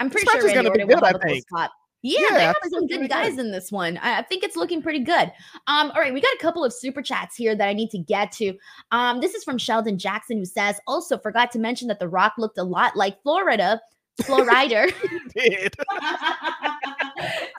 I'm 0.00 0.10
pretty 0.10 0.26
sure 0.26 0.44
Randy 0.44 0.68
Orton 0.68 0.88
will 0.88 1.04
have 1.04 1.14
a 1.14 1.18
cool 1.20 1.40
spot. 1.40 1.70
Yeah, 2.02 2.20
yeah 2.20 2.36
they 2.36 2.44
have 2.44 2.56
some 2.70 2.86
good 2.86 3.08
guys 3.08 3.36
good. 3.36 3.46
in 3.46 3.52
this 3.52 3.70
one. 3.70 3.98
I, 3.98 4.22
think 4.22 4.42
it's 4.42 4.56
looking 4.56 4.82
pretty 4.82 5.00
good. 5.00 5.32
Um, 5.68 5.92
all 5.94 6.00
right, 6.00 6.12
we 6.12 6.20
got 6.20 6.34
a 6.34 6.38
couple 6.38 6.64
of 6.64 6.72
super 6.72 7.00
chats 7.00 7.36
here 7.36 7.54
that 7.54 7.68
I 7.68 7.72
need 7.72 7.90
to 7.90 7.98
get 7.98 8.32
to. 8.32 8.54
Um, 8.90 9.20
this 9.20 9.34
is 9.34 9.44
from 9.44 9.56
Sheldon 9.58 9.98
Jackson 9.98 10.38
who 10.38 10.44
says, 10.44 10.80
also 10.86 11.16
forgot 11.16 11.52
to 11.52 11.58
mention 11.58 11.88
that 11.88 12.00
The 12.00 12.08
Rock 12.08 12.34
looked 12.38 12.58
a 12.58 12.64
lot 12.64 12.96
like 12.96 13.22
Flo 13.22 13.44
Rida. 13.44 13.78
Florida 14.24 14.92
did 15.34 15.74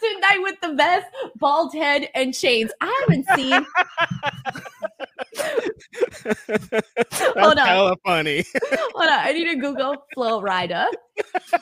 tonight 0.01 0.39
with 0.39 0.59
the 0.61 0.73
best 0.77 1.07
bald 1.37 1.73
head 1.73 2.09
and 2.13 2.33
chains. 2.33 2.71
I 2.79 3.05
haven't 3.07 3.27
seen 3.35 3.65
Hold 7.13 7.57
on. 7.57 7.67
Hella 7.67 7.95
funny. 8.05 8.45
Hold 8.63 9.09
on. 9.09 9.19
I 9.19 9.31
need 9.31 9.45
to 9.45 9.55
Google 9.55 10.05
Flo 10.13 10.41
Rida 10.41 10.85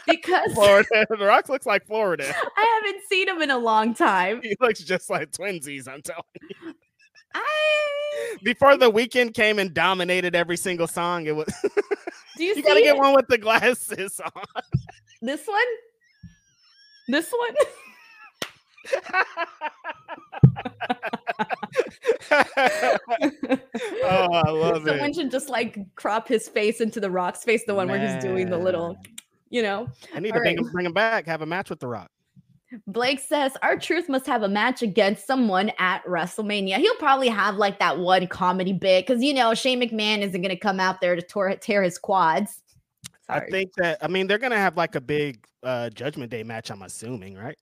because 0.08 0.52
Flo 0.54 0.82
Rida. 0.82 1.06
The 1.08 1.26
Rock 1.26 1.50
looks 1.50 1.66
like 1.66 1.86
Flo 1.86 2.00
Rida. 2.00 2.34
I 2.58 2.82
haven't 2.84 3.04
seen 3.10 3.28
him 3.28 3.42
in 3.42 3.52
a 3.52 3.58
long 3.58 3.94
time. 3.94 4.42
He 4.42 4.56
looks 4.60 4.84
just 4.84 5.10
like 5.10 5.32
twinsies. 5.32 5.88
I'm 5.88 6.02
telling 6.02 6.24
you. 6.50 6.74
I 7.34 8.36
before 8.44 8.76
The 8.78 8.92
Weeknd 8.92 9.34
came 9.34 9.58
and 9.60 9.74
dominated 9.74 10.36
every 10.36 10.58
single 10.58 10.88
song. 10.88 11.26
It 11.28 11.36
was. 11.36 11.48
Do 12.38 12.44
you, 12.44 12.56
you 12.56 12.64
gotta 12.64 12.82
get 12.82 12.98
one 12.98 13.16
with 13.16 13.28
the 13.28 13.38
glasses 13.38 14.20
on. 14.20 14.64
This 15.22 15.46
one. 15.48 15.60
This 17.08 17.32
one. 17.32 17.56
oh, 22.32 24.28
I 24.34 24.50
love 24.50 24.76
Someone 24.76 24.82
it. 24.82 24.86
Someone 24.86 25.14
should 25.14 25.32
just 25.32 25.50
like 25.50 25.78
crop 25.96 26.28
his 26.28 26.48
face 26.48 26.82
into 26.82 27.00
the 27.00 27.10
Rock's 27.10 27.44
face, 27.44 27.64
the 27.66 27.76
one 27.76 27.88
Man. 27.88 28.00
where 28.00 28.14
he's 28.14 28.24
doing 28.24 28.50
the 28.50 28.58
little, 28.58 28.98
you 29.50 29.62
know. 29.62 29.88
I 30.14 30.20
need 30.20 30.32
All 30.32 30.40
to 30.40 30.42
right. 30.42 30.56
bring, 30.56 30.66
him, 30.66 30.72
bring 30.72 30.86
him 30.86 30.94
back, 30.94 31.26
have 31.28 31.42
a 31.42 31.46
match 31.46 31.70
with 31.70 31.80
the 31.80 31.88
Rock. 31.88 32.10
Blake 32.88 33.20
says 33.20 33.58
R-Truth 33.62 34.08
must 34.08 34.26
have 34.28 34.44
a 34.44 34.48
match 34.48 34.82
against 34.82 35.28
someone 35.28 35.72
at 35.78 36.04
WrestleMania. 36.06 36.78
He'll 36.78 36.96
probably 36.96 37.28
have 37.28 37.56
like 37.56 37.80
that 37.80 38.00
one 38.00 38.28
comedy 38.28 38.74
bit 38.74 39.06
because 39.06 39.22
you 39.22 39.34
know 39.34 39.54
Shane 39.54 39.82
McMahon 39.82 40.22
isn't 40.22 40.42
going 40.42 40.56
to 40.56 40.60
come 40.60 40.80
out 40.80 41.02
there 41.02 41.16
to 41.16 41.22
tear, 41.22 41.56
tear 41.58 41.84
his 41.84 41.98
quads. 41.98 42.64
Sorry. 43.28 43.46
I 43.46 43.50
think 43.50 43.74
that 43.76 43.98
I 44.02 44.08
mean 44.08 44.28
they're 44.28 44.38
going 44.38 44.52
to 44.52 44.58
have 44.58 44.78
like 44.78 44.96
a 44.96 45.02
big 45.02 45.46
uh 45.64 45.90
Judgment 45.90 46.32
Day 46.32 46.44
match. 46.44 46.72
I'm 46.72 46.82
assuming, 46.82 47.36
right? 47.36 47.58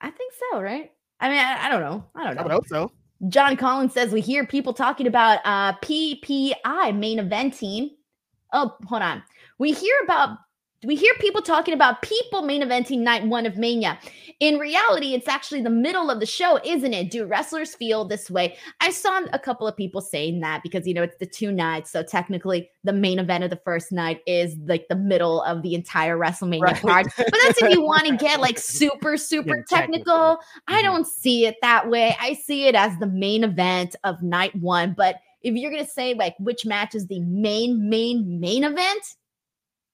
I 0.00 0.10
think 0.10 0.32
so, 0.52 0.60
right? 0.60 0.92
I 1.20 1.28
mean, 1.28 1.38
I, 1.38 1.66
I 1.66 1.68
don't 1.68 1.80
know. 1.80 2.04
I 2.14 2.24
don't 2.24 2.36
know. 2.36 2.40
I 2.40 2.44
would 2.44 2.52
hope 2.52 2.68
so. 2.68 2.92
John 3.28 3.56
Collins 3.56 3.92
says 3.92 4.12
we 4.12 4.20
hear 4.20 4.46
people 4.46 4.72
talking 4.72 5.06
about 5.06 5.40
uh 5.44 5.72
PPI 5.78 6.96
main 6.96 7.18
event 7.18 7.54
team. 7.54 7.90
Oh, 8.52 8.76
hold 8.86 9.02
on. 9.02 9.22
We 9.58 9.72
hear 9.72 9.94
about 10.04 10.38
we 10.84 10.94
hear 10.94 11.12
people 11.14 11.42
talking 11.42 11.74
about 11.74 12.02
people 12.02 12.42
main 12.42 12.62
eventing 12.62 13.00
night 13.00 13.26
one 13.26 13.46
of 13.46 13.56
Mania. 13.56 13.98
In 14.38 14.58
reality, 14.58 15.14
it's 15.14 15.26
actually 15.26 15.62
the 15.62 15.70
middle 15.70 16.08
of 16.08 16.20
the 16.20 16.26
show, 16.26 16.60
isn't 16.64 16.94
it? 16.94 17.10
Do 17.10 17.24
wrestlers 17.24 17.74
feel 17.74 18.04
this 18.04 18.30
way? 18.30 18.56
I 18.80 18.90
saw 18.90 19.22
a 19.32 19.38
couple 19.40 19.66
of 19.66 19.76
people 19.76 20.00
saying 20.00 20.38
that 20.40 20.62
because, 20.62 20.86
you 20.86 20.94
know, 20.94 21.02
it's 21.02 21.16
the 21.18 21.26
two 21.26 21.50
nights. 21.50 21.90
So 21.90 22.04
technically, 22.04 22.70
the 22.84 22.92
main 22.92 23.18
event 23.18 23.42
of 23.42 23.50
the 23.50 23.60
first 23.64 23.90
night 23.90 24.20
is 24.28 24.56
like 24.66 24.86
the 24.88 24.94
middle 24.94 25.42
of 25.42 25.62
the 25.62 25.74
entire 25.74 26.16
WrestleMania 26.16 26.60
right. 26.60 26.80
card. 26.80 27.06
But 27.16 27.34
that's 27.44 27.60
if 27.60 27.72
you 27.72 27.82
want 27.82 28.06
to 28.06 28.16
get 28.16 28.40
like 28.40 28.58
super, 28.60 29.16
super 29.16 29.56
yeah, 29.56 29.62
technical. 29.68 30.04
technical. 30.04 30.38
I 30.68 30.74
mm-hmm. 30.74 30.86
don't 30.86 31.06
see 31.08 31.46
it 31.46 31.56
that 31.60 31.90
way. 31.90 32.16
I 32.20 32.34
see 32.34 32.68
it 32.68 32.76
as 32.76 32.96
the 32.98 33.08
main 33.08 33.42
event 33.42 33.96
of 34.04 34.22
night 34.22 34.54
one. 34.54 34.94
But 34.96 35.16
if 35.42 35.56
you're 35.56 35.72
going 35.72 35.84
to 35.84 35.90
say 35.90 36.14
like 36.14 36.36
which 36.38 36.64
match 36.64 36.94
is 36.94 37.08
the 37.08 37.20
main, 37.20 37.88
main, 37.88 38.38
main 38.38 38.62
event, 38.62 39.02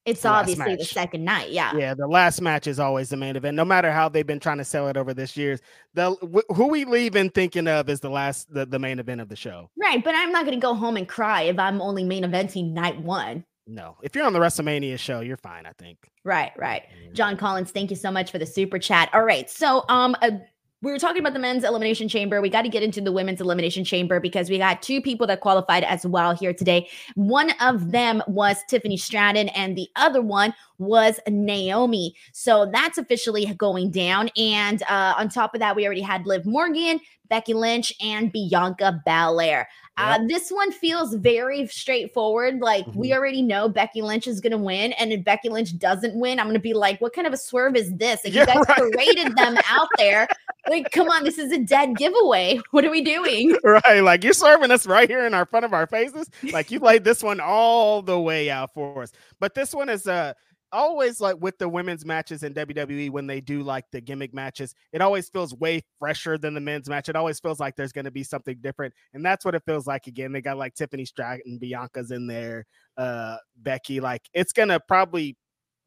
it's 0.04 0.22
the 0.22 0.28
obviously 0.28 0.76
the 0.76 0.84
second 0.84 1.24
night. 1.24 1.50
Yeah. 1.50 1.74
Yeah. 1.76 1.94
The 1.94 2.06
last 2.06 2.40
match 2.40 2.66
is 2.66 2.78
always 2.78 3.08
the 3.08 3.16
main 3.16 3.36
event. 3.36 3.56
No 3.56 3.64
matter 3.64 3.90
how 3.90 4.08
they've 4.08 4.26
been 4.26 4.40
trying 4.40 4.58
to 4.58 4.64
sell 4.64 4.88
it 4.88 4.96
over 4.96 5.14
this 5.14 5.36
years, 5.36 5.60
the 5.94 6.12
wh- 6.12 6.54
who 6.54 6.68
we 6.68 6.84
leave 6.84 7.16
in 7.16 7.30
thinking 7.30 7.68
of 7.68 7.88
is 7.88 8.00
the 8.00 8.10
last, 8.10 8.52
the, 8.52 8.66
the 8.66 8.78
main 8.78 8.98
event 8.98 9.20
of 9.20 9.28
the 9.28 9.36
show. 9.36 9.70
Right. 9.76 10.02
But 10.02 10.14
I'm 10.14 10.32
not 10.32 10.44
going 10.44 10.58
to 10.58 10.62
go 10.62 10.74
home 10.74 10.96
and 10.96 11.08
cry 11.08 11.42
if 11.42 11.58
I'm 11.58 11.80
only 11.80 12.04
main 12.04 12.24
eventing 12.24 12.72
night 12.72 13.00
one. 13.00 13.44
No. 13.66 13.96
If 14.02 14.14
you're 14.14 14.26
on 14.26 14.34
the 14.34 14.40
WrestleMania 14.40 14.98
show, 14.98 15.20
you're 15.20 15.38
fine, 15.38 15.64
I 15.64 15.72
think. 15.78 15.98
Right. 16.22 16.52
Right. 16.58 16.82
John 17.14 17.36
Collins, 17.38 17.70
thank 17.70 17.88
you 17.88 17.96
so 17.96 18.10
much 18.10 18.30
for 18.30 18.38
the 18.38 18.46
super 18.46 18.78
chat. 18.78 19.08
All 19.14 19.24
right. 19.24 19.48
So, 19.48 19.84
um, 19.88 20.14
a 20.20 20.40
we 20.84 20.92
were 20.92 20.98
talking 20.98 21.20
about 21.20 21.32
the 21.32 21.38
men's 21.38 21.64
elimination 21.64 22.08
chamber. 22.08 22.42
We 22.42 22.50
got 22.50 22.62
to 22.62 22.68
get 22.68 22.82
into 22.82 23.00
the 23.00 23.10
women's 23.10 23.40
elimination 23.40 23.84
chamber 23.84 24.20
because 24.20 24.50
we 24.50 24.58
got 24.58 24.82
two 24.82 25.00
people 25.00 25.26
that 25.28 25.40
qualified 25.40 25.82
as 25.82 26.04
well 26.04 26.36
here 26.36 26.52
today. 26.52 26.88
One 27.14 27.52
of 27.62 27.90
them 27.90 28.22
was 28.28 28.58
Tiffany 28.68 28.98
Stratton, 28.98 29.48
and 29.50 29.76
the 29.78 29.88
other 29.96 30.20
one 30.20 30.52
was 30.78 31.20
Naomi. 31.28 32.14
So 32.32 32.70
that's 32.72 32.98
officially 32.98 33.46
going 33.54 33.90
down. 33.90 34.30
And 34.36 34.82
uh, 34.84 35.14
on 35.16 35.28
top 35.28 35.54
of 35.54 35.60
that, 35.60 35.76
we 35.76 35.86
already 35.86 36.00
had 36.00 36.26
Liv 36.26 36.44
Morgan, 36.46 37.00
Becky 37.28 37.54
Lynch, 37.54 37.92
and 38.00 38.32
Bianca 38.32 39.00
Belair. 39.04 39.68
Uh, 39.96 40.18
this 40.26 40.50
one 40.50 40.72
feels 40.72 41.14
very 41.14 41.68
straightforward. 41.68 42.58
Like 42.58 42.84
mm-hmm. 42.84 42.98
we 42.98 43.12
already 43.12 43.42
know 43.42 43.68
Becky 43.68 44.02
Lynch 44.02 44.26
is 44.26 44.40
going 44.40 44.50
to 44.50 44.58
win, 44.58 44.92
and 44.94 45.12
if 45.12 45.22
Becky 45.22 45.48
Lynch 45.48 45.78
doesn't 45.78 46.18
win, 46.18 46.40
I'm 46.40 46.46
going 46.46 46.54
to 46.54 46.60
be 46.60 46.74
like, 46.74 47.00
"What 47.00 47.12
kind 47.12 47.28
of 47.28 47.32
a 47.32 47.36
swerve 47.36 47.76
is 47.76 47.94
this?" 47.94 48.24
Like 48.24 48.34
yeah, 48.34 48.40
you 48.40 48.46
guys 48.46 48.56
right. 48.68 48.92
paraded 48.92 49.36
them 49.36 49.56
out 49.68 49.86
there 49.96 50.26
like, 50.68 50.90
come 50.92 51.08
on, 51.08 51.24
this 51.24 51.38
is 51.38 51.52
a 51.52 51.58
dead 51.58 51.96
giveaway. 51.96 52.60
What 52.70 52.84
are 52.84 52.90
we 52.90 53.02
doing? 53.02 53.56
Right. 53.62 54.00
Like 54.00 54.24
you're 54.24 54.32
serving 54.32 54.70
us 54.70 54.84
right 54.86 55.08
here 55.08 55.26
in 55.26 55.34
our 55.34 55.46
front 55.46 55.64
of 55.64 55.72
our 55.72 55.86
faces. 55.86 56.28
Like 56.52 56.70
you 56.70 56.80
laid 56.80 57.04
this 57.04 57.22
one 57.22 57.38
all 57.38 58.02
the 58.02 58.18
way 58.18 58.50
out 58.50 58.74
for 58.74 59.02
us. 59.02 59.12
But 59.38 59.54
this 59.54 59.72
one 59.72 59.88
is 59.88 60.08
uh 60.08 60.34
always 60.74 61.20
like 61.20 61.36
with 61.40 61.56
the 61.58 61.68
women's 61.68 62.04
matches 62.04 62.42
in 62.42 62.52
WWE 62.52 63.10
when 63.10 63.26
they 63.26 63.40
do 63.40 63.62
like 63.62 63.84
the 63.92 64.00
gimmick 64.00 64.34
matches, 64.34 64.74
it 64.92 65.00
always 65.00 65.28
feels 65.28 65.54
way 65.54 65.82
fresher 65.98 66.36
than 66.36 66.52
the 66.52 66.60
men's 66.60 66.88
match. 66.88 67.08
It 67.08 67.16
always 67.16 67.40
feels 67.40 67.60
like 67.60 67.76
there's 67.76 67.92
going 67.92 68.04
to 68.04 68.10
be 68.10 68.24
something 68.24 68.58
different, 68.60 68.92
and 69.14 69.24
that's 69.24 69.44
what 69.44 69.54
it 69.54 69.62
feels 69.64 69.86
like 69.86 70.06
again. 70.06 70.32
They 70.32 70.42
got 70.42 70.58
like 70.58 70.74
Tiffany 70.74 71.04
Stratton, 71.06 71.58
Bianca's 71.58 72.10
in 72.10 72.26
there, 72.26 72.66
uh, 72.98 73.36
Becky. 73.56 74.00
Like 74.00 74.28
it's 74.34 74.52
gonna 74.52 74.80
probably 74.80 75.36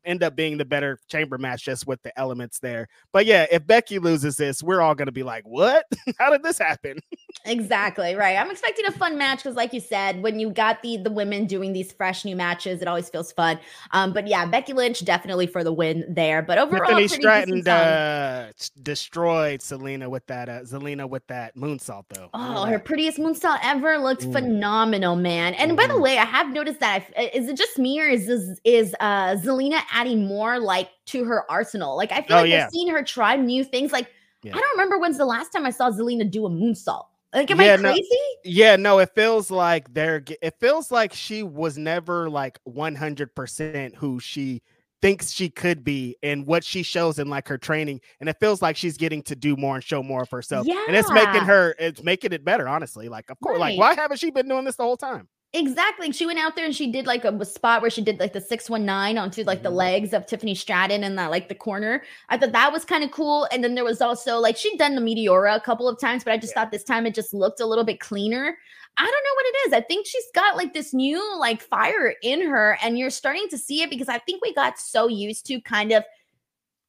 end 0.06 0.24
up 0.24 0.36
being 0.36 0.58
the 0.58 0.66
better 0.66 0.98
chamber 1.10 1.38
match 1.38 1.66
just 1.66 1.86
with 1.86 2.02
the 2.02 2.18
elements 2.18 2.60
there. 2.60 2.88
But 3.12 3.26
yeah, 3.26 3.46
if 3.52 3.68
Becky 3.68 4.00
loses 4.00 4.38
this, 4.38 4.64
we're 4.64 4.82
all 4.82 4.96
going 4.96 5.08
to 5.08 5.12
be 5.12 5.24
like, 5.24 5.44
what? 5.46 5.86
How 6.20 6.32
did 6.32 6.44
this 6.44 6.58
happen? 6.58 6.98
exactly. 7.46 8.16
Right. 8.16 8.38
I'm 8.38 8.50
expecting 8.52 8.86
a 8.86 8.92
fun 8.92 9.18
match 9.18 9.40
because, 9.40 9.56
like 9.56 9.74
you 9.74 9.80
said, 9.80 10.22
when 10.22 10.40
you 10.40 10.50
got 10.50 10.82
the 10.82 10.98
the 10.98 11.12
women 11.12 11.46
doing 11.46 11.74
these 11.74 11.92
fresh 11.92 12.26
new 12.26 12.36
matches, 12.36 12.82
it 12.82 12.88
always 12.88 13.10
feels 13.10 13.32
fun. 13.32 13.60
Um, 13.92 14.14
but 14.14 14.28
yeah, 14.28 14.46
Becky 14.46 14.74
Lynch 14.74 15.04
definitely 15.06 15.48
for 15.48 15.64
the 15.64 15.74
win 15.74 16.06
there. 16.10 16.42
But 16.42 16.58
overall, 16.58 16.86
Tiffany 16.88 17.08
Stratton 17.08 17.68
uh, 17.68 18.52
destroyed 18.82 19.62
Selena 19.62 20.10
with 20.10 20.26
that 20.28 20.50
uh, 20.50 20.62
Zelina 20.62 21.10
with 21.10 21.26
that 21.28 21.56
moonsault 21.56 22.06
though. 22.10 22.30
Oh, 22.34 22.66
her 22.66 22.80
prettiest 22.80 23.18
moonsault 23.18 23.60
ever 23.64 23.98
looked 23.98 24.24
mm. 24.24 24.34
phenomenal, 24.34 25.16
man. 25.16 25.54
And 25.56 25.76
by 25.76 25.88
the 25.88 25.94
mm-hmm. 25.94 26.04
way, 26.04 26.18
I 26.18 26.26
have 26.26 26.50
noticed 26.50 26.80
that 26.80 27.06
I, 27.18 27.32
is 27.34 27.48
it 27.48 27.58
just 27.58 27.78
me 27.78 28.00
or 28.02 28.08
is 28.08 28.28
this, 28.28 28.60
is 28.64 28.96
uh 29.00 29.36
Zelina 29.36 29.82
adding 29.92 30.26
more 30.26 30.60
like 30.60 30.90
to 31.08 31.24
her 31.24 31.50
arsenal. 31.50 31.96
Like 31.98 32.12
I 32.12 32.22
feel 32.22 32.38
oh, 32.38 32.42
like 32.42 32.52
yeah. 32.52 32.66
I've 32.66 32.72
seen 32.72 32.90
her 32.90 33.04
try 33.04 33.36
new 33.36 33.64
things. 33.64 33.92
Like 33.92 34.12
yeah. 34.44 34.56
I 34.56 34.60
don't 34.60 34.72
remember 34.72 35.00
when's 35.00 35.18
the 35.18 35.26
last 35.26 35.52
time 35.52 35.66
I 35.66 35.72
saw 35.72 35.90
Zelina 35.90 36.30
do 36.30 36.46
a 36.46 36.50
moonsault. 36.50 37.06
Like, 37.34 37.52
am 37.52 37.60
yeah, 37.62 37.74
I 37.74 37.78
crazy? 37.78 38.02
No, 38.02 38.18
yeah, 38.46 38.76
no, 38.78 39.00
it 39.00 39.10
feels 39.14 39.52
like 39.52 39.94
they're 39.94 40.24
it 40.42 40.56
feels 40.60 40.92
like 40.92 41.14
she 41.14 41.44
was 41.44 41.78
never 41.78 42.30
like 42.30 42.58
100% 42.68 43.96
who 43.96 44.20
she 44.20 44.62
thinks 45.02 45.32
she 45.32 45.50
could 45.50 45.84
be 45.84 46.16
and 46.24 46.46
what 46.48 46.64
she 46.64 46.82
shows 46.82 47.20
in 47.20 47.30
like 47.30 47.48
her 47.48 47.58
training 47.58 48.02
and 48.20 48.28
it 48.30 48.36
feels 48.40 48.62
like 48.62 48.76
she's 48.76 48.98
getting 48.98 49.22
to 49.22 49.36
do 49.36 49.56
more 49.56 49.76
and 49.76 49.84
show 49.84 50.02
more 50.02 50.24
of 50.24 50.30
herself 50.32 50.66
yeah. 50.66 50.84
and 50.88 50.96
it's 50.96 51.12
making 51.12 51.42
her 51.42 51.76
it's 51.78 52.02
making 52.02 52.34
it 52.34 52.44
better 52.44 52.68
honestly 52.68 53.08
like 53.08 53.30
of 53.30 53.40
course 53.40 53.60
right. 53.60 53.78
like 53.78 53.80
why 53.80 53.94
haven't 53.94 54.18
she 54.18 54.32
been 54.32 54.48
doing 54.48 54.66
this 54.66 54.76
the 54.76 54.82
whole 54.82 54.98
time 54.98 55.28
Exactly. 55.58 56.12
She 56.12 56.28
went 56.28 56.38
out 56.38 56.56
there 56.56 56.66
and 56.66 56.76
she 56.76 56.92
did 56.92 57.08
like 57.08 57.26
a, 57.26 57.46
spot 57.46 57.82
where 57.82 57.90
she 57.90 58.04
did 58.04 58.20
like 58.20 58.34
the 58.34 58.42
619 58.42 59.18
onto 59.18 59.44
like 59.44 59.64
the 59.64 59.70
mm-hmm. 59.70 59.78
legs 59.78 60.14
of 60.14 60.28
Tiffany 60.28 60.54
Stratton 60.54 61.04
and 61.04 61.18
that 61.18 61.32
like 61.32 61.50
the 61.50 61.56
corner. 61.56 62.04
I 62.30 62.38
thought 62.38 62.52
that 62.52 62.72
was 62.72 62.86
kind 62.86 63.04
of 63.04 63.10
cool. 63.10 63.48
And 63.52 63.64
then 63.64 63.74
there 63.74 63.84
was 63.84 64.00
also 64.00 64.38
like 64.38 64.56
she'd 64.56 64.78
done 64.78 64.94
the 64.94 65.02
Meteora 65.02 65.56
a 65.56 65.60
couple 65.60 65.90
of 65.90 66.00
times, 66.00 66.24
but 66.24 66.32
I 66.32 66.38
just 66.38 66.54
yeah. 66.56 66.62
thought 66.62 66.72
this 66.72 66.84
time 66.84 67.08
it 67.08 67.16
just 67.16 67.34
looked 67.34 67.60
a 67.60 67.66
little 67.66 67.84
bit 67.84 68.00
cleaner. 68.00 68.56
I 68.98 69.04
don't 69.04 69.12
know 69.12 69.36
what 69.36 69.46
it 69.46 69.68
is. 69.68 69.74
I 69.74 69.82
think 69.82 70.06
she's 70.06 70.26
got 70.36 70.58
like 70.58 70.74
this 70.74 70.94
new 70.94 71.40
like 71.40 71.62
fire 71.62 72.14
in 72.22 72.42
her, 72.42 72.78
and 72.84 72.98
you're 72.98 73.10
starting 73.10 73.48
to 73.50 73.58
see 73.58 73.82
it 73.82 73.90
because 73.90 74.10
I 74.10 74.20
think 74.20 74.44
we 74.44 74.54
got 74.54 74.80
so 74.80 75.08
used 75.08 75.46
to 75.48 75.60
kind 75.62 75.92
of. 75.92 76.04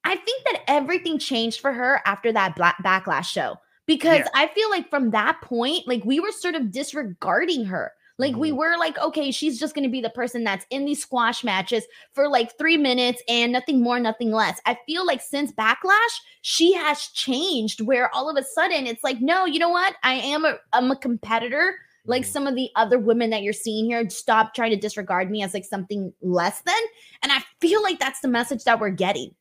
I 0.04 0.16
think 0.16 0.44
that 0.44 0.62
everything 0.68 1.18
changed 1.18 1.60
for 1.60 1.72
her 1.72 2.00
after 2.06 2.32
that 2.32 2.56
black 2.56 2.76
backlash 2.82 3.26
show 3.26 3.56
because 3.86 4.20
yeah. 4.20 4.28
I 4.34 4.46
feel 4.48 4.70
like 4.70 4.88
from 4.88 5.10
that 5.10 5.40
point, 5.42 5.86
like 5.86 6.04
we 6.04 6.20
were 6.20 6.32
sort 6.32 6.54
of 6.54 6.70
disregarding 6.70 7.66
her 7.66 7.92
like 8.18 8.34
we 8.34 8.48
mm-hmm. 8.48 8.58
were 8.58 8.76
like, 8.78 8.98
okay, 8.98 9.30
she's 9.30 9.58
just 9.58 9.74
going 9.74 9.84
to 9.84 9.90
be 9.90 10.00
the 10.00 10.10
person 10.10 10.44
that's 10.44 10.66
in 10.70 10.84
these 10.84 11.00
squash 11.00 11.44
matches 11.44 11.84
for 12.12 12.28
like 12.28 12.58
three 12.58 12.76
minutes 12.76 13.22
and 13.28 13.52
nothing 13.52 13.80
more, 13.80 14.00
nothing 14.00 14.32
less. 14.32 14.60
I 14.66 14.76
feel 14.86 15.06
like 15.06 15.22
since 15.22 15.52
Backlash, 15.52 16.18
she 16.42 16.74
has 16.74 17.06
changed 17.08 17.80
where 17.80 18.12
all 18.14 18.28
of 18.28 18.36
a 18.36 18.42
sudden 18.42 18.86
it's 18.86 19.04
like, 19.04 19.20
no, 19.20 19.46
you 19.46 19.58
know 19.58 19.70
what? 19.70 19.94
I 20.02 20.14
am 20.14 20.44
a, 20.44 20.58
I'm 20.72 20.90
a 20.90 20.96
competitor. 20.96 21.76
Like 22.04 22.22
mm-hmm. 22.22 22.30
some 22.30 22.46
of 22.46 22.56
the 22.56 22.70
other 22.74 22.98
women 22.98 23.30
that 23.30 23.42
you're 23.42 23.52
seeing 23.52 23.84
here, 23.84 24.08
stop 24.10 24.54
trying 24.54 24.70
to 24.70 24.76
disregard 24.76 25.30
me 25.30 25.42
as 25.42 25.54
like 25.54 25.64
something 25.64 26.12
less 26.20 26.60
than. 26.62 26.74
And 27.22 27.30
I 27.30 27.38
feel 27.60 27.82
like 27.82 28.00
that's 28.00 28.20
the 28.20 28.28
message 28.28 28.64
that 28.64 28.80
we're 28.80 28.90
getting. 28.90 29.34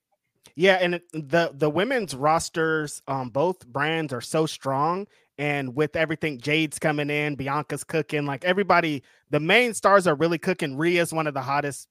Yeah, 0.55 0.80
and 0.82 0.99
the 1.13 1.51
the 1.53 1.69
women's 1.69 2.15
rosters 2.15 3.03
on 3.07 3.21
um, 3.21 3.30
both 3.30 3.67
brands 3.67 4.11
are 4.11 4.21
so 4.21 4.47
strong, 4.47 5.05
and 5.38 5.75
with 5.75 5.95
everything, 5.95 6.39
Jade's 6.39 6.79
coming 6.79 7.09
in, 7.09 7.35
Bianca's 7.35 7.83
cooking, 7.83 8.25
like 8.25 8.43
everybody, 8.43 9.03
the 9.29 9.39
main 9.39 9.73
stars 9.73 10.07
are 10.07 10.15
really 10.15 10.38
cooking. 10.38 10.75
Rhea's 10.75 11.13
one 11.13 11.27
of 11.27 11.33
the 11.33 11.41
hottest 11.41 11.88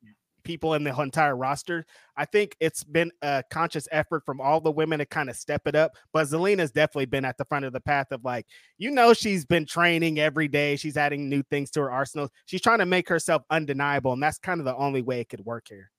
people 0.47 0.74
in 0.74 0.84
the 0.84 1.01
entire 1.01 1.36
roster. 1.36 1.84
I 2.16 2.24
think 2.24 2.57
it's 2.61 2.84
been 2.84 3.11
a 3.20 3.42
conscious 3.51 3.88
effort 3.90 4.24
from 4.24 4.40
all 4.40 4.61
the 4.61 4.70
women 4.70 5.01
to 5.01 5.07
kind 5.07 5.28
of 5.28 5.36
step 5.36 5.66
it 5.66 5.74
up. 5.74 5.92
But 6.12 6.28
Zelina's 6.28 6.70
definitely 6.70 7.07
been 7.07 7.24
at 7.24 7.36
the 7.36 7.44
front 7.44 7.64
of 7.64 7.72
the 7.72 7.80
path 7.80 8.07
of 8.12 8.24
like, 8.24 8.47
you 8.78 8.90
know, 8.90 9.12
she's 9.12 9.44
been 9.44 9.66
training 9.66 10.18
every 10.18 10.49
day. 10.49 10.76
She's 10.76 10.97
adding 10.97 11.28
new 11.28 11.42
things 11.42 11.70
to 11.72 11.80
her 11.80 11.90
arsenal. 11.90 12.30
She's 12.47 12.62
trying 12.62 12.78
to 12.78 12.86
make 12.86 13.09
herself 13.09 13.42
undeniable. 13.51 14.12
And 14.12 14.22
that's 14.22 14.38
kind 14.38 14.61
of 14.61 14.64
the 14.64 14.76
only 14.76 15.03
way 15.03 15.20
it 15.20 15.28
could 15.28 15.44
work 15.44 15.66
here. 15.68 15.90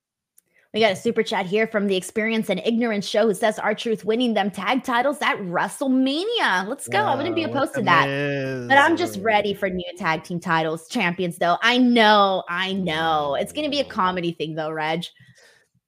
We 0.74 0.82
got 0.82 0.92
a 0.92 0.96
super 0.96 1.24
chat 1.24 1.46
here 1.46 1.66
from 1.66 1.88
the 1.88 1.96
Experience 1.96 2.50
and 2.50 2.62
Ignorance 2.66 3.08
show 3.08 3.26
who 3.26 3.34
says 3.34 3.58
R-Truth 3.58 4.04
winning 4.04 4.34
them 4.34 4.52
tag 4.52 4.84
titles 4.84 5.18
at 5.22 5.38
WrestleMania. 5.38 6.68
Let's 6.68 6.88
go. 6.88 7.04
Wow, 7.04 7.14
I 7.14 7.16
wouldn't 7.16 7.36
be 7.36 7.44
opposed 7.44 7.74
to 7.76 7.82
that. 7.84 8.08
Is. 8.10 8.68
But 8.68 8.78
I'm 8.78 8.98
just 8.98 9.20
ready 9.22 9.54
for 9.54 9.70
new 9.70 9.86
tag 9.98 10.24
team 10.24 10.40
titles, 10.40 10.88
champions, 10.90 11.38
though. 11.38 11.58
I 11.62 11.78
know, 11.78 12.44
I 12.50 12.74
know. 12.74 13.36
It's 13.36 13.54
going 13.54 13.64
to 13.64 13.72
be 13.72 13.80
a 13.80 13.86
comedy 13.86 14.34
thing, 14.34 14.56
though, 14.56 14.70
Reg. 14.70 15.06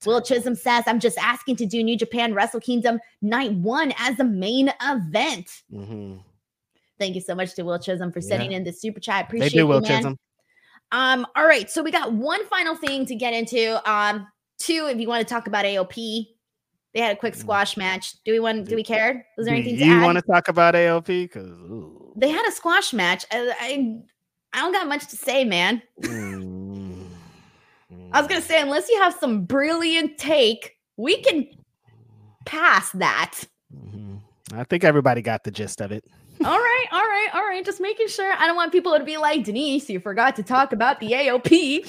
Will 0.05 0.21
Chisholm 0.21 0.55
says, 0.55 0.85
I'm 0.87 1.01
just 1.01 1.17
asking 1.17 1.57
to 1.57 1.65
do 1.65 1.83
New 1.83 1.97
Japan 1.97 2.33
Wrestle 2.33 2.61
Kingdom 2.61 3.01
night 3.21 3.53
one 3.53 3.93
as 3.97 4.15
the 4.15 4.23
main 4.23 4.71
event. 4.81 5.61
Mm-hmm. 5.73 6.19
Thank 6.97 7.15
you 7.15 7.21
so 7.21 7.35
much 7.35 7.53
to 7.55 7.63
Will 7.63 7.79
Chisholm 7.79 8.13
for 8.13 8.21
sending 8.21 8.51
yeah. 8.51 8.57
in 8.57 8.63
the 8.63 8.71
super 8.71 9.01
chat. 9.01 9.25
Appreciate 9.25 9.55
it, 9.55 9.63
Will 9.63 9.81
man. 9.81 9.89
Chisholm. 9.89 10.17
Um, 10.91 11.27
all 11.35 11.45
right, 11.45 11.69
so 11.69 11.83
we 11.83 11.91
got 11.91 12.13
one 12.13 12.45
final 12.47 12.75
thing 12.75 13.05
to 13.07 13.15
get 13.15 13.33
into. 13.33 13.79
Um, 13.89 14.25
Two, 14.59 14.87
if 14.91 14.99
you 14.99 15.07
want 15.07 15.25
to 15.25 15.33
talk 15.33 15.47
about 15.47 15.65
AOP, 15.65 16.27
they 16.93 16.99
had 16.99 17.15
a 17.15 17.19
quick 17.19 17.33
mm. 17.33 17.39
squash 17.39 17.77
match. 17.77 18.21
Do 18.23 18.31
we 18.31 18.39
want? 18.39 18.67
Do 18.67 18.75
we 18.75 18.83
care? 18.83 19.25
Was 19.37 19.45
there 19.45 19.55
anything? 19.55 19.77
Do 19.77 19.85
you 19.85 20.01
want 20.01 20.17
to 20.17 20.21
talk 20.21 20.47
about 20.47 20.73
AOP? 20.73 21.05
Because 21.05 21.57
they 22.15 22.29
had 22.29 22.47
a 22.47 22.51
squash 22.51 22.93
match. 22.93 23.25
I, 23.31 23.53
I, 23.59 24.01
I 24.53 24.61
don't 24.61 24.73
got 24.73 24.87
much 24.87 25.07
to 25.07 25.15
say, 25.15 25.45
man. 25.45 25.81
Mm. 26.01 27.05
I 28.11 28.19
was 28.19 28.27
gonna 28.27 28.41
say 28.41 28.61
unless 28.61 28.89
you 28.89 28.99
have 29.01 29.13
some 29.13 29.45
brilliant 29.45 30.17
take, 30.17 30.75
we 30.97 31.21
can 31.21 31.47
pass 32.45 32.91
that. 32.93 33.35
Mm-hmm. 33.73 34.17
I 34.53 34.63
think 34.63 34.83
everybody 34.83 35.21
got 35.21 35.43
the 35.43 35.51
gist 35.51 35.81
of 35.81 35.91
it. 35.91 36.03
all 36.45 36.57
right, 36.57 36.85
all 36.91 37.01
right, 37.01 37.27
all 37.33 37.41
right. 37.41 37.65
Just 37.65 37.81
making 37.81 38.07
sure. 38.07 38.33
I 38.37 38.47
don't 38.47 38.55
want 38.55 38.71
people 38.71 38.97
to 38.97 39.03
be 39.03 39.17
like 39.17 39.43
Denise. 39.43 39.89
You 39.89 39.99
forgot 39.99 40.35
to 40.37 40.43
talk 40.43 40.71
about 40.71 40.99
the 40.99 41.11
AOP. 41.11 41.85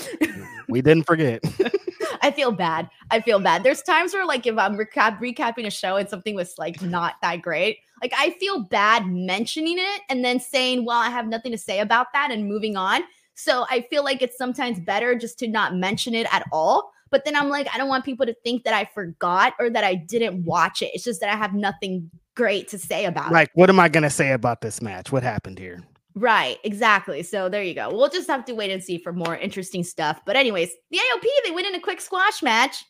we 0.69 0.83
didn't 0.83 1.05
forget. 1.05 1.43
I 2.21 2.31
feel 2.31 2.53
bad. 2.53 2.89
I 3.11 3.21
feel 3.21 3.39
bad. 3.41 3.63
There's 3.63 3.83
times 3.83 4.13
where 4.13 4.27
like 4.27 4.47
if 4.47 4.59
I'm 4.59 4.77
recap 4.77 5.19
recapping 5.19 5.67
a 5.67 5.71
show 5.71 5.97
and 5.97 6.09
something 6.09 6.35
was 6.35 6.55
like 6.59 6.81
not 6.83 7.15
that 7.23 7.43
great, 7.43 7.79
like 8.03 8.13
I 8.17 8.31
feel 8.33 8.63
bad 8.63 9.07
mentioning 9.07 9.79
it 9.79 10.03
and 10.09 10.25
then 10.25 10.41
saying, 10.41 10.85
"Well, 10.85 10.99
I 10.99 11.11
have 11.11 11.27
nothing 11.27 11.53
to 11.53 11.59
say 11.59 11.81
about 11.81 12.09
that," 12.13 12.31
and 12.31 12.47
moving 12.47 12.77
on. 12.77 13.03
So 13.35 13.65
I 13.71 13.87
feel 13.89 14.05
like 14.05 14.21
it's 14.23 14.37
sometimes 14.37 14.81
better 14.81 15.15
just 15.15 15.39
to 15.39 15.49
not 15.49 15.75
mention 15.75 16.15
it 16.15 16.27
at 16.33 16.45
all. 16.53 16.93
But 17.11 17.25
then 17.25 17.35
I'm 17.35 17.49
like, 17.49 17.67
I 17.75 17.79
don't 17.79 17.89
want 17.89 18.05
people 18.05 18.27
to 18.27 18.35
think 18.45 18.65
that 18.65 18.75
I 18.75 18.89
forgot 18.95 19.55
or 19.59 19.69
that 19.71 19.83
I 19.83 19.97
didn't 19.97 20.45
watch 20.45 20.81
it. 20.81 20.91
It's 20.95 21.03
just 21.03 21.21
that 21.21 21.29
I 21.29 21.37
have 21.37 21.55
nothing 21.55 22.11
great 22.37 22.69
to 22.69 22.79
say 22.79 23.05
about 23.05 23.25
like, 23.25 23.31
it. 23.31 23.35
Like, 23.35 23.51
what 23.55 23.69
am 23.69 23.81
I 23.81 23.89
going 23.89 24.05
to 24.05 24.11
say 24.11 24.31
about 24.31 24.61
this 24.61 24.81
match? 24.81 25.11
What 25.11 25.23
happened 25.23 25.59
here? 25.59 25.83
Right, 26.15 26.59
exactly. 26.65 27.23
So 27.23 27.49
there 27.49 27.63
you 27.63 27.75
go. 27.75 27.89
We'll 27.91 28.09
just 28.09 28.29
have 28.29 28.45
to 28.47 28.55
wait 28.55 28.71
and 28.71 28.83
see 28.83 28.99
for 28.99 29.13
more 29.13 29.37
interesting 29.37 29.85
stuff. 29.85 30.21
But 30.27 30.37
anyways, 30.37 30.71
the 30.91 30.99
AOP 30.99 31.25
they 31.45 31.51
win 31.53 31.67
in 31.67 31.75
a 31.75 31.81
quick 31.81 32.01
squash 32.01 32.43
match. 32.43 32.85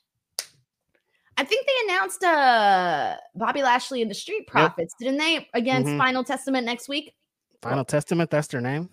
I 1.36 1.44
think 1.44 1.66
they 1.66 1.92
announced 1.92 2.24
uh 2.24 3.16
Bobby 3.34 3.62
Lashley 3.62 4.02
and 4.02 4.10
the 4.10 4.14
Street 4.14 4.46
Profits, 4.46 4.94
yep. 4.98 5.06
didn't 5.06 5.18
they? 5.18 5.48
Against 5.54 5.88
mm-hmm. 5.88 5.98
Final 5.98 6.24
Testament 6.24 6.64
next 6.66 6.88
week. 6.88 7.14
Final 7.62 7.84
Testament, 7.84 8.30
that's 8.30 8.48
their 8.48 8.60
name. 8.60 8.88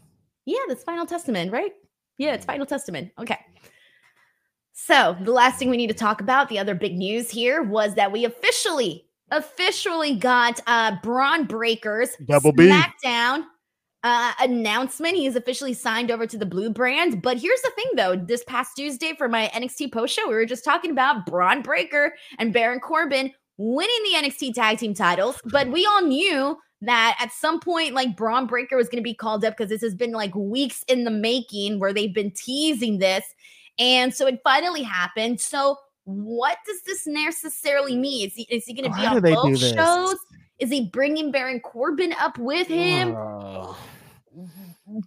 Yeah, 0.45 0.59
that's 0.67 0.83
Final 0.83 1.05
Testament, 1.05 1.51
right? 1.51 1.71
Yeah, 2.17 2.33
it's 2.33 2.45
Final 2.45 2.65
Testament. 2.65 3.11
Okay. 3.19 3.37
So 4.73 5.17
the 5.21 5.31
last 5.31 5.57
thing 5.57 5.69
we 5.69 5.77
need 5.77 5.87
to 5.87 5.93
talk 5.93 6.21
about, 6.21 6.49
the 6.49 6.59
other 6.59 6.75
big 6.75 6.95
news 6.95 7.29
here 7.29 7.63
was 7.63 7.95
that 7.95 8.11
we 8.11 8.25
officially, 8.25 9.05
officially 9.31 10.15
got 10.15 10.59
uh 10.67 10.97
Bron 11.01 11.45
Breakker's 11.45 12.09
Double 12.25 12.51
B 12.51 12.67
SmackDown 12.67 13.45
uh, 14.03 14.33
announcement. 14.39 15.15
He's 15.15 15.35
officially 15.35 15.73
signed 15.73 16.11
over 16.11 16.27
to 16.27 16.37
the 16.37 16.45
Blue 16.45 16.69
brand. 16.69 17.21
But 17.21 17.37
here's 17.37 17.61
the 17.61 17.71
thing, 17.75 17.87
though. 17.95 18.15
This 18.15 18.43
past 18.45 18.75
Tuesday 18.75 19.13
for 19.17 19.27
my 19.27 19.49
NXT 19.53 19.91
post 19.91 20.15
show, 20.15 20.27
we 20.27 20.35
were 20.35 20.45
just 20.45 20.63
talking 20.63 20.91
about 20.91 21.25
Bron 21.25 21.61
Breakker 21.61 22.13
and 22.39 22.53
Baron 22.53 22.79
Corbin 22.79 23.33
winning 23.57 24.03
the 24.03 24.27
NXT 24.27 24.53
tag 24.53 24.77
team 24.77 24.93
titles. 24.93 25.39
But 25.45 25.69
we 25.69 25.85
all 25.85 26.03
knew 26.03 26.57
that 26.81 27.17
at 27.19 27.31
some 27.31 27.59
point, 27.59 27.93
like 27.93 28.15
Bron 28.15 28.45
Breakker 28.45 28.77
was 28.77 28.87
going 28.87 29.01
to 29.01 29.07
be 29.07 29.15
called 29.15 29.43
up 29.43 29.57
because 29.57 29.69
this 29.69 29.81
has 29.81 29.95
been 29.95 30.11
like 30.11 30.35
weeks 30.35 30.83
in 30.87 31.03
the 31.03 31.11
making 31.11 31.79
where 31.79 31.93
they've 31.93 32.13
been 32.13 32.31
teasing 32.31 32.99
this. 32.99 33.25
And 33.79 34.13
so 34.13 34.27
it 34.27 34.39
finally 34.43 34.83
happened. 34.83 35.41
So 35.41 35.77
what 36.03 36.57
does 36.65 36.81
this 36.83 37.07
necessarily 37.07 37.95
mean? 37.95 38.27
Is 38.27 38.35
he, 38.35 38.43
is 38.49 38.65
he 38.65 38.73
going 38.73 38.91
to 38.91 38.97
be 38.97 39.05
on 39.05 39.21
both 39.21 39.57
shows? 39.57 40.17
Is 40.59 40.69
he 40.69 40.89
bringing 40.89 41.31
Baron 41.31 41.59
Corbin 41.59 42.13
up 42.19 42.37
with 42.37 42.67
him? 42.67 43.15
Oh. 43.15 43.77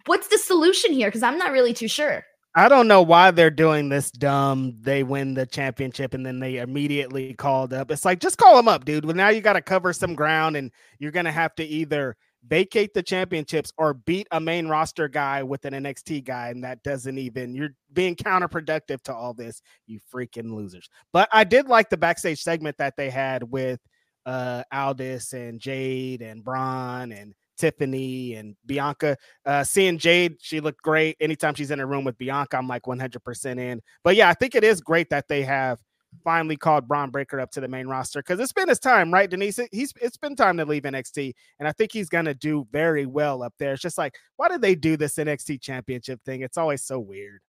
What's 0.06 0.28
the 0.28 0.38
solution 0.38 0.92
here? 0.92 1.08
Because 1.08 1.22
I'm 1.22 1.38
not 1.38 1.52
really 1.52 1.72
too 1.72 1.88
sure. 1.88 2.24
I 2.54 2.68
don't 2.68 2.88
know 2.88 3.02
why 3.02 3.30
they're 3.30 3.50
doing 3.50 3.88
this 3.88 4.10
dumb. 4.10 4.76
They 4.80 5.04
win 5.04 5.34
the 5.34 5.46
championship 5.46 6.14
and 6.14 6.26
then 6.26 6.40
they 6.40 6.56
immediately 6.56 7.32
called 7.34 7.72
up. 7.72 7.90
It's 7.92 8.04
like 8.04 8.18
just 8.18 8.38
call 8.38 8.56
them 8.56 8.66
up, 8.66 8.84
dude. 8.84 9.04
Well, 9.04 9.14
now 9.14 9.28
you 9.28 9.40
got 9.40 9.52
to 9.52 9.62
cover 9.62 9.92
some 9.92 10.16
ground 10.16 10.56
and 10.56 10.72
you're 10.98 11.12
gonna 11.12 11.30
have 11.30 11.54
to 11.56 11.64
either 11.64 12.16
vacate 12.46 12.94
the 12.94 13.02
championships 13.02 13.72
or 13.76 13.94
beat 13.94 14.26
a 14.32 14.40
main 14.40 14.66
roster 14.66 15.08
guy 15.08 15.42
with 15.42 15.64
an 15.64 15.74
NXT 15.74 16.24
guy, 16.24 16.48
and 16.48 16.64
that 16.64 16.82
doesn't 16.82 17.18
even 17.18 17.54
you're 17.54 17.74
being 17.92 18.16
counterproductive 18.16 19.02
to 19.02 19.14
all 19.14 19.34
this, 19.34 19.62
you 19.86 20.00
freaking 20.12 20.52
losers. 20.54 20.88
But 21.12 21.28
I 21.32 21.44
did 21.44 21.68
like 21.68 21.90
the 21.90 21.96
backstage 21.96 22.42
segment 22.42 22.78
that 22.78 22.96
they 22.96 23.10
had 23.10 23.44
with 23.44 23.80
uh 24.26 24.62
Aldis 24.72 25.32
and 25.32 25.60
Jade 25.60 26.22
and 26.22 26.44
Bron 26.44 27.12
and 27.12 27.34
Tiffany 27.60 28.34
and 28.34 28.56
Bianca. 28.64 29.16
Uh, 29.44 29.62
seeing 29.62 29.98
Jade, 29.98 30.36
she 30.40 30.60
looked 30.60 30.82
great. 30.82 31.16
Anytime 31.20 31.54
she's 31.54 31.70
in 31.70 31.78
a 31.78 31.86
room 31.86 32.04
with 32.04 32.16
Bianca, 32.16 32.56
I'm 32.56 32.66
like 32.66 32.84
100% 32.84 33.58
in. 33.58 33.82
But 34.02 34.16
yeah, 34.16 34.30
I 34.30 34.34
think 34.34 34.54
it 34.54 34.64
is 34.64 34.80
great 34.80 35.10
that 35.10 35.28
they 35.28 35.42
have 35.42 35.78
finally 36.24 36.56
called 36.56 36.88
Bron 36.88 37.10
Breakker 37.10 37.38
up 37.38 37.50
to 37.52 37.60
the 37.60 37.68
main 37.68 37.86
roster 37.86 38.20
because 38.20 38.40
it's 38.40 38.52
been 38.52 38.68
his 38.68 38.78
time, 38.78 39.12
right, 39.12 39.30
Denise? 39.30 39.60
He's 39.70 39.92
it's 40.00 40.16
been 40.16 40.34
time 40.36 40.56
to 40.56 40.64
leave 40.64 40.82
NXT, 40.82 41.32
and 41.58 41.68
I 41.68 41.72
think 41.72 41.92
he's 41.92 42.08
gonna 42.08 42.34
do 42.34 42.66
very 42.72 43.06
well 43.06 43.42
up 43.42 43.54
there. 43.58 43.74
It's 43.74 43.82
just 43.82 43.98
like, 43.98 44.16
why 44.36 44.48
did 44.48 44.62
they 44.62 44.74
do 44.74 44.96
this 44.96 45.16
NXT 45.16 45.60
championship 45.60 46.20
thing? 46.24 46.40
It's 46.40 46.58
always 46.58 46.82
so 46.82 46.98
weird. 46.98 47.40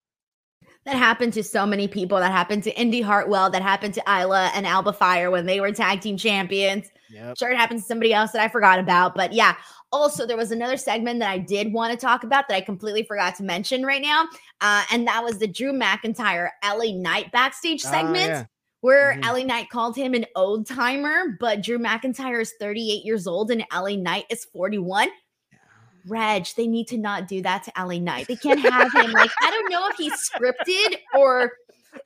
That 0.85 0.95
happened 0.95 1.33
to 1.33 1.43
so 1.43 1.65
many 1.67 1.87
people. 1.87 2.17
That 2.19 2.31
happened 2.31 2.63
to 2.63 2.79
Indy 2.79 3.01
Hartwell. 3.01 3.51
That 3.51 3.61
happened 3.61 3.93
to 3.95 4.03
Isla 4.07 4.51
and 4.55 4.65
Alba 4.65 4.93
Fyre 4.93 5.29
when 5.29 5.45
they 5.45 5.59
were 5.59 5.71
tag 5.71 6.01
team 6.01 6.17
champions. 6.17 6.87
Yep. 7.11 7.37
Sure, 7.37 7.51
it 7.51 7.57
happened 7.57 7.81
to 7.81 7.85
somebody 7.85 8.13
else 8.13 8.31
that 8.31 8.41
I 8.41 8.47
forgot 8.47 8.79
about. 8.79 9.13
But 9.13 9.33
yeah, 9.33 9.55
also, 9.91 10.25
there 10.25 10.37
was 10.37 10.51
another 10.51 10.77
segment 10.77 11.19
that 11.19 11.29
I 11.29 11.37
did 11.37 11.73
want 11.73 11.91
to 11.91 11.97
talk 11.97 12.23
about 12.23 12.47
that 12.47 12.55
I 12.55 12.61
completely 12.61 13.03
forgot 13.03 13.35
to 13.35 13.43
mention 13.43 13.85
right 13.85 14.01
now. 14.01 14.27
Uh, 14.61 14.83
and 14.91 15.05
that 15.07 15.23
was 15.23 15.37
the 15.37 15.47
Drew 15.47 15.73
McIntyre 15.73 16.49
LA 16.63 16.93
Knight 16.95 17.31
backstage 17.31 17.83
oh, 17.85 17.91
segment. 17.91 18.31
Oh, 18.31 18.35
yeah. 18.35 18.45
Where 18.79 19.13
mm-hmm. 19.13 19.29
LA 19.29 19.43
Knight 19.43 19.69
called 19.69 19.95
him 19.95 20.13
an 20.13 20.25
old 20.35 20.65
timer, 20.65 21.37
but 21.39 21.61
Drew 21.61 21.77
McIntyre 21.77 22.41
is 22.41 22.53
38 22.59 23.05
years 23.05 23.27
old 23.27 23.51
and 23.51 23.63
LA 23.71 23.95
Knight 23.95 24.25
is 24.29 24.45
41. 24.45 25.09
Reg, 26.07 26.47
they 26.57 26.67
need 26.67 26.87
to 26.89 26.97
not 26.97 27.27
do 27.27 27.41
that 27.41 27.63
to 27.63 27.71
LA 27.77 27.99
Knight. 27.99 28.27
They 28.27 28.35
can't 28.35 28.59
have 28.59 28.93
him 28.93 29.11
like 29.11 29.31
I 29.41 29.51
don't 29.51 29.69
know 29.71 29.87
if 29.87 29.97
he's 29.97 30.13
scripted 30.13 30.97
or 31.17 31.51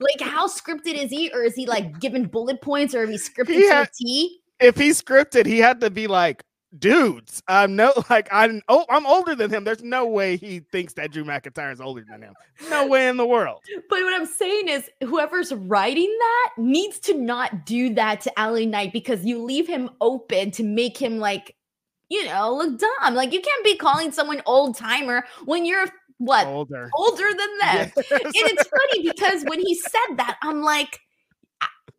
like 0.00 0.20
how 0.20 0.46
scripted 0.48 0.94
is 0.94 1.10
he, 1.10 1.30
or 1.32 1.42
is 1.42 1.54
he 1.54 1.66
like 1.66 2.00
given 2.00 2.26
bullet 2.26 2.60
points, 2.60 2.94
or 2.94 3.04
if 3.04 3.10
he's 3.10 3.28
scripted 3.28 3.68
had, 3.68 3.84
to 3.84 3.90
a 3.90 4.04
T? 4.04 4.40
If 4.60 4.76
he's 4.76 5.00
scripted, 5.00 5.46
he 5.46 5.58
had 5.58 5.80
to 5.80 5.90
be 5.90 6.06
like, 6.06 6.42
dudes. 6.78 7.42
I'm 7.48 7.76
no 7.76 7.92
like 8.10 8.28
I'm 8.32 8.62
oh 8.68 8.84
I'm 8.90 9.06
older 9.06 9.34
than 9.34 9.50
him. 9.50 9.64
There's 9.64 9.82
no 9.82 10.06
way 10.06 10.36
he 10.36 10.60
thinks 10.60 10.94
that 10.94 11.12
Drew 11.12 11.24
McIntyre 11.24 11.72
is 11.72 11.80
older 11.80 12.04
than 12.08 12.22
him. 12.22 12.34
No 12.70 12.86
way 12.86 13.08
in 13.08 13.16
the 13.16 13.26
world. 13.26 13.60
But 13.88 14.00
what 14.02 14.14
I'm 14.14 14.26
saying 14.26 14.68
is 14.68 14.90
whoever's 15.04 15.52
writing 15.52 16.14
that 16.18 16.50
needs 16.58 16.98
to 17.00 17.14
not 17.14 17.66
do 17.66 17.94
that 17.94 18.20
to 18.22 18.32
LA 18.38 18.66
Knight 18.66 18.92
because 18.92 19.24
you 19.24 19.42
leave 19.42 19.66
him 19.66 19.90
open 20.00 20.50
to 20.52 20.62
make 20.62 20.96
him 20.96 21.18
like, 21.18 21.54
you 22.08 22.24
know, 22.26 22.54
look 22.54 22.78
dumb. 22.78 23.14
Like 23.14 23.32
you 23.32 23.40
can't 23.40 23.64
be 23.64 23.76
calling 23.76 24.12
someone 24.12 24.42
old 24.46 24.76
timer 24.76 25.24
when 25.44 25.64
you're 25.64 25.86
what 26.18 26.46
older 26.46 26.90
older 26.94 27.28
than 27.28 27.36
them. 27.60 27.92
Yes. 27.96 28.10
And 28.10 28.32
it's 28.34 28.68
funny 28.68 29.08
because 29.08 29.44
when 29.44 29.60
he 29.60 29.74
said 29.74 30.16
that, 30.16 30.38
I'm 30.42 30.62
like 30.62 31.00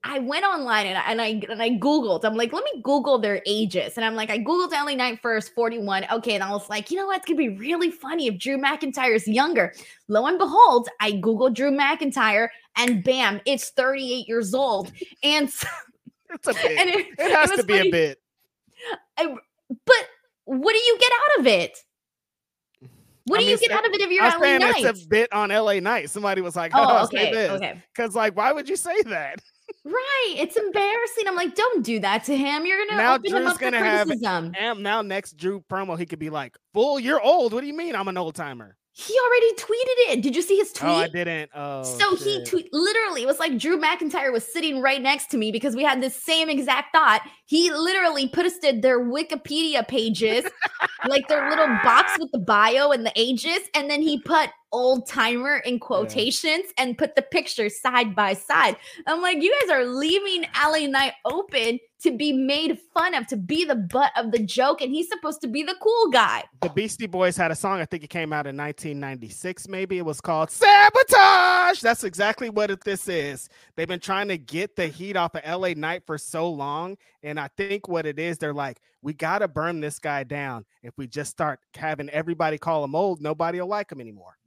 I 0.03 0.19
went 0.19 0.45
online 0.45 0.87
and 0.87 0.97
I, 0.97 1.11
and 1.11 1.21
I 1.21 1.51
and 1.51 1.61
I 1.61 1.71
googled. 1.71 2.23
I'm 2.23 2.35
like, 2.35 2.53
let 2.53 2.63
me 2.63 2.81
Google 2.81 3.19
their 3.19 3.41
ages, 3.45 3.97
and 3.97 4.05
I'm 4.05 4.15
like, 4.15 4.29
I 4.29 4.39
googled 4.39 4.71
LA 4.71 4.93
Knight 4.93 5.19
first, 5.21 5.53
41. 5.53 6.05
Okay, 6.13 6.35
and 6.35 6.43
I 6.43 6.51
was 6.51 6.69
like, 6.69 6.89
you 6.89 6.97
know 6.97 7.07
what? 7.07 7.17
It's 7.17 7.25
gonna 7.25 7.37
be 7.37 7.49
really 7.49 7.91
funny 7.91 8.27
if 8.27 8.37
Drew 8.39 8.57
McIntyre 8.57 9.15
is 9.15 9.27
younger. 9.27 9.73
Lo 10.07 10.25
and 10.25 10.37
behold, 10.37 10.87
I 11.01 11.13
googled 11.13 11.55
Drew 11.55 11.71
McIntyre, 11.71 12.47
and 12.77 13.03
bam, 13.03 13.41
it's 13.45 13.71
38 13.71 14.27
years 14.27 14.53
old. 14.53 14.91
And 15.23 15.51
it's 16.29 16.47
a 16.47 16.53
bit. 16.53 16.77
And 16.79 16.89
it, 16.89 17.07
it 17.19 17.35
has 17.35 17.51
it 17.51 17.57
to 17.57 17.63
be 17.63 17.77
funny. 17.77 17.89
a 17.89 17.91
bit. 17.91 18.21
I, 19.17 19.35
but 19.69 20.07
what 20.45 20.73
do 20.73 20.79
you 20.79 20.97
get 20.99 21.11
out 21.11 21.39
of 21.39 21.47
it? 21.47 21.77
What 23.25 23.39
I 23.39 23.41
do 23.41 23.47
mean, 23.47 23.57
you 23.59 23.67
get 23.67 23.77
out 23.77 23.85
of 23.85 23.91
it 23.93 23.99
if 23.99 24.09
you're 24.09 24.23
I 24.23 24.37
LA 24.37 24.57
Knight? 24.57 24.85
It's 24.85 25.03
a 25.03 25.07
bit 25.07 25.33
on 25.33 25.49
LA 25.49 25.81
Knight. 25.81 26.09
Somebody 26.09 26.39
was 26.41 26.55
like, 26.55 26.71
"Oh, 26.73 26.85
oh 26.87 27.03
okay, 27.03 27.31
this," 27.31 27.51
okay." 27.51 27.83
Because 27.93 28.15
like, 28.15 28.37
why 28.37 28.53
would 28.53 28.69
you 28.69 28.75
say 28.75 29.01
that? 29.03 29.39
Right. 29.83 30.35
It's 30.37 30.55
embarrassing. 30.55 31.25
I'm 31.27 31.35
like, 31.35 31.53
don't 31.53 31.83
do 31.83 31.99
that 31.99 32.23
to 32.25 32.35
him. 32.35 32.65
You're 32.65 32.85
gonna 32.85 33.01
now 33.01 33.15
open 33.15 33.31
Drew's 33.31 33.41
him 33.41 33.47
up 33.47 33.59
gonna 33.59 33.79
have 33.79 34.09
and 34.09 34.81
now 34.81 35.01
next 35.01 35.35
Drew 35.35 35.61
promo, 35.69 35.99
he 35.99 36.05
could 36.05 36.19
be 36.19 36.29
like, 36.29 36.57
"Fool, 36.73 36.99
you're 36.99 37.21
old. 37.21 37.53
What 37.53 37.61
do 37.61 37.67
you 37.67 37.75
mean 37.75 37.93
I'm 37.93 38.07
an 38.07 38.17
old 38.17 38.35
timer?" 38.35 38.76
He 38.99 39.13
already 39.27 39.53
tweeted 39.53 40.13
it. 40.13 40.21
Did 40.23 40.35
you 40.35 40.41
see 40.41 40.57
his 40.57 40.73
tweet? 40.73 40.89
Oh, 40.89 40.95
I 40.95 41.07
didn't. 41.07 41.51
Oh, 41.53 41.83
so 41.83 42.15
shit. 42.15 42.25
he 42.25 42.43
tweet 42.45 42.73
literally 42.73 43.21
it 43.21 43.27
was 43.27 43.37
like 43.37 43.55
Drew 43.59 43.79
McIntyre 43.79 44.33
was 44.33 44.43
sitting 44.43 44.81
right 44.81 44.99
next 44.99 45.27
to 45.27 45.37
me 45.37 45.51
because 45.51 45.75
we 45.75 45.83
had 45.83 46.01
the 46.01 46.09
same 46.09 46.49
exact 46.49 46.95
thought. 46.95 47.21
He 47.45 47.71
literally 47.71 48.27
posted 48.27 48.81
their 48.81 48.99
Wikipedia 48.99 49.87
pages, 49.87 50.45
like 51.07 51.27
their 51.27 51.47
little 51.47 51.67
box 51.83 52.13
with 52.19 52.31
the 52.31 52.39
bio 52.39 52.89
and 52.89 53.05
the 53.05 53.13
ages, 53.15 53.59
and 53.75 53.87
then 53.87 54.01
he 54.01 54.19
put 54.19 54.49
old 54.77 55.07
timer 55.07 55.57
in 55.57 55.79
quotations 55.79 56.65
yeah. 56.65 56.83
and 56.83 56.97
put 56.97 57.15
the 57.15 57.23
pictures 57.23 57.81
side 57.81 58.15
by 58.15 58.33
side. 58.33 58.77
I'm 59.07 59.21
like, 59.21 59.41
you 59.41 59.53
guys 59.61 59.71
are 59.71 59.85
leaving 59.85 60.45
LA 60.55 60.85
Knight 60.87 61.13
open 61.25 61.79
to 61.99 62.15
be 62.15 62.31
made 62.31 62.77
fun 62.93 63.15
of, 63.15 63.25
to 63.25 63.35
be 63.35 63.65
the 63.65 63.75
butt 63.75 64.11
of 64.15 64.31
the 64.31 64.39
joke, 64.39 64.81
and 64.81 64.91
he's 64.91 65.09
supposed 65.09 65.41
to 65.41 65.47
be 65.47 65.63
the 65.63 65.75
cool 65.81 66.09
guy. 66.09 66.43
The 66.61 66.69
Beastie 66.69 67.07
Boys 67.07 67.35
had 67.35 67.49
a 67.49 67.55
song, 67.55 67.79
I 67.79 67.85
think 67.85 68.03
it 68.03 68.09
came 68.09 68.31
out 68.31 68.45
in 68.45 68.55
1996, 68.55 69.67
maybe. 69.67 69.97
It 69.97 70.05
was 70.05 70.21
called 70.21 70.51
Sabotage. 70.51 71.81
That's 71.81 72.03
exactly 72.03 72.49
what 72.51 72.69
it, 72.69 72.83
this 72.83 73.07
is. 73.07 73.49
They've 73.75 73.87
been 73.87 73.99
trying 73.99 74.27
to 74.27 74.37
get 74.37 74.75
the 74.75 74.87
heat 74.87 75.15
off 75.15 75.33
of 75.33 75.41
LA 75.43 75.73
Knight 75.75 76.03
for 76.05 76.19
so 76.19 76.49
long. 76.49 76.97
And 77.23 77.39
I 77.39 77.49
think 77.57 77.87
what 77.87 78.05
it 78.05 78.19
is, 78.19 78.37
they're 78.37 78.53
like, 78.53 78.79
we 79.01 79.13
got 79.13 79.39
to 79.39 79.47
burn 79.47 79.79
this 79.79 79.97
guy 79.97 80.23
down. 80.23 80.65
If 80.83 80.93
we 80.97 81.07
just 81.07 81.31
start 81.31 81.59
having 81.75 82.09
everybody 82.09 82.57
call 82.59 82.83
him 82.83 82.93
old, 82.93 83.21
nobody 83.21 83.59
will 83.59 83.67
like 83.67 83.91
him 83.91 84.01
anymore. 84.01 84.37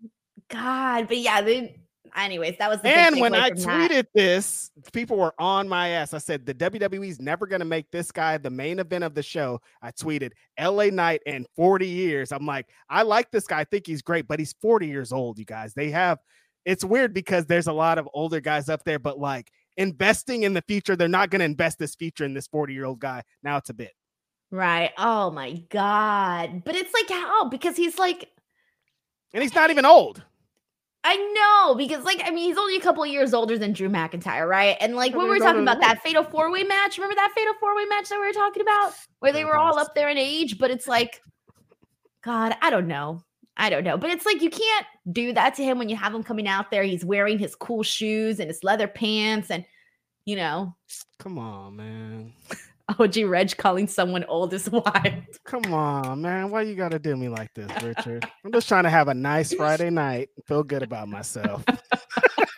God, 0.51 1.09
but 1.09 1.19
yeah, 1.19 1.41
they, 1.41 1.77
anyways, 2.17 2.57
that 2.59 2.69
was 2.69 2.81
the 2.81 2.89
and 2.89 3.21
when 3.21 3.35
I 3.35 3.51
tweeted 3.51 3.89
that. 3.89 4.09
this, 4.15 4.71
people 4.93 5.17
were 5.17 5.35
on 5.39 5.69
my 5.69 5.89
ass. 5.89 6.15
I 6.15 6.19
said 6.19 6.47
the 6.47 6.55
WWE's 6.55 7.21
never 7.21 7.47
going 7.47 7.61
to 7.61 7.67
make 7.67 7.91
this 7.91 8.11
guy 8.11 8.39
the 8.39 8.51
main 8.51 8.79
event 8.79 9.05
of 9.05 9.15
the 9.15 9.23
show. 9.23 9.61
I 9.83 9.91
tweeted 9.93 10.33
LA 10.59 10.87
Knight 10.87 11.23
and 11.27 11.47
40 11.57 11.87
years. 11.87 12.33
I'm 12.33 12.47
like, 12.47 12.67
I 12.89 13.03
like 13.03 13.31
this 13.31 13.47
guy. 13.47 13.61
I 13.61 13.65
think 13.65 13.87
he's 13.87 14.03
great, 14.03 14.27
but 14.29 14.39
he's 14.39 14.55
40 14.61 14.87
years 14.87 15.13
old. 15.13 15.39
You 15.39 15.45
guys, 15.45 15.75
they 15.75 15.91
have. 15.91 16.19
It's 16.65 16.85
weird 16.85 17.15
because 17.15 17.47
there's 17.47 17.69
a 17.69 17.73
lot 17.73 17.99
of 17.99 18.09
older 18.13 18.41
guys 18.41 18.69
up 18.69 18.85
there, 18.85 18.99
but 18.99 19.19
like 19.19 19.51
investing 19.77 20.43
in 20.43 20.53
the 20.53 20.63
future, 20.63 20.95
they're 20.95 21.09
not 21.09 21.31
going 21.31 21.41
to 21.41 21.47
invest 21.47 21.79
this 21.79 21.95
future 21.95 22.25
in 22.25 22.35
this 22.35 22.47
40 22.49 22.75
year 22.75 22.85
old 22.85 23.01
guy. 23.01 23.23
Now 23.43 23.57
it's 23.57 23.71
a 23.71 23.75
bit. 23.75 23.93
Right. 24.51 24.91
Oh 24.99 25.31
my 25.31 25.53
god. 25.71 26.65
But 26.65 26.75
it's 26.75 26.93
like 26.93 27.09
how 27.09 27.49
because 27.49 27.77
he's 27.77 27.99
like 27.99 28.29
and 29.33 29.43
he's 29.43 29.55
not 29.55 29.71
even 29.71 29.85
old. 29.85 30.23
I 31.03 31.17
know 31.17 31.75
because, 31.75 32.05
like, 32.05 32.21
I 32.25 32.31
mean, 32.31 32.45
he's 32.45 32.59
only 32.59 32.77
a 32.77 32.81
couple 32.81 33.05
years 33.07 33.33
older 33.33 33.57
than 33.57 33.73
Drew 33.73 33.89
McIntyre, 33.89 34.47
right? 34.47 34.77
And 34.81 34.97
like 34.97 35.15
when 35.15 35.25
we 35.25 35.31
were 35.31 35.37
mm-hmm, 35.37 35.45
talking 35.45 35.63
about 35.63 35.81
mm-hmm. 35.81 35.93
that 35.93 36.03
fatal 36.03 36.25
four 36.25 36.53
way 36.53 36.63
match, 36.63 36.99
remember 36.99 37.15
that 37.15 37.33
fatal 37.35 37.55
four 37.59 37.75
way 37.75 37.87
match 37.87 38.11
that 38.11 38.21
we 38.21 38.27
were 38.27 38.33
talking 38.33 38.63
about, 38.63 38.93
where 39.21 39.33
they 39.33 39.45
were 39.45 39.57
all 39.57 39.79
up 39.79 39.95
there 39.95 40.11
in 40.11 40.19
age, 40.19 40.59
but 40.59 40.71
it's 40.71 40.87
like, 40.87 41.23
God, 42.23 42.55
I 42.61 42.69
don't 42.69 42.87
know, 42.87 43.23
I 43.57 43.71
don't 43.71 43.85
know, 43.85 43.97
but 43.97 44.11
it's 44.11 44.27
like 44.27 44.43
you 44.43 44.51
can't 44.51 44.87
do 45.11 45.33
that 45.33 45.55
to 45.55 45.65
him 45.65 45.79
when 45.79 45.89
you 45.89 45.97
have 45.97 46.15
him 46.15 46.23
coming 46.23 46.47
out 46.47 46.71
there. 46.71 46.83
He's 46.83 47.05
wearing 47.05 47.39
his 47.39 47.55
cool 47.55 47.83
shoes 47.83 48.39
and 48.39 48.49
his 48.49 48.63
leather 48.63 48.87
pants, 48.87 49.51
and 49.51 49.65
you 50.27 50.37
know, 50.37 50.77
come 51.19 51.39
on, 51.39 51.77
man. 51.77 52.33
OG 52.99 53.17
Reg 53.27 53.57
calling 53.57 53.87
someone 53.87 54.25
old 54.25 54.53
is 54.53 54.71
wild. 54.73 55.15
Come 55.45 55.73
on, 55.73 56.23
man. 56.23 56.51
Why 56.51 56.63
you 56.63 56.75
gotta 56.75 56.99
do 56.99 57.17
me 57.17 57.29
like 57.29 57.53
this, 57.55 57.71
Richard? 57.83 58.29
I'm 58.45 58.53
just 58.53 58.69
trying 58.69 58.85
to 58.85 58.91
have 58.91 59.09
a 59.09 59.15
nice 59.15 59.53
Friday 59.61 59.91
night, 59.91 60.31
feel 60.47 60.63
good 60.63 60.83
about 60.83 61.09
myself. 61.09 61.65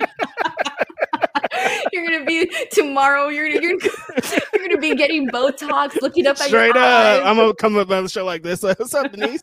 gonna 2.24 2.46
be 2.46 2.66
tomorrow. 2.72 3.28
You're 3.28 3.46
you're, 3.46 3.62
you're 3.80 4.68
gonna 4.68 4.78
be 4.78 4.94
getting 4.94 5.28
Botox, 5.28 6.00
looking 6.00 6.26
up 6.26 6.40
at 6.40 6.46
straight 6.46 6.76
up. 6.76 6.76
Eyes. 6.76 7.22
I'm 7.24 7.36
gonna 7.36 7.54
come 7.54 7.76
up 7.76 7.90
on 7.90 8.04
the 8.04 8.08
show 8.08 8.24
like 8.24 8.42
this. 8.42 8.62
What's 8.62 8.94
up, 8.94 9.10
Denise? 9.12 9.40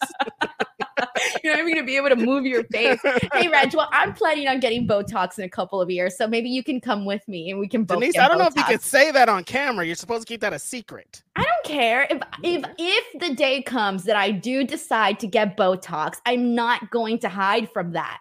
You're 1.43 1.53
not 1.53 1.61
even 1.61 1.73
gonna 1.73 1.85
be 1.85 1.97
able 1.97 2.09
to 2.09 2.15
move 2.15 2.45
your 2.45 2.63
face. 2.65 2.99
Hey, 3.33 3.47
Reg. 3.47 3.73
Well, 3.73 3.89
I'm 3.91 4.13
planning 4.13 4.47
on 4.47 4.59
getting 4.59 4.87
Botox 4.87 5.37
in 5.37 5.45
a 5.45 5.49
couple 5.49 5.81
of 5.81 5.89
years, 5.89 6.17
so 6.17 6.27
maybe 6.27 6.49
you 6.49 6.63
can 6.63 6.81
come 6.81 7.05
with 7.05 7.25
me 7.27 7.49
and 7.51 7.59
we 7.59 7.67
can 7.67 7.83
both. 7.83 7.99
Denise, 7.99 8.17
I 8.17 8.27
don't 8.27 8.37
Botox. 8.37 8.39
know 8.39 8.47
if 8.47 8.55
you 8.55 8.63
can 8.63 8.79
say 8.79 9.11
that 9.11 9.29
on 9.29 9.43
camera. 9.43 9.85
You're 9.85 9.95
supposed 9.95 10.27
to 10.27 10.31
keep 10.31 10.41
that 10.41 10.53
a 10.53 10.59
secret. 10.59 11.23
I 11.35 11.43
don't 11.43 11.65
care 11.65 12.07
if 12.09 12.21
if 12.43 12.61
mm. 12.61 12.73
if 12.77 13.19
the 13.19 13.33
day 13.33 13.61
comes 13.61 14.03
that 14.05 14.15
I 14.15 14.31
do 14.31 14.63
decide 14.63 15.19
to 15.19 15.27
get 15.27 15.57
Botox, 15.57 16.17
I'm 16.25 16.55
not 16.55 16.89
going 16.91 17.19
to 17.19 17.29
hide 17.29 17.71
from 17.71 17.93
that. 17.93 18.19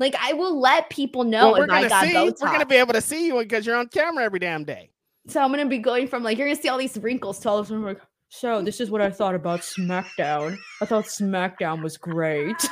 Like 0.00 0.16
I 0.18 0.32
will 0.32 0.58
let 0.58 0.90
people 0.90 1.22
know 1.24 1.52
well, 1.52 1.62
if 1.62 1.70
I 1.70 1.88
got 1.88 2.06
see, 2.06 2.14
Botox. 2.14 2.40
We're 2.40 2.52
gonna 2.52 2.66
be 2.66 2.76
able 2.76 2.94
to 2.94 3.02
see 3.02 3.26
you 3.26 3.38
because 3.38 3.66
you're 3.66 3.76
on 3.76 3.86
camera 3.88 4.24
every 4.24 4.40
damn 4.40 4.64
day. 4.64 4.90
So 5.28 5.40
I'm 5.40 5.50
gonna 5.50 5.66
be 5.66 5.78
going 5.78 6.08
from 6.08 6.24
like 6.24 6.38
you're 6.38 6.48
gonna 6.48 6.60
see 6.60 6.70
all 6.70 6.78
these 6.78 6.96
wrinkles 6.98 7.38
to 7.40 7.50
all 7.50 7.58
of 7.58 7.68
them 7.68 7.84
like 7.84 8.00
So 8.30 8.62
this 8.62 8.80
is 8.80 8.90
what 8.90 9.02
I 9.02 9.10
thought 9.10 9.34
about 9.34 9.60
SmackDown. 9.60 10.56
I 10.80 10.86
thought 10.86 11.04
SmackDown 11.04 11.82
was 11.82 11.96
great. 11.96 12.56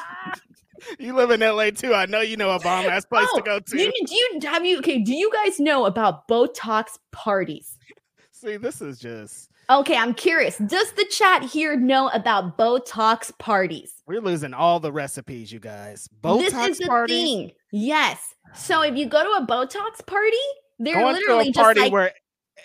You 0.99 1.13
live 1.13 1.33
in 1.33 1.41
LA 1.41 1.71
too. 1.71 1.93
I 1.93 2.07
know 2.07 2.21
you 2.21 2.37
know 2.37 2.51
a 2.51 2.61
bomb 2.61 2.87
ass 2.87 3.05
place 3.05 3.27
to 3.35 3.41
Oh, 3.41 3.43
go 3.43 3.59
to. 3.59 3.79
You, 3.79 3.93
do 4.07 4.15
you 4.15 4.39
have 4.45 4.65
you 4.65 4.79
okay? 4.79 5.01
Do 5.01 5.13
you 5.13 5.31
guys 5.33 5.59
know 5.59 5.87
about 5.87 6.29
Botox 6.29 6.99
parties? 7.11 7.77
See, 8.31 8.57
this 8.57 8.81
is 8.81 9.01
just 9.01 9.51
Okay, 9.71 9.97
I'm 9.97 10.15
curious. 10.15 10.57
Does 10.59 10.93
the 10.93 11.05
chat 11.05 11.43
here 11.43 11.77
know 11.77 12.09
about 12.09 12.57
Botox 12.57 13.37
parties? 13.39 13.93
we're 14.09 14.23
losing 14.23 14.55
all 14.55 14.81
the 14.81 14.91
recipes, 14.91 15.53
you 15.53 15.61
guys. 15.61 16.09
Botox 16.23 16.51
this 16.51 16.69
is 16.69 16.79
the 16.79 16.87
parties. 16.87 17.23
thing. 17.23 17.53
Yes. 17.71 18.35
So 18.55 18.81
if 18.81 18.97
you 18.97 19.07
go 19.07 19.23
to 19.23 19.43
a 19.43 19.47
Botox 19.47 20.05
party, 20.07 20.37
they're 20.79 20.95
Going 20.95 21.15
to 21.15 21.21
literally 21.21 21.49
a 21.49 21.53
just 21.53 21.63
party 21.63 21.81
like 21.81 21.93
where 21.93 22.13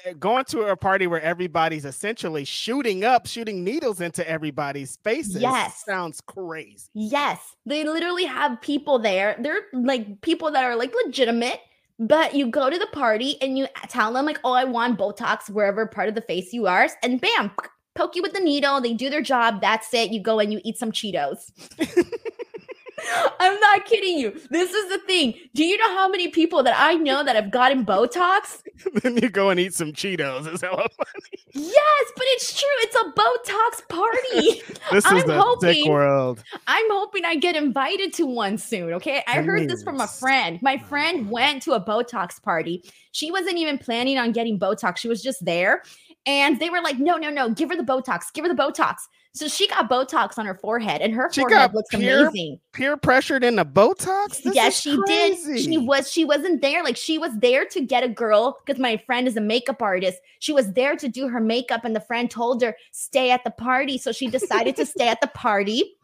eh, 0.06 0.14
going 0.18 0.46
to 0.46 0.68
a 0.68 0.78
party 0.78 1.06
where 1.08 1.22
everybody's 1.22 1.84
essentially 1.84 2.46
shooting 2.46 3.04
up, 3.04 3.28
shooting 3.28 3.64
needles 3.64 4.00
into 4.00 4.28
everybody's 4.28 4.98
faces. 5.04 5.42
Yes. 5.42 5.84
sounds 5.86 6.22
crazy. 6.22 6.88
Yes, 6.94 7.40
they 7.66 7.84
literally 7.84 8.24
have 8.24 8.62
people 8.62 9.00
there. 9.00 9.36
They're 9.42 9.64
like 9.74 10.22
people 10.22 10.52
that 10.52 10.64
are 10.64 10.78
like 10.78 10.94
legitimate, 11.06 11.60
but 12.00 12.36
you 12.36 12.48
go 12.48 12.70
to 12.70 12.78
the 12.78 12.88
party 12.88 13.38
and 13.42 13.58
you 13.58 13.68
tell 13.90 14.14
them 14.14 14.26
like, 14.26 14.40
"Oh, 14.44 14.54
I 14.54 14.64
want 14.66 14.98
Botox 14.98 15.50
wherever 15.50 15.86
part 15.86 16.10
of 16.10 16.16
the 16.16 16.22
face 16.22 16.54
you 16.54 16.68
are," 16.68 16.88
and 17.02 17.22
bam, 17.22 17.52
poke 17.96 18.16
you 18.16 18.22
with 18.22 18.34
the 18.34 18.40
needle. 18.40 18.82
They 18.82 18.94
do 18.94 19.10
their 19.10 19.22
job. 19.22 19.62
That's 19.62 19.94
it. 19.94 20.12
You 20.12 20.22
go 20.22 20.40
and 20.40 20.52
you 20.52 20.62
eat 20.64 20.78
some 20.78 20.92
Cheetos. 20.92 21.52
I'm 23.40 23.60
not 23.60 23.86
kidding 23.86 24.18
you. 24.18 24.32
This 24.50 24.72
is 24.72 24.90
the 24.90 25.00
thing. 25.00 25.34
Do 25.54 25.64
you 25.64 25.78
know 25.78 25.90
how 25.96 26.08
many 26.08 26.30
people 26.30 26.64
that 26.64 26.76
I 26.78 26.96
know 26.96 27.24
that 27.24 27.36
have 27.36 27.52
gotten 27.52 27.86
Botox? 27.86 28.64
then 29.02 29.18
you 29.18 29.30
go 29.30 29.50
and 29.50 29.60
eat 29.60 29.74
some 29.74 29.94
Cheetos. 29.94 30.52
Is 30.54 30.62
funny. 30.62 30.88
Yes, 31.56 32.12
but 32.16 32.26
it's 32.30 32.60
true. 32.60 32.68
It's 32.80 32.96
a 32.96 33.12
Botox 33.12 33.88
party. 33.88 34.62
This 34.92 35.06
is 35.06 35.12
I'm 35.12 35.18
the 35.18 35.58
sick 35.62 35.78
hoping- 35.78 35.92
world. 35.92 36.44
I'm 36.68 36.86
hoping 36.90 37.26
I 37.26 37.36
get 37.36 37.56
invited 37.56 38.14
to 38.16 38.26
one 38.26 38.58
soon. 38.58 38.94
Okay. 38.94 39.24
I 39.28 39.42
heard 39.42 39.70
this 39.70 39.84
from 39.84 40.02
a 40.02 40.08
friend. 40.08 40.60
My 40.62 40.80
oh, 40.82 40.86
friend 40.88 41.30
went 41.30 41.62
to 41.64 41.74
a 41.74 41.82
Botox 41.82 42.42
party. 42.42 42.84
She 43.12 43.32
wasn't 43.32 43.58
even 43.58 43.78
planning 43.78 44.18
on 44.18 44.32
getting 44.32 44.60
Botox, 44.60 44.98
she 44.98 45.08
was 45.08 45.22
just 45.22 45.46
there. 45.46 45.84
And 46.26 46.60
they 46.60 46.70
were 46.70 46.82
like, 46.82 47.00
no, 47.00 47.18
no, 47.18 47.30
no, 47.30 47.50
give 47.50 47.70
her 47.70 47.76
the 47.76 47.84
Botox, 47.84 48.34
give 48.34 48.46
her 48.46 48.54
the 48.54 48.62
Botox. 48.62 48.96
So 49.36 49.48
she 49.48 49.68
got 49.68 49.90
Botox 49.90 50.38
on 50.38 50.46
her 50.46 50.54
forehead, 50.54 51.02
and 51.02 51.12
her 51.14 51.28
She 51.32 51.42
forehead 51.42 51.74
looks 51.74 51.90
pure 51.90 52.28
amazing. 52.28 52.60
Peer 52.72 52.98
pressured 52.98 53.44
into 53.44 53.66
Botox. 53.66 54.44
This 54.44 54.54
yes, 54.54 54.80
she 54.80 54.96
did. 55.08 55.60
She 55.60 55.80
was 55.80 56.12
she 56.12 56.24
wasn't 56.24 56.62
there. 56.62 56.84
Like 56.84 56.98
she 56.98 57.18
was 57.18 57.32
there 57.40 57.66
to 57.66 57.82
get 57.82 58.04
a 58.04 58.10
girl 58.10 58.60
because 58.64 58.80
my 58.80 58.98
friend 58.98 59.28
is 59.28 59.36
a 59.36 59.42
makeup 59.42 59.82
artist. 59.82 60.20
She 60.38 60.54
was 60.54 60.72
there 60.74 60.96
to 60.96 61.08
do 61.08 61.28
her 61.28 61.40
makeup, 61.40 61.84
and 61.84 61.96
the 61.96 62.00
friend 62.00 62.30
told 62.30 62.62
her 62.62 62.76
stay 62.92 63.32
at 63.32 63.44
the 63.44 63.52
party. 63.52 63.98
So 63.98 64.12
she 64.12 64.28
decided 64.28 64.76
to 64.76 64.86
stay 64.86 65.08
at 65.08 65.20
the 65.20 65.28
party. 65.28 65.96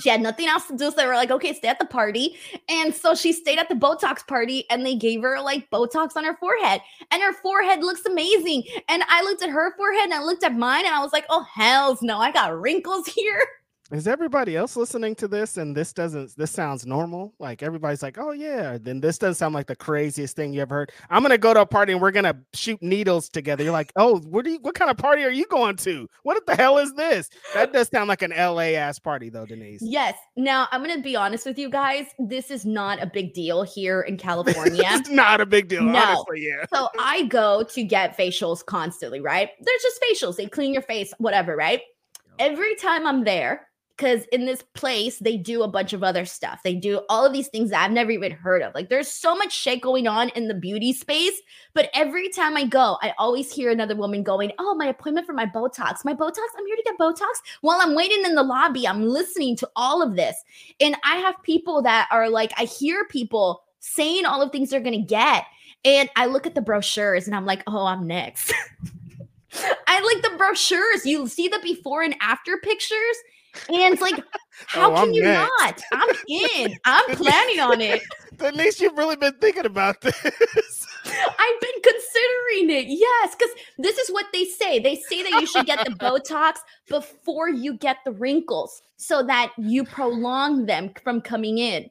She 0.00 0.08
had 0.08 0.20
nothing 0.20 0.48
else 0.48 0.66
to 0.68 0.76
do, 0.76 0.90
so 0.90 0.96
they 0.96 1.06
were 1.06 1.14
like, 1.14 1.30
"Okay, 1.30 1.52
stay 1.52 1.68
at 1.68 1.78
the 1.78 1.86
party." 1.86 2.36
And 2.68 2.94
so 2.94 3.14
she 3.14 3.32
stayed 3.32 3.58
at 3.58 3.68
the 3.68 3.74
Botox 3.74 4.26
party, 4.26 4.64
and 4.70 4.84
they 4.84 4.94
gave 4.94 5.22
her 5.22 5.40
like 5.40 5.70
Botox 5.70 6.16
on 6.16 6.24
her 6.24 6.36
forehead, 6.36 6.80
and 7.10 7.22
her 7.22 7.32
forehead 7.32 7.80
looks 7.80 8.04
amazing. 8.06 8.64
And 8.88 9.02
I 9.08 9.22
looked 9.22 9.42
at 9.42 9.50
her 9.50 9.74
forehead, 9.76 10.04
and 10.04 10.14
I 10.14 10.22
looked 10.22 10.44
at 10.44 10.54
mine, 10.54 10.86
and 10.86 10.94
I 10.94 11.02
was 11.02 11.12
like, 11.12 11.26
"Oh 11.30 11.42
hell's 11.42 12.02
no, 12.02 12.18
I 12.18 12.32
got 12.32 12.58
wrinkles 12.58 13.06
here." 13.14 13.46
Is 13.90 14.06
everybody 14.06 14.54
else 14.54 14.76
listening 14.76 15.14
to 15.14 15.26
this 15.28 15.56
and 15.56 15.74
this 15.74 15.94
doesn't 15.94 16.36
this 16.36 16.50
sounds 16.50 16.84
normal? 16.84 17.32
Like 17.38 17.62
everybody's 17.62 18.02
like, 18.02 18.18
"Oh 18.18 18.32
yeah." 18.32 18.76
Then 18.78 19.00
this 19.00 19.16
doesn't 19.16 19.36
sound 19.36 19.54
like 19.54 19.66
the 19.66 19.76
craziest 19.76 20.36
thing 20.36 20.52
you 20.52 20.60
ever 20.60 20.74
heard. 20.74 20.92
I'm 21.08 21.22
going 21.22 21.30
to 21.30 21.38
go 21.38 21.54
to 21.54 21.62
a 21.62 21.66
party 21.66 21.92
and 21.92 22.02
we're 22.02 22.10
going 22.10 22.24
to 22.24 22.36
shoot 22.52 22.82
needles 22.82 23.30
together. 23.30 23.64
You're 23.64 23.72
like, 23.72 23.90
"Oh, 23.96 24.18
what 24.18 24.44
do 24.44 24.50
you 24.50 24.58
what 24.60 24.74
kind 24.74 24.90
of 24.90 24.98
party 24.98 25.22
are 25.24 25.30
you 25.30 25.46
going 25.46 25.76
to? 25.76 26.06
What 26.22 26.44
the 26.44 26.54
hell 26.54 26.76
is 26.76 26.92
this?" 26.94 27.30
That 27.54 27.72
does 27.72 27.88
sound 27.88 28.08
like 28.08 28.20
an 28.20 28.32
LA 28.36 28.74
ass 28.76 28.98
party 28.98 29.30
though, 29.30 29.46
Denise. 29.46 29.80
Yes. 29.82 30.14
Now 30.36 30.68
I'm 30.70 30.82
gonna 30.82 31.00
be 31.00 31.16
honest 31.16 31.46
with 31.46 31.58
you 31.58 31.70
guys. 31.70 32.04
This 32.18 32.50
is 32.50 32.66
not 32.66 33.02
a 33.02 33.06
big 33.06 33.32
deal 33.32 33.62
here 33.62 34.02
in 34.02 34.18
California. 34.18 34.82
it's 34.86 35.08
not 35.08 35.40
a 35.40 35.46
big 35.46 35.68
deal, 35.68 35.82
No. 35.82 35.98
honestly, 35.98 36.46
yeah. 36.46 36.66
so 36.74 36.90
I 36.98 37.22
go 37.24 37.62
to 37.62 37.84
get 37.84 38.18
facials 38.18 38.62
constantly, 38.62 39.20
right? 39.20 39.48
There's 39.62 39.82
just 39.82 40.02
facials. 40.02 40.36
They 40.36 40.46
clean 40.46 40.74
your 40.74 40.82
face, 40.82 41.14
whatever, 41.16 41.56
right? 41.56 41.80
Every 42.38 42.74
time 42.76 43.06
I'm 43.06 43.24
there, 43.24 43.67
because 43.98 44.24
in 44.26 44.46
this 44.46 44.62
place 44.74 45.18
they 45.18 45.36
do 45.36 45.62
a 45.62 45.68
bunch 45.68 45.92
of 45.92 46.04
other 46.04 46.24
stuff. 46.24 46.60
They 46.62 46.74
do 46.74 47.00
all 47.08 47.26
of 47.26 47.32
these 47.32 47.48
things 47.48 47.70
that 47.70 47.84
I've 47.84 47.90
never 47.90 48.12
even 48.12 48.30
heard 48.30 48.62
of. 48.62 48.74
Like 48.74 48.88
there's 48.88 49.10
so 49.10 49.34
much 49.34 49.52
shit 49.52 49.82
going 49.82 50.06
on 50.06 50.28
in 50.30 50.46
the 50.46 50.54
beauty 50.54 50.92
space, 50.92 51.38
but 51.74 51.90
every 51.92 52.28
time 52.28 52.56
I 52.56 52.64
go, 52.64 52.96
I 53.02 53.12
always 53.18 53.52
hear 53.52 53.70
another 53.70 53.96
woman 53.96 54.22
going, 54.22 54.52
"Oh, 54.58 54.74
my 54.76 54.86
appointment 54.86 55.26
for 55.26 55.32
my 55.32 55.46
Botox. 55.46 56.04
My 56.04 56.14
Botox. 56.14 56.38
I'm 56.56 56.66
here 56.66 56.76
to 56.76 56.82
get 56.84 56.98
Botox." 56.98 57.42
While 57.60 57.80
I'm 57.80 57.94
waiting 57.94 58.24
in 58.24 58.36
the 58.36 58.42
lobby, 58.42 58.86
I'm 58.86 59.04
listening 59.04 59.56
to 59.56 59.70
all 59.74 60.00
of 60.00 60.14
this, 60.14 60.36
and 60.80 60.96
I 61.04 61.16
have 61.16 61.34
people 61.42 61.82
that 61.82 62.08
are 62.12 62.30
like, 62.30 62.52
I 62.56 62.64
hear 62.64 63.04
people 63.06 63.64
saying 63.80 64.24
all 64.24 64.40
of 64.40 64.52
things 64.52 64.70
they're 64.70 64.80
gonna 64.80 65.02
get, 65.02 65.44
and 65.84 66.08
I 66.14 66.26
look 66.26 66.46
at 66.46 66.54
the 66.54 66.62
brochures 66.62 67.26
and 67.26 67.34
I'm 67.34 67.46
like, 67.46 67.64
"Oh, 67.66 67.84
I'm 67.84 68.06
next." 68.06 68.54
I 69.88 70.00
like 70.00 70.22
the 70.22 70.36
brochures. 70.36 71.04
You 71.04 71.26
see 71.26 71.48
the 71.48 71.58
before 71.62 72.02
and 72.02 72.14
after 72.20 72.58
pictures, 72.58 73.16
and 73.68 73.92
it's 73.92 74.02
like, 74.02 74.16
how 74.66 74.90
Oh, 74.90 74.94
can 74.94 75.08
I'm 75.08 75.12
you 75.12 75.22
next. 75.22 75.50
not? 75.60 75.80
I'm 75.92 76.16
in. 76.28 76.76
I'm 76.84 77.06
planning 77.16 77.60
on 77.60 77.80
it. 77.80 78.02
Denise, 78.36 78.80
you've 78.80 78.96
really 78.96 79.16
been 79.16 79.34
thinking 79.40 79.66
about 79.66 80.00
this. 80.00 80.14
I've 80.24 81.60
been 81.60 81.82
considering 81.82 82.70
it. 82.78 82.86
Yes, 82.88 83.34
because 83.34 83.54
this 83.78 83.98
is 83.98 84.10
what 84.10 84.26
they 84.32 84.44
say. 84.44 84.78
They 84.78 84.96
say 84.96 85.22
that 85.24 85.40
you 85.40 85.46
should 85.46 85.66
get 85.66 85.84
the 85.84 85.92
Botox 85.92 86.56
before 86.88 87.48
you 87.48 87.74
get 87.74 87.98
the 88.04 88.12
wrinkles 88.12 88.82
so 88.96 89.22
that 89.24 89.52
you 89.58 89.84
prolong 89.84 90.66
them 90.66 90.92
from 91.02 91.20
coming 91.20 91.58
in. 91.58 91.90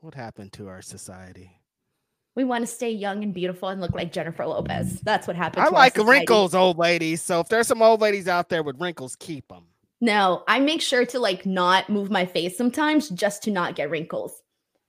what 0.00 0.14
happened 0.14 0.52
to 0.52 0.68
our 0.68 0.82
society? 0.82 1.50
We 2.36 2.44
want 2.44 2.62
to 2.62 2.66
stay 2.66 2.90
young 2.90 3.22
and 3.22 3.32
beautiful 3.32 3.70
and 3.70 3.80
look 3.80 3.94
like 3.94 4.12
Jennifer 4.12 4.46
Lopez. 4.46 5.00
That's 5.00 5.26
what 5.26 5.36
happened. 5.36 5.64
I 5.64 5.70
like 5.70 5.96
wrinkles, 5.96 6.54
old 6.54 6.76
ladies. 6.76 7.22
So 7.22 7.40
if 7.40 7.48
there's 7.48 7.66
some 7.66 7.80
old 7.80 8.02
ladies 8.02 8.28
out 8.28 8.50
there 8.50 8.62
with 8.62 8.78
wrinkles, 8.78 9.16
keep 9.16 9.48
them. 9.48 9.64
No, 10.02 10.44
I 10.46 10.60
make 10.60 10.82
sure 10.82 11.06
to 11.06 11.18
like 11.18 11.46
not 11.46 11.88
move 11.88 12.10
my 12.10 12.26
face 12.26 12.56
sometimes 12.56 13.08
just 13.08 13.42
to 13.44 13.50
not 13.50 13.74
get 13.74 13.88
wrinkles. 13.88 14.42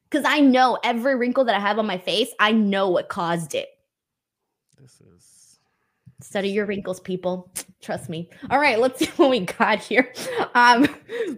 Because 0.10 0.26
I 0.26 0.42
know 0.42 0.78
every 0.84 1.16
wrinkle 1.16 1.46
that 1.46 1.56
I 1.56 1.60
have 1.62 1.80
on 1.80 1.88
my 1.88 1.98
face, 1.98 2.30
I 2.40 2.52
know 2.52 2.90
what 2.90 3.08
caused 3.08 3.56
it. 3.56 3.70
This 4.80 5.02
is 5.02 5.17
Study 6.20 6.50
your 6.50 6.66
wrinkles, 6.66 7.00
people. 7.00 7.52
Trust 7.82 8.10
me. 8.10 8.30
All 8.50 8.60
right, 8.60 8.80
let's 8.80 9.00
see 9.06 9.06
what 9.18 9.30
we 9.30 9.42
got 9.42 9.80
here. 9.80 10.12
Um, 10.56 10.88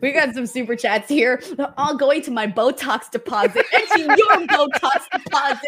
we 0.01 0.11
got 0.11 0.33
some 0.33 0.45
super 0.45 0.75
chats 0.75 1.09
here. 1.09 1.41
They're 1.57 1.73
all 1.77 1.97
going 1.97 2.21
to 2.23 2.31
my 2.31 2.47
Botox 2.47 3.11
deposit 3.11 3.65
and 3.73 3.87
to 3.89 3.99
your 4.01 4.47
Botox 4.47 5.09
deposit. 5.11 5.59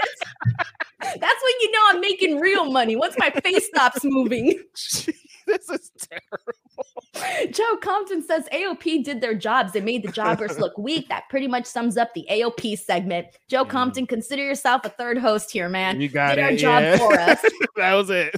That's 1.02 1.20
when 1.20 1.54
you 1.62 1.72
know 1.72 1.80
I'm 1.88 2.02
making 2.02 2.40
real 2.40 2.72
money. 2.72 2.96
Once 2.96 3.16
my 3.18 3.32
face 3.32 3.68
stops 3.68 4.00
moving. 4.04 4.60
this 5.52 5.70
is 5.70 5.92
terrible. 6.10 7.52
Joe 7.52 7.76
Compton 7.82 8.22
says 8.24 8.48
AOP 8.54 9.04
did 9.04 9.22
their 9.22 9.34
jobs. 9.36 9.74
They 9.74 9.82
made 9.82 10.04
the 10.04 10.12
jobbers 10.12 10.58
look 10.58 10.78
weak. 10.78 11.08
That 11.10 11.24
pretty 11.30 11.48
much 11.48 11.66
sums 11.66 11.98
up 11.98 12.14
the 12.14 12.26
AOP 12.32 12.78
segment. 12.80 13.28
Joe 13.48 13.66
Mm. 13.66 13.70
Compton, 13.70 14.08
consider 14.08 14.44
yourself 14.44 14.86
a 14.86 14.90
third 14.90 15.18
host 15.18 15.52
here, 15.52 15.70
man. 15.70 16.02
You 16.02 16.08
got 16.10 16.36
did 16.36 16.40
it. 16.40 16.44
our 16.44 16.56
job 16.56 16.82
yeah. 16.82 16.98
for 16.98 17.20
us. 17.20 17.42
that 17.76 17.94
was 17.94 18.10
it. 18.10 18.36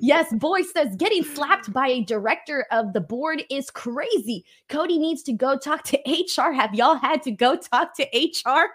Yes, 0.00 0.32
boy 0.34 0.62
says 0.62 0.96
getting 0.96 1.22
slapped 1.22 1.72
by 1.72 1.86
a 1.88 2.02
director 2.02 2.66
of 2.72 2.92
the 2.92 3.00
board 3.00 3.42
is 3.50 3.70
crazy. 3.70 4.44
Cody 4.68 4.98
needs 4.98 5.22
to 5.24 5.32
go 5.32 5.56
talk 5.56 5.84
to 5.84 5.98
HR. 6.06 6.50
Have 6.52 6.74
y'all 6.74 6.96
had 6.96 7.22
to 7.24 7.30
go 7.30 7.56
talk 7.56 7.94
to 7.96 8.02
HR? 8.14 8.70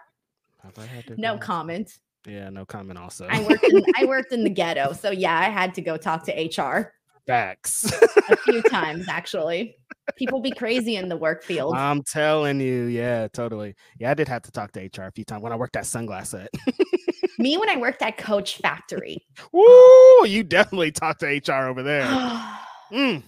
Have 0.63 0.77
I 0.79 0.85
had 0.85 1.07
to 1.07 1.19
No 1.19 1.33
go- 1.33 1.39
comment. 1.39 1.99
Yeah, 2.25 2.49
no 2.49 2.65
comment. 2.65 2.97
Also, 2.97 3.27
I 3.29 3.41
worked 3.43 3.65
in 3.65 3.83
I 3.97 4.05
worked 4.05 4.31
in 4.31 4.45
the 4.45 4.49
ghetto, 4.61 4.93
so 4.93 5.11
yeah, 5.11 5.37
I 5.37 5.49
had 5.49 5.73
to 5.73 5.81
go 5.81 5.97
talk 5.97 6.23
to 6.27 6.31
HR 6.31 6.93
facts. 7.27 7.91
a 8.29 8.37
few 8.37 8.61
times 8.69 9.07
actually. 9.09 9.75
People 10.17 10.41
be 10.41 10.51
crazy 10.51 10.97
in 10.97 11.07
the 11.07 11.15
work 11.15 11.43
field. 11.43 11.75
I'm 11.75 12.03
telling 12.03 12.59
you, 12.59 12.83
yeah, 12.85 13.27
totally. 13.29 13.73
Yeah, 13.99 14.11
I 14.11 14.13
did 14.13 14.27
have 14.27 14.41
to 14.43 14.51
talk 14.51 14.73
to 14.73 14.81
HR 14.81 15.03
a 15.07 15.11
few 15.11 15.23
times 15.23 15.41
when 15.41 15.53
I 15.53 15.55
worked 15.55 15.77
at 15.77 15.83
Sunglass 15.85 16.27
Set. 16.27 16.49
Me 17.39 17.57
when 17.57 17.69
I 17.69 17.77
worked 17.77 18.01
at 18.01 18.17
Coach 18.17 18.57
Factory. 18.57 19.25
Woo! 19.53 20.25
You 20.27 20.43
definitely 20.43 20.91
talked 20.91 21.21
to 21.21 21.27
HR 21.27 21.67
over 21.67 21.83
there. 21.83 22.05
Mm, 22.91 23.23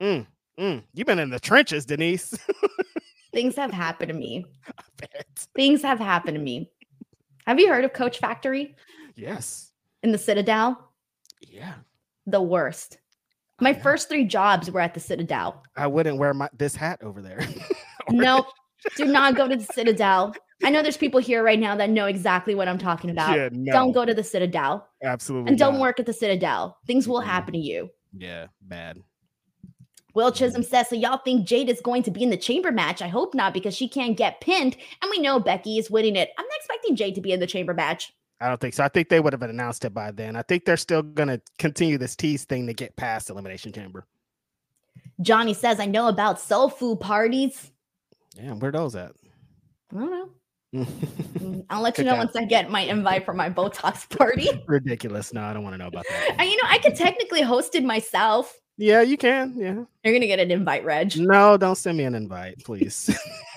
mm, 0.00 0.26
mm. 0.58 0.82
You've 0.94 1.06
been 1.06 1.18
in 1.18 1.28
the 1.28 1.38
trenches, 1.40 1.84
Denise. 1.84 2.34
Things 3.34 3.54
have 3.56 3.70
happened 3.70 4.08
to 4.08 4.14
me. 4.14 4.46
Things 5.54 5.82
have 5.82 5.98
happened 5.98 6.36
to 6.38 6.42
me. 6.42 6.70
Have 7.46 7.60
you 7.60 7.68
heard 7.68 7.84
of 7.84 7.92
Coach 7.92 8.20
Factory 8.20 8.74
Yes. 9.16 9.70
in 10.02 10.12
the 10.12 10.16
Citadel? 10.18 10.92
Yeah. 11.46 11.74
The 12.26 12.40
worst. 12.40 12.98
My 13.62 13.72
first 13.72 14.08
three 14.08 14.24
jobs 14.24 14.70
were 14.70 14.80
at 14.80 14.92
the 14.92 15.00
Citadel. 15.00 15.62
I 15.76 15.86
wouldn't 15.86 16.18
wear 16.18 16.34
my 16.34 16.48
this 16.52 16.74
hat 16.74 17.00
over 17.02 17.22
there. 17.22 17.40
Nope. 18.10 18.46
Do 18.96 19.04
not 19.04 19.36
go 19.36 19.46
to 19.46 19.54
the 19.54 19.64
Citadel. 19.72 20.34
I 20.64 20.70
know 20.70 20.82
there's 20.82 20.96
people 20.96 21.20
here 21.20 21.44
right 21.44 21.58
now 21.58 21.76
that 21.76 21.88
know 21.88 22.06
exactly 22.06 22.56
what 22.56 22.66
I'm 22.66 22.76
talking 22.78 23.10
about. 23.10 23.36
Yeah, 23.36 23.48
no, 23.52 23.72
Don't 23.72 23.92
go 23.92 24.04
to 24.04 24.12
the 24.12 24.24
Citadel 24.24 24.88
absolutely. 25.04 25.50
and 25.50 25.58
don't 25.58 25.74
not. 25.74 25.82
work 25.82 26.00
at 26.00 26.06
the 26.06 26.12
Citadel. 26.12 26.76
Things 26.84 27.06
will 27.06 27.20
happen 27.20 27.52
to 27.52 27.60
you. 27.60 27.90
Yeah, 28.12 28.48
bad. 28.60 28.98
Will 30.14 30.32
Chisholm 30.32 30.64
says, 30.64 30.88
so 30.88 30.96
y'all 30.96 31.18
think 31.18 31.46
Jade 31.46 31.70
is 31.70 31.80
going 31.80 32.02
to 32.02 32.10
be 32.10 32.24
in 32.24 32.30
the 32.30 32.36
chamber 32.36 32.72
match? 32.72 33.00
I 33.00 33.08
hope 33.08 33.34
not 33.34 33.54
because 33.54 33.74
she 33.74 33.88
can't 33.88 34.16
get 34.16 34.40
pinned. 34.40 34.76
And 35.00 35.10
we 35.10 35.20
know 35.20 35.38
Becky 35.38 35.78
is 35.78 35.90
winning 35.90 36.16
it. 36.16 36.30
I'm 36.36 36.44
not 36.44 36.56
expecting 36.56 36.96
Jade 36.96 37.14
to 37.14 37.20
be 37.20 37.32
in 37.32 37.38
the 37.40 37.46
chamber 37.46 37.72
match. 37.72 38.12
I 38.42 38.48
don't 38.48 38.60
think 38.60 38.74
so. 38.74 38.82
I 38.82 38.88
think 38.88 39.08
they 39.08 39.20
would 39.20 39.32
have 39.32 39.42
announced 39.42 39.84
it 39.84 39.94
by 39.94 40.10
then. 40.10 40.34
I 40.34 40.42
think 40.42 40.64
they're 40.64 40.76
still 40.76 41.02
going 41.02 41.28
to 41.28 41.40
continue 41.58 41.96
this 41.96 42.16
tease 42.16 42.44
thing 42.44 42.66
to 42.66 42.74
get 42.74 42.96
past 42.96 43.30
Elimination 43.30 43.72
Chamber. 43.72 44.04
Johnny 45.20 45.54
says, 45.54 45.78
I 45.78 45.86
know 45.86 46.08
about 46.08 46.40
soul 46.40 46.68
food 46.68 46.98
parties. 46.98 47.70
Yeah, 48.36 48.54
where 48.54 48.72
those 48.72 48.96
at? 48.96 49.12
I 49.94 49.98
don't 49.98 50.10
know. 50.10 50.28
Mm, 51.42 51.66
I'll 51.70 51.82
let 51.82 51.98
you 51.98 52.04
know 52.04 52.14
once 52.14 52.36
I 52.36 52.44
get 52.44 52.70
my 52.70 52.82
invite 52.82 53.24
for 53.24 53.34
my 53.34 53.50
Botox 53.50 54.08
party. 54.18 54.48
Ridiculous. 54.68 55.32
No, 55.32 55.42
I 55.42 55.52
don't 55.52 55.64
want 55.64 55.74
to 55.74 55.78
know 55.78 55.88
about 55.88 56.04
that. 56.08 56.36
And 56.38 56.48
you 56.48 56.56
know, 56.56 56.68
I 56.68 56.78
could 56.78 56.94
technically 56.94 57.42
host 57.42 57.74
it 57.74 57.82
myself. 57.82 58.56
Yeah, 58.78 59.02
you 59.02 59.16
can. 59.16 59.54
Yeah. 59.56 59.82
You're 60.04 60.14
gonna 60.14 60.28
get 60.28 60.38
an 60.38 60.52
invite, 60.52 60.84
Reg. 60.84 61.16
No, 61.16 61.56
don't 61.56 61.74
send 61.74 61.98
me 61.98 62.04
an 62.04 62.14
invite, 62.14 62.62
please. 62.64 63.10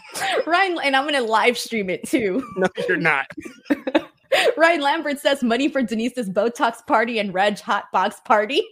Ryan, 0.48 0.80
and 0.84 0.96
I'm 0.96 1.06
gonna 1.06 1.22
live 1.22 1.60
stream 1.60 1.92
it 1.92 2.08
too. 2.08 2.44
No, 2.58 2.68
you're 2.88 2.98
not. 2.98 3.28
Ryan 4.58 4.82
Lambert 4.82 5.20
says 5.20 5.44
money 5.44 5.68
for 5.68 5.82
Denise's 5.82 6.30
Botox 6.30 6.86
party 6.86 7.20
and 7.20 7.34
Reg 7.34 7.60
hot 7.60 7.92
box 7.92 8.22
party. 8.26 8.64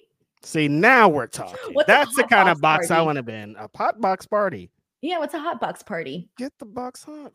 See, 0.41 0.68
now 0.68 1.07
we're 1.07 1.27
talking. 1.27 1.73
What's 1.73 1.88
That's 1.88 2.15
the 2.15 2.23
kind 2.23 2.49
of 2.49 2.60
box 2.60 2.88
party? 2.88 2.99
I 2.99 3.03
want 3.03 3.15
to 3.18 3.23
be 3.23 3.34
in. 3.34 3.56
A 3.57 3.68
pot 3.68 4.02
box 4.02 4.26
party. 4.26 4.69
Yeah, 5.02 5.19
what's 5.19 5.34
a 5.34 5.40
hot 5.40 5.60
box 5.60 5.84
party? 5.84 6.30
Get 6.38 6.53
the 6.60 6.65
box 6.65 7.03
hot. 7.03 7.34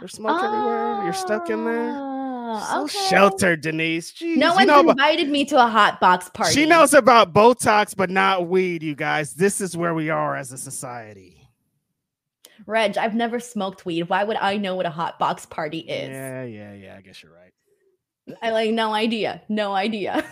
There's 0.00 0.12
smoke 0.12 0.38
oh, 0.40 0.46
everywhere. 0.46 1.04
You're 1.04 1.12
stuck 1.12 1.50
in 1.50 1.64
there. 1.64 1.92
Ah, 1.94 2.70
so 2.70 2.84
okay. 2.84 3.08
sheltered, 3.08 3.60
Denise. 3.60 4.12
Jeez, 4.12 4.36
no 4.36 4.54
one's 4.54 4.70
invited 4.70 5.26
about, 5.26 5.32
me 5.32 5.44
to 5.46 5.56
a 5.62 5.68
hot 5.68 6.00
box 6.00 6.28
party. 6.30 6.54
She 6.54 6.66
knows 6.66 6.94
about 6.94 7.32
Botox, 7.32 7.94
but 7.96 8.10
not 8.10 8.48
weed, 8.48 8.82
you 8.82 8.94
guys. 8.94 9.34
This 9.34 9.60
is 9.60 9.76
where 9.76 9.94
we 9.94 10.10
are 10.10 10.36
as 10.36 10.52
a 10.52 10.58
society. 10.58 11.48
Reg, 12.66 12.96
I've 12.96 13.14
never 13.14 13.40
smoked 13.40 13.84
weed. 13.84 14.08
Why 14.08 14.24
would 14.24 14.36
I 14.36 14.56
know 14.56 14.74
what 14.74 14.86
a 14.86 14.90
hot 14.90 15.18
box 15.18 15.46
party 15.46 15.80
is? 15.80 16.10
Yeah, 16.10 16.44
yeah, 16.44 16.72
yeah. 16.72 16.96
I 16.96 17.00
guess 17.00 17.22
you're 17.22 17.32
right. 17.32 17.52
I 18.42 18.50
like 18.50 18.70
no 18.70 18.92
idea. 18.92 19.42
No 19.48 19.72
idea. 19.72 20.24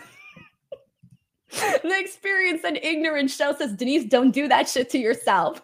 the 1.51 1.99
experience 1.99 2.63
and 2.65 2.79
ignorance 2.83 3.35
show 3.35 3.55
says 3.57 3.73
Denise, 3.73 4.05
don't 4.05 4.31
do 4.31 4.49
that 4.49 4.69
shit 4.69 4.91
to 4.91 4.99
yourself. 4.99 5.63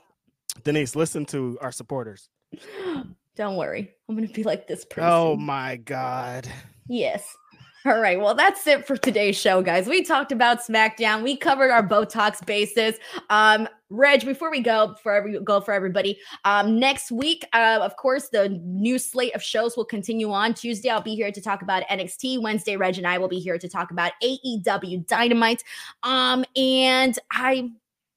Denise, 0.65 0.97
listen 0.97 1.25
to 1.27 1.59
our 1.61 1.73
supporters. 1.73 2.29
Don't 3.37 3.57
worry. 3.57 3.93
I'm 4.09 4.15
gonna 4.15 4.29
be 4.29 4.45
like 4.45 4.67
this 4.67 4.87
person. 4.87 5.11
Oh 5.13 5.37
my 5.37 5.77
god. 5.77 6.49
Yes. 6.89 7.37
All 7.85 8.01
right. 8.01 8.19
Well, 8.19 8.35
that's 8.35 8.67
it 8.67 8.87
for 8.87 8.97
today's 8.97 9.37
show, 9.37 9.63
guys. 9.63 9.87
We 9.87 10.03
talked 10.03 10.33
about 10.33 10.61
SmackDown. 10.61 11.23
We 11.23 11.37
covered 11.37 11.71
our 11.71 11.87
Botox 11.87 12.45
bases. 12.45 12.97
Um, 13.29 13.69
Reg, 13.89 14.25
before 14.25 14.51
we 14.51 14.61
go 14.61 14.97
for 15.03 15.15
every 15.15 15.39
go 15.41 15.61
for 15.61 15.73
everybody, 15.73 16.19
um, 16.45 16.79
next 16.79 17.13
week, 17.13 17.47
uh, 17.53 17.79
of 17.83 17.97
course, 17.97 18.29
the 18.29 18.49
new 18.65 18.99
slate 18.99 19.35
of 19.35 19.43
shows 19.43 19.77
will 19.77 19.85
continue 19.85 20.33
on. 20.33 20.55
Tuesday, 20.55 20.91
I'll 20.91 21.01
be 21.01 21.15
here 21.15 21.31
to 21.31 21.41
talk 21.41 21.63
about 21.63 21.85
NXT. 21.85 22.43
Wednesday, 22.43 22.77
Reg 22.77 22.99
and 22.99 23.07
I 23.07 23.19
will 23.19 23.29
be 23.29 23.39
here 23.39 23.59
to 23.59 23.69
talk 23.69 23.93
about 23.93 24.13
AEW 24.23 25.07
Dynamite. 25.07 25.63
Um, 26.03 26.45
and 26.57 27.17
I 27.31 27.55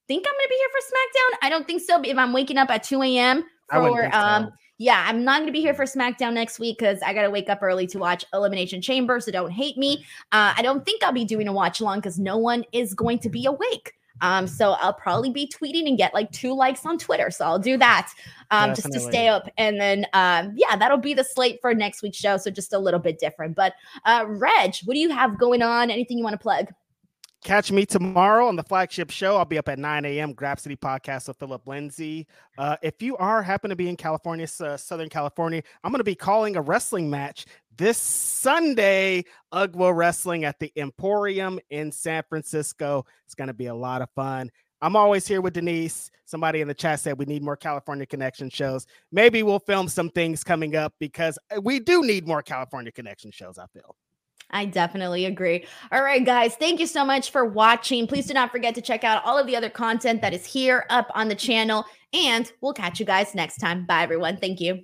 think 0.07 0.25
I'm 0.25 0.33
gonna 0.33 0.49
be 0.49 0.55
here 0.55 0.69
for 0.71 0.87
SmackDown. 0.87 1.37
I 1.43 1.49
don't 1.49 1.67
think 1.67 1.81
so. 1.81 2.01
If 2.01 2.17
I'm 2.17 2.33
waking 2.33 2.57
up 2.57 2.69
at 2.69 2.83
2 2.83 3.01
a.m. 3.03 3.43
for 3.69 4.15
um 4.15 4.51
yeah, 4.81 5.03
I'm 5.05 5.25
not 5.25 5.39
going 5.39 5.47
to 5.47 5.51
be 5.51 5.59
here 5.59 5.73
for 5.73 5.83
SmackDown 5.83 6.33
next 6.33 6.57
week 6.57 6.79
because 6.79 7.01
I 7.01 7.13
got 7.13 7.23
to 7.23 7.29
wake 7.29 7.49
up 7.49 7.61
early 7.61 7.85
to 7.87 7.99
watch 7.99 8.23
Elimination 8.33 8.81
Chamber. 8.81 9.19
So 9.19 9.29
don't 9.29 9.51
hate 9.51 9.77
me. 9.77 10.05
Uh, 10.31 10.53
I 10.55 10.61
don't 10.61 10.85
think 10.85 11.03
I'll 11.03 11.11
be 11.11 11.25
doing 11.25 11.49
a 11.49 11.53
watch 11.53 11.81
along 11.81 11.99
because 11.99 12.17
no 12.17 12.37
one 12.37 12.63
is 12.71 12.93
going 12.93 13.19
to 13.19 13.29
be 13.29 13.45
awake. 13.45 13.93
Um, 14.21 14.47
so 14.47 14.71
I'll 14.73 14.93
probably 14.93 15.29
be 15.29 15.47
tweeting 15.47 15.87
and 15.87 15.97
get 15.97 16.13
like 16.13 16.31
two 16.31 16.53
likes 16.53 16.85
on 16.85 16.97
Twitter. 16.97 17.31
So 17.31 17.45
I'll 17.45 17.59
do 17.59 17.77
that 17.77 18.11
um, 18.51 18.73
just 18.75 18.91
to 18.91 18.99
stay 18.99 19.27
up. 19.27 19.49
And 19.57 19.79
then, 19.79 20.05
um, 20.13 20.53
yeah, 20.55 20.75
that'll 20.75 20.97
be 20.97 21.13
the 21.13 21.23
slate 21.23 21.59
for 21.61 21.73
next 21.73 22.01
week's 22.01 22.17
show. 22.17 22.37
So 22.37 22.49
just 22.51 22.73
a 22.73 22.79
little 22.79 22.99
bit 22.99 23.19
different. 23.19 23.55
But 23.55 23.73
uh, 24.05 24.25
Reg, 24.27 24.75
what 24.85 24.93
do 24.93 24.99
you 24.99 25.09
have 25.09 25.39
going 25.39 25.61
on? 25.61 25.89
Anything 25.89 26.17
you 26.17 26.23
want 26.23 26.33
to 26.33 26.39
plug? 26.39 26.67
Catch 27.41 27.71
me 27.71 27.85
tomorrow 27.85 28.47
on 28.47 28.57
the 28.57 28.63
flagship 28.63 29.09
show. 29.09 29.37
I'll 29.37 29.45
be 29.45 29.57
up 29.57 29.69
at 29.69 29.79
9 29.79 30.03
a.m. 30.03 30.33
Grab 30.33 30.59
City 30.59 30.75
Podcast 30.75 31.29
with 31.29 31.37
Philip 31.37 31.65
Lindsay. 31.65 32.27
Uh, 32.57 32.75
if 32.81 33.01
you 33.01 33.15
are 33.15 33.41
happen 33.41 33.69
to 33.69 33.77
be 33.77 33.87
in 33.87 33.95
California, 33.95 34.45
uh, 34.59 34.75
Southern 34.75 35.07
California, 35.07 35.63
I'm 35.85 35.91
going 35.91 36.01
to 36.01 36.03
be 36.03 36.15
calling 36.15 36.57
a 36.57 36.61
wrestling 36.61 37.09
match 37.09 37.45
this 37.79 37.97
Sunday. 37.97 39.23
UGWA 39.51 39.95
Wrestling 39.95 40.43
at 40.43 40.59
the 40.59 40.71
Emporium 40.75 41.59
in 41.71 41.91
San 41.91 42.21
Francisco. 42.29 43.05
It's 43.25 43.33
going 43.33 43.47
to 43.47 43.53
be 43.53 43.65
a 43.65 43.73
lot 43.73 44.03
of 44.03 44.09
fun. 44.11 44.51
I'm 44.81 44.95
always 44.95 45.27
here 45.27 45.41
with 45.41 45.53
Denise. 45.53 46.11
Somebody 46.25 46.61
in 46.61 46.67
the 46.67 46.73
chat 46.73 46.99
said 46.99 47.17
we 47.17 47.25
need 47.25 47.41
more 47.41 47.57
California 47.57 48.05
Connection 48.05 48.49
shows. 48.49 48.85
Maybe 49.11 49.41
we'll 49.41 49.59
film 49.59 49.87
some 49.87 50.09
things 50.09 50.43
coming 50.43 50.75
up 50.75 50.93
because 50.99 51.39
uh, 51.55 51.59
we 51.61 51.79
do 51.79 52.03
need 52.03 52.27
more 52.27 52.43
California 52.43 52.91
Connection 52.91 53.31
shows, 53.31 53.57
I 53.57 53.65
feel. 53.73 53.95
I 54.51 54.65
definitely 54.65 55.25
agree. 55.25 55.65
All 55.91 56.01
right, 56.01 56.25
guys, 56.25 56.55
thank 56.55 56.79
you 56.79 56.87
so 56.87 57.05
much 57.05 57.31
for 57.31 57.45
watching. 57.45 58.07
Please 58.07 58.27
do 58.27 58.33
not 58.33 58.51
forget 58.51 58.75
to 58.75 58.81
check 58.81 59.03
out 59.03 59.23
all 59.23 59.37
of 59.37 59.47
the 59.47 59.55
other 59.55 59.69
content 59.69 60.21
that 60.21 60.33
is 60.33 60.45
here 60.45 60.85
up 60.89 61.11
on 61.13 61.27
the 61.27 61.35
channel, 61.35 61.85
and 62.13 62.51
we'll 62.61 62.73
catch 62.73 62.99
you 62.99 63.05
guys 63.05 63.35
next 63.35 63.57
time. 63.57 63.85
Bye, 63.85 64.03
everyone. 64.03 64.37
Thank 64.37 64.59
you. 64.59 64.83